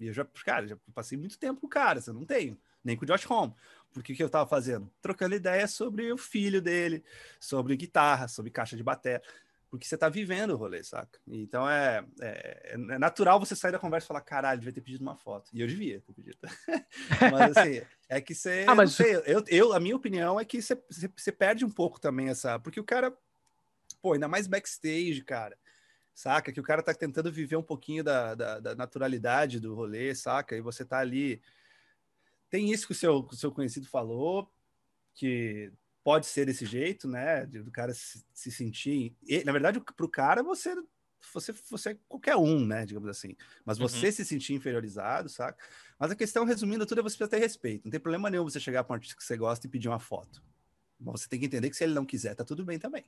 E 0.00 0.06
eu 0.06 0.12
já, 0.14 0.26
cara, 0.44 0.66
já 0.66 0.76
passei 0.94 1.18
muito 1.18 1.38
tempo 1.38 1.60
com 1.60 1.66
o 1.66 1.70
cara, 1.70 2.00
eu 2.06 2.14
não 2.14 2.24
tenho, 2.24 2.58
nem 2.82 2.96
com 2.96 3.04
o 3.04 3.06
Josh 3.06 3.30
Home. 3.30 3.54
Porque 3.92 4.12
o 4.12 4.16
que 4.16 4.22
eu 4.22 4.30
tava 4.30 4.48
fazendo? 4.48 4.90
Trocando 5.02 5.34
ideias 5.34 5.72
sobre 5.72 6.10
o 6.10 6.16
filho 6.16 6.62
dele, 6.62 7.04
sobre 7.38 7.76
guitarra, 7.76 8.26
sobre 8.26 8.50
caixa 8.50 8.76
de 8.76 8.82
bateria. 8.82 9.20
Porque 9.68 9.86
você 9.86 9.96
tá 9.96 10.08
vivendo 10.08 10.50
o 10.52 10.56
rolê, 10.56 10.82
saca? 10.82 11.20
Então 11.28 11.68
é, 11.68 12.04
é, 12.20 12.72
é 12.74 12.98
natural 12.98 13.38
você 13.38 13.54
sair 13.54 13.70
da 13.70 13.78
conversa 13.78 14.06
e 14.06 14.08
falar, 14.08 14.20
caralho, 14.22 14.58
devia 14.58 14.72
ter 14.72 14.80
pedido 14.80 15.02
uma 15.02 15.16
foto. 15.16 15.50
E 15.52 15.60
eu 15.60 15.66
devia 15.66 16.00
ter 16.00 16.12
pedido. 16.12 16.38
mas 17.30 17.56
assim, 17.56 17.82
é 18.08 18.20
que 18.20 18.34
você. 18.34 18.64
Ah, 18.66 18.74
mas... 18.74 18.92
Sei, 18.92 19.14
eu, 19.26 19.44
eu, 19.46 19.72
a 19.72 19.78
minha 19.78 19.94
opinião 19.94 20.40
é 20.40 20.44
que 20.44 20.60
você, 20.60 20.82
você 21.16 21.30
perde 21.30 21.64
um 21.64 21.70
pouco 21.70 22.00
também 22.00 22.28
essa. 22.30 22.58
Porque 22.58 22.80
o 22.80 22.84
cara, 22.84 23.16
pô, 24.02 24.14
ainda 24.14 24.26
mais 24.26 24.48
backstage, 24.48 25.22
cara 25.22 25.56
saca? 26.20 26.52
Que 26.52 26.60
o 26.60 26.62
cara 26.62 26.82
tá 26.82 26.92
tentando 26.92 27.32
viver 27.32 27.56
um 27.56 27.62
pouquinho 27.62 28.04
da, 28.04 28.34
da, 28.34 28.60
da, 28.60 28.74
naturalidade 28.74 29.58
do 29.58 29.74
rolê, 29.74 30.14
saca? 30.14 30.54
E 30.54 30.60
você 30.60 30.84
tá 30.84 30.98
ali. 30.98 31.40
Tem 32.50 32.70
isso 32.70 32.86
que 32.86 32.92
o 32.92 32.94
seu, 32.94 33.22
que 33.22 33.34
o 33.34 33.36
seu 33.36 33.50
conhecido 33.50 33.86
falou, 33.86 34.52
que 35.14 35.72
pode 36.04 36.26
ser 36.26 36.44
desse 36.44 36.66
jeito, 36.66 37.08
né? 37.08 37.46
Do 37.46 37.70
cara 37.70 37.94
se, 37.94 38.22
se 38.34 38.50
sentir. 38.50 39.16
E, 39.26 39.42
na 39.44 39.52
verdade, 39.52 39.80
para 39.80 40.06
o 40.06 40.08
cara, 40.08 40.42
você, 40.42 40.74
você, 41.32 41.54
você 41.70 41.90
é 41.90 41.98
qualquer 42.06 42.36
um, 42.36 42.66
né? 42.66 42.84
Digamos 42.84 43.08
assim. 43.08 43.34
Mas 43.64 43.78
uhum. 43.78 43.88
você 43.88 44.06
uhum. 44.06 44.12
se 44.12 44.24
sentir 44.24 44.52
inferiorizado, 44.52 45.30
saca? 45.30 45.62
Mas 45.98 46.10
a 46.10 46.16
questão, 46.16 46.44
resumindo 46.44 46.84
tudo, 46.84 47.00
é 47.00 47.02
você 47.02 47.16
precisa 47.16 47.30
ter 47.30 47.38
respeito. 47.38 47.84
Não 47.84 47.90
tem 47.90 48.00
problema 48.00 48.28
nenhum 48.28 48.44
você 48.44 48.60
chegar 48.60 48.84
para 48.84 48.92
um 48.92 48.96
artista 48.96 49.16
que 49.16 49.24
você 49.24 49.38
gosta 49.38 49.66
e 49.66 49.70
pedir 49.70 49.88
uma 49.88 50.00
foto. 50.00 50.42
Mas 50.98 51.22
você 51.22 51.28
tem 51.28 51.40
que 51.40 51.46
entender 51.46 51.70
que 51.70 51.76
se 51.76 51.84
ele 51.84 51.94
não 51.94 52.04
quiser, 52.04 52.34
tá 52.34 52.44
tudo 52.44 52.62
bem 52.62 52.78
também. 52.78 53.06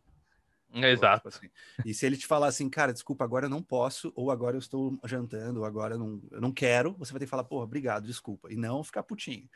Exato. 0.74 1.28
Tipo 1.28 1.28
assim. 1.28 1.50
E 1.84 1.94
se 1.94 2.06
ele 2.06 2.16
te 2.16 2.26
falar 2.26 2.48
assim, 2.48 2.68
cara, 2.68 2.92
desculpa, 2.92 3.24
agora 3.24 3.46
eu 3.46 3.50
não 3.50 3.62
posso, 3.62 4.12
ou 4.14 4.30
agora 4.30 4.56
eu 4.56 4.60
estou 4.60 4.98
jantando, 5.04 5.60
ou 5.60 5.66
agora 5.66 5.94
eu 5.94 5.98
não, 5.98 6.22
eu 6.30 6.40
não 6.40 6.52
quero, 6.52 6.94
você 6.94 7.12
vai 7.12 7.20
ter 7.20 7.26
que 7.26 7.30
falar, 7.30 7.44
porra, 7.44 7.64
obrigado, 7.64 8.06
desculpa. 8.06 8.52
E 8.52 8.56
não 8.56 8.82
ficar 8.82 9.02
putinho. 9.02 9.48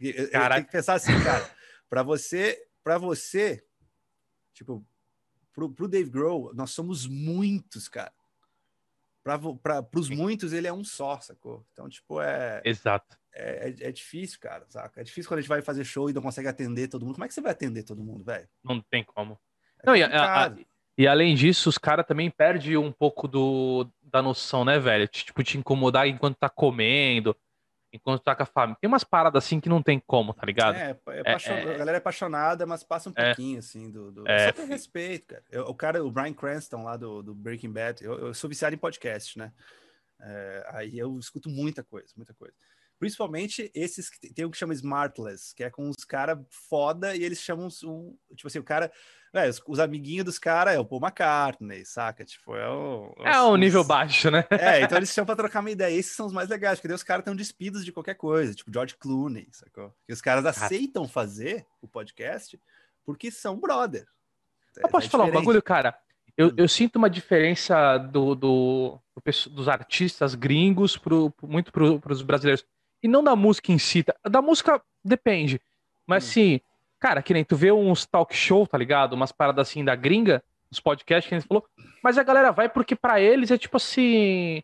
Eu 0.00 0.30
tenho 0.30 0.64
que 0.64 0.72
pensar 0.72 0.94
assim, 0.94 1.12
cara, 1.22 1.48
para 1.88 2.02
você, 2.02 2.66
para 2.82 2.98
você, 2.98 3.64
tipo, 4.54 4.84
pro, 5.52 5.70
pro 5.70 5.88
Dave 5.88 6.10
Grohl, 6.10 6.52
nós 6.54 6.70
somos 6.70 7.06
muitos, 7.06 7.88
cara. 7.88 8.12
Para 9.22 9.86
os 9.94 10.08
muitos, 10.08 10.52
ele 10.52 10.66
é 10.66 10.72
um 10.72 10.82
só, 10.82 11.20
sacou? 11.20 11.66
Então, 11.72 11.88
tipo, 11.88 12.20
é. 12.20 12.62
Exato. 12.64 13.18
É, 13.32 13.68
é, 13.68 13.88
é, 13.88 13.92
difícil, 13.92 14.40
cara, 14.40 14.66
saca? 14.68 15.00
É 15.00 15.04
difícil 15.04 15.28
quando 15.28 15.38
a 15.38 15.42
gente 15.42 15.48
vai 15.48 15.62
fazer 15.62 15.84
show 15.84 16.10
e 16.10 16.12
não 16.12 16.22
consegue 16.22 16.48
atender 16.48 16.88
todo 16.88 17.04
mundo. 17.04 17.14
Como 17.14 17.24
é 17.24 17.28
que 17.28 17.34
você 17.34 17.40
vai 17.40 17.52
atender 17.52 17.84
todo 17.84 18.02
mundo, 18.02 18.24
velho? 18.24 18.48
Não 18.64 18.80
tem 18.80 19.04
como. 19.04 19.38
É 19.82 19.86
não, 19.86 19.96
e, 19.96 20.02
a, 20.02 20.46
a, 20.46 20.52
e, 20.96 21.06
além 21.06 21.34
disso, 21.34 21.68
os 21.68 21.78
caras 21.78 22.06
também 22.06 22.30
perdem 22.30 22.76
um 22.76 22.92
pouco 22.92 23.26
do, 23.26 23.88
da 24.02 24.22
noção, 24.22 24.64
né, 24.64 24.78
velho? 24.78 25.08
Tipo, 25.08 25.42
te 25.42 25.58
incomodar 25.58 26.06
enquanto 26.06 26.36
tá 26.36 26.48
comendo 26.48 27.36
enquanto 27.92 28.22
tá 28.22 28.34
com 28.34 28.42
a 28.42 28.46
família. 28.46 28.78
Tem 28.80 28.88
umas 28.88 29.04
paradas 29.04 29.44
assim 29.44 29.60
que 29.60 29.68
não 29.68 29.82
tem 29.82 29.98
como, 29.98 30.32
tá 30.32 30.46
ligado? 30.46 30.76
É, 30.76 30.96
é, 31.08 31.22
é, 31.22 31.32
é 31.32 31.74
a 31.74 31.78
galera 31.78 31.96
é 31.96 31.98
apaixonada, 31.98 32.66
mas 32.66 32.82
passa 32.82 33.10
um 33.10 33.12
é. 33.16 33.26
pouquinho, 33.26 33.58
assim, 33.58 33.90
do. 33.90 34.12
do... 34.12 34.28
É. 34.28 34.46
Só 34.46 34.52
tem 34.52 34.66
respeito, 34.66 35.28
cara. 35.28 35.44
Eu, 35.50 35.64
o 35.64 35.74
cara, 35.74 36.04
o 36.04 36.10
Brian 36.10 36.32
Cranston 36.32 36.84
lá 36.84 36.96
do, 36.96 37.22
do 37.22 37.34
Breaking 37.34 37.72
Bad, 37.72 38.04
eu, 38.04 38.18
eu 38.18 38.34
sou 38.34 38.48
viciado 38.48 38.74
em 38.74 38.78
podcast, 38.78 39.38
né? 39.38 39.52
Aí 40.68 40.98
eu 40.98 41.18
escuto 41.18 41.48
muita 41.48 41.82
coisa, 41.82 42.08
muita 42.14 42.34
coisa. 42.34 42.54
Principalmente 42.98 43.70
esses 43.74 44.10
que 44.10 44.32
tem 44.34 44.44
o 44.44 44.50
que 44.50 44.58
chama 44.58 44.74
Smartless, 44.74 45.54
que 45.54 45.64
é 45.64 45.70
com 45.70 45.88
os 45.88 46.04
caras 46.04 46.38
foda 46.50 47.16
e 47.16 47.24
eles 47.24 47.40
chamam 47.40 47.68
um, 47.84 48.14
tipo 48.36 48.46
assim, 48.46 48.58
o 48.58 48.64
cara 48.64 48.92
é, 49.32 49.48
os, 49.48 49.62
os, 49.66 49.78
amiguinhos 49.78 50.24
dos 50.24 50.38
caras 50.38 50.74
é 50.74 50.78
o 50.78 50.84
Paul 50.84 51.00
McCartney, 51.00 51.84
saca? 51.84 52.24
Tipo, 52.24 52.56
é 52.56 52.68
o. 52.68 53.14
É 53.24 53.40
um 53.42 53.56
nível 53.56 53.84
baixo, 53.84 54.28
né? 54.28 54.44
É, 54.50 54.82
então 54.82 54.98
eles 54.98 55.10
chamam 55.10 55.26
pra 55.26 55.36
trocar 55.36 55.60
uma 55.60 55.70
ideia. 55.70 55.94
Esses 55.94 56.16
são 56.16 56.26
os 56.26 56.32
mais 56.32 56.48
legais, 56.48 56.80
porque 56.80 56.92
os 56.92 57.04
caras 57.04 57.22
estão 57.22 57.36
despidos 57.36 57.84
de 57.84 57.92
qualquer 57.92 58.14
coisa, 58.14 58.54
tipo 58.54 58.72
George 58.72 58.96
Clooney, 58.96 59.46
sacou? 59.52 59.94
Que 60.04 60.12
os 60.12 60.20
caras 60.20 60.44
aceitam 60.44 61.06
fazer 61.06 61.64
o 61.80 61.86
podcast 61.86 62.60
porque 63.04 63.30
são 63.30 63.58
brother. 63.58 64.04
Eu 64.76 64.88
posso 64.88 65.06
é 65.06 65.10
falar 65.10 65.24
um 65.24 65.32
bagulho, 65.32 65.62
cara? 65.62 65.96
Eu, 66.36 66.48
hum. 66.48 66.54
eu 66.56 66.68
sinto 66.68 66.96
uma 66.96 67.10
diferença 67.10 67.98
do, 67.98 68.34
do, 68.34 68.98
do 69.14 69.50
dos 69.50 69.68
artistas 69.68 70.34
gringos 70.34 70.96
pro, 70.96 71.32
muito 71.42 71.70
para 71.70 72.12
os 72.12 72.22
brasileiros. 72.22 72.64
E 73.02 73.06
não 73.06 73.22
da 73.22 73.36
música 73.36 73.70
em 73.70 73.78
si. 73.78 74.02
Tá? 74.02 74.14
Da 74.28 74.42
música 74.42 74.82
depende. 75.04 75.60
Mas 76.06 76.24
hum. 76.24 76.32
sim 76.32 76.60
Cara, 77.00 77.22
que 77.22 77.32
nem 77.32 77.42
tu 77.42 77.56
vê 77.56 77.72
uns 77.72 78.04
talk 78.04 78.34
show, 78.36 78.66
tá 78.66 78.76
ligado? 78.76 79.14
Umas 79.14 79.32
paradas 79.32 79.68
assim 79.68 79.82
da 79.82 79.96
gringa, 79.96 80.42
os 80.70 80.78
podcasts 80.78 81.28
que 81.28 81.34
a 81.34 81.38
gente 81.38 81.48
falou. 81.48 81.64
Mas 82.04 82.18
a 82.18 82.22
galera 82.22 82.52
vai 82.52 82.68
porque 82.68 82.94
para 82.94 83.20
eles 83.20 83.50
é 83.50 83.56
tipo 83.58 83.78
assim. 83.78 84.62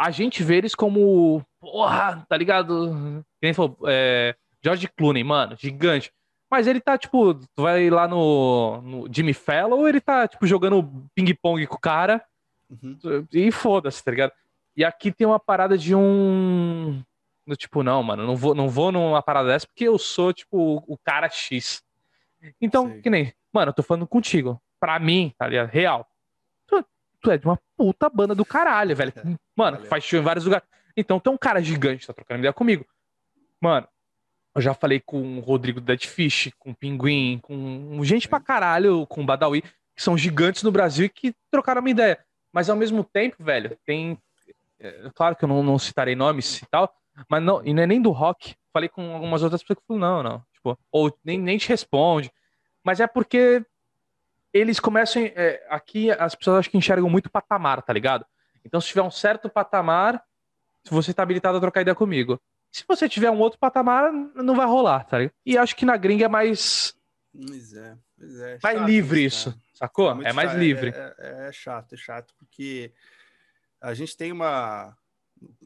A 0.00 0.10
gente 0.10 0.42
vê 0.42 0.56
eles 0.56 0.74
como. 0.74 1.44
Porra, 1.60 2.24
tá 2.28 2.36
ligado? 2.36 3.22
Que 3.40 3.46
nem 3.46 3.52
falou. 3.52 3.76
É, 3.86 4.34
George 4.64 4.88
Clooney, 4.88 5.22
mano, 5.22 5.56
gigante. 5.56 6.10
Mas 6.50 6.66
ele 6.66 6.80
tá, 6.80 6.96
tipo, 6.96 7.34
tu 7.34 7.62
vai 7.62 7.90
lá 7.90 8.08
no, 8.08 8.80
no 8.80 9.08
Jimmy 9.12 9.34
Fallon, 9.34 9.86
ele 9.86 10.00
tá, 10.00 10.26
tipo, 10.26 10.46
jogando 10.46 11.06
ping-pong 11.14 11.66
com 11.66 11.76
o 11.76 11.80
cara. 11.80 12.24
Uhum. 12.70 13.26
E 13.32 13.52
foda-se, 13.52 14.02
tá 14.02 14.10
ligado? 14.10 14.32
E 14.74 14.84
aqui 14.84 15.12
tem 15.12 15.26
uma 15.26 15.38
parada 15.38 15.76
de 15.76 15.94
um. 15.94 17.02
No 17.48 17.56
tipo, 17.56 17.82
não, 17.82 18.02
mano, 18.02 18.26
não 18.26 18.36
vou, 18.36 18.54
não 18.54 18.68
vou 18.68 18.92
numa 18.92 19.22
parada 19.22 19.48
dessa 19.48 19.66
porque 19.66 19.84
eu 19.84 19.96
sou, 19.96 20.34
tipo, 20.34 20.84
o 20.86 20.98
cara 20.98 21.30
X. 21.30 21.82
Então, 22.60 22.90
Sei. 22.90 23.00
que 23.00 23.08
nem, 23.08 23.32
mano, 23.50 23.70
eu 23.70 23.72
tô 23.72 23.82
falando 23.82 24.06
contigo. 24.06 24.60
Pra 24.78 24.98
mim, 24.98 25.32
tá 25.38 25.48
ligado? 25.48 25.70
Real. 25.70 26.06
Tu, 26.66 26.84
tu 27.22 27.30
é 27.30 27.38
de 27.38 27.46
uma 27.46 27.58
puta 27.74 28.10
banda 28.10 28.34
do 28.34 28.44
caralho, 28.44 28.94
velho. 28.94 29.14
Mano, 29.56 29.78
Valeu. 29.78 29.88
faz 29.88 30.04
show 30.04 30.20
em 30.20 30.22
vários 30.22 30.44
lugares. 30.44 30.68
Então 30.94 31.18
tem 31.18 31.32
um 31.32 31.38
cara 31.38 31.62
gigante 31.62 32.06
tá 32.06 32.12
trocando 32.12 32.40
ideia 32.40 32.52
comigo. 32.52 32.84
Mano, 33.58 33.88
eu 34.54 34.60
já 34.60 34.74
falei 34.74 35.00
com 35.00 35.38
o 35.38 35.40
Rodrigo 35.40 35.80
Dead 35.80 36.04
Fish, 36.04 36.50
com 36.58 36.72
o 36.72 36.76
Pinguim, 36.76 37.38
com 37.38 38.04
gente 38.04 38.28
pra 38.28 38.40
caralho, 38.40 39.06
com 39.06 39.22
o 39.22 39.24
Badawi, 39.24 39.62
que 39.62 40.02
são 40.02 40.18
gigantes 40.18 40.62
no 40.62 40.70
Brasil 40.70 41.06
e 41.06 41.08
que 41.08 41.34
trocaram 41.50 41.80
uma 41.80 41.88
ideia. 41.88 42.18
Mas 42.52 42.68
ao 42.68 42.76
mesmo 42.76 43.02
tempo, 43.02 43.42
velho, 43.42 43.74
tem. 43.86 44.18
É, 44.78 45.10
claro 45.14 45.34
que 45.34 45.44
eu 45.44 45.48
não, 45.48 45.62
não 45.62 45.78
citarei 45.78 46.14
nomes 46.14 46.60
e 46.60 46.66
tal, 46.66 46.94
mas 47.28 47.42
não, 47.42 47.64
e 47.64 47.72
não 47.72 47.82
é 47.82 47.86
nem 47.86 48.00
do 48.00 48.10
rock. 48.10 48.54
Falei 48.72 48.88
com 48.88 49.14
algumas 49.14 49.42
outras 49.42 49.62
pessoas 49.62 49.78
que 49.78 49.86
falaram, 49.86 50.22
não, 50.22 50.30
não. 50.30 50.44
Tipo, 50.52 50.78
ou 50.92 51.16
nem, 51.24 51.38
nem 51.38 51.58
te 51.58 51.68
responde. 51.68 52.30
Mas 52.84 53.00
é 53.00 53.06
porque 53.06 53.64
eles 54.52 54.78
começam. 54.78 55.22
É, 55.34 55.66
aqui 55.68 56.10
as 56.10 56.34
pessoas 56.34 56.58
acho 56.58 56.70
que 56.70 56.78
enxergam 56.78 57.08
muito 57.08 57.30
patamar, 57.30 57.82
tá 57.82 57.92
ligado? 57.92 58.24
Então, 58.64 58.80
se 58.80 58.88
tiver 58.88 59.02
um 59.02 59.10
certo 59.10 59.48
patamar, 59.48 60.22
você 60.90 61.14
tá 61.14 61.22
habilitado 61.22 61.56
a 61.56 61.60
trocar 61.60 61.80
ideia 61.80 61.94
comigo. 61.94 62.40
Se 62.70 62.84
você 62.86 63.08
tiver 63.08 63.30
um 63.30 63.38
outro 63.38 63.58
patamar, 63.58 64.12
não 64.12 64.54
vai 64.54 64.66
rolar, 64.66 65.04
tá 65.04 65.18
ligado? 65.18 65.34
E 65.44 65.56
acho 65.56 65.74
que 65.74 65.86
na 65.86 65.96
gringa 65.96 66.26
é 66.26 66.28
mais. 66.28 66.94
Pois 67.32 67.72
é, 67.72 67.96
pois 68.18 68.40
é. 68.40 68.58
Mais 68.62 68.80
livre 68.82 69.24
isso, 69.24 69.58
sacou? 69.72 70.10
É, 70.22 70.30
é 70.30 70.32
mais 70.32 70.50
chato, 70.50 70.60
livre. 70.60 70.90
É, 70.94 71.14
é, 71.18 71.48
é 71.48 71.52
chato, 71.52 71.94
é 71.94 71.96
chato, 71.96 72.34
porque 72.38 72.92
a 73.80 73.94
gente 73.94 74.16
tem 74.16 74.32
uma 74.32 74.96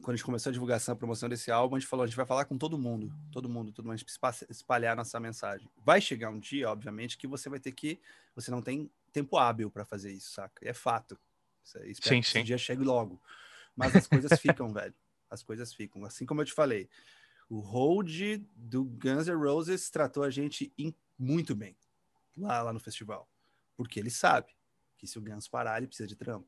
quando 0.01 0.09
a 0.09 0.15
gente 0.15 0.25
começou 0.25 0.49
a 0.49 0.53
divulgação, 0.53 0.93
a 0.93 0.95
promoção 0.95 1.29
desse 1.29 1.49
álbum, 1.49 1.75
a 1.75 1.79
gente 1.79 1.87
falou, 1.87 2.03
a 2.03 2.07
gente 2.07 2.15
vai 2.15 2.25
falar 2.25 2.45
com 2.45 2.57
todo 2.57 2.77
mundo, 2.77 3.13
todo 3.31 3.49
mundo, 3.49 3.71
todo 3.71 3.85
mundo, 3.85 3.93
a 3.93 3.97
gente 3.97 4.05
precisa 4.05 4.45
espalhar 4.49 4.95
nossa 4.95 5.19
mensagem. 5.19 5.69
Vai 5.77 6.01
chegar 6.01 6.29
um 6.29 6.39
dia, 6.39 6.69
obviamente, 6.69 7.17
que 7.17 7.27
você 7.27 7.49
vai 7.49 7.59
ter 7.59 7.71
que, 7.71 7.99
você 8.35 8.51
não 8.51 8.61
tem 8.61 8.91
tempo 9.11 9.37
hábil 9.37 9.71
para 9.71 9.85
fazer 9.85 10.11
isso, 10.11 10.31
saca? 10.33 10.67
É 10.67 10.73
fato. 10.73 11.17
Sim, 11.63 11.93
que 11.93 12.07
sim. 12.07 12.19
esse 12.19 12.43
dia 12.43 12.57
chegue 12.57 12.83
logo. 12.83 13.21
Mas 13.75 13.95
as 13.95 14.07
coisas 14.07 14.39
ficam, 14.39 14.71
velho. 14.73 14.93
As 15.29 15.41
coisas 15.41 15.73
ficam. 15.73 16.03
Assim 16.05 16.25
como 16.25 16.41
eu 16.41 16.45
te 16.45 16.53
falei, 16.53 16.89
o 17.49 17.59
hold 17.59 18.11
do 18.55 18.83
Guns 18.83 19.27
N' 19.27 19.35
Roses 19.35 19.89
tratou 19.89 20.23
a 20.23 20.29
gente 20.29 20.73
muito 21.17 21.55
bem 21.55 21.75
lá, 22.37 22.61
lá 22.61 22.73
no 22.73 22.79
festival. 22.79 23.29
Porque 23.75 23.99
ele 23.99 24.09
sabe 24.09 24.51
que 24.97 25.07
se 25.07 25.17
o 25.17 25.21
Guns 25.21 25.47
parar, 25.47 25.77
ele 25.77 25.87
precisa 25.87 26.07
de 26.07 26.15
trampo. 26.15 26.47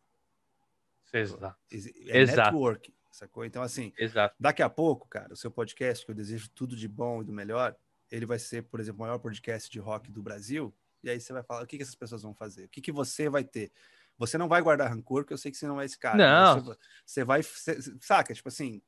Exato. 1.13 1.57
É 1.71 2.19
Exato. 2.19 2.51
network 2.51 2.93
sacou? 3.15 3.45
Então, 3.45 3.63
assim, 3.63 3.93
Exato. 3.97 4.35
daqui 4.39 4.61
a 4.61 4.69
pouco, 4.69 5.07
cara, 5.07 5.33
o 5.33 5.37
seu 5.37 5.49
podcast, 5.49 6.05
que 6.05 6.11
eu 6.11 6.15
desejo 6.15 6.49
tudo 6.49 6.75
de 6.75 6.87
bom 6.87 7.21
e 7.21 7.25
do 7.25 7.33
melhor, 7.33 7.75
ele 8.11 8.25
vai 8.25 8.39
ser, 8.39 8.63
por 8.63 8.79
exemplo, 8.79 8.99
o 8.99 9.07
maior 9.07 9.19
podcast 9.19 9.69
de 9.69 9.79
rock 9.79 10.11
do 10.11 10.21
Brasil. 10.21 10.75
E 11.03 11.09
aí 11.09 11.19
você 11.19 11.33
vai 11.33 11.43
falar, 11.43 11.63
o 11.63 11.67
que, 11.67 11.77
que 11.77 11.83
essas 11.83 11.95
pessoas 11.95 12.23
vão 12.23 12.33
fazer? 12.33 12.65
O 12.65 12.69
que, 12.69 12.81
que 12.81 12.91
você 12.91 13.29
vai 13.29 13.43
ter? 13.43 13.71
Você 14.17 14.37
não 14.37 14.47
vai 14.47 14.61
guardar 14.61 14.89
rancor, 14.89 15.23
porque 15.23 15.33
eu 15.33 15.37
sei 15.37 15.51
que 15.51 15.57
você 15.57 15.67
não 15.67 15.79
é 15.79 15.85
esse 15.85 15.97
cara. 15.97 16.17
Não. 16.17 16.63
Você, 16.63 16.77
você 17.05 17.23
vai, 17.23 17.43
você, 17.43 17.79
saca? 18.01 18.33
Tipo 18.33 18.49
assim, 18.49 18.81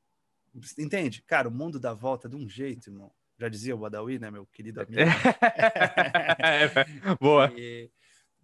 entende? 0.78 1.22
Cara, 1.22 1.48
o 1.48 1.52
mundo 1.52 1.78
dá 1.78 1.92
volta 1.92 2.28
de 2.28 2.36
um 2.36 2.48
jeito, 2.48 2.90
irmão. 2.90 3.12
Já 3.38 3.48
dizia 3.48 3.74
o 3.74 3.78
Badawi, 3.78 4.18
né, 4.18 4.30
meu 4.30 4.46
querido 4.46 4.80
amigo. 4.80 4.98
é, 6.42 7.14
boa. 7.20 7.52
E, 7.56 7.90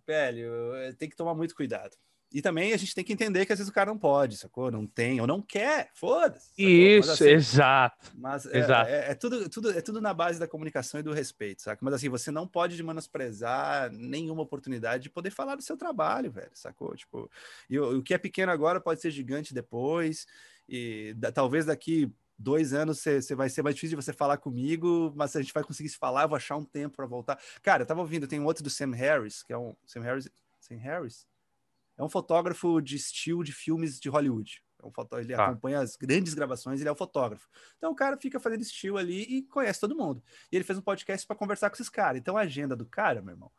velho, 0.06 0.50
tem 0.96 1.08
que 1.08 1.16
tomar 1.16 1.34
muito 1.34 1.54
cuidado. 1.54 1.96
E 2.34 2.42
também 2.42 2.72
a 2.72 2.76
gente 2.76 2.92
tem 2.96 3.04
que 3.04 3.12
entender 3.12 3.46
que 3.46 3.52
às 3.52 3.60
vezes 3.60 3.70
o 3.70 3.72
cara 3.72 3.88
não 3.88 3.96
pode, 3.96 4.36
sacou? 4.36 4.68
Não 4.68 4.84
tem 4.84 5.20
ou 5.20 5.26
não 5.26 5.40
quer, 5.40 5.90
foda-se. 5.94 6.50
Isso, 6.58 7.08
mas, 7.08 7.20
assim, 7.22 7.30
exato. 7.30 8.12
Mas 8.12 8.46
é, 8.46 8.58
exato. 8.58 8.90
É, 8.90 9.10
é, 9.12 9.14
tudo, 9.14 9.48
tudo, 9.48 9.70
é 9.70 9.80
tudo 9.80 10.00
na 10.00 10.12
base 10.12 10.40
da 10.40 10.48
comunicação 10.48 10.98
e 10.98 11.02
do 11.04 11.12
respeito, 11.12 11.62
saca? 11.62 11.78
Mas 11.84 11.94
assim, 11.94 12.08
você 12.08 12.32
não 12.32 12.44
pode 12.44 12.82
menosprezar 12.82 13.88
nenhuma 13.92 14.42
oportunidade 14.42 15.04
de 15.04 15.10
poder 15.10 15.30
falar 15.30 15.54
do 15.54 15.62
seu 15.62 15.76
trabalho, 15.76 16.28
velho, 16.32 16.50
sacou? 16.54 16.96
Tipo, 16.96 17.30
e 17.70 17.78
o, 17.78 17.98
o 17.98 18.02
que 18.02 18.12
é 18.12 18.18
pequeno 18.18 18.50
agora 18.50 18.80
pode 18.80 19.00
ser 19.00 19.12
gigante 19.12 19.54
depois, 19.54 20.26
e 20.68 21.14
da, 21.16 21.30
talvez 21.30 21.66
daqui 21.66 22.12
dois 22.36 22.72
anos 22.72 22.98
você 22.98 23.32
vai 23.36 23.48
ser 23.48 23.62
mais 23.62 23.76
difícil 23.76 23.96
de 23.96 24.04
você 24.04 24.12
falar 24.12 24.38
comigo, 24.38 25.12
mas 25.14 25.36
a 25.36 25.40
gente 25.40 25.54
vai 25.54 25.62
conseguir 25.62 25.88
se 25.88 25.96
falar, 25.96 26.22
eu 26.22 26.28
vou 26.28 26.36
achar 26.36 26.56
um 26.56 26.64
tempo 26.64 26.96
para 26.96 27.06
voltar. 27.06 27.38
Cara, 27.62 27.84
eu 27.84 27.86
tava 27.86 28.00
ouvindo, 28.00 28.26
tem 28.26 28.40
um 28.40 28.44
outro 28.44 28.64
do 28.64 28.70
Sam 28.70 28.90
Harris, 28.90 29.44
que 29.44 29.52
é 29.52 29.56
um. 29.56 29.76
Sam 29.86 30.00
Harris. 30.00 30.28
Sam 30.58 30.78
Harris? 30.78 31.32
É 31.96 32.02
um 32.02 32.08
fotógrafo 32.08 32.80
de 32.80 32.96
estilo 32.96 33.44
de 33.44 33.52
filmes 33.52 34.00
de 34.00 34.08
Hollywood. 34.08 34.62
É 34.82 34.86
um 34.86 34.90
foto... 34.90 35.18
Ele 35.18 35.34
ah. 35.34 35.46
acompanha 35.46 35.80
as 35.80 35.96
grandes 35.96 36.34
gravações, 36.34 36.80
ele 36.80 36.88
é 36.88 36.92
o 36.92 36.96
fotógrafo. 36.96 37.48
Então 37.76 37.92
o 37.92 37.94
cara 37.94 38.16
fica 38.16 38.40
fazendo 38.40 38.62
estilo 38.62 38.98
ali 38.98 39.22
e 39.22 39.42
conhece 39.42 39.80
todo 39.80 39.96
mundo. 39.96 40.22
E 40.50 40.56
ele 40.56 40.64
fez 40.64 40.78
um 40.78 40.82
podcast 40.82 41.26
para 41.26 41.36
conversar 41.36 41.70
com 41.70 41.74
esses 41.74 41.88
caras. 41.88 42.20
Então 42.20 42.36
a 42.36 42.42
agenda 42.42 42.76
do 42.76 42.86
cara, 42.86 43.22
meu 43.22 43.34
irmão, 43.34 43.50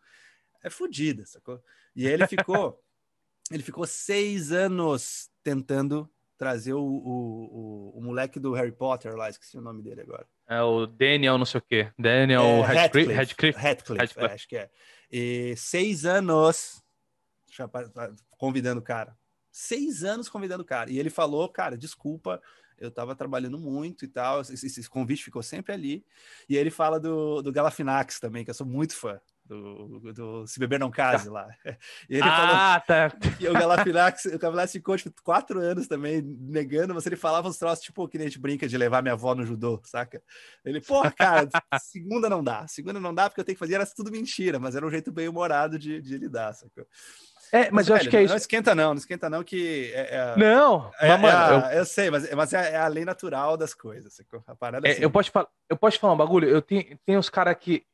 é 0.63 0.69
fodida, 0.69 1.25
sacou? 1.25 1.61
E 1.95 2.05
ele 2.05 2.27
ficou, 2.27 2.81
ele 3.51 3.63
ficou 3.63 3.85
seis 3.87 4.51
anos 4.51 5.29
tentando 5.43 6.09
trazer 6.37 6.73
o, 6.73 6.81
o, 6.81 7.93
o, 7.95 7.99
o, 7.99 8.01
moleque 8.01 8.41
do 8.41 8.51
Harry 8.51 8.71
Potter 8.71 9.15
lá, 9.15 9.29
esqueci 9.29 9.57
o 9.57 9.61
nome 9.61 9.81
dele 9.81 10.01
agora. 10.01 10.27
É 10.47 10.61
o 10.61 10.85
Daniel 10.85 11.37
não 11.37 11.45
sei 11.45 11.59
o 11.59 11.61
quê. 11.61 11.89
Daniel 11.97 12.41
é, 12.43 12.61
Radcliffe. 12.61 13.13
Radcliffe, 13.13 13.57
Radcliffe, 13.57 13.99
Radcliffe. 13.99 14.19
É, 14.19 14.33
acho 14.33 14.47
que 14.49 14.57
é. 14.57 14.69
E 15.09 15.55
seis 15.55 16.05
anos 16.05 16.83
convidando 18.37 18.79
o 18.79 18.83
cara. 18.83 19.17
Seis 19.51 20.03
anos 20.03 20.29
convidando 20.29 20.63
o 20.63 20.65
cara. 20.65 20.91
E 20.91 20.99
ele 20.99 21.09
falou, 21.09 21.47
cara, 21.47 21.77
desculpa, 21.77 22.41
eu 22.77 22.91
tava 22.91 23.15
trabalhando 23.15 23.57
muito 23.57 24.05
e 24.05 24.07
tal. 24.07 24.41
Esse, 24.41 24.65
esse 24.65 24.89
convite 24.89 25.23
ficou 25.23 25.41
sempre 25.41 25.73
ali. 25.73 26.05
E 26.49 26.57
ele 26.57 26.69
fala 26.69 26.99
do, 26.99 27.41
do 27.41 27.51
Galafinax 27.51 28.19
também, 28.19 28.43
que 28.43 28.49
eu 28.49 28.55
sou 28.55 28.67
muito 28.67 28.95
fã. 28.95 29.19
do, 29.45 30.11
do 30.11 30.47
Se 30.47 30.59
Beber 30.59 30.79
Não 30.79 30.91
Case 30.91 31.29
lá. 31.29 31.47
E 32.09 32.15
ele 32.15 32.23
ah, 32.23 32.83
falou 32.85 33.09
tá. 33.09 33.17
que 33.37 33.47
o 33.47 33.53
Galafinax, 33.53 34.25
o 34.25 34.39
Galafinax 34.39 34.71
ficou 34.71 34.97
tipo, 34.97 35.23
quatro 35.23 35.59
anos 35.59 35.87
também 35.87 36.21
negando, 36.21 36.93
mas 36.93 37.05
ele 37.05 37.15
falava 37.15 37.47
uns 37.47 37.57
troços, 37.57 37.83
tipo, 37.83 38.07
que 38.07 38.17
nem 38.17 38.27
a 38.27 38.29
gente 38.29 38.39
brinca 38.39 38.67
de 38.67 38.77
levar 38.77 39.01
minha 39.01 39.13
avó 39.13 39.33
no 39.33 39.45
judô, 39.45 39.81
saca? 39.85 40.21
Ele, 40.63 40.81
porra, 40.81 41.11
cara, 41.11 41.47
segunda 41.79 42.29
não 42.29 42.43
dá, 42.43 42.67
segunda 42.67 42.99
não 42.99 43.13
dá 43.13 43.29
porque 43.29 43.39
eu 43.39 43.45
tenho 43.45 43.55
que 43.55 43.59
fazer, 43.59 43.75
era 43.75 43.85
tudo 43.85 44.11
mentira, 44.11 44.59
mas 44.59 44.75
era 44.75 44.85
um 44.85 44.91
jeito 44.91 45.11
bem 45.11 45.27
humorado 45.27 45.79
de, 45.79 46.01
de 46.01 46.17
lidar, 46.17 46.53
saca? 46.53 46.85
É, 47.51 47.63
mas, 47.63 47.71
mas 47.71 47.87
eu 47.87 47.93
velho, 47.93 48.01
acho 48.01 48.09
que 48.09 48.17
é 48.17 48.23
isso. 48.23 48.33
Não 48.33 48.37
esquenta, 48.37 48.75
não, 48.75 48.89
não 48.89 48.97
esquenta, 48.97 49.29
não, 49.29 49.43
que. 49.43 49.91
É, 49.93 50.15
é, 50.15 50.37
não, 50.37 50.91
é, 50.99 51.09
mas, 51.09 51.21
mano, 51.21 51.65
eu... 51.67 51.77
eu... 51.79 51.85
sei, 51.85 52.09
mas, 52.09 52.31
mas 52.33 52.53
é, 52.53 52.73
é, 52.73 52.77
a 52.77 52.87
lei 52.87 53.05
natural 53.05 53.57
das 53.57 53.73
coisas. 53.73 54.19
A 54.47 54.55
parada 54.55 54.87
é, 54.87 54.91
assim. 54.91 55.01
eu, 55.01 55.09
posso 55.09 55.31
falar, 55.31 55.47
eu 55.69 55.77
posso 55.77 55.99
falar 55.99 56.13
um 56.13 56.17
bagulho? 56.17 56.47
Eu 56.47 56.61
tenho, 56.61 56.97
tenho 57.05 57.19
uns 57.19 57.29
caras 57.29 57.55
que, 57.59 57.85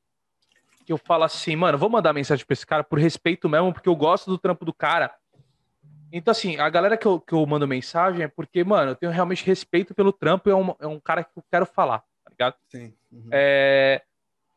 que 0.86 0.94
eu 0.94 0.98
falo 0.98 1.24
assim, 1.24 1.56
mano, 1.56 1.78
vou 1.78 1.90
mandar 1.90 2.14
mensagem 2.14 2.46
pra 2.46 2.54
esse 2.54 2.66
cara 2.66 2.84
por 2.84 3.00
respeito 3.00 3.48
mesmo, 3.50 3.74
porque 3.74 3.90
eu 3.90 3.96
gosto 3.96 4.30
do 4.30 4.38
trampo 4.38 4.66
do 4.66 4.74
cara. 4.74 5.14
Então, 6.12 6.32
assim, 6.32 6.58
a 6.58 6.70
galera 6.70 6.98
que 6.98 7.06
eu, 7.06 7.20
que 7.20 7.34
eu 7.34 7.46
mando 7.46 7.68
mensagem 7.68 8.24
é 8.24 8.28
porque, 8.28 8.64
mano, 8.64 8.92
eu 8.92 8.96
tenho 8.96 9.12
realmente 9.12 9.46
respeito 9.46 9.96
pelo 9.96 10.12
trampo 10.12 10.50
e 10.50 10.52
é 10.52 10.56
um, 10.56 10.76
é 10.80 10.88
um 10.88 11.00
cara 11.00 11.24
que 11.24 11.32
eu 11.38 11.44
quero 11.50 11.66
falar, 11.66 12.00
tá 12.00 12.30
ligado? 12.30 12.56
Sim. 12.68 12.94
Uhum. 13.12 13.30
É... 13.32 14.02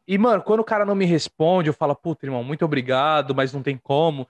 E, 0.06 0.18
mano, 0.18 0.42
quando 0.42 0.60
o 0.60 0.64
cara 0.64 0.84
não 0.84 0.94
me 0.94 1.06
responde, 1.06 1.68
eu 1.68 1.74
falo, 1.74 1.94
puta, 1.94 2.26
irmão, 2.26 2.42
muito 2.42 2.64
obrigado, 2.64 3.34
mas 3.34 3.52
não 3.52 3.62
tem 3.62 3.78
como. 3.78 4.28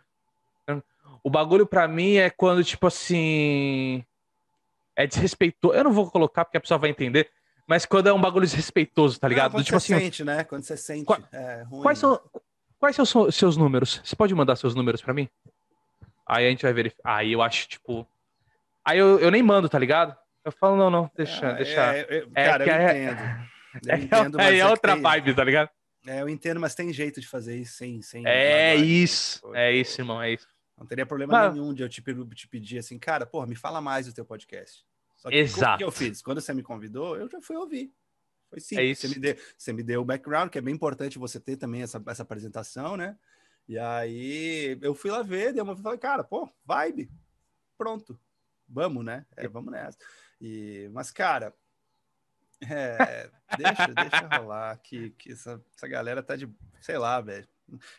O 1.25 1.31
bagulho 1.31 1.67
para 1.67 1.89
mim 1.89 2.17
é 2.17 2.29
quando, 2.29 2.63
tipo 2.63 2.87
assim. 2.87 4.05
É 4.95 5.07
desrespeitoso. 5.07 5.75
Eu 5.75 5.85
não 5.85 5.93
vou 5.93 6.11
colocar 6.11 6.45
porque 6.45 6.59
a 6.59 6.61
pessoa 6.61 6.79
vai 6.79 6.91
entender. 6.91 7.31
Mas 7.67 7.87
quando 7.87 8.09
é 8.09 8.13
um 8.13 8.21
bagulho 8.21 8.45
desrespeitoso, 8.45 9.19
tá 9.19 9.27
ligado? 9.27 9.47
Não, 9.47 9.59
quando 9.59 9.65
tipo 9.65 9.81
você 9.81 9.95
assim, 9.95 10.05
sente, 10.05 10.23
né? 10.23 10.45
Quando 10.45 10.63
você 10.65 10.77
sente. 10.77 11.07
Qual, 11.07 11.19
é, 11.33 11.63
ruim, 11.63 11.83
quais, 11.83 11.99
são, 11.99 12.21
quais 12.79 12.95
são 12.95 13.23
os 13.27 13.35
seus 13.35 13.57
números? 13.57 14.03
Você 14.05 14.15
pode 14.15 14.35
mandar 14.35 14.55
seus 14.57 14.75
números 14.75 15.01
para 15.01 15.15
mim? 15.15 15.27
Aí 16.27 16.47
a 16.47 16.51
gente 16.51 16.63
vai 16.63 16.75
verificar. 16.75 17.17
Aí 17.17 17.33
eu 17.33 17.41
acho, 17.41 17.67
tipo. 17.69 18.07
Aí 18.85 18.99
eu, 18.99 19.19
eu 19.19 19.31
nem 19.31 19.43
mando, 19.43 19.67
tá 19.67 19.79
ligado? 19.79 20.15
Eu 20.45 20.53
falo, 20.53 20.77
não, 20.77 20.91
não, 20.91 21.11
deixa. 21.17 21.49
Ah, 21.49 21.53
deixa. 21.53 21.95
É, 21.95 22.01
é, 22.01 22.27
é 22.35 22.45
cara, 22.45 22.67
eu 22.67 22.73
é, 22.73 23.03
entendo. 23.03 23.55
Eu 23.75 23.93
é, 23.93 23.99
entendo, 23.99 24.41
é, 24.41 24.59
é 24.59 24.67
outra 24.69 24.95
vibe, 24.95 25.35
tá 25.35 25.43
ligado? 25.43 25.69
É, 26.07 26.21
eu 26.21 26.29
entendo, 26.29 26.61
mas 26.61 26.77
tem 26.77 26.93
jeito 26.93 27.21
de 27.21 27.27
fazer 27.27 27.57
isso 27.57 27.77
sem. 27.77 28.01
sem 28.03 28.23
é 28.25 28.77
isso, 28.77 29.43
é 29.53 29.73
isso, 29.73 30.01
irmão, 30.01 30.23
é 30.23 30.33
isso. 30.33 30.47
Não 30.77 30.87
teria 30.87 31.07
problema 31.07 31.51
nenhum 31.51 31.73
de 31.73 31.83
eu 31.83 31.89
te, 31.89 32.03
te 32.03 32.49
pedir 32.49 32.79
assim, 32.79 32.99
cara, 32.99 33.25
porra, 33.25 33.47
me 33.47 33.55
fala 33.55 33.81
mais 33.81 34.07
do 34.07 34.13
teu 34.13 34.25
podcast. 34.25 34.85
Só 35.17 35.31
que 35.31 35.37
Exato. 35.37 35.75
o 35.75 35.79
que 35.79 35.85
eu 35.85 35.93
fiz? 35.93 36.21
Quando 36.21 36.41
você 36.41 36.53
me 36.53 36.63
convidou, 36.63 37.17
eu 37.17 37.29
já 37.29 37.41
fui 37.41 37.57
ouvir. 37.57 37.95
Foi 38.51 38.61
sim. 38.61 38.77
É 38.77 38.95
você, 38.95 39.09
me 39.09 39.15
deu, 39.15 39.37
você 39.57 39.73
me 39.73 39.83
deu 39.83 40.03
o 40.03 40.05
background, 40.05 40.51
que 40.51 40.59
é 40.59 40.61
bem 40.61 40.75
importante 40.75 41.19
você 41.19 41.41
ter 41.41 41.57
também 41.57 41.83
essa, 41.83 42.03
essa 42.07 42.23
apresentação, 42.23 42.97
né? 42.97 43.17
E 43.67 43.79
aí 43.79 44.79
eu 44.83 44.95
fui 44.95 45.11
lá 45.11 45.23
ver, 45.23 45.53
dei 45.53 45.63
uma 45.63 45.77
falei, 45.77 45.99
cara, 45.99 46.23
pô, 46.23 46.49
vibe. 46.65 47.11
Pronto. 47.79 48.19
Vamos, 48.69 49.05
né? 49.05 49.25
É, 49.37 49.49
vamos 49.49 49.73
nessa. 49.73 49.99
E, 50.41 50.91
mas, 50.93 51.11
cara, 51.11 51.55
é, 52.61 53.31
deixa, 53.57 53.87
deixa 53.89 54.39
rolar 54.39 54.77
que, 54.79 55.11
que 55.11 55.33
essa, 55.33 55.63
essa 55.75 55.89
galera 55.89 56.23
tá 56.23 56.37
de, 56.37 56.49
sei 56.81 56.99
lá, 56.99 57.21
velho. 57.21 57.49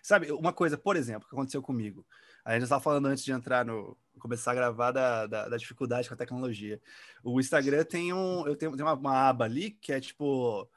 Sabe, 0.02 0.32
uma 0.32 0.54
coisa, 0.54 0.78
por 0.78 0.96
exemplo, 0.96 1.28
que 1.28 1.36
aconteceu 1.36 1.62
comigo. 1.62 2.06
A 2.46 2.54
gente 2.54 2.64
estava 2.64 2.82
falando 2.82 3.08
antes 3.08 3.26
de 3.26 3.32
entrar 3.32 3.66
no. 3.66 3.98
começar 4.20 4.52
a 4.52 4.56
gravar 4.56 4.92
da, 4.92 5.26
da, 5.26 5.50
da, 5.50 5.58
dificuldade 5.58 6.08
com 6.08 6.14
a 6.14 6.18
tecnologia. 6.18 6.80
O 7.24 7.40
Instagram 7.40 7.84
tem 7.84 8.14
um. 8.14 8.46
Eu 8.46 8.56
tenho, 8.56 8.72
tenho 8.78 8.88
uma, 8.88 8.94
uma 8.94 9.30
aba 9.30 9.46
ali 9.46 9.72
que 9.72 9.92
é 9.92 10.00
tipo. 10.00 10.70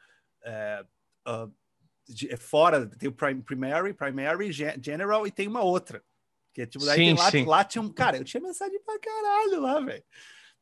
É, 0.43 0.83
uh, 1.29 1.53
de, 2.09 2.33
é 2.33 2.39
fora, 2.39 2.87
tem 2.87 3.11
o 3.11 3.13
Primary, 3.13 3.93
Primary, 3.93 4.51
General 4.51 5.27
e 5.27 5.31
tem 5.31 5.47
uma 5.47 5.61
outra. 5.61 6.03
Que 6.55 6.63
é 6.63 6.67
tipo, 6.67 6.87
daí 6.87 6.97
sim, 6.97 7.31
tem 7.31 7.45
lá, 7.45 7.59
lá 7.59 7.65
tinha 7.65 7.83
um. 7.83 7.93
Cara, 7.93 8.17
eu 8.17 8.25
tinha 8.25 8.43
mensagem 8.43 8.81
pra 8.81 8.99
caralho 8.99 9.61
lá, 9.61 9.79
velho. 9.81 10.05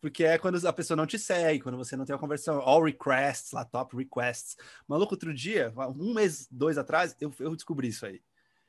Porque 0.00 0.24
é 0.24 0.38
quando 0.38 0.66
a 0.66 0.72
pessoa 0.72 0.96
não 0.96 1.06
te 1.06 1.20
segue, 1.20 1.62
quando 1.62 1.78
você 1.78 1.96
não 1.96 2.04
tem 2.04 2.14
uma 2.14 2.20
conversão. 2.20 2.58
All 2.58 2.82
requests, 2.82 3.52
lá, 3.52 3.64
top 3.64 3.96
requests. 3.96 4.56
Maluco, 4.88 5.14
outro 5.14 5.32
dia, 5.32 5.72
um 5.96 6.12
mês, 6.12 6.48
dois 6.50 6.76
atrás, 6.76 7.14
eu, 7.20 7.32
eu 7.38 7.54
descobri 7.54 7.86
isso 7.86 8.04
aí 8.04 8.20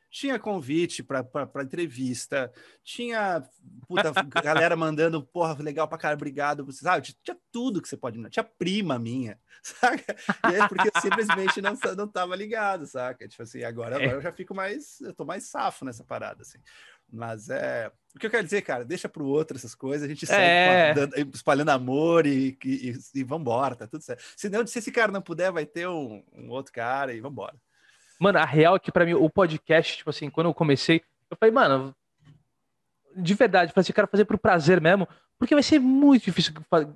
tinha 0.09 0.39
convite 0.39 1.03
para 1.03 1.23
entrevista, 1.61 2.51
tinha 2.83 3.43
puta, 3.87 4.11
galera 4.41 4.75
mandando, 4.75 5.21
porra, 5.21 5.61
legal 5.61 5.87
pra 5.87 5.97
cara, 5.97 6.15
obrigado, 6.15 6.65
você 6.65 6.83
sabe? 6.83 7.15
Tinha 7.23 7.37
tudo 7.51 7.81
que 7.81 7.87
você 7.87 7.97
pode, 7.97 8.17
tinha 8.29 8.43
prima 8.43 8.97
minha, 8.97 9.39
saca? 9.61 10.15
E 10.51 10.55
é 10.55 10.67
porque 10.67 10.87
eu 10.87 11.01
simplesmente 11.01 11.61
não, 11.61 11.77
não 11.95 12.07
tava 12.07 12.35
ligado, 12.35 12.85
saca? 12.85 13.27
Tipo 13.27 13.43
assim, 13.43 13.63
agora, 13.63 13.95
agora 13.97 14.11
eu 14.11 14.21
já 14.21 14.31
fico 14.31 14.55
mais, 14.55 14.99
eu 15.01 15.13
tô 15.13 15.25
mais 15.25 15.45
safo 15.45 15.85
nessa 15.85 16.03
parada, 16.03 16.41
assim. 16.41 16.59
Mas 17.11 17.49
é. 17.49 17.91
O 18.15 18.19
que 18.19 18.25
eu 18.25 18.31
quero 18.31 18.43
dizer, 18.43 18.63
cara, 18.63 18.83
deixa 18.83 19.07
pro 19.07 19.25
outro 19.25 19.55
essas 19.55 19.75
coisas, 19.75 20.03
a 20.03 20.07
gente 20.07 20.25
segue 20.25 20.41
é. 20.41 20.93
espalhando 21.33 21.69
amor 21.69 22.25
e, 22.25 22.57
e, 22.65 22.93
e, 23.13 23.23
vambora, 23.23 23.75
tá 23.75 23.87
tudo 23.87 24.03
certo. 24.03 24.23
Se, 24.35 24.49
não, 24.49 24.65
se 24.65 24.79
esse 24.79 24.91
cara 24.91 25.11
não 25.11 25.21
puder, 25.21 25.51
vai 25.51 25.65
ter 25.65 25.87
um, 25.87 26.23
um 26.33 26.49
outro 26.49 26.73
cara 26.73 27.13
e 27.13 27.21
vambora. 27.21 27.55
Mano, 28.19 28.39
a 28.39 28.45
real 28.45 28.75
é 28.75 28.79
que 28.79 28.91
pra 28.91 29.05
mim 29.05 29.13
o 29.13 29.29
podcast, 29.29 29.97
tipo 29.97 30.09
assim, 30.09 30.29
quando 30.29 30.47
eu 30.47 30.53
comecei, 30.53 31.03
eu 31.29 31.37
falei, 31.37 31.53
mano, 31.53 31.95
de 33.15 33.33
verdade, 33.33 33.69
eu 33.69 33.73
falei 33.73 33.81
assim, 33.81 33.93
quero 33.93 34.07
fazer 34.07 34.25
pro 34.25 34.37
prazer 34.37 34.81
mesmo, 34.81 35.07
porque 35.37 35.53
vai 35.53 35.63
ser 35.63 35.79
muito 35.79 36.25
difícil 36.25 36.53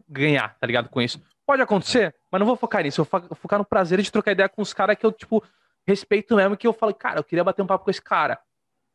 ganhar, 0.07 0.57
tá 0.59 0.65
ligado, 0.65 0.89
com 0.89 1.01
isso. 1.01 1.21
Pode 1.45 1.61
acontecer, 1.61 2.15
mas 2.31 2.39
não 2.39 2.45
vou 2.45 2.55
focar 2.55 2.83
nisso, 2.83 3.01
eu 3.01 3.05
vou 3.05 3.35
focar 3.35 3.59
no 3.59 3.65
prazer 3.65 4.01
de 4.01 4.11
trocar 4.11 4.31
ideia 4.31 4.49
com 4.49 4.61
os 4.61 4.73
caras 4.73 4.97
que 4.97 5.05
eu, 5.05 5.11
tipo, 5.11 5.43
respeito 5.85 6.35
mesmo, 6.35 6.57
que 6.57 6.67
eu 6.67 6.73
falo, 6.73 6.93
cara, 6.93 7.19
eu 7.19 7.23
queria 7.23 7.43
bater 7.43 7.61
um 7.61 7.67
papo 7.67 7.85
com 7.85 7.91
esse 7.91 8.01
cara. 8.01 8.39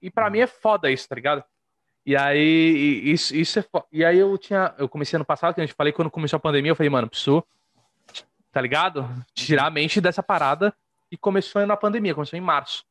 E 0.00 0.10
para 0.10 0.30
mim 0.30 0.40
é 0.40 0.46
foda 0.46 0.90
isso, 0.90 1.08
tá 1.08 1.14
ligado? 1.14 1.44
E 2.04 2.16
aí, 2.16 3.02
isso, 3.04 3.34
isso 3.34 3.58
é 3.58 3.62
foda. 3.62 3.86
E 3.90 4.04
aí 4.04 4.18
eu 4.18 4.36
tinha, 4.38 4.74
eu 4.78 4.88
comecei 4.88 5.16
ano 5.16 5.24
passado, 5.24 5.54
que 5.54 5.60
a 5.60 5.66
gente 5.66 5.74
falei, 5.74 5.92
quando 5.92 6.10
começou 6.10 6.36
a 6.36 6.40
pandemia, 6.40 6.70
eu 6.70 6.76
falei, 6.76 6.90
mano, 6.90 7.08
preciso, 7.08 7.44
tá 8.52 8.60
ligado? 8.60 9.08
Tirar 9.34 9.66
a 9.66 9.70
mente 9.70 10.00
dessa 10.00 10.22
parada 10.22 10.74
e 11.10 11.16
começou 11.16 11.64
na 11.66 11.76
pandemia, 11.76 12.14
começou 12.14 12.38
em 12.38 12.42
março. 12.42 12.84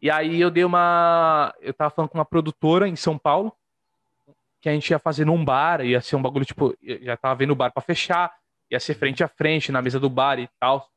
E 0.00 0.10
aí 0.10 0.40
eu 0.40 0.50
dei 0.50 0.64
uma. 0.64 1.54
Eu 1.60 1.74
tava 1.74 1.90
falando 1.90 2.10
com 2.10 2.18
uma 2.18 2.24
produtora 2.24 2.88
em 2.88 2.96
São 2.96 3.18
Paulo, 3.18 3.52
que 4.60 4.68
a 4.68 4.72
gente 4.72 4.90
ia 4.90 4.98
fazer 4.98 5.26
num 5.26 5.44
bar, 5.44 5.84
ia 5.84 6.00
ser 6.00 6.16
um 6.16 6.22
bagulho, 6.22 6.44
tipo, 6.44 6.74
já 6.82 7.16
tava 7.16 7.34
vendo 7.34 7.50
o 7.50 7.56
bar 7.56 7.70
para 7.70 7.82
fechar, 7.82 8.34
ia 8.70 8.80
ser 8.80 8.94
frente 8.94 9.22
a 9.22 9.28
frente, 9.28 9.70
na 9.70 9.82
mesa 9.82 10.00
do 10.00 10.08
bar 10.08 10.38
e 10.38 10.48
tal. 10.58 10.88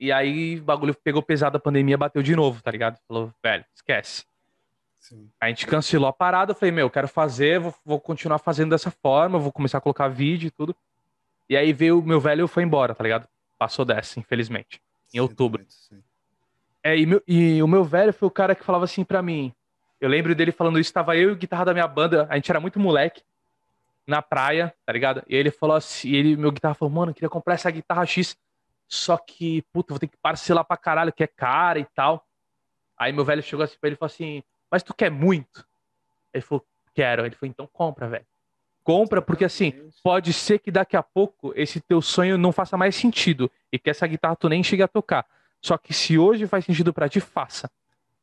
E 0.00 0.10
aí 0.10 0.58
o 0.58 0.62
bagulho 0.62 0.94
pegou 0.94 1.22
pesado, 1.22 1.56
a 1.56 1.60
pandemia 1.60 1.96
bateu 1.98 2.22
de 2.22 2.34
novo, 2.34 2.62
tá 2.62 2.70
ligado? 2.70 2.98
Falou, 3.06 3.32
velho, 3.42 3.64
esquece. 3.74 4.24
Sim. 4.98 5.30
A 5.40 5.48
gente 5.48 5.66
cancelou 5.66 6.08
a 6.08 6.12
parada, 6.12 6.52
eu 6.52 6.56
falei, 6.56 6.72
meu, 6.72 6.90
quero 6.90 7.08
fazer, 7.08 7.60
vou, 7.60 7.74
vou 7.84 8.00
continuar 8.00 8.38
fazendo 8.38 8.70
dessa 8.70 8.90
forma, 8.90 9.38
vou 9.38 9.52
começar 9.52 9.78
a 9.78 9.80
colocar 9.80 10.08
vídeo 10.08 10.48
e 10.48 10.50
tudo. 10.50 10.74
E 11.48 11.56
aí 11.56 11.72
veio 11.72 12.00
o 12.00 12.02
meu 12.02 12.20
velho 12.20 12.48
foi 12.48 12.62
embora, 12.62 12.94
tá 12.94 13.04
ligado? 13.04 13.28
Passou 13.58 13.84
dessa, 13.84 14.18
infelizmente 14.18 14.80
em 15.12 15.20
outubro. 15.20 15.64
É, 16.82 16.96
e, 16.96 17.06
meu, 17.06 17.22
e, 17.26 17.62
o 17.62 17.68
meu 17.68 17.84
velho 17.84 18.12
foi 18.12 18.28
o 18.28 18.30
cara 18.30 18.54
que 18.54 18.64
falava 18.64 18.84
assim 18.84 19.04
para 19.04 19.22
mim. 19.22 19.52
Eu 20.00 20.08
lembro 20.08 20.34
dele 20.34 20.52
falando 20.52 20.78
isso, 20.78 20.92
tava 20.92 21.16
eu 21.16 21.30
e 21.30 21.32
o 21.32 21.36
guitarra 21.36 21.66
da 21.66 21.72
minha 21.72 21.88
banda, 21.88 22.26
a 22.30 22.36
gente 22.36 22.50
era 22.50 22.60
muito 22.60 22.78
moleque, 22.78 23.22
na 24.06 24.22
praia, 24.22 24.74
tá 24.84 24.92
ligado? 24.92 25.22
E 25.28 25.34
ele 25.34 25.50
falou 25.50 25.76
assim, 25.76 26.10
ele, 26.12 26.36
meu 26.36 26.52
guitarra 26.52 26.74
falou, 26.74 26.94
mano, 26.94 27.10
eu 27.10 27.14
queria 27.14 27.28
comprar 27.28 27.54
essa 27.54 27.70
guitarra 27.70 28.04
X, 28.06 28.36
só 28.86 29.16
que, 29.16 29.62
puta, 29.72 29.92
vou 29.92 29.98
ter 29.98 30.06
que 30.06 30.16
parcelar 30.18 30.64
pra 30.64 30.76
caralho, 30.76 31.12
que 31.12 31.24
é 31.24 31.26
cara 31.26 31.78
e 31.78 31.84
tal. 31.86 32.24
Aí 32.96 33.12
meu 33.12 33.24
velho 33.24 33.42
chegou 33.42 33.64
assim 33.64 33.76
pra 33.80 33.88
ele 33.88 33.96
e 33.96 33.98
falou 33.98 34.12
assim, 34.12 34.42
mas 34.70 34.82
tu 34.82 34.94
quer 34.94 35.10
muito? 35.10 35.66
Ele 36.32 36.42
falou, 36.42 36.64
quero. 36.94 37.26
Ele 37.26 37.34
falou, 37.34 37.50
então 37.50 37.68
compra, 37.72 38.08
velho. 38.08 38.26
Compra, 38.86 39.20
porque 39.20 39.44
assim, 39.44 39.72
pode 40.00 40.32
ser 40.32 40.60
que 40.60 40.70
daqui 40.70 40.96
a 40.96 41.02
pouco 41.02 41.52
esse 41.56 41.80
teu 41.80 42.00
sonho 42.00 42.38
não 42.38 42.52
faça 42.52 42.76
mais 42.76 42.94
sentido 42.94 43.50
e 43.72 43.80
que 43.80 43.90
essa 43.90 44.06
guitarra 44.06 44.36
tu 44.36 44.48
nem 44.48 44.62
chegue 44.62 44.80
a 44.80 44.86
tocar. 44.86 45.26
Só 45.60 45.76
que 45.76 45.92
se 45.92 46.16
hoje 46.16 46.46
faz 46.46 46.64
sentido 46.64 46.94
para 46.94 47.08
ti, 47.08 47.18
faça. 47.18 47.68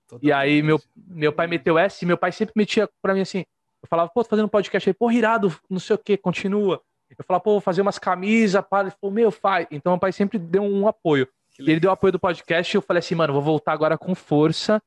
Totalmente. 0.07 0.26
E 0.26 0.32
aí 0.32 0.61
meu, 0.61 0.82
meu 0.95 1.34
pai 1.34 1.47
meteu 1.47 1.78
essa 1.78 2.05
e 2.05 2.07
meu 2.07 2.18
pai 2.18 2.32
sempre 2.32 2.53
metia 2.55 2.89
para 3.01 3.14
mim 3.14 3.20
assim, 3.20 3.39
eu 3.82 3.89
falava, 3.89 4.09
pô, 4.09 4.24
tô 4.24 4.30
fazendo 4.30 4.47
podcast 4.47 4.89
aí, 4.89 4.93
pô, 4.93 5.11
irado, 5.11 5.53
não 5.70 5.82
sei 5.82 5.97
o 5.97 5.99
que, 5.99 6.16
continua. 6.16 6.82
Eu 7.09 7.26
falava, 7.26 7.43
pô, 7.43 7.51
vou 7.51 7.59
fazer 7.59 7.82
umas 7.82 7.99
camisas, 7.99 8.64
para. 8.70 8.88
Ele 8.88 8.95
falou, 9.01 9.14
meu, 9.14 9.32
faz. 9.32 9.68
Então 9.70 9.91
meu 9.91 9.99
pai 9.99 10.14
sempre 10.14 10.39
deu 10.39 10.64
um 10.64 10.88
apoio. 10.88 11.28
E 11.59 11.70
ele 11.70 11.82
deu 11.82 11.91
apoio 11.91 12.14
do 12.14 12.20
podcast 12.20 12.74
e 12.74 12.78
eu 12.78 12.82
falei 12.82 12.99
assim, 12.99 13.16
mano, 13.16 13.34
vou 13.34 13.41
voltar 13.41 13.74
agora 13.74 13.97
com 13.97 14.16
força 14.16 14.82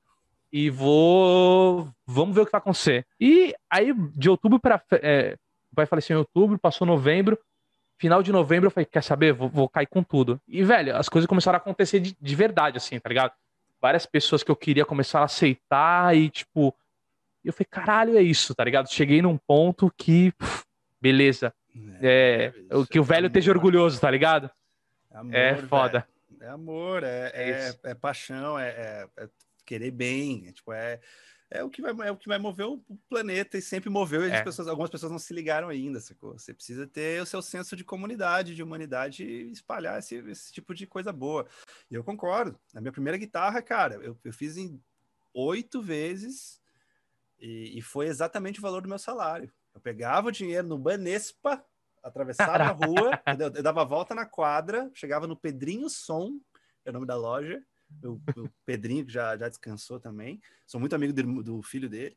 e 0.50 0.70
vou. 0.70 1.86
Vamos 2.06 2.34
ver 2.34 2.40
o 2.40 2.46
que 2.46 2.52
vai 2.52 2.60
acontecer. 2.60 3.06
E 3.20 3.54
aí, 3.68 3.92
de 4.14 4.30
outubro 4.30 4.58
para 4.58 4.82
é, 4.92 5.36
pai 5.76 5.86
faleceu 5.86 6.16
em 6.16 6.18
outubro, 6.18 6.58
passou 6.58 6.86
novembro. 6.86 7.38
Final 7.98 8.22
de 8.22 8.32
novembro 8.32 8.66
eu 8.66 8.70
falei, 8.70 8.86
quer 8.86 9.02
saber? 9.02 9.32
Vou, 9.32 9.48
vou 9.48 9.68
cair 9.68 9.86
com 9.86 10.02
tudo. 10.02 10.40
E, 10.46 10.62
velho, 10.62 10.96
as 10.96 11.08
coisas 11.08 11.26
começaram 11.26 11.56
a 11.56 11.60
acontecer 11.60 12.00
de, 12.00 12.16
de 12.20 12.34
verdade, 12.34 12.76
assim, 12.76 12.98
tá 12.98 13.08
ligado? 13.08 13.32
Várias 13.80 14.04
pessoas 14.04 14.42
que 14.42 14.50
eu 14.50 14.56
queria 14.56 14.84
começar 14.84 15.20
a 15.20 15.24
aceitar 15.24 16.16
e, 16.16 16.28
tipo. 16.28 16.74
Eu 17.44 17.52
falei, 17.52 17.68
caralho, 17.70 18.18
é 18.18 18.22
isso, 18.22 18.54
tá 18.54 18.64
ligado? 18.64 18.90
Cheguei 18.90 19.22
num 19.22 19.38
ponto 19.38 19.92
que. 19.96 20.32
Pff, 20.32 20.64
beleza. 21.00 21.54
É, 22.00 22.52
é, 22.70 22.76
o 22.76 22.86
que 22.86 22.98
o 22.98 23.04
velho 23.04 23.26
amor, 23.26 23.28
esteja 23.28 23.52
orgulhoso, 23.52 24.00
tá 24.00 24.10
ligado? 24.10 24.50
Amor, 25.10 25.34
é 25.34 25.56
foda. 25.56 26.08
É 26.40 26.48
amor, 26.48 27.02
é, 27.02 27.30
é, 27.34 27.50
é, 27.50 27.90
é 27.90 27.94
paixão, 27.94 28.58
é, 28.58 28.68
é, 28.68 29.08
é, 29.18 29.28
querer 29.64 29.90
bem, 29.90 30.46
é, 30.46 30.52
tipo, 30.52 30.72
é, 30.72 31.00
é 31.50 31.62
o 31.62 31.70
que 31.70 31.80
vai 31.80 32.08
é 32.08 32.10
o 32.10 32.16
que 32.16 32.28
vai 32.28 32.38
mover 32.38 32.66
o 32.66 32.82
planeta 33.08 33.56
e 33.56 33.62
sempre 33.62 33.88
moveu 33.88 34.26
e 34.26 34.30
é. 34.30 34.42
pessoas, 34.42 34.66
algumas 34.66 34.90
pessoas 34.90 35.12
não 35.12 35.18
se 35.18 35.32
ligaram 35.32 35.68
ainda, 35.68 36.00
sacou? 36.00 36.32
Você 36.32 36.52
precisa 36.52 36.86
ter 36.86 37.22
o 37.22 37.26
seu 37.26 37.40
senso 37.40 37.76
de 37.76 37.84
comunidade, 37.84 38.54
de 38.54 38.62
humanidade 38.62 39.24
e 39.24 39.52
espalhar 39.52 39.98
esse, 39.98 40.16
esse 40.16 40.52
tipo 40.52 40.74
de 40.74 40.86
coisa 40.86 41.12
boa. 41.12 41.46
E 41.90 41.94
eu 41.94 42.02
concordo. 42.02 42.58
Na 42.74 42.80
minha 42.80 42.92
primeira 42.92 43.16
guitarra, 43.16 43.62
cara, 43.62 43.94
eu, 43.96 44.18
eu 44.24 44.32
fiz 44.32 44.56
em 44.56 44.82
oito 45.32 45.80
vezes 45.80 46.60
e, 47.38 47.78
e, 47.78 47.82
foi 47.82 48.06
exatamente 48.06 48.58
o 48.58 48.62
valor 48.62 48.82
do 48.82 48.88
meu 48.88 48.98
salário. 48.98 49.52
Eu 49.74 49.80
pegava 49.80 50.28
o 50.28 50.32
dinheiro 50.32 50.66
no 50.66 50.78
Banespa, 50.78 51.64
atravessava 52.02 52.64
a 52.64 52.72
rua, 52.72 53.20
eu, 53.38 53.52
eu 53.54 53.62
dava 53.62 53.82
a 53.82 53.84
volta 53.84 54.14
na 54.14 54.26
quadra, 54.26 54.90
chegava 54.94 55.26
no 55.26 55.36
Pedrinho 55.36 55.88
Som, 55.90 56.40
é 56.84 56.90
o 56.90 56.92
nome 56.92 57.06
da 57.06 57.14
loja, 57.14 57.62
o, 58.02 58.20
o 58.40 58.50
Pedrinho, 58.64 59.04
que 59.04 59.12
já, 59.12 59.36
já 59.36 59.48
descansou 59.48 60.00
também. 60.00 60.40
Sou 60.66 60.80
muito 60.80 60.94
amigo 60.94 61.12
do, 61.12 61.42
do 61.42 61.62
filho 61.62 61.88
dele. 61.88 62.16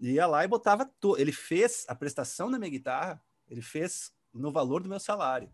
Ia 0.00 0.26
lá 0.26 0.44
e 0.44 0.48
botava. 0.48 0.90
To... 1.00 1.16
Ele 1.16 1.32
fez 1.32 1.84
a 1.88 1.94
prestação 1.94 2.50
da 2.50 2.58
minha 2.58 2.70
guitarra, 2.70 3.22
ele 3.48 3.62
fez 3.62 4.12
no 4.32 4.50
valor 4.50 4.82
do 4.82 4.88
meu 4.88 4.98
salário. 4.98 5.50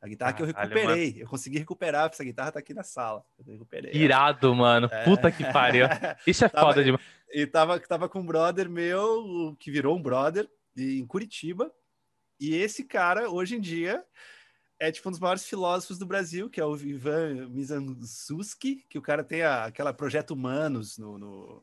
A 0.00 0.08
guitarra 0.08 0.32
que 0.34 0.42
eu 0.42 0.46
recuperei. 0.46 1.10
Mano. 1.10 1.20
Eu 1.22 1.26
consegui 1.26 1.58
recuperar, 1.58 2.08
essa 2.10 2.22
guitarra 2.22 2.52
tá 2.52 2.58
aqui 2.58 2.74
na 2.74 2.82
sala. 2.82 3.24
Eu 3.38 3.52
recuperei. 3.52 3.92
Irado, 3.92 4.54
mano. 4.54 4.88
É. 4.92 5.04
Puta 5.04 5.32
que 5.32 5.44
pariu. 5.52 5.86
Isso 6.26 6.44
é 6.44 6.48
tava, 6.48 6.66
foda 6.66 6.84
demais. 6.84 7.02
E 7.32 7.46
tava, 7.46 7.80
tava 7.80 8.08
com 8.08 8.20
um 8.20 8.26
brother 8.26 8.68
meu, 8.68 9.56
que 9.58 9.70
virou 9.70 9.96
um 9.96 10.02
brother, 10.02 10.48
em 10.76 11.04
Curitiba. 11.06 11.72
E 12.38 12.54
esse 12.54 12.84
cara, 12.84 13.30
hoje 13.30 13.56
em 13.56 13.60
dia, 13.60 14.04
é 14.78 14.92
tipo 14.92 15.08
um 15.08 15.12
dos 15.12 15.20
maiores 15.20 15.44
filósofos 15.44 15.98
do 15.98 16.06
Brasil, 16.06 16.50
que 16.50 16.60
é 16.60 16.64
o 16.64 16.76
Ivan 16.76 17.48
Mizanzuski, 17.48 18.84
que 18.88 18.98
o 18.98 19.02
cara 19.02 19.24
tem 19.24 19.42
a, 19.42 19.64
aquela 19.64 19.92
Projeto 19.92 20.32
Humanos 20.32 20.98
no, 20.98 21.18
no 21.18 21.62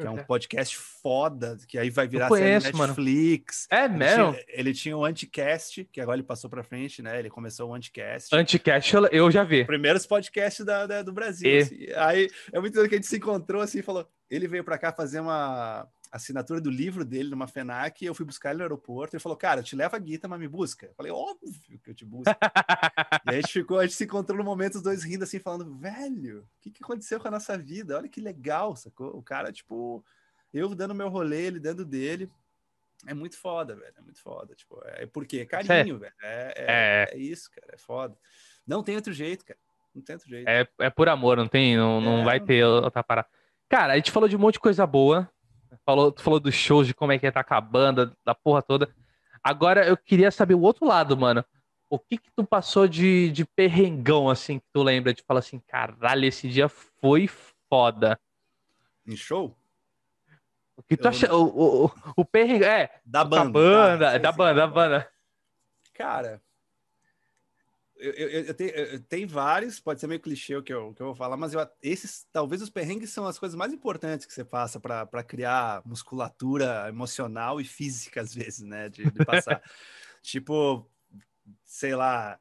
que 0.00 0.06
é 0.06 0.10
um 0.10 0.24
podcast 0.24 0.76
foda, 0.76 1.58
que 1.68 1.78
aí 1.78 1.90
vai 1.90 2.08
virar 2.08 2.28
conheço, 2.28 2.66
série 2.66 2.78
Netflix. 2.78 3.68
Mano. 3.70 3.82
É 3.82 3.84
ele 3.84 3.98
mesmo? 3.98 4.32
Tinha, 4.32 4.44
ele 4.48 4.72
tinha 4.72 4.96
o 4.96 5.04
Anticast, 5.04 5.84
que 5.92 6.00
agora 6.00 6.16
ele 6.16 6.26
passou 6.26 6.48
pra 6.48 6.62
frente, 6.62 7.02
né? 7.02 7.18
Ele 7.18 7.28
começou 7.28 7.68
o 7.68 7.74
Anticast. 7.74 8.34
Anticast 8.34 8.94
eu 9.12 9.30
já 9.30 9.44
vi. 9.44 9.64
Primeiros 9.64 10.06
podcasts 10.06 10.64
da, 10.64 10.86
da 10.86 11.02
do 11.02 11.12
Brasil. 11.12 11.50
E... 11.50 11.58
Assim. 11.58 11.86
Aí 11.96 12.30
é 12.52 12.60
muito 12.60 12.80
que 12.88 12.94
a 12.94 12.98
gente 12.98 13.06
se 13.06 13.16
encontrou 13.16 13.60
assim 13.60 13.80
e 13.80 13.82
falou: 13.82 14.08
ele 14.30 14.48
veio 14.48 14.64
pra 14.64 14.78
cá 14.78 14.92
fazer 14.92 15.20
uma 15.20 15.86
assinatura 16.10 16.60
do 16.60 16.70
livro 16.70 17.04
dele 17.04 17.30
numa 17.30 17.46
FENAC, 17.46 18.04
eu 18.04 18.14
fui 18.14 18.26
buscar 18.26 18.50
ele 18.50 18.58
no 18.58 18.64
aeroporto, 18.64 19.14
ele 19.14 19.22
falou, 19.22 19.36
cara, 19.36 19.62
te 19.62 19.76
leva 19.76 19.96
a 19.96 20.00
guita, 20.00 20.26
mas 20.26 20.40
me 20.40 20.48
busca. 20.48 20.86
Eu 20.86 20.94
falei, 20.94 21.12
óbvio 21.12 21.78
que 21.82 21.90
eu 21.90 21.94
te 21.94 22.04
busco. 22.04 22.24
e 23.26 23.30
a 23.30 23.32
gente 23.34 23.52
ficou, 23.52 23.78
a 23.78 23.82
gente 23.86 23.94
se 23.94 24.04
encontrou 24.04 24.36
no 24.36 24.44
momento, 24.44 24.76
os 24.76 24.82
dois 24.82 25.04
rindo 25.04 25.24
assim, 25.24 25.38
falando, 25.38 25.72
velho, 25.76 26.40
o 26.40 26.60
que, 26.60 26.70
que 26.70 26.82
aconteceu 26.82 27.20
com 27.20 27.28
a 27.28 27.30
nossa 27.30 27.56
vida? 27.56 27.96
Olha 27.96 28.08
que 28.08 28.20
legal, 28.20 28.74
sacou? 28.74 29.16
O 29.16 29.22
cara, 29.22 29.52
tipo, 29.52 30.04
eu 30.52 30.74
dando 30.74 30.94
meu 30.94 31.08
rolê, 31.08 31.46
ele 31.46 31.60
dando 31.60 31.84
dele. 31.84 32.28
É 33.06 33.14
muito 33.14 33.38
foda, 33.38 33.74
velho, 33.74 33.94
é 33.96 34.02
muito 34.02 34.20
foda. 34.20 34.54
Tipo, 34.54 34.82
é 34.84 35.06
porque 35.06 35.38
é 35.38 35.46
carinho, 35.46 35.98
velho. 35.98 36.12
É, 36.22 36.54
é, 36.56 36.64
é. 36.66 37.08
é 37.12 37.18
isso, 37.18 37.50
cara, 37.50 37.68
é 37.72 37.78
foda. 37.78 38.16
Não 38.66 38.82
tem 38.82 38.96
outro 38.96 39.12
jeito, 39.12 39.44
cara. 39.44 39.58
Não 39.94 40.02
tem 40.02 40.14
outro 40.14 40.28
jeito. 40.28 40.48
É, 40.48 40.68
é 40.78 40.90
por 40.90 41.08
amor, 41.08 41.36
não 41.36 41.48
tem, 41.48 41.76
não, 41.76 42.00
não 42.00 42.20
é, 42.20 42.24
vai 42.24 42.40
ter 42.40 42.64
outra 42.64 43.02
parada. 43.02 43.28
Cara, 43.68 43.92
a 43.92 43.96
gente 43.96 44.10
falou 44.10 44.28
de 44.28 44.36
um 44.36 44.38
monte 44.38 44.54
de 44.54 44.60
coisa 44.60 44.86
boa. 44.86 45.30
Falou, 45.84 46.10
tu 46.10 46.22
falou 46.22 46.40
dos 46.40 46.54
shows, 46.54 46.86
de 46.86 46.94
como 46.94 47.12
é 47.12 47.18
que 47.18 47.30
tá 47.30 47.40
acabando, 47.40 48.16
da 48.24 48.34
porra 48.34 48.62
toda. 48.62 48.92
Agora 49.42 49.86
eu 49.86 49.96
queria 49.96 50.30
saber 50.30 50.54
o 50.54 50.60
outro 50.60 50.86
lado, 50.86 51.16
mano. 51.16 51.44
O 51.88 51.98
que 51.98 52.18
que 52.18 52.30
tu 52.30 52.44
passou 52.44 52.86
de, 52.86 53.30
de 53.30 53.44
perrengão, 53.44 54.28
assim, 54.28 54.58
que 54.58 54.66
tu 54.72 54.82
lembra 54.82 55.12
de 55.12 55.22
falar 55.22 55.40
assim, 55.40 55.60
caralho, 55.66 56.24
esse 56.24 56.48
dia 56.48 56.68
foi 56.68 57.28
foda. 57.68 58.18
Em 59.06 59.16
show? 59.16 59.56
O 60.76 60.82
que 60.82 60.96
tu 60.96 61.06
eu... 61.06 61.10
acha? 61.10 61.34
O, 61.34 61.84
o, 61.86 61.90
o 62.16 62.24
perrengão, 62.24 62.68
é. 62.68 62.90
Da 63.04 63.24
banda. 63.24 63.50
banda, 63.50 64.10
ah, 64.14 64.18
da 64.18 64.32
banda, 64.32 64.54
da 64.54 64.66
banda. 64.66 65.10
Cara, 65.94 66.40
eu, 68.00 68.12
eu, 68.12 68.44
eu, 68.46 68.54
tenho, 68.54 68.70
eu, 68.70 69.00
tenho, 69.00 69.28
vários, 69.28 69.78
pode 69.78 70.00
ser 70.00 70.06
meio 70.06 70.20
clichê 70.20 70.56
o 70.56 70.62
que 70.62 70.72
eu, 70.72 70.94
que 70.94 71.02
eu 71.02 71.06
vou 71.06 71.14
falar, 71.14 71.36
mas 71.36 71.52
esses, 71.82 72.26
talvez 72.32 72.62
os 72.62 72.70
perrengues 72.70 73.10
são 73.10 73.26
as 73.26 73.38
coisas 73.38 73.54
mais 73.54 73.72
importantes 73.72 74.24
que 74.24 74.32
você 74.32 74.44
passa 74.44 74.80
para 74.80 75.22
criar 75.22 75.82
musculatura 75.84 76.86
emocional 76.88 77.60
e 77.60 77.64
física, 77.64 78.22
às 78.22 78.34
vezes, 78.34 78.60
né? 78.60 78.88
De, 78.88 79.04
de 79.10 79.24
passar. 79.24 79.62
tipo, 80.22 80.90
sei 81.64 81.94
lá, 81.94 82.40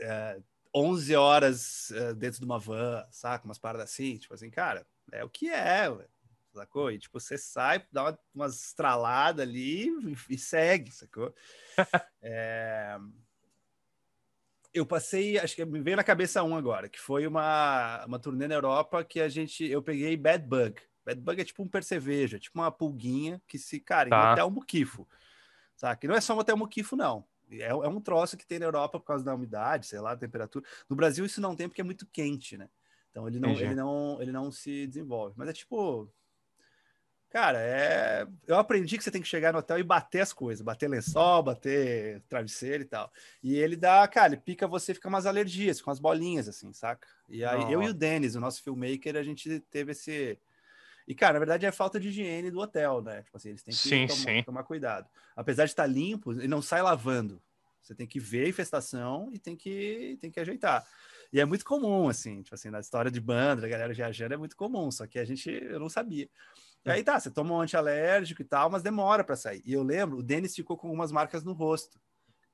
é, 0.00 0.40
11 0.74 1.14
horas 1.14 1.90
é, 1.92 2.14
dentro 2.14 2.40
de 2.40 2.44
uma 2.44 2.58
van, 2.58 3.06
saca? 3.10 3.44
Umas 3.44 3.58
paradas 3.58 3.90
assim, 3.90 4.16
tipo 4.16 4.34
assim, 4.34 4.50
cara, 4.50 4.84
é 5.12 5.24
o 5.24 5.30
que 5.30 5.48
é, 5.48 5.88
sacou? 6.52 6.90
E 6.90 6.98
tipo, 6.98 7.20
você 7.20 7.38
sai, 7.38 7.86
dá 7.92 8.02
uma, 8.02 8.18
umas 8.34 8.66
estraladas 8.66 9.46
ali 9.46 9.88
e, 9.88 10.34
e 10.34 10.38
segue, 10.38 10.90
sacou? 10.90 11.32
é 12.20 12.98
eu 14.74 14.84
passei, 14.84 15.38
acho 15.38 15.54
que 15.54 15.64
me 15.64 15.80
veio 15.80 15.96
na 15.96 16.02
cabeça 16.02 16.42
um 16.42 16.56
agora, 16.56 16.88
que 16.88 17.00
foi 17.00 17.26
uma, 17.26 18.04
uma 18.06 18.18
turnê 18.18 18.48
na 18.48 18.56
Europa 18.56 19.04
que 19.04 19.20
a 19.20 19.28
gente, 19.28 19.64
eu 19.64 19.80
peguei 19.80 20.16
Bad 20.16 20.44
Bug. 20.44 20.82
Bad 21.06 21.20
Bug 21.20 21.40
é 21.40 21.44
tipo 21.44 21.62
um 21.62 21.68
perceveja, 21.68 22.40
tipo 22.40 22.58
uma 22.58 22.72
pulguinha 22.72 23.40
que 23.46 23.56
se, 23.56 23.78
cara, 23.78 24.10
tá. 24.10 24.16
em 24.16 24.32
hotel 24.32 24.50
muquifo. 24.50 25.08
Sabe? 25.76 26.00
Que 26.00 26.08
não 26.08 26.14
é 26.16 26.20
só 26.20 26.34
um 26.34 26.38
hotel 26.38 26.56
muquifo, 26.56 26.96
não. 26.96 27.24
É, 27.50 27.68
é 27.68 27.74
um 27.88 28.00
troço 28.00 28.36
que 28.36 28.46
tem 28.46 28.58
na 28.58 28.66
Europa 28.66 28.98
por 28.98 29.06
causa 29.06 29.24
da 29.24 29.34
umidade, 29.34 29.86
sei 29.86 30.00
lá, 30.00 30.16
temperatura. 30.16 30.64
No 30.88 30.96
Brasil 30.96 31.24
isso 31.24 31.40
não 31.40 31.54
tem 31.54 31.68
porque 31.68 31.80
é 31.80 31.84
muito 31.84 32.06
quente, 32.06 32.56
né? 32.56 32.68
Então 33.10 33.28
ele 33.28 33.38
não, 33.38 33.50
ele 33.52 33.74
não, 33.76 34.18
ele 34.20 34.32
não 34.32 34.50
se 34.50 34.88
desenvolve. 34.88 35.34
Mas 35.36 35.48
é 35.48 35.52
tipo, 35.52 36.12
Cara, 37.34 37.58
é... 37.60 38.28
eu 38.46 38.56
aprendi 38.56 38.96
que 38.96 39.02
você 39.02 39.10
tem 39.10 39.20
que 39.20 39.26
chegar 39.26 39.52
no 39.52 39.58
hotel 39.58 39.76
e 39.76 39.82
bater 39.82 40.20
as 40.20 40.32
coisas, 40.32 40.62
bater 40.62 40.88
lençol, 40.88 41.42
bater 41.42 42.22
travesseiro 42.28 42.84
e 42.84 42.86
tal. 42.86 43.12
E 43.42 43.56
ele 43.56 43.74
dá, 43.74 44.06
cara, 44.06 44.34
ele 44.34 44.40
pica 44.40 44.68
você, 44.68 44.94
fica 44.94 45.08
umas 45.08 45.26
alergias, 45.26 45.82
com 45.82 45.90
as 45.90 45.98
bolinhas, 45.98 46.48
assim, 46.48 46.72
saca? 46.72 47.08
E 47.28 47.44
aí 47.44 47.72
eu 47.72 47.82
e 47.82 47.88
o 47.88 47.92
Denis, 47.92 48.36
o 48.36 48.40
nosso 48.40 48.62
filmmaker, 48.62 49.16
a 49.16 49.24
gente 49.24 49.58
teve 49.68 49.90
esse. 49.90 50.38
E, 51.08 51.12
cara, 51.12 51.32
na 51.32 51.40
verdade 51.40 51.66
é 51.66 51.72
falta 51.72 51.98
de 51.98 52.06
higiene 52.06 52.52
do 52.52 52.60
hotel, 52.60 53.02
né? 53.02 53.22
Tipo 53.22 53.36
assim, 53.36 53.48
eles 53.48 53.64
têm 53.64 53.74
que 53.74 53.80
sim, 53.80 54.06
tomar, 54.06 54.20
sim. 54.20 54.42
tomar 54.44 54.62
cuidado. 54.62 55.08
Apesar 55.34 55.64
de 55.64 55.72
estar 55.72 55.86
limpo, 55.88 56.30
ele 56.30 56.46
não 56.46 56.62
sai 56.62 56.82
lavando. 56.82 57.42
Você 57.82 57.96
tem 57.96 58.06
que 58.06 58.20
ver 58.20 58.46
a 58.46 58.48
infestação 58.50 59.28
e 59.32 59.40
tem 59.40 59.56
que, 59.56 60.16
tem 60.20 60.30
que 60.30 60.38
ajeitar. 60.38 60.86
E 61.32 61.40
é 61.40 61.44
muito 61.44 61.64
comum, 61.64 62.08
assim, 62.08 62.42
tipo 62.42 62.54
assim, 62.54 62.70
na 62.70 62.78
história 62.78 63.10
de 63.10 63.20
banda, 63.20 63.62
da 63.62 63.68
galera 63.68 63.92
viajando, 63.92 64.34
é 64.34 64.36
muito 64.36 64.54
comum, 64.54 64.88
só 64.92 65.04
que 65.04 65.18
a 65.18 65.24
gente, 65.24 65.50
eu 65.50 65.80
não 65.80 65.88
sabia. 65.88 66.28
E 66.84 66.90
aí 66.90 67.02
tá, 67.02 67.18
você 67.18 67.30
toma 67.30 67.54
um 67.54 67.60
antialérgico 67.60 68.42
e 68.42 68.44
tal, 68.44 68.70
mas 68.70 68.82
demora 68.82 69.24
para 69.24 69.36
sair. 69.36 69.62
E 69.64 69.72
eu 69.72 69.82
lembro, 69.82 70.18
o 70.18 70.22
Denis 70.22 70.54
ficou 70.54 70.76
com 70.76 70.88
algumas 70.88 71.10
marcas 71.10 71.42
no 71.42 71.52
rosto, 71.52 71.98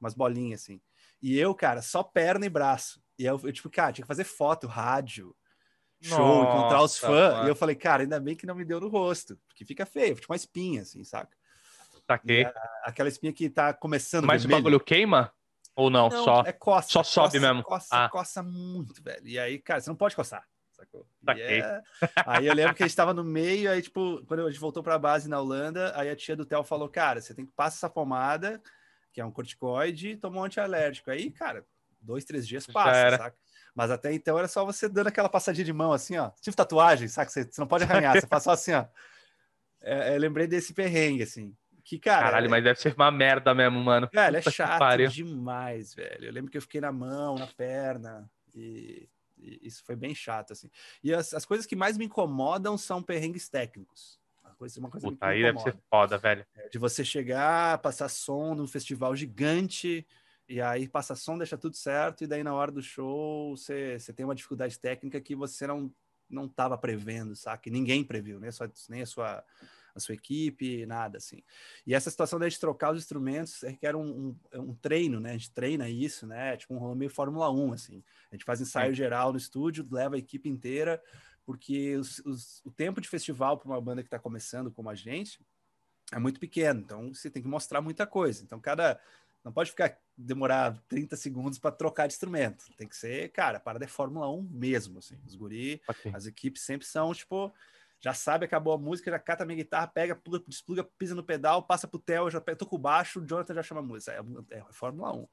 umas 0.01 0.14
bolinhas 0.14 0.62
assim. 0.62 0.81
E 1.20 1.37
eu, 1.37 1.55
cara, 1.55 1.83
só 1.83 2.03
perna 2.03 2.47
e 2.47 2.49
braço. 2.49 3.03
E 3.18 3.24
eu, 3.24 3.41
eu 3.43 3.53
tipo, 3.53 3.68
cara, 3.68 3.93
tinha 3.93 4.05
que 4.05 4.09
fazer 4.09 4.24
foto, 4.24 4.68
rádio, 4.68 5.35
show, 6.01 6.18
Nossa, 6.18 6.59
encontrar 6.59 6.83
os 6.83 6.97
fãs. 6.97 7.35
Mano. 7.35 7.49
E 7.49 7.51
eu 7.51 7.57
falei, 7.57 7.74
cara, 7.74 8.03
ainda 8.03 8.20
bem 8.20 8.37
que 8.37 8.47
não 8.47 8.55
me 8.55 8.64
deu 8.64 8.81
no 8.81 8.89
rosto, 8.89 9.37
porque 9.49 9.64
fica 9.64 9.85
feio, 9.85 10.14
tipo 10.14 10.33
uma 10.33 10.37
espinha, 10.37 10.83
assim, 10.83 11.03
saca? 11.03 11.37
Saquei. 12.07 12.44
A, 12.44 12.52
aquela 12.85 13.09
espinha 13.09 13.32
que 13.32 13.51
tá 13.51 13.74
começando. 13.74 14.27
Mas 14.27 14.43
vermelho. 14.43 14.61
o 14.61 14.62
bagulho 14.62 14.81
queima? 14.81 15.32
Ou 15.74 15.90
não? 15.90 16.09
não 16.09 16.24
só, 16.24 16.43
é 16.47 16.52
coça, 16.52 16.89
só 16.89 17.02
sobe 17.02 17.32
coça, 17.32 17.40
mesmo. 17.40 17.62
Coça, 17.65 18.05
ah. 18.05 18.09
coça 18.09 18.43
muito, 18.43 19.02
velho. 19.02 19.27
E 19.27 19.39
aí, 19.39 19.59
cara, 19.59 19.81
você 19.81 19.90
não 19.90 19.97
pode 19.97 20.15
coçar 20.15 20.44
sacou? 20.81 21.07
É... 21.28 21.82
Aí 22.27 22.47
eu 22.47 22.55
lembro 22.55 22.74
que 22.74 22.82
a 22.82 22.86
gente 22.86 22.93
estava 22.93 23.12
no 23.12 23.23
meio, 23.23 23.70
aí, 23.70 23.82
tipo, 23.82 24.24
quando 24.27 24.47
a 24.47 24.51
gente 24.51 24.61
voltou 24.61 24.82
para 24.82 24.94
a 24.94 24.98
base 24.98 25.28
na 25.28 25.40
Holanda, 25.40 25.93
aí 25.97 26.09
a 26.09 26.16
tia 26.16 26.35
do 26.35 26.44
Theo 26.44 26.65
falou: 26.65 26.89
Cara, 26.89 27.20
você 27.20 27.35
tem 27.35 27.44
que 27.44 27.52
passar 27.52 27.77
essa 27.77 27.90
pomada, 27.90 28.61
que 29.12 29.20
é 29.20 29.24
um 29.24 29.31
corticoide, 29.31 30.11
e 30.11 30.16
tomar 30.16 30.40
um 30.40 30.44
antialérgico. 30.44 31.11
Aí, 31.11 31.31
cara, 31.31 31.65
dois, 32.01 32.24
três 32.24 32.47
dias 32.47 32.66
passa, 32.66 33.16
saca? 33.16 33.36
Mas 33.74 33.90
até 33.90 34.12
então 34.12 34.39
era 34.39 34.48
só 34.48 34.65
você 34.65 34.89
dando 34.89 35.07
aquela 35.07 35.28
passadinha 35.28 35.65
de 35.65 35.73
mão 35.73 35.93
assim, 35.93 36.16
ó. 36.16 36.31
Tipo 36.40 36.57
tatuagem, 36.57 37.09
saca? 37.09 37.31
Você, 37.31 37.44
você 37.44 37.61
não 37.61 37.69
pode 37.69 37.85
arranhar, 37.85 38.20
você 38.20 38.27
faz 38.27 38.43
só 38.43 38.51
assim, 38.52 38.73
ó. 38.73 38.86
É, 39.81 40.15
eu 40.15 40.19
lembrei 40.19 40.47
desse 40.47 40.74
perrengue, 40.74 41.23
assim. 41.23 41.55
Que, 41.85 41.98
cara. 41.98 42.24
Caralho, 42.24 42.47
é... 42.47 42.48
mas 42.48 42.65
deve 42.65 42.81
ser 42.81 42.94
uma 42.94 43.11
merda 43.11 43.55
mesmo, 43.55 43.78
mano. 43.81 44.09
Cara, 44.11 44.39
é 44.39 44.43
chato 44.43 45.09
demais, 45.09 45.94
velho. 45.94 46.27
Eu 46.27 46.32
lembro 46.32 46.51
que 46.51 46.59
eu 46.59 46.62
fiquei 46.62 46.81
na 46.81 46.93
mão, 46.93 47.36
na 47.36 47.47
perna. 47.47 48.28
E 48.55 49.09
isso 49.62 49.83
foi 49.85 49.97
bem 49.97 50.15
chato, 50.15 50.53
assim. 50.53 50.71
E 51.03 51.12
as, 51.12 51.35
as 51.35 51.45
coisas 51.45 51.67
que 51.67 51.77
mais 51.77 51.97
me 51.97 52.07
incomodam 52.07 52.77
são 52.77 53.03
perrengues 53.03 53.49
técnicos. 53.49 54.19
Uma 54.43 54.55
coisa, 54.55 54.81
uma 54.81 54.91
coisa 54.91 55.09
Puta, 55.09 55.27
aí 55.27 55.43
deve 55.43 55.61
ser 55.61 55.77
foda, 55.89 56.19
velho. 56.19 56.47
É, 56.55 56.69
de 56.69 56.79
você 56.79 57.05
chegar, 57.05 57.79
passar 57.79 58.09
som 58.09 58.55
num 58.55 58.67
festival 58.67 59.15
gigante, 59.17 60.07
e 60.49 60.61
aí 60.61 60.89
passa 60.89 61.15
som, 61.15 61.39
deixa 61.39 61.57
tudo 61.57 61.77
certo, 61.77 62.25
e 62.25 62.27
daí 62.27 62.43
na 62.43 62.53
hora 62.53 62.73
do 62.73 62.83
show 62.83 63.57
você, 63.57 63.99
você 63.99 64.12
tem 64.12 64.25
uma 64.25 64.35
dificuldade 64.35 64.79
técnica 64.79 65.21
que 65.21 65.35
você 65.35 65.67
não 65.67 65.93
não 66.31 66.47
estava 66.47 66.79
prevendo, 66.79 67.35
sabe? 67.35 67.71
Ninguém 67.71 68.05
previu, 68.05 68.41
a 68.47 68.53
sua, 68.53 68.71
nem 68.89 69.03
a 69.03 69.07
sua 69.07 69.45
a 69.95 70.01
sua 70.01 70.15
equipe, 70.15 70.87
nada 70.87 71.19
assim. 71.19 71.43
E 71.87 71.95
essa 71.95 72.11
situação 72.11 72.39
da 72.39 72.49
gente 72.49 72.61
trocar 72.61 72.93
os 72.93 72.99
instrumentos 72.99 73.62
requer 73.62 73.95
um, 73.97 74.37
um, 74.55 74.61
um, 74.61 74.75
treino, 74.75 75.21
né? 75.21 75.31
A 75.31 75.33
gente 75.35 75.53
treina 75.53 75.89
isso, 75.89 76.27
né? 76.27 76.57
Tipo 76.57 76.75
um 76.75 76.79
rolê 76.79 76.95
meio 76.95 77.11
Fórmula 77.11 77.51
1, 77.51 77.73
assim. 77.73 78.03
A 78.31 78.35
gente 78.35 78.45
faz 78.45 78.61
ensaio 78.61 78.93
é. 78.93 78.95
geral 78.95 79.33
no 79.33 79.39
estúdio, 79.39 79.87
leva 79.91 80.17
a 80.17 80.19
equipe 80.19 80.49
inteira, 80.49 81.03
porque 81.45 81.97
os, 81.97 82.19
os, 82.21 82.62
o 82.65 82.71
tempo 82.71 83.01
de 83.01 83.09
festival 83.09 83.59
para 83.59 83.69
uma 83.69 83.81
banda 83.81 84.03
que 84.03 84.09
está 84.09 84.19
começando 84.19 84.71
como 84.71 84.89
a 84.91 84.95
gente 84.95 85.41
é 86.12 86.19
muito 86.19 86.41
pequeno, 86.41 86.81
então 86.81 87.15
você 87.15 87.31
tem 87.31 87.43
que 87.43 87.49
mostrar 87.49 87.81
muita 87.81 88.07
coisa. 88.07 88.43
Então, 88.43 88.61
cada 88.61 89.01
não 89.45 89.53
pode 89.53 89.71
ficar 89.71 89.99
demorar 90.17 90.77
30 90.87 91.17
segundos 91.17 91.59
para 91.59 91.71
trocar 91.71 92.07
de 92.07 92.12
instrumento. 92.12 92.67
Tem 92.77 92.87
que 92.87 92.97
ser, 92.97 93.31
cara, 93.31 93.57
a 93.57 93.61
parada 93.61 93.85
é 93.85 93.89
Fórmula 93.89 94.31
1 94.31 94.43
mesmo, 94.43 94.99
assim. 94.99 95.19
Os 95.27 95.35
guri, 95.35 95.81
okay. 95.89 96.12
as 96.15 96.27
equipes 96.27 96.62
sempre 96.62 96.87
são, 96.87 97.15
tipo, 97.15 97.53
já 98.01 98.14
sabe, 98.14 98.47
acabou 98.47 98.72
a 98.72 98.78
música, 98.78 99.10
já 99.10 99.18
cata 99.18 99.43
a 99.43 99.47
minha 99.47 99.56
guitarra, 99.56 99.86
pega, 99.86 100.16
pluga, 100.16 100.43
despluga, 100.48 100.85
pisa 100.98 101.14
no 101.14 101.22
pedal, 101.22 101.62
passa 101.62 101.86
pro 101.86 101.98
Theo, 101.98 102.31
já 102.31 102.40
tô 102.40 102.64
com 102.64 102.77
o 102.77 102.78
baixo, 102.78 103.20
o 103.20 103.27
Jonathan 103.27 103.55
já 103.55 103.62
chama 103.62 103.81
a 103.81 103.85
música. 103.85 104.12
É, 104.12 104.56
é, 104.56 104.59
é 104.59 104.64
Fórmula 104.70 105.12
1. 105.12 105.27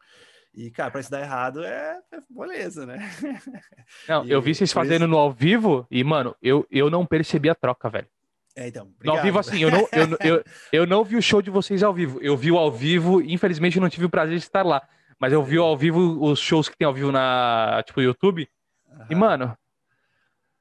E, 0.53 0.71
cara, 0.71 0.91
para 0.91 0.99
isso 0.99 1.11
dar 1.11 1.21
errado 1.21 1.63
é, 1.63 1.99
é 2.11 2.19
beleza, 2.29 2.85
né? 2.85 2.97
Não, 4.09 4.25
e, 4.25 4.31
eu 4.31 4.41
vi 4.41 4.53
vocês 4.53 4.73
fazendo 4.73 5.03
isso... 5.03 5.07
no 5.07 5.17
ao 5.17 5.31
vivo 5.31 5.85
e, 5.89 6.03
mano, 6.03 6.35
eu, 6.41 6.65
eu 6.69 6.89
não 6.89 7.05
percebi 7.05 7.49
a 7.49 7.55
troca, 7.55 7.89
velho. 7.89 8.07
É, 8.55 8.67
então. 8.67 8.87
Obrigado. 8.87 9.05
No 9.05 9.19
ao 9.19 9.23
vivo, 9.23 9.39
assim, 9.39 9.59
eu 9.59 9.69
não, 9.69 9.87
eu, 9.91 10.17
eu, 10.19 10.43
eu 10.73 10.87
não 10.87 11.03
vi 11.03 11.15
o 11.15 11.21
show 11.21 11.41
de 11.43 11.51
vocês 11.51 11.83
ao 11.83 11.93
vivo. 11.93 12.19
Eu 12.21 12.35
vi 12.35 12.51
o 12.51 12.57
ao 12.57 12.71
vivo, 12.71 13.21
infelizmente 13.21 13.79
não 13.79 13.87
tive 13.87 14.05
o 14.05 14.09
prazer 14.09 14.35
de 14.35 14.43
estar 14.43 14.65
lá. 14.65 14.81
Mas 15.19 15.31
eu 15.31 15.43
vi 15.43 15.57
ao 15.57 15.77
vivo 15.77 16.17
os 16.23 16.39
shows 16.39 16.67
que 16.67 16.77
tem 16.77 16.87
ao 16.87 16.93
vivo 16.93 17.11
na, 17.11 17.83
tipo, 17.85 18.01
YouTube. 18.01 18.49
Uhum. 18.87 19.05
E, 19.11 19.15
mano, 19.15 19.55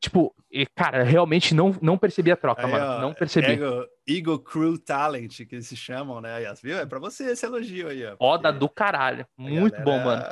tipo, 0.01 0.35
e, 0.51 0.67
cara, 0.67 1.03
realmente 1.03 1.55
não, 1.55 1.75
não 1.83 1.99
percebi 1.99 2.31
a 2.31 2.37
troca, 2.37 2.65
Aí, 2.65 2.71
mano. 2.71 2.85
Ó, 2.85 3.01
não 3.01 3.15
percebi. 3.15 3.53
Ego, 3.53 3.87
Eagle 4.07 4.39
Crew 4.39 4.79
Talent, 4.79 5.45
que 5.45 5.55
eles 5.55 5.67
se 5.67 5.77
chamam, 5.77 6.21
né? 6.21 6.39
Viu? 6.63 6.79
É 6.79 6.87
pra 6.87 6.99
você 6.99 7.31
esse 7.31 7.45
elogio 7.45 7.89
aí, 7.89 8.05
ó. 8.05 8.17
Foda 8.17 8.53
do 8.53 8.69
caralho. 8.69 9.27
Muito 9.37 9.79
galera, 9.79 9.85
bom, 9.85 10.05
mano. 10.05 10.25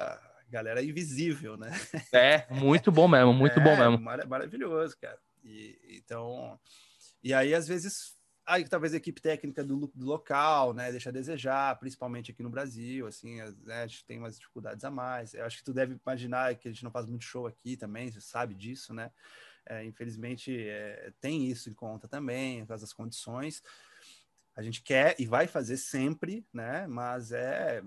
Galera 0.49 0.83
invisível, 0.83 1.57
né? 1.57 1.71
É, 2.13 2.47
muito 2.51 2.93
bom 2.93 3.09
mesmo, 3.09 3.33
muito 3.33 3.59
é, 3.59 3.63
bom 3.63 3.77
mesmo. 3.77 3.99
Maravilhoso, 4.29 4.97
cara. 5.01 5.19
E, 5.43 5.79
então, 5.99 6.59
e 7.23 7.35
aí, 7.35 7.55
às 7.55 7.67
vezes, 7.67 8.17
aí 8.47 8.67
talvez 8.69 8.95
a 8.95 8.97
equipe 8.97 9.21
técnica 9.21 9.65
do, 9.65 9.91
do 9.95 10.07
local, 10.07 10.73
né, 10.73 10.91
deixa 10.91 11.11
a 11.11 11.13
desejar, 11.13 11.79
principalmente 11.79 12.31
aqui 12.31 12.43
no 12.43 12.51
Brasil, 12.51 13.07
assim, 13.07 13.43
né, 13.63 13.83
a 13.83 13.87
gente 13.87 14.05
tem 14.05 14.19
umas 14.19 14.39
dificuldades 14.39 14.85
a 14.85 14.91
mais. 14.91 15.35
Eu 15.35 15.45
acho 15.45 15.59
que 15.59 15.65
tu 15.65 15.73
deve 15.73 15.99
imaginar 16.03 16.55
que 16.55 16.69
a 16.69 16.71
gente 16.71 16.85
não 16.85 16.91
faz 16.91 17.07
muito 17.07 17.25
show 17.25 17.47
aqui 17.47 17.77
também, 17.77 18.11
você 18.11 18.21
sabe 18.21 18.55
disso, 18.55 18.95
né? 18.95 19.11
É, 19.67 19.85
infelizmente, 19.85 20.57
é, 20.57 21.13
tem 21.21 21.47
isso 21.47 21.71
em 21.71 21.75
conta 21.75 22.07
também, 22.09 22.61
por 22.61 22.69
causa 22.69 22.85
das 22.85 22.93
condições. 22.93 23.63
A 24.57 24.63
gente 24.63 24.83
quer 24.83 25.17
e 25.19 25.27
vai 25.27 25.47
fazer 25.47 25.77
sempre, 25.77 26.47
né? 26.53 26.87
Mas 26.87 27.33
é 27.33 27.83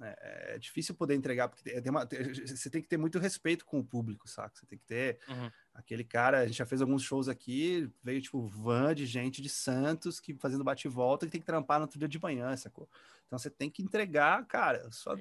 é, 0.00 0.54
é, 0.54 0.58
difícil 0.58 0.94
poder 0.94 1.14
entregar, 1.14 1.48
porque 1.48 1.80
tem 1.80 1.90
uma, 1.90 2.08
você 2.46 2.70
tem 2.70 2.80
que 2.80 2.88
ter 2.88 2.96
muito 2.96 3.18
respeito 3.18 3.64
com 3.64 3.78
o 3.78 3.84
público, 3.84 4.28
saca? 4.28 4.56
Você 4.56 4.66
tem 4.66 4.78
que 4.78 4.84
ter 4.86 5.18
uhum. 5.28 5.50
aquele 5.74 6.02
cara. 6.02 6.40
A 6.40 6.46
gente 6.46 6.56
já 6.56 6.66
fez 6.66 6.80
alguns 6.80 7.02
shows 7.02 7.28
aqui, 7.28 7.90
veio 8.02 8.20
tipo 8.20 8.46
van 8.46 8.94
de 8.94 9.04
gente 9.04 9.42
de 9.42 9.48
Santos 9.48 10.18
que 10.18 10.34
fazendo 10.34 10.64
bate 10.64 10.88
e 10.88 10.90
volta 10.90 11.26
que 11.26 11.32
tem 11.32 11.40
que 11.40 11.46
trampar 11.46 11.78
no 11.78 11.84
outro 11.84 11.98
dia 11.98 12.08
de 12.08 12.20
manhã, 12.20 12.56
sacou? 12.56 12.88
Então 13.26 13.38
você 13.38 13.50
tem 13.50 13.70
que 13.70 13.82
entregar, 13.82 14.44
cara, 14.46 14.90
só 14.90 15.14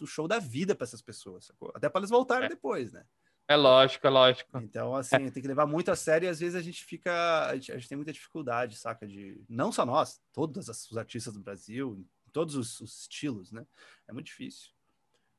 o 0.00 0.06
show 0.06 0.26
da 0.26 0.38
vida 0.38 0.74
para 0.74 0.84
essas 0.84 1.02
pessoas, 1.02 1.46
sacou? 1.46 1.72
Até 1.74 1.88
para 1.88 2.00
eles 2.00 2.10
voltarem 2.10 2.46
é. 2.46 2.48
depois, 2.48 2.92
né? 2.92 3.04
É 3.48 3.54
lógico, 3.54 4.06
é 4.06 4.10
lógico. 4.10 4.58
Então, 4.58 4.94
assim, 4.94 5.16
é. 5.16 5.30
tem 5.30 5.42
que 5.42 5.48
levar 5.48 5.66
muito 5.66 5.90
a 5.90 5.96
sério 5.96 6.26
e 6.26 6.28
às 6.28 6.40
vezes 6.40 6.56
a 6.56 6.60
gente 6.60 6.84
fica. 6.84 7.46
A 7.46 7.54
gente, 7.54 7.72
a 7.72 7.78
gente, 7.78 7.88
tem 7.88 7.96
muita 7.96 8.12
dificuldade, 8.12 8.76
saca? 8.76 9.06
De. 9.06 9.40
Não 9.48 9.70
só 9.70 9.86
nós, 9.86 10.20
todos 10.32 10.68
os 10.68 10.96
artistas 10.96 11.34
do 11.34 11.40
Brasil, 11.40 12.04
todos 12.32 12.56
os, 12.56 12.80
os 12.80 13.02
estilos, 13.02 13.52
né? 13.52 13.64
É 14.08 14.12
muito 14.12 14.26
difícil. 14.26 14.70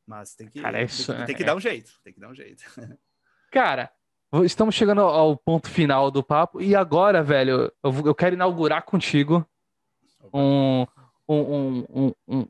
Mas 0.06 0.36
tem 0.36 0.48
que, 0.48 0.62
Cara, 0.62 0.82
isso, 0.82 1.14
tem, 1.14 1.26
tem, 1.26 1.36
que 1.36 1.44
é... 1.44 1.46
dar 1.46 1.56
um 1.56 1.60
jeito, 1.60 1.92
tem 2.02 2.14
que 2.14 2.20
dar 2.20 2.30
um 2.30 2.36
jeito. 2.36 2.64
Cara, 3.52 3.92
estamos 4.46 4.74
chegando 4.74 5.02
ao 5.02 5.36
ponto 5.36 5.70
final 5.70 6.10
do 6.10 6.24
papo 6.24 6.62
e 6.62 6.74
agora, 6.74 7.22
velho, 7.22 7.72
eu, 7.84 7.94
eu 8.06 8.16
quero 8.16 8.36
inaugurar 8.36 8.84
contigo 8.84 9.46
um, 10.34 10.88
um, 11.28 11.86
um, 11.90 12.14
um, 12.28 12.48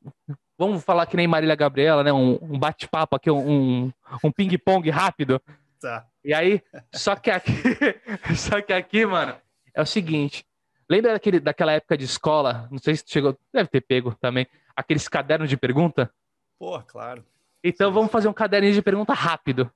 vamos 0.58 0.84
falar 0.84 1.06
que 1.06 1.18
nem 1.18 1.28
Marília 1.28 1.56
Gabriela, 1.56 2.04
né? 2.04 2.12
Um, 2.12 2.58
bate-papo 2.58 3.16
aqui, 3.16 3.30
um, 3.30 3.92
um 4.24 4.32
ping-pong 4.32 4.90
rápido. 4.90 5.42
Tá. 5.80 6.06
E 6.24 6.34
aí, 6.34 6.62
só 6.94 7.16
que 7.16 7.30
aqui, 7.30 7.54
só 8.36 8.62
que 8.62 8.74
aqui, 8.74 9.06
mano, 9.06 9.36
é 9.74 9.82
o 9.82 9.86
seguinte, 9.86 10.46
Lembra 10.90 11.14
daquele, 11.14 11.40
daquela 11.40 11.74
época 11.74 11.98
de 11.98 12.06
escola? 12.06 12.68
Não 12.72 12.78
sei 12.78 12.96
se 12.96 13.04
chegou, 13.06 13.38
deve 13.54 13.70
ter 13.70 13.82
pego 13.82 14.16
também. 14.16 14.48
Aqueles 14.76 15.08
cadernos 15.08 15.50
de 15.50 15.58
pergunta? 15.58 16.10
Pô, 16.58 16.82
claro. 16.82 17.26
Então 17.64 17.90
Sim. 17.90 17.96
vamos 17.96 18.12
fazer 18.12 18.28
um 18.28 18.34
caderninho 18.34 18.74
de 18.74 18.82
pergunta 18.82 19.14
rápido. 19.14 19.70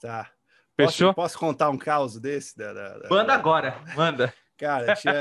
Tá. 0.00 0.30
Fechou? 0.76 1.12
Posso, 1.14 1.32
posso 1.32 1.38
contar 1.38 1.70
um 1.70 1.78
caos 1.78 2.20
desse? 2.20 2.56
Da, 2.56 2.72
da, 2.72 2.98
da... 2.98 3.08
Manda 3.08 3.34
agora, 3.34 3.82
manda. 3.96 4.32
Cara, 4.56 4.94
tinha, 4.94 5.14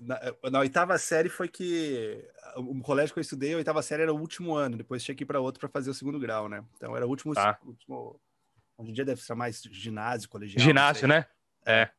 na, 0.00 0.20
na, 0.50 0.58
oitava 0.60 0.96
série 0.96 1.28
foi 1.28 1.48
que 1.48 2.24
o 2.56 2.80
colégio 2.82 3.12
que 3.12 3.18
eu 3.18 3.22
estudei, 3.22 3.54
a 3.54 3.56
oitava 3.56 3.82
série 3.82 4.02
era 4.02 4.14
o 4.14 4.18
último 4.18 4.54
ano, 4.54 4.76
depois 4.76 5.02
tinha 5.02 5.14
que 5.14 5.24
ir 5.24 5.26
para 5.26 5.40
outro 5.40 5.58
para 5.58 5.68
fazer 5.68 5.90
o 5.90 5.94
segundo 5.94 6.20
grau, 6.20 6.48
né? 6.48 6.64
Então 6.76 6.96
era 6.96 7.04
o 7.04 7.08
último, 7.08 7.34
tá. 7.34 7.58
último 7.64 8.20
hoje 8.78 8.90
em 8.90 8.94
dia 8.94 9.04
deve 9.04 9.20
ser 9.20 9.34
mais 9.34 9.60
ginásio, 9.60 10.28
colegial. 10.28 10.64
Ginásio, 10.64 11.08
né? 11.08 11.26
É. 11.66 11.90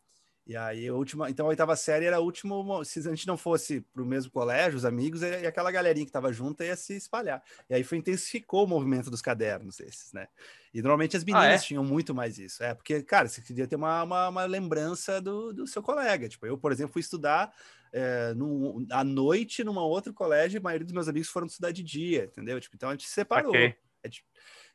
E 0.48 0.56
aí, 0.56 0.88
a 0.88 0.94
última, 0.94 1.30
então 1.30 1.46
a 1.46 1.50
oitava 1.50 1.76
série 1.76 2.06
era 2.06 2.16
a 2.16 2.20
última. 2.22 2.56
Se 2.86 3.00
a 3.00 3.10
gente 3.10 3.28
não 3.28 3.36
fosse 3.36 3.82
para 3.82 4.02
o 4.02 4.06
mesmo 4.06 4.32
colégio, 4.32 4.78
os 4.78 4.86
amigos, 4.86 5.22
e 5.22 5.46
aquela 5.46 5.70
galerinha 5.70 6.06
que 6.06 6.10
estava 6.10 6.32
junto 6.32 6.64
ia 6.64 6.76
se 6.78 6.96
espalhar. 6.96 7.44
E 7.70 7.74
aí 7.74 7.84
foi 7.84 7.98
intensificou 7.98 8.64
o 8.64 8.68
movimento 8.68 9.12
dos 9.12 9.22
cadernos 9.22 9.82
esses, 9.82 10.14
né? 10.14 10.30
E 10.74 10.82
normalmente 10.82 11.18
as 11.18 11.26
meninas 11.26 11.46
ah, 11.46 11.54
é? 11.56 11.58
tinham 11.58 11.84
muito 11.84 12.16
mais 12.16 12.40
isso. 12.40 12.64
É, 12.64 12.74
porque, 12.74 13.04
cara, 13.04 13.28
você 13.28 13.42
queria 13.42 13.68
ter 13.68 13.76
uma, 13.76 14.04
uma, 14.04 14.30
uma 14.30 14.46
lembrança 14.46 15.20
do, 15.20 15.52
do 15.52 15.68
seu 15.68 15.84
colega. 15.84 16.30
Tipo, 16.30 16.48
eu, 16.48 16.58
por 16.58 16.72
exemplo, 16.72 16.94
fui 16.94 17.02
estudar 17.02 17.54
é, 17.92 18.34
no, 18.34 18.88
à 18.90 19.04
noite 19.04 19.66
numa 19.66 19.86
outro 19.86 20.14
colégio, 20.14 20.56
e 20.56 20.60
a 20.60 20.64
maioria 20.64 20.86
dos 20.86 20.94
meus 20.94 21.10
amigos 21.10 21.28
foram 21.28 21.48
estudar 21.48 21.72
de 21.72 21.84
dia, 21.84 22.24
entendeu? 22.24 22.58
Tipo, 22.62 22.78
então 22.78 22.88
a 22.88 22.94
gente 22.94 23.06
se 23.06 23.14
separou. 23.14 23.50
Okay. 23.50 23.76
É, 24.02 24.08
tipo, 24.08 24.28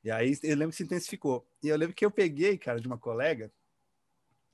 e 0.05 0.11
aí 0.11 0.37
eu 0.43 0.57
lembro 0.57 0.71
que 0.71 0.77
se 0.77 0.83
intensificou. 0.83 1.47
E 1.63 1.69
eu 1.69 1.77
lembro 1.79 1.95
que 1.95 2.05
eu 2.05 2.11
peguei, 2.11 2.59
cara, 2.59 2.79
de 2.79 2.87
uma 2.87 2.99
colega 2.99 3.51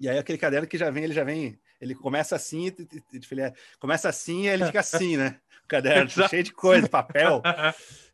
e 0.00 0.08
aí 0.08 0.18
aquele 0.18 0.38
caderno 0.38 0.66
que 0.66 0.78
já 0.78 0.90
vem, 0.90 1.04
ele 1.04 1.12
já 1.12 1.24
vem, 1.24 1.58
ele 1.80 1.94
começa 1.94 2.36
assim, 2.36 2.66
ele 3.12 3.42
é, 3.42 3.52
começa 3.78 4.08
assim 4.08 4.42
e 4.42 4.48
ele 4.48 4.66
fica 4.66 4.80
assim, 4.80 5.16
né? 5.16 5.36
O 5.64 5.68
caderno 5.68 6.08
cheio 6.28 6.42
de 6.42 6.52
coisa, 6.52 6.88
papel. 6.88 7.42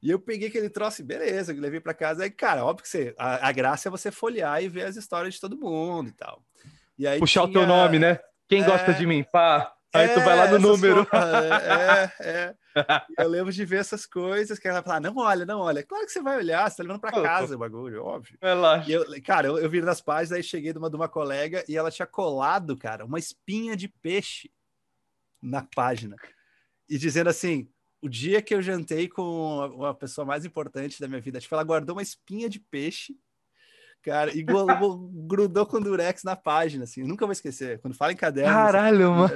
E 0.05 0.11
eu 0.11 0.19
peguei 0.19 0.49
aquele 0.49 0.69
troço, 0.69 1.03
beleza, 1.03 1.51
levei 1.55 1.81
para 1.81 1.95
casa. 1.95 2.25
Aí, 2.25 2.31
cara, 2.31 2.63
óbvio 2.63 2.83
que 2.83 2.91
você, 2.91 3.15
a, 3.17 3.49
a, 3.49 3.53
graça 3.53 3.89
é 3.89 3.91
você 3.91 4.11
folhear 4.11 4.63
e 4.63 4.69
ver 4.69 4.85
as 4.85 4.97
histórias 4.97 5.33
de 5.33 5.41
todo 5.41 5.57
mundo 5.57 6.11
e 6.11 6.13
tal. 6.13 6.43
E 6.99 7.07
aí 7.07 7.19
Puxar 7.19 7.49
tinha... 7.49 7.51
o 7.51 7.53
teu 7.55 7.67
nome, 7.67 7.99
né? 7.99 8.21
Quem 8.47 8.61
é... 8.61 8.67
gosta 8.67 8.93
de 8.93 9.07
mim? 9.07 9.25
Pá. 9.33 9.73
Aí 9.95 10.11
é, 10.11 10.13
tu 10.13 10.21
vai 10.21 10.37
lá 10.37 10.47
no 10.49 10.59
número. 10.59 11.09
é, 11.11 12.29
é. 12.29 12.55
Eu 13.19 13.29
lembro 13.29 13.53
de 13.53 13.65
ver 13.65 13.81
essas 13.81 14.07
coisas 14.07 14.59
que 14.59 14.67
ela 14.67 14.83
falar, 14.83 15.01
não 15.01 15.17
olha, 15.17 15.45
não 15.45 15.61
olha. 15.61 15.83
Claro 15.83 16.05
que 16.05 16.13
você 16.13 16.23
vai 16.23 16.37
olhar, 16.39 16.71
você 16.71 16.77
tá 16.77 16.83
levando 16.83 17.01
para 17.01 17.23
casa 17.23 17.55
o 17.55 17.59
bagulho, 17.59 18.03
óbvio. 18.05 18.37
Relaxa. 18.41 18.91
E 18.91 18.93
eu, 18.93 19.05
cara, 19.23 19.49
eu, 19.49 19.59
eu 19.59 19.71
vi 19.71 19.81
nas 19.81 20.01
páginas, 20.01 20.33
aí 20.33 20.43
cheguei 20.43 20.73
de 20.73 20.79
uma, 20.79 20.91
de 20.91 20.97
uma 20.97 21.09
colega 21.09 21.65
e 21.69 21.77
ela 21.77 21.91
tinha 21.91 22.07
colado, 22.07 22.77
cara, 22.77 23.05
uma 23.05 23.19
espinha 23.19 23.77
de 23.77 23.89
peixe 23.89 24.51
na 25.41 25.67
página. 25.75 26.17
E 26.89 26.99
dizendo 26.99 27.31
assim, 27.31 27.69
o 28.03 28.09
dia 28.09 28.43
que 28.43 28.55
eu 28.55 28.61
jantei 28.61 29.09
com 29.09 29.67
uma 29.75 29.95
pessoa 29.95 30.25
mais 30.25 30.45
importante 30.45 31.01
da 31.01 31.09
minha 31.09 31.21
vida, 31.21 31.41
tipo, 31.41 31.55
ela 31.55 31.65
guardou 31.65 31.97
uma 31.97 32.03
espinha 32.03 32.49
de 32.49 32.61
peixe 32.61 33.17
Cara, 34.05 34.37
igual 34.37 34.67
grudou 35.27 35.65
com 35.65 35.81
durex 35.81 36.23
na 36.25 36.37
página, 36.37 36.85
assim. 36.85 37.01
Eu 37.01 37.09
nunca 37.09 37.25
vou 37.25 37.33
esquecer. 37.33 37.81
Quando 37.81 37.95
fala 37.95 38.13
em 38.13 38.17
caderno. 38.17 38.53
Caralho, 38.53 39.11
mano. 39.13 39.35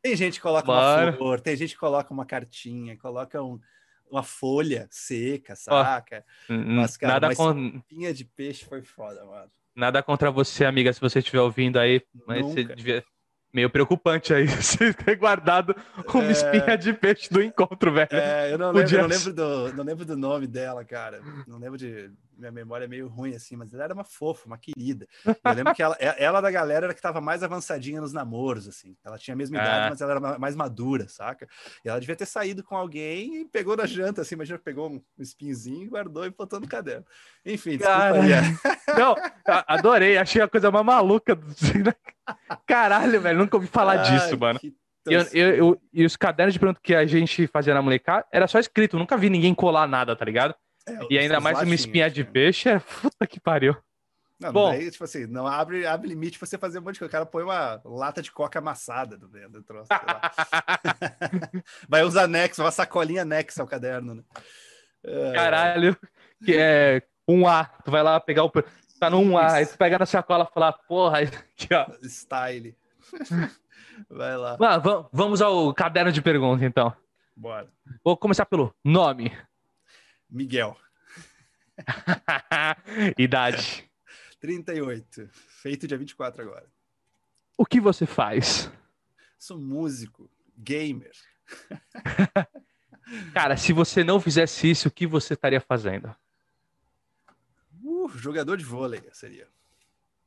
Tem 0.00 0.16
gente 0.16 0.36
que 0.36 0.40
coloca 0.40 0.66
mano. 0.66 1.10
uma 1.10 1.12
flor, 1.12 1.40
tem 1.40 1.54
gente 1.54 1.74
que 1.74 1.80
coloca 1.80 2.12
uma 2.12 2.24
cartinha, 2.24 2.96
coloca 2.96 3.42
um, 3.42 3.60
uma 4.10 4.22
folha 4.22 4.88
seca, 4.90 5.54
saca? 5.54 6.24
Mas, 6.48 6.96
cara, 6.96 7.20
Nada 7.20 7.34
uma 7.38 7.68
espinha 7.76 8.14
de 8.14 8.24
peixe 8.24 8.64
foi 8.64 8.80
foda, 8.80 9.24
mano. 9.26 9.50
Nada 9.76 10.02
contra 10.02 10.30
você, 10.30 10.64
amiga, 10.64 10.90
se 10.92 11.00
você 11.00 11.18
estiver 11.18 11.40
ouvindo 11.40 11.78
aí, 11.78 12.02
mas 12.26 12.40
nunca. 12.40 12.54
você 12.54 12.74
devia 12.74 13.04
meio 13.52 13.68
preocupante 13.68 14.32
aí 14.32 14.46
você 14.48 14.94
ter 14.94 15.16
guardado 15.16 15.76
uma 16.14 16.24
é... 16.24 16.30
espinha 16.30 16.78
de 16.78 16.92
peixe 16.94 17.28
do 17.30 17.42
encontro, 17.42 17.92
velho. 17.92 18.08
É, 18.10 18.52
eu 18.52 18.58
não 18.58 18.72
lembro, 18.72 18.98
não 18.98 19.06
lembro, 19.06 19.32
do, 19.32 19.72
não 19.74 19.84
lembro 19.84 20.04
do 20.04 20.16
nome 20.16 20.46
dela, 20.46 20.84
cara. 20.84 21.20
Não 21.46 21.58
lembro 21.58 21.76
de 21.76 22.10
minha 22.50 22.64
memória 22.64 22.84
é 22.84 22.88
meio 22.88 23.08
ruim 23.08 23.34
assim, 23.34 23.56
mas 23.56 23.72
ela 23.72 23.84
era 23.84 23.94
uma 23.94 24.04
fofa, 24.04 24.46
uma 24.46 24.58
querida. 24.58 25.06
Eu 25.24 25.54
lembro 25.54 25.74
que 25.74 25.82
ela, 25.82 25.96
ela 25.96 26.40
da 26.40 26.50
galera 26.50 26.86
era 26.86 26.94
que 26.94 26.98
estava 26.98 27.20
mais 27.20 27.42
avançadinha 27.42 28.00
nos 28.00 28.12
namoros, 28.12 28.68
assim. 28.68 28.96
Ela 29.04 29.18
tinha 29.18 29.34
a 29.34 29.36
mesma 29.36 29.56
idade, 29.56 29.86
é. 29.86 29.90
mas 29.90 30.00
ela 30.00 30.12
era 30.12 30.38
mais 30.38 30.56
madura, 30.56 31.08
saca? 31.08 31.48
E 31.84 31.88
ela 31.88 32.00
devia 32.00 32.16
ter 32.16 32.26
saído 32.26 32.62
com 32.62 32.76
alguém 32.76 33.42
e 33.42 33.44
pegou 33.44 33.76
na 33.76 33.86
janta, 33.86 34.22
assim, 34.22 34.34
imagina, 34.34 34.58
pegou 34.58 34.90
um 34.90 35.02
espinhozinho, 35.18 35.90
guardou 35.90 36.24
e 36.26 36.30
botou 36.30 36.60
no 36.60 36.68
caderno. 36.68 37.06
Enfim, 37.44 37.78
Cara... 37.78 38.12
Não, 38.98 39.14
adorei, 39.66 40.18
achei 40.18 40.42
a 40.42 40.48
coisa 40.48 40.70
mais 40.70 40.84
maluca. 40.84 41.38
Caralho, 42.66 43.20
velho, 43.20 43.38
nunca 43.38 43.56
ouvi 43.56 43.66
falar 43.66 44.00
Ai, 44.00 44.10
disso, 44.10 44.38
mano. 44.38 44.58
Que 44.58 44.74
E, 45.08 45.14
eu, 45.14 45.22
eu, 45.32 45.54
eu, 45.54 45.82
e 45.92 46.04
os 46.04 46.16
cadernos 46.16 46.54
de 46.54 46.60
pergunta 46.60 46.80
que 46.82 46.94
a 46.94 47.04
gente 47.06 47.46
fazia 47.46 47.74
na 47.74 47.82
molecada 47.82 48.24
era 48.30 48.46
só 48.46 48.58
escrito, 48.58 48.98
nunca 48.98 49.16
vi 49.16 49.28
ninguém 49.28 49.54
colar 49.54 49.88
nada, 49.88 50.14
tá 50.14 50.24
ligado? 50.24 50.54
É, 50.86 50.98
e 51.10 51.18
ainda 51.18 51.40
mais 51.40 51.60
uma 51.60 51.74
espinha 51.74 52.10
de 52.10 52.24
peixe, 52.24 52.68
é 52.68 52.78
puta 52.78 53.26
que 53.26 53.40
pariu. 53.40 53.76
Não, 54.40 54.52
Bom, 54.52 54.70
daí, 54.70 54.90
tipo 54.90 55.04
assim, 55.04 55.26
não 55.26 55.46
abre, 55.46 55.86
abre 55.86 56.08
limite 56.08 56.36
pra 56.36 56.48
você 56.48 56.58
fazer 56.58 56.80
um 56.80 56.82
monte 56.82 56.94
de 56.94 56.98
coisa. 56.98 57.10
O 57.10 57.12
cara 57.12 57.24
põe 57.24 57.44
uma 57.44 57.80
lata 57.84 58.20
de 58.20 58.32
coca 58.32 58.58
amassada 58.58 59.16
do, 59.16 59.28
do 59.28 59.62
troço. 59.62 59.88
Vai 61.88 62.02
usar 62.02 62.24
anexo, 62.24 62.62
uma 62.62 62.72
sacolinha 62.72 63.22
anexa 63.22 63.62
ao 63.62 63.68
caderno, 63.68 64.16
né? 64.16 64.22
É... 65.04 65.32
Caralho, 65.32 65.96
que 66.44 66.56
é 66.56 67.02
um 67.28 67.46
A. 67.46 67.64
Tu 67.84 67.90
vai 67.90 68.02
lá 68.02 68.20
pegar 68.20 68.44
o. 68.44 68.50
Tá 69.00 69.10
no 69.10 69.20
1A, 69.20 69.50
aí 69.50 69.66
tu 69.66 69.76
pega 69.76 69.98
na 69.98 70.06
sacola 70.06 70.46
e 70.48 70.54
fala, 70.54 70.72
porra, 70.72 71.18
aqui, 71.26 71.74
ó. 71.74 71.86
Style. 72.04 72.76
Vai 74.08 74.36
lá. 74.36 74.56
Vamos 75.12 75.42
ao 75.42 75.74
caderno 75.74 76.12
de 76.12 76.22
perguntas, 76.22 76.62
então. 76.62 76.94
Bora. 77.36 77.68
Vou 78.04 78.16
começar 78.16 78.46
pelo 78.46 78.72
nome. 78.84 79.32
Miguel. 80.32 80.76
Idade. 83.18 83.88
38. 84.40 85.28
Feito 85.30 85.86
dia 85.86 85.98
24 85.98 86.42
agora. 86.42 86.66
O 87.56 87.66
que 87.66 87.78
você 87.78 88.06
faz? 88.06 88.72
Sou 89.38 89.58
músico, 89.58 90.30
gamer. 90.56 91.12
Cara, 93.34 93.56
se 93.58 93.74
você 93.74 94.02
não 94.02 94.18
fizesse 94.18 94.70
isso, 94.70 94.88
o 94.88 94.90
que 94.90 95.06
você 95.06 95.34
estaria 95.34 95.60
fazendo? 95.60 96.14
Uh, 97.84 98.08
jogador 98.16 98.56
de 98.56 98.64
vôlei 98.64 99.02
seria. 99.12 99.46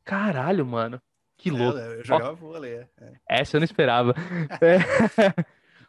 Caralho, 0.03 0.65
mano. 0.65 1.01
Que 1.35 1.49
é, 1.49 1.51
louco. 1.51 1.79
eu 1.79 2.03
jogava 2.03 2.33
vôlei, 2.33 2.75
é. 2.75 2.87
Essa 3.27 3.57
eu 3.57 3.59
não 3.59 3.65
esperava. 3.65 4.13
é. 4.61 5.45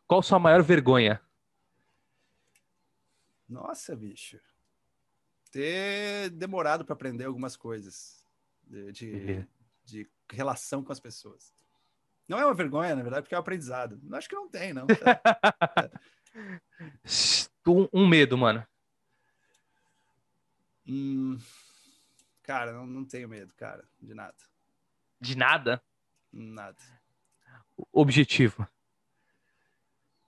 Qual 0.07 0.23
sua 0.23 0.39
maior 0.39 0.63
vergonha? 0.63 1.21
Nossa, 3.49 3.95
bicho. 3.95 4.41
Ter 5.51 6.31
demorado 6.31 6.85
para 6.85 6.95
aprender 6.95 7.25
algumas 7.25 7.57
coisas 7.57 8.25
de, 8.65 8.93
de, 8.93 9.49
de, 9.85 10.11
relação 10.31 10.83
com 10.83 10.93
as 10.93 11.01
pessoas. 11.01 11.55
Não 12.29 12.39
é 12.39 12.45
uma 12.45 12.55
vergonha, 12.55 12.97
na 12.97 13.03
verdade, 13.03 13.23
porque 13.23 13.35
é 13.35 13.39
um 13.39 13.41
aprendizado. 13.41 14.01
Acho 14.13 14.29
que 14.29 14.35
não 14.35 14.49
tem, 14.49 14.73
não. 14.73 14.87
um, 17.67 17.89
um 17.93 18.07
medo, 18.07 18.37
mano. 18.37 18.67
Hum, 20.89 21.39
cara, 22.43 22.73
não, 22.73 22.87
não 22.87 23.05
tenho 23.05 23.29
medo, 23.29 23.55
cara, 23.55 23.89
de 24.01 24.15
nada. 24.15 24.37
De 25.21 25.37
nada? 25.37 25.83
Nada. 26.33 26.83
Objetivo. 27.93 28.67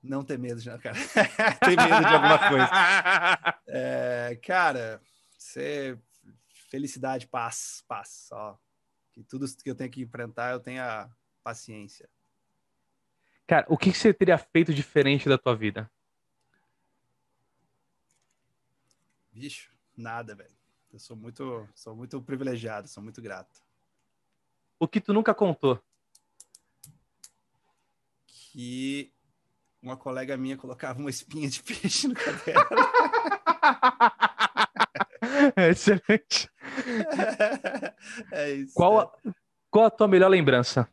Não 0.03 0.25
ter 0.25 0.39
medo 0.39 0.61
de 0.61 0.69
nada, 0.69 0.81
cara. 0.81 0.97
Tem 1.61 1.77
medo 1.77 2.01
de 2.01 2.15
alguma 2.15 2.49
coisa. 2.49 2.69
É, 3.71 4.41
cara, 4.43 4.99
você 5.37 5.99
felicidade, 6.71 7.27
paz, 7.27 7.85
paz, 7.87 8.09
só. 8.29 8.59
Que 9.13 9.23
tudo 9.23 9.47
que 9.63 9.71
eu 9.71 9.75
tenho 9.75 9.91
que 9.91 10.01
enfrentar, 10.01 10.53
eu 10.53 10.61
tenha 10.61 11.11
paciência. 11.43 12.09
Cara, 13.47 13.67
o 13.69 13.77
que 13.77 13.93
você 13.93 14.13
teria 14.13 14.39
feito 14.39 14.73
diferente 14.73 15.29
da 15.29 15.39
tua 15.39 15.57
vida? 15.57 15.91
Bicho, 19.33 19.73
nada, 19.97 20.35
velho. 20.35 20.57
Eu 20.93 20.99
sou 20.99 21.17
muito, 21.17 21.69
sou 21.75 21.95
muito 21.95 22.21
privilegiado, 22.23 22.89
sou 22.89 23.03
muito 23.03 23.21
grato. 23.21 23.63
O 24.79 24.87
que 24.87 25.01
tu 25.01 25.13
nunca 25.13 25.35
contou? 25.35 25.83
Que 28.27 29.13
uma 29.83 29.97
colega 29.97 30.37
minha 30.37 30.57
colocava 30.57 30.99
uma 30.99 31.11
espinha 31.11 31.49
de 31.49 31.63
peixe 31.63 32.09
no 32.09 32.15
caderno. 32.15 32.63
Excelente. 35.57 36.51
é 38.33 38.51
isso. 38.53 38.75
Qual, 38.75 39.01
a, 39.01 39.13
qual 39.71 39.87
a 39.87 39.91
tua 39.91 40.09
melhor 40.09 40.29
lembrança? 40.29 40.89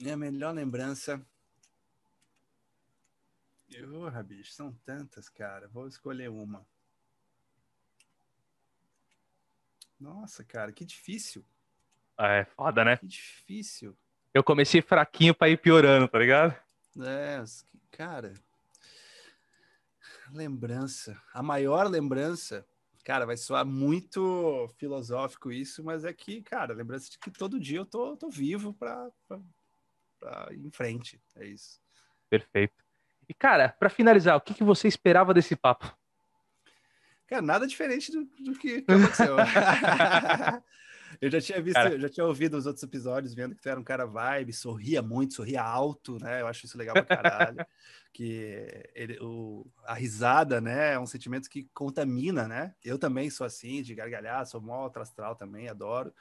Minha 0.00 0.16
melhor 0.16 0.54
lembrança. 0.54 1.24
Porra, 3.90 4.22
bicho, 4.22 4.52
são 4.52 4.72
tantas, 4.84 5.28
cara. 5.28 5.68
Vou 5.68 5.86
escolher 5.86 6.28
uma. 6.28 6.66
Nossa, 9.98 10.44
cara, 10.44 10.72
que 10.72 10.84
difícil. 10.84 11.44
É 12.18 12.44
foda, 12.44 12.84
né? 12.84 12.96
Que 12.96 13.06
difícil. 13.06 13.96
Eu 14.32 14.44
comecei 14.44 14.80
fraquinho 14.80 15.34
pra 15.34 15.48
ir 15.48 15.58
piorando, 15.58 16.08
tá 16.08 16.18
ligado? 16.18 16.56
É, 17.00 17.44
cara. 17.90 18.34
Lembrança. 20.32 21.20
A 21.32 21.42
maior 21.42 21.86
lembrança 21.86 22.66
Cara, 23.08 23.24
vai 23.24 23.38
soar 23.38 23.64
muito 23.64 24.68
filosófico 24.76 25.50
isso, 25.50 25.82
mas 25.82 26.04
é 26.04 26.12
que, 26.12 26.42
cara, 26.42 26.74
lembrança 26.74 27.10
de 27.10 27.18
que 27.18 27.30
todo 27.30 27.58
dia 27.58 27.78
eu 27.78 27.86
tô, 27.86 28.14
tô 28.18 28.28
vivo 28.28 28.74
para 28.74 29.10
ir 30.50 30.66
em 30.66 30.70
frente. 30.70 31.18
É 31.34 31.46
isso. 31.46 31.80
Perfeito. 32.28 32.84
E, 33.26 33.32
cara, 33.32 33.70
para 33.70 33.88
finalizar, 33.88 34.36
o 34.36 34.42
que, 34.42 34.52
que 34.52 34.62
você 34.62 34.88
esperava 34.88 35.32
desse 35.32 35.56
papo? 35.56 35.90
Cara, 37.26 37.40
nada 37.40 37.66
diferente 37.66 38.12
do, 38.12 38.24
do 38.44 38.58
que 38.58 38.84
aconteceu. 38.86 39.36
Eu 41.20 41.30
já 41.30 41.40
tinha 41.40 41.60
visto, 41.60 41.74
cara... 41.74 41.98
já 41.98 42.08
tinha 42.08 42.26
ouvido 42.26 42.56
os 42.56 42.66
outros 42.66 42.82
episódios, 42.82 43.34
vendo 43.34 43.54
que 43.54 43.60
tu 43.60 43.68
era 43.68 43.78
um 43.78 43.84
cara 43.84 44.06
vibe, 44.06 44.52
sorria 44.52 45.02
muito, 45.02 45.34
sorria 45.34 45.62
alto, 45.62 46.18
né? 46.22 46.40
Eu 46.40 46.46
acho 46.46 46.64
isso 46.64 46.78
legal 46.78 46.94
pra 46.94 47.04
caralho. 47.04 47.58
que 48.12 48.68
ele, 48.94 49.18
o, 49.20 49.66
a 49.84 49.94
risada, 49.94 50.60
né, 50.60 50.94
é 50.94 50.98
um 50.98 51.06
sentimento 51.06 51.48
que 51.48 51.68
contamina, 51.74 52.48
né? 52.48 52.74
Eu 52.84 52.98
também 52.98 53.30
sou 53.30 53.46
assim, 53.46 53.82
de 53.82 53.94
gargalhar, 53.94 54.46
sou 54.46 54.60
mó 54.60 54.90
astral 54.94 55.36
também, 55.36 55.68
adoro. 55.68 56.12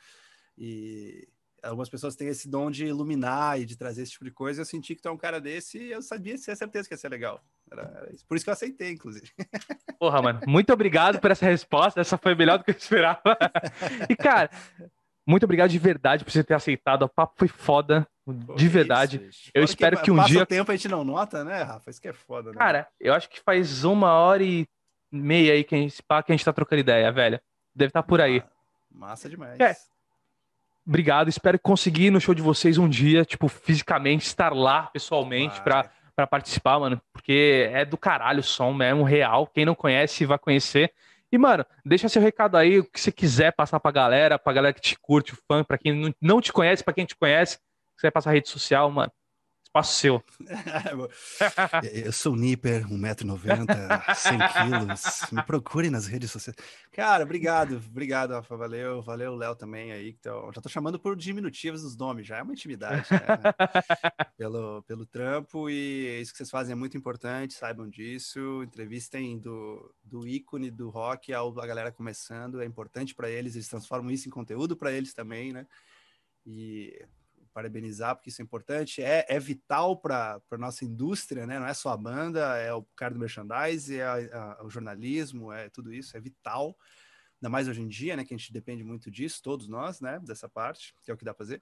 E 0.58 1.28
algumas 1.62 1.90
pessoas 1.90 2.16
têm 2.16 2.28
esse 2.28 2.50
dom 2.50 2.72
de 2.72 2.86
iluminar 2.86 3.60
e 3.60 3.66
de 3.66 3.76
trazer 3.76 4.04
esse 4.04 4.12
tipo 4.12 4.26
de 4.26 4.32
coisa. 4.32 4.62
Eu 4.62 4.66
senti 4.66 4.96
que 4.96 5.02
tu 5.02 5.10
é 5.10 5.12
um 5.12 5.18
cara 5.18 5.40
desse 5.40 5.78
e 5.78 5.92
eu 5.92 6.02
sabia, 6.02 6.38
tinha 6.38 6.56
certeza 6.56 6.88
que 6.88 6.94
ia 6.94 6.98
ser 6.98 7.10
legal. 7.10 7.44
Era, 7.72 7.92
era 7.96 8.14
isso. 8.14 8.26
Por 8.26 8.36
isso 8.36 8.46
que 8.46 8.50
eu 8.50 8.54
aceitei, 8.54 8.92
inclusive. 8.92 9.30
Porra, 10.00 10.22
mano, 10.22 10.42
muito 10.48 10.72
obrigado 10.72 11.20
por 11.20 11.32
essa 11.32 11.46
resposta. 11.46 12.00
Essa 12.00 12.18
foi 12.18 12.36
melhor 12.36 12.58
do 12.58 12.64
que 12.64 12.72
eu 12.72 12.76
esperava. 12.76 13.22
E, 14.10 14.16
cara, 14.16 14.50
muito 15.26 15.44
obrigado 15.44 15.70
de 15.70 15.80
verdade 15.80 16.24
por 16.24 16.32
você 16.32 16.44
ter 16.44 16.54
aceitado. 16.54 17.04
O 17.04 17.10
papo 17.10 17.34
foi 17.36 17.48
foda, 17.48 18.08
de 18.56 18.68
verdade. 18.68 19.28
Isso, 19.30 19.52
eu 19.54 19.64
espero 19.64 19.98
que, 19.98 20.04
que 20.04 20.12
um 20.12 20.24
dia. 20.24 20.44
o 20.44 20.46
tempo 20.46 20.72
a 20.72 20.76
gente 20.76 20.88
não 20.88 21.04
nota, 21.04 21.44
né, 21.44 21.64
Rafa? 21.64 21.90
Isso 21.90 22.02
que 22.02 22.08
é 22.08 22.14
foda, 22.14 22.52
né? 22.52 22.58
Cara, 22.58 22.88
eu 23.00 23.14
acho 23.14 23.30
que 23.30 23.42
faz 23.42 23.84
uma 23.84 24.14
hora 24.14 24.44
e 24.44 24.66
meia 25.12 25.54
aí 25.54 25.64
que 25.64 25.76
a 25.76 25.78
gente, 25.78 26.02
que 26.02 26.32
a 26.32 26.32
gente 26.32 26.46
tá 26.46 26.54
trocando 26.54 26.80
ideia, 26.80 27.12
velho. 27.12 27.40
Deve 27.76 27.90
estar 27.90 28.02
tá 28.02 28.08
por 28.08 28.22
aí. 28.22 28.42
Massa 28.90 29.30
demais. 29.30 29.60
É. 29.60 29.76
Obrigado, 30.86 31.28
espero 31.28 31.60
conseguir 31.60 32.06
ir 32.06 32.12
no 32.12 32.22
show 32.22 32.34
de 32.34 32.42
vocês 32.42 32.78
um 32.78 32.88
dia, 32.88 33.26
tipo, 33.26 33.50
fisicamente, 33.50 34.26
estar 34.26 34.54
lá 34.54 34.84
pessoalmente 34.84 35.62
para 35.62 35.92
para 36.18 36.26
participar, 36.26 36.80
mano, 36.80 37.00
porque 37.14 37.70
é 37.72 37.86
do 37.86 37.96
caralho 37.96 38.40
o 38.40 38.44
som 38.44 38.74
mesmo, 38.74 39.04
real. 39.04 39.46
Quem 39.46 39.66
não 39.66 39.76
conhece 39.76 40.26
vai 40.26 40.40
conhecer. 40.40 40.92
E, 41.32 41.38
mano, 41.38 41.64
deixa 41.86 42.10
seu 42.10 42.20
recado 42.20 42.58
aí, 42.58 42.80
o 42.80 42.84
que 42.84 43.00
você 43.00 43.12
quiser 43.12 43.52
passar 43.52 43.80
pra 43.80 43.92
galera, 43.92 44.40
pra 44.40 44.52
galera 44.52 44.74
que 44.74 44.82
te 44.82 44.98
curte, 45.00 45.34
o 45.34 45.38
fã, 45.48 45.64
pra 45.64 45.78
quem 45.78 46.12
não 46.20 46.42
te 46.42 46.52
conhece, 46.52 46.84
pra 46.84 46.94
quem 46.94 47.06
te 47.06 47.16
conhece, 47.16 47.60
quiser 47.96 48.10
passar 48.10 48.32
rede 48.32 48.50
social, 48.50 48.90
mano. 48.90 49.12
Espaço 49.68 49.96
seu. 49.96 50.24
eu 51.92 52.12
sou 52.14 52.34
o 52.34 52.36
Nipper, 52.38 52.88
1,90m, 52.88 54.16
100 54.16 54.40
quilos. 54.40 55.32
Me 55.32 55.44
procure 55.44 55.90
nas 55.90 56.08
redes 56.08 56.32
sociais. 56.32 56.56
Cara, 56.90 57.26
obrigado, 57.26 57.76
obrigado, 57.86 58.32
Rafa. 58.32 58.56
Valeu, 58.56 59.02
valeu, 59.02 59.36
Léo 59.36 59.56
também 59.58 59.92
aí. 59.92 60.16
Então, 60.18 60.50
já 60.56 60.62
tô 60.62 60.70
chamando 60.70 60.98
por 60.98 61.18
diminutivos 61.18 61.84
os 61.84 61.98
nomes, 61.98 62.26
já 62.26 62.38
é 62.38 62.42
uma 62.42 62.54
intimidade, 62.54 63.06
né? 63.12 63.20
pelo, 64.38 64.82
pelo 64.84 65.06
trampo 65.06 65.70
e 65.70 66.22
isso 66.22 66.32
que 66.32 66.38
vocês 66.38 66.50
fazem 66.50 66.72
é 66.72 66.76
muito 66.76 66.98
importante, 66.98 67.54
saibam 67.54 67.90
disso. 67.90 68.64
Entrevistem 68.64 69.38
do, 69.38 69.94
do 70.02 70.26
ícone 70.26 70.72
do 70.72 70.90
rock 70.90 71.34
ao 71.34 71.60
a 71.60 71.68
galera 71.68 71.92
começando, 71.92 72.62
é 72.62 72.66
importante 72.66 73.14
para 73.14 73.30
eles, 73.30 73.56
eles 73.56 73.68
transformam 73.68 74.12
isso 74.12 74.30
em 74.30 74.32
conteúdo 74.32 74.78
para 74.78 74.94
eles 74.94 75.14
também, 75.14 75.52
né? 75.52 75.68
E 76.46 77.06
parabenizar, 77.58 78.16
porque 78.16 78.30
isso 78.30 78.40
é 78.40 78.46
importante, 78.46 79.02
é, 79.02 79.26
é 79.28 79.40
vital 79.40 79.98
para 79.98 80.40
a 80.52 80.58
nossa 80.60 80.86
indústria, 80.86 81.48
né? 81.48 81.58
Não 81.58 81.66
é 81.66 81.74
só 81.74 81.90
a 81.90 81.98
banda, 81.98 82.56
é 82.56 82.72
o 82.72 82.84
cara 82.96 83.16
do 83.16 83.20
merchandise, 83.20 83.98
é 83.98 84.04
a, 84.04 84.58
a, 84.60 84.64
o 84.64 84.70
jornalismo, 84.70 85.52
é 85.52 85.68
tudo 85.68 85.92
isso, 85.92 86.16
é 86.16 86.20
vital. 86.20 86.78
Ainda 87.42 87.50
mais 87.50 87.68
hoje 87.68 87.82
em 87.82 87.88
dia, 87.88 88.16
né? 88.16 88.24
Que 88.24 88.36
a 88.36 88.38
gente 88.38 88.54
depende 88.54 88.84
muito 88.84 89.10
disso, 89.10 89.42
todos 89.42 89.68
nós, 89.68 90.00
né? 90.00 90.20
Dessa 90.24 90.48
parte, 90.48 90.94
que 91.04 91.10
é 91.10 91.14
o 91.16 91.18
que 91.18 91.26
dá 91.26 91.34
para 91.34 91.48
fazer. 91.48 91.60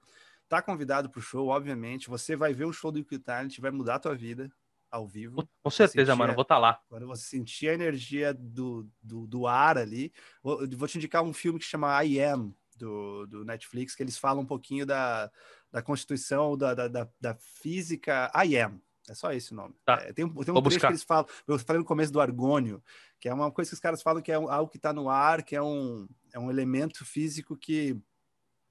Tá 0.50 0.60
convidado 0.60 1.08
para 1.08 1.18
o 1.18 1.22
show, 1.22 1.48
obviamente. 1.48 2.10
Você 2.10 2.36
vai 2.36 2.52
ver 2.52 2.66
um 2.66 2.72
show 2.74 2.92
do 2.92 2.98
Equal 2.98 3.18
Talent, 3.18 3.58
vai 3.58 3.70
mudar 3.70 3.94
a 3.94 4.00
tua 4.00 4.14
vida 4.14 4.52
ao 4.90 5.08
vivo. 5.08 5.48
Com 5.62 5.70
certeza, 5.70 6.14
mano, 6.14 6.34
vou 6.34 6.42
estar 6.42 6.56
tá 6.56 6.60
lá. 6.60 6.78
Quando 6.90 7.06
você 7.06 7.22
sentir 7.22 7.70
a 7.70 7.74
energia 7.74 8.34
do, 8.34 8.86
do, 9.02 9.26
do 9.26 9.46
ar 9.46 9.78
ali. 9.78 10.12
Vou, 10.42 10.58
vou 10.76 10.86
te 10.86 10.98
indicar 10.98 11.22
um 11.22 11.32
filme 11.32 11.58
que 11.58 11.64
chama 11.64 12.04
I 12.04 12.20
Am, 12.20 12.54
do, 12.76 13.26
do 13.26 13.44
Netflix, 13.46 13.94
que 13.94 14.02
eles 14.02 14.18
falam 14.18 14.42
um 14.42 14.46
pouquinho 14.46 14.84
da, 14.84 15.30
da 15.70 15.82
constituição, 15.82 16.56
da, 16.56 16.74
da, 16.74 17.08
da, 17.20 17.34
física. 17.34 18.30
I 18.34 18.56
am. 18.56 18.80
É 19.08 19.14
só 19.14 19.32
esse 19.32 19.52
o 19.52 19.54
nome. 19.54 19.74
Tá. 19.84 19.94
É, 20.02 20.12
tem, 20.12 20.28
tem 20.28 20.54
um 20.54 20.62
trecho 20.62 20.80
que 20.80 20.86
eles 20.86 21.02
falam. 21.02 21.26
Eu 21.46 21.58
falei 21.58 21.78
no 21.78 21.86
começo 21.86 22.12
do 22.12 22.20
argônio, 22.20 22.82
que 23.20 23.28
é 23.28 23.34
uma 23.34 23.50
coisa 23.50 23.70
que 23.70 23.74
os 23.74 23.80
caras 23.80 24.02
falam 24.02 24.20
que 24.20 24.32
é 24.32 24.34
algo 24.34 24.68
que 24.68 24.78
está 24.78 24.92
no 24.92 25.08
ar, 25.08 25.42
que 25.42 25.54
é 25.54 25.62
um, 25.62 26.08
é 26.32 26.38
um 26.38 26.50
elemento 26.50 27.04
físico 27.04 27.56
que 27.56 27.96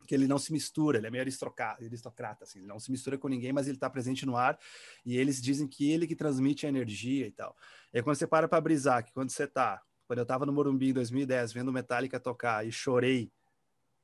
que 0.06 0.14
ele 0.14 0.28
não 0.28 0.38
se 0.38 0.54
mistura, 0.54 0.98
ele 0.98 1.08
é 1.08 1.10
meio 1.10 1.24
aristocrata, 1.24 1.84
aristocrata 1.84 2.44
assim, 2.44 2.60
ele 2.60 2.68
não 2.68 2.80
se 2.80 2.92
mistura 2.92 3.18
com 3.18 3.28
ninguém, 3.28 3.52
mas 3.52 3.68
ele 3.68 3.76
está 3.78 3.90
presente 3.90 4.26
no 4.26 4.38
ar, 4.38 4.58
e 5.04 5.18
eles 5.18 5.42
dizem 5.42 5.68
que 5.68 5.92
ele 5.92 6.06
que 6.08 6.16
transmite 6.16 6.66
a 6.66 6.70
energia 6.70 7.26
e 7.26 7.32
tal. 7.32 7.56
E 7.92 7.98
aí, 7.98 8.04
quando 8.04 8.16
você 8.16 8.28
para 8.28 8.48
para 8.48 8.62
brisar, 8.62 9.04
que 9.04 9.12
quando 9.12 9.32
você 9.32 9.48
tá, 9.48 9.82
quando 10.08 10.20
eu 10.20 10.24
estava 10.24 10.46
no 10.46 10.54
Morumbi 10.54 10.90
em 10.90 10.94
2010, 10.94 11.54
vendo 11.54 11.74
Metallica 11.74 12.20
tocar 12.20 12.66
e 12.66 12.72
chorei 12.72 13.32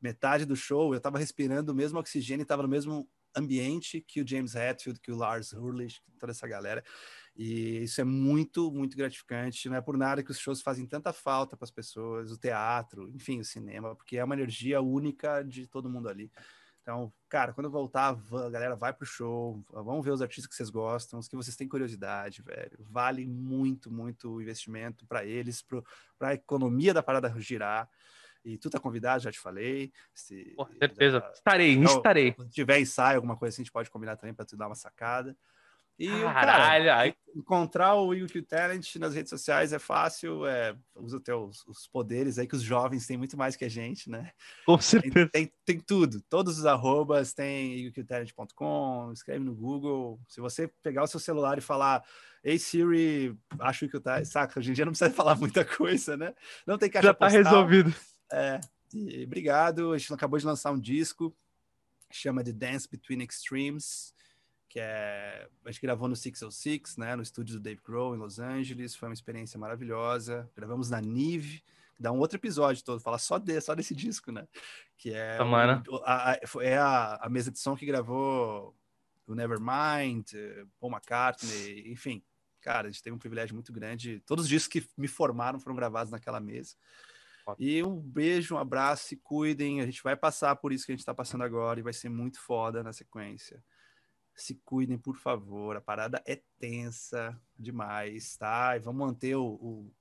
metade 0.02 0.46
do 0.46 0.56
show, 0.56 0.94
eu 0.94 0.98
estava 0.98 1.18
respirando 1.18 1.72
o 1.72 1.76
mesmo 1.76 2.00
oxigênio, 2.00 2.44
estava 2.44 2.64
no 2.64 2.70
mesmo 2.70 3.08
ambiente 3.36 4.02
que 4.02 4.22
o 4.22 4.28
James 4.28 4.56
Hetfield, 4.56 5.00
que 5.00 5.12
o 5.12 5.16
Lars 5.16 5.54
Ulrich, 5.54 6.02
toda 6.20 6.32
essa 6.32 6.48
galera. 6.48 6.84
E 7.36 7.84
isso 7.84 8.02
é 8.02 8.04
muito, 8.04 8.72
muito 8.72 8.98
gratificante. 8.98 9.70
Não 9.70 9.78
é 9.78 9.82
por 9.82 9.98
nada 9.98 10.22
que 10.22 10.32
os 10.32 10.40
shows 10.40 10.62
fazem 10.62 10.86
tanta 10.86 11.14
falta 11.14 11.56
para 11.56 11.66
as 11.66 11.72
pessoas, 11.72 12.32
o 12.32 12.38
teatro, 12.38 13.10
enfim, 13.10 13.40
o 13.40 13.46
cinema, 13.46 13.96
porque 13.96 14.18
é 14.18 14.24
uma 14.24 14.36
energia 14.36 14.82
única 14.82 15.44
de 15.44 15.68
todo 15.68 15.90
mundo 15.90 16.10
ali. 16.10 16.32
Então, 16.82 17.14
cara, 17.30 17.54
quando 17.54 17.70
voltar, 17.70 18.20
a 18.34 18.50
galera 18.50 18.76
vai 18.76 18.92
pro 18.92 19.06
show, 19.06 19.64
vamos 19.72 20.04
ver 20.04 20.12
os 20.12 20.22
artistas 20.22 20.48
que 20.48 20.56
vocês 20.56 20.70
gostam, 20.70 21.20
os 21.20 21.28
que 21.28 21.36
vocês 21.36 21.56
têm 21.56 21.68
curiosidade, 21.68 22.42
velho. 22.42 22.78
Vale 22.80 23.26
muito, 23.28 23.92
muito 23.92 24.42
investimento 24.42 25.06
para 25.06 25.24
eles, 25.24 25.64
para 26.18 26.30
a 26.30 26.34
economia 26.34 26.94
da 26.94 27.04
parada 27.04 27.34
girar. 27.40 27.88
E 28.44 28.58
tu 28.58 28.70
tá 28.70 28.80
convidado, 28.80 29.24
já 29.24 29.32
te 29.32 29.40
falei. 29.40 29.92
Se, 30.14 30.54
Com 30.56 30.66
certeza. 30.80 31.20
Já... 31.20 31.32
Estarei, 31.32 31.74
então, 31.74 31.98
estarei. 31.98 32.36
Se 32.40 32.50
tiver 32.50 32.80
ensaio, 32.80 33.18
alguma 33.18 33.38
coisa 33.38 33.54
assim, 33.54 33.62
a 33.62 33.66
gente 33.66 33.72
pode 33.72 33.90
combinar 33.90 34.16
também 34.18 34.34
para 34.34 34.46
tu 34.46 34.58
dar 34.58 34.68
uma 34.68 34.76
sacada. 34.76 35.36
E, 36.02 36.08
Caralho, 36.08 36.86
cara, 36.86 37.16
encontrar 37.36 37.94
o 37.94 38.12
YouTube 38.12 38.44
Talent 38.48 38.96
nas 38.96 39.14
redes 39.14 39.30
sociais 39.30 39.72
é 39.72 39.78
fácil, 39.78 40.48
é, 40.48 40.76
usa 40.96 41.20
teus, 41.20 41.64
os 41.68 41.86
poderes 41.86 42.40
aí 42.40 42.48
que 42.48 42.56
os 42.56 42.64
jovens 42.64 43.06
têm 43.06 43.18
muito 43.18 43.38
mais 43.38 43.56
que 43.56 43.66
a 43.66 43.70
gente, 43.70 44.10
né? 44.10 44.32
Com 44.66 44.80
certeza. 44.80 45.14
Tem, 45.14 45.46
tem, 45.46 45.54
tem 45.64 45.80
tudo, 45.80 46.20
todos 46.22 46.58
os 46.58 46.66
arrobas, 46.66 47.34
tem 47.34 47.78
youqtalent.com, 47.82 49.12
escreve 49.14 49.44
no 49.44 49.54
Google. 49.54 50.20
Se 50.28 50.42
você 50.42 50.68
pegar 50.82 51.04
o 51.04 51.08
seu 51.08 51.20
celular 51.20 51.60
e 51.60 51.62
falar, 51.62 52.04
ei 52.44 52.58
Siri, 52.58 53.38
acho 53.60 53.88
que 53.88 53.98
o 53.98 54.02
tá, 54.02 54.26
saca, 54.26 54.60
hoje 54.60 54.72
em 54.72 54.74
dia 54.74 54.86
não 54.86 54.94
precisa 54.94 55.12
falar 55.14 55.36
muita 55.36 55.64
coisa, 55.64 56.18
né? 56.18 56.34
Não 56.66 56.80
tem 56.80 56.90
caixa 56.90 57.10
Já 57.10 57.14
tá 57.14 57.28
postal. 57.28 57.44
resolvido. 57.44 57.94
É, 58.32 58.60
e, 58.94 59.24
obrigado. 59.24 59.94
A 59.94 59.98
gente 59.98 60.14
acabou 60.14 60.40
de 60.40 60.46
lançar 60.46 60.72
um 60.72 60.80
disco, 60.80 61.36
chama 62.10 62.44
de 62.44 62.52
Dance 62.52 62.88
Between 62.90 63.24
Extremes, 63.24 64.14
que 64.68 64.80
é 64.80 65.48
a 65.66 65.72
gente 65.72 65.82
gravou 65.82 66.08
no 66.08 66.16
606, 66.16 66.98
né, 66.98 67.16
no 67.16 67.22
estúdio 67.22 67.56
do 67.56 67.62
Dave 67.62 67.82
Grohl 67.84 68.16
em 68.16 68.20
Los 68.20 68.40
Angeles. 68.40 68.96
Foi 68.96 69.10
uma 69.10 69.14
experiência 69.14 69.60
maravilhosa. 69.60 70.50
Gravamos 70.56 70.90
na 70.90 71.02
Nive, 71.02 71.64
dá 72.00 72.12
um 72.12 72.20
outro 72.20 72.38
episódio 72.38 72.84
todo, 72.84 73.00
fala 73.00 73.18
só, 73.18 73.38
de, 73.38 73.60
só 73.62 73.76
desse 73.76 73.94
disco, 73.94 74.32
né? 74.32 74.48
Que 74.98 75.14
é, 75.14 75.38
um, 75.44 75.56
a, 76.04 76.32
a, 76.32 76.40
é 76.62 76.78
a, 76.78 77.16
a 77.22 77.30
mesa 77.30 77.52
de 77.52 77.60
som 77.60 77.76
que 77.76 77.86
gravou 77.86 78.76
o 79.28 79.36
Nevermind, 79.36 80.32
Paul 80.80 80.92
McCartney, 80.92 81.92
enfim. 81.92 82.24
Cara, 82.60 82.88
a 82.88 82.92
gente 82.92 83.02
teve 83.02 83.16
um 83.16 83.20
privilégio 83.20 83.56
muito 83.56 83.74
grande. 83.74 84.22
Todos 84.26 84.46
os 84.46 84.50
discos 84.50 84.68
que 84.68 84.88
me 84.96 85.08
formaram 85.08 85.60
foram 85.60 85.76
gravados 85.76 86.12
naquela 86.12 86.40
mesa. 86.40 86.76
E 87.60 87.84
um 87.84 88.00
beijo, 88.00 88.56
um 88.56 88.58
abraço, 88.58 89.08
se 89.08 89.18
cuidem. 89.18 89.82
A 89.82 89.86
gente 89.86 90.04
vai 90.04 90.16
passar 90.16 90.56
por 90.56 90.72
isso 90.72 90.86
que 90.86 90.92
a 90.92 90.96
gente 90.96 91.02
está 91.02 91.14
passando 91.14 91.44
agora 91.44 91.80
e 91.80 91.84
vai 91.84 91.94
ser 91.94 92.10
muito 92.10 92.40
foda 92.40 92.84
na 92.84 92.94
sequência. 92.94 93.64
Se 94.36 94.56
cuidem, 94.64 94.98
por 94.98 95.18
favor. 95.18 95.76
A 95.76 95.82
parada 95.82 96.22
é 96.26 96.42
tensa 96.60 97.40
demais, 97.58 98.38
tá? 98.38 98.76
E 98.76 98.80
vamos 98.80 99.06
manter 99.06 99.36
o, 99.36 99.46
o 99.46 99.94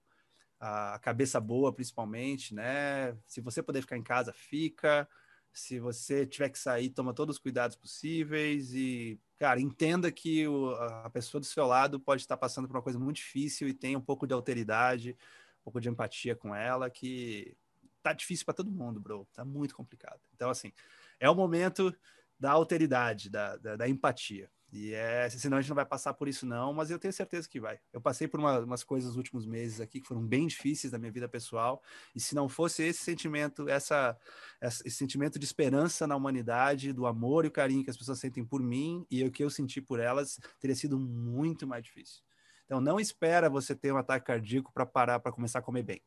a 0.60 0.98
cabeça 0.98 1.40
boa, 1.40 1.72
principalmente, 1.72 2.54
né? 2.54 3.16
Se 3.26 3.40
você 3.40 3.62
puder 3.62 3.80
ficar 3.80 3.96
em 3.96 4.02
casa, 4.02 4.32
fica. 4.32 5.08
Se 5.52 5.80
você 5.80 6.26
tiver 6.26 6.50
que 6.50 6.58
sair, 6.58 6.90
toma 6.90 7.14
todos 7.14 7.36
os 7.36 7.42
cuidados 7.42 7.76
possíveis 7.76 8.72
e, 8.72 9.18
cara, 9.38 9.60
entenda 9.60 10.12
que 10.12 10.46
o, 10.46 10.70
a 10.74 11.10
pessoa 11.10 11.40
do 11.40 11.46
seu 11.46 11.66
lado 11.66 11.98
pode 11.98 12.22
estar 12.22 12.36
passando 12.36 12.68
por 12.68 12.76
uma 12.76 12.82
coisa 12.82 12.98
muito 13.00 13.16
difícil 13.16 13.66
e 13.68 13.74
tenha 13.74 13.98
um 13.98 14.02
pouco 14.02 14.26
de 14.26 14.34
alteridade 14.34 15.16
um 15.60 15.64
pouco 15.64 15.80
de 15.80 15.88
empatia 15.88 16.34
com 16.34 16.54
ela, 16.54 16.90
que 16.90 17.56
tá 18.02 18.12
difícil 18.12 18.44
para 18.44 18.54
todo 18.54 18.70
mundo, 18.70 19.00
bro. 19.00 19.28
Tá 19.32 19.44
muito 19.44 19.74
complicado. 19.74 20.20
Então, 20.34 20.50
assim, 20.50 20.72
é 21.18 21.28
o 21.28 21.34
momento 21.34 21.94
da 22.38 22.52
alteridade, 22.52 23.28
da, 23.28 23.56
da, 23.58 23.76
da, 23.76 23.88
empatia. 23.88 24.50
E 24.72 24.94
é, 24.94 25.28
senão 25.28 25.58
a 25.58 25.60
gente 25.60 25.68
não 25.68 25.76
vai 25.76 25.84
passar 25.84 26.14
por 26.14 26.26
isso, 26.26 26.46
não, 26.46 26.72
mas 26.72 26.90
eu 26.90 26.98
tenho 26.98 27.12
certeza 27.12 27.46
que 27.46 27.60
vai. 27.60 27.78
Eu 27.92 28.00
passei 28.00 28.26
por 28.26 28.40
uma, 28.40 28.60
umas 28.60 28.82
coisas 28.82 29.08
nos 29.08 29.16
últimos 29.16 29.44
meses 29.44 29.80
aqui 29.80 30.00
que 30.00 30.06
foram 30.06 30.24
bem 30.24 30.46
difíceis 30.46 30.92
da 30.92 30.98
minha 30.98 31.10
vida 31.10 31.28
pessoal, 31.28 31.82
e 32.14 32.20
se 32.20 32.34
não 32.34 32.48
fosse 32.48 32.84
esse 32.84 33.02
sentimento, 33.02 33.68
essa, 33.68 34.16
esse 34.62 34.90
sentimento 34.92 35.38
de 35.38 35.44
esperança 35.44 36.06
na 36.06 36.16
humanidade, 36.16 36.92
do 36.92 37.04
amor 37.04 37.44
e 37.44 37.48
o 37.48 37.50
carinho 37.50 37.84
que 37.84 37.90
as 37.90 37.96
pessoas 37.96 38.20
sentem 38.20 38.44
por 38.44 38.62
mim 38.62 39.04
e 39.10 39.24
o 39.24 39.30
que 39.30 39.42
eu 39.42 39.50
senti 39.50 39.82
por 39.82 39.98
elas, 39.98 40.38
teria 40.60 40.76
sido 40.76 40.98
muito 40.98 41.66
mais 41.66 41.84
difícil. 41.84 42.22
Então, 42.70 42.80
não 42.80 43.00
espera 43.00 43.50
você 43.50 43.74
ter 43.74 43.92
um 43.92 43.96
ataque 43.96 44.26
cardíaco 44.26 44.72
para 44.72 44.86
parar, 44.86 45.18
para 45.18 45.32
começar 45.32 45.58
a 45.58 45.62
comer 45.62 45.82
bem. 45.82 46.00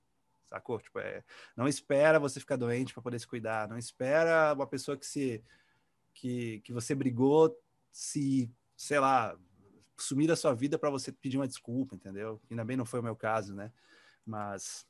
Sacou? 0.46 0.80
Tipo, 0.80 0.98
é, 1.00 1.22
não 1.58 1.68
espera 1.68 2.22
você 2.22 2.40
ficar 2.40 2.56
doente 2.56 2.94
para 2.94 3.04
poder 3.04 3.20
se 3.20 3.28
cuidar. 3.28 3.68
Não 3.68 3.78
espera 3.78 4.54
uma 4.54 4.66
pessoa 4.66 4.96
que 4.96 5.06
se 5.06 5.44
que, 6.14 6.62
que 6.62 6.72
você 6.72 6.96
brigou 6.96 7.54
se, 7.92 8.50
sei 8.78 8.98
lá, 8.98 9.38
sumir 9.98 10.26
da 10.26 10.38
sua 10.38 10.54
vida 10.56 10.80
para 10.80 10.90
você 10.90 11.12
pedir 11.12 11.36
uma 11.36 11.50
desculpa, 11.50 11.96
entendeu? 11.96 12.42
Ainda 12.50 12.64
bem 12.64 12.78
não 12.78 12.86
foi 12.86 13.02
o 13.02 13.04
meu 13.04 13.16
caso, 13.18 13.54
né? 13.54 13.70
Mas, 14.26 14.88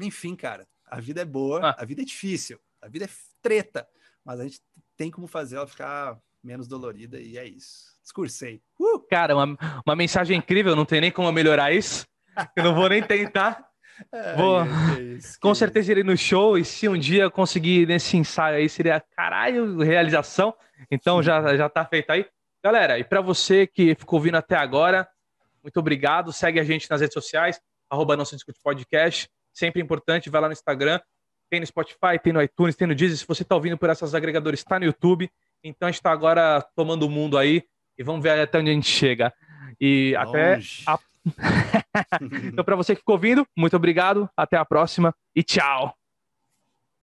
enfim, 0.00 0.34
cara, 0.34 0.66
a 0.86 1.00
vida 1.00 1.20
é 1.20 1.26
boa, 1.26 1.68
ah. 1.68 1.76
a 1.82 1.84
vida 1.84 2.00
é 2.00 2.04
difícil, 2.06 2.58
a 2.80 2.88
vida 2.88 3.04
é 3.04 3.10
treta, 3.42 3.86
mas 4.24 4.40
a 4.40 4.44
gente 4.44 4.62
tem 4.96 5.10
como 5.10 5.26
fazer 5.26 5.56
ela 5.56 5.66
ficar 5.66 6.18
menos 6.42 6.66
dolorida 6.66 7.20
e 7.20 7.36
é 7.36 7.46
isso. 7.46 7.93
Discursei. 8.04 8.60
Uh! 8.78 9.00
Cara, 9.08 9.34
uma, 9.34 9.56
uma 9.84 9.96
mensagem 9.96 10.36
incrível, 10.36 10.76
não 10.76 10.84
tem 10.84 11.00
nem 11.00 11.10
como 11.10 11.32
melhorar 11.32 11.72
isso. 11.72 12.06
Eu 12.54 12.62
não 12.62 12.74
vou 12.74 12.88
nem 12.88 13.02
tentar. 13.02 13.66
É, 14.12 14.34
vou, 14.34 14.60
isso, 14.98 15.38
com 15.38 15.54
certeza 15.54 15.92
irei 15.92 16.02
no 16.02 16.16
show 16.16 16.58
e 16.58 16.64
se 16.64 16.88
um 16.88 16.98
dia 16.98 17.30
conseguir 17.30 17.86
nesse 17.86 18.16
ensaio 18.16 18.56
aí 18.56 18.68
seria 18.68 19.00
caralho 19.16 19.78
realização. 19.78 20.52
Então 20.90 21.22
já 21.22 21.56
já 21.56 21.68
tá 21.68 21.84
feito 21.84 22.10
aí. 22.10 22.26
Galera, 22.60 22.98
e 22.98 23.04
para 23.04 23.20
você 23.20 23.68
que 23.68 23.94
ficou 23.94 24.18
ouvindo 24.18 24.34
até 24.34 24.56
agora, 24.56 25.08
muito 25.62 25.78
obrigado. 25.78 26.32
Segue 26.32 26.58
a 26.58 26.64
gente 26.64 26.90
nas 26.90 27.02
redes 27.02 27.14
sociais, 27.14 27.60
arroba 27.88 28.16
não 28.16 28.24
se 28.24 28.34
discute 28.34 28.58
podcast. 28.64 29.30
Sempre 29.52 29.80
importante, 29.80 30.28
vai 30.28 30.40
lá 30.40 30.48
no 30.48 30.54
Instagram, 30.54 31.00
tem 31.48 31.60
no 31.60 31.66
Spotify, 31.66 32.18
tem 32.20 32.32
no 32.32 32.42
iTunes, 32.42 32.74
tem 32.74 32.88
no 32.88 32.96
Deezer. 32.96 33.16
Se 33.16 33.26
você 33.28 33.42
está 33.42 33.54
ouvindo 33.54 33.78
por 33.78 33.90
essas 33.90 34.12
agregadores, 34.12 34.58
está 34.58 34.76
no 34.76 34.86
YouTube. 34.86 35.30
Então 35.62 35.86
a 35.86 35.90
gente 35.92 36.00
está 36.00 36.10
agora 36.10 36.60
tomando 36.74 37.06
o 37.06 37.08
mundo 37.08 37.38
aí 37.38 37.62
e 37.98 38.02
vamos 38.02 38.22
ver 38.22 38.38
até 38.38 38.58
onde 38.58 38.70
a 38.70 38.74
gente 38.74 38.88
chega. 38.88 39.32
E 39.80 40.14
Longe. 40.24 40.82
até. 40.86 40.92
A... 40.92 40.98
então, 42.44 42.64
para 42.64 42.76
você 42.76 42.94
que 42.94 43.00
ficou 43.00 43.14
ouvindo, 43.14 43.46
muito 43.56 43.76
obrigado. 43.76 44.28
Até 44.36 44.56
a 44.56 44.64
próxima 44.64 45.14
e 45.34 45.42
tchau. 45.42 45.94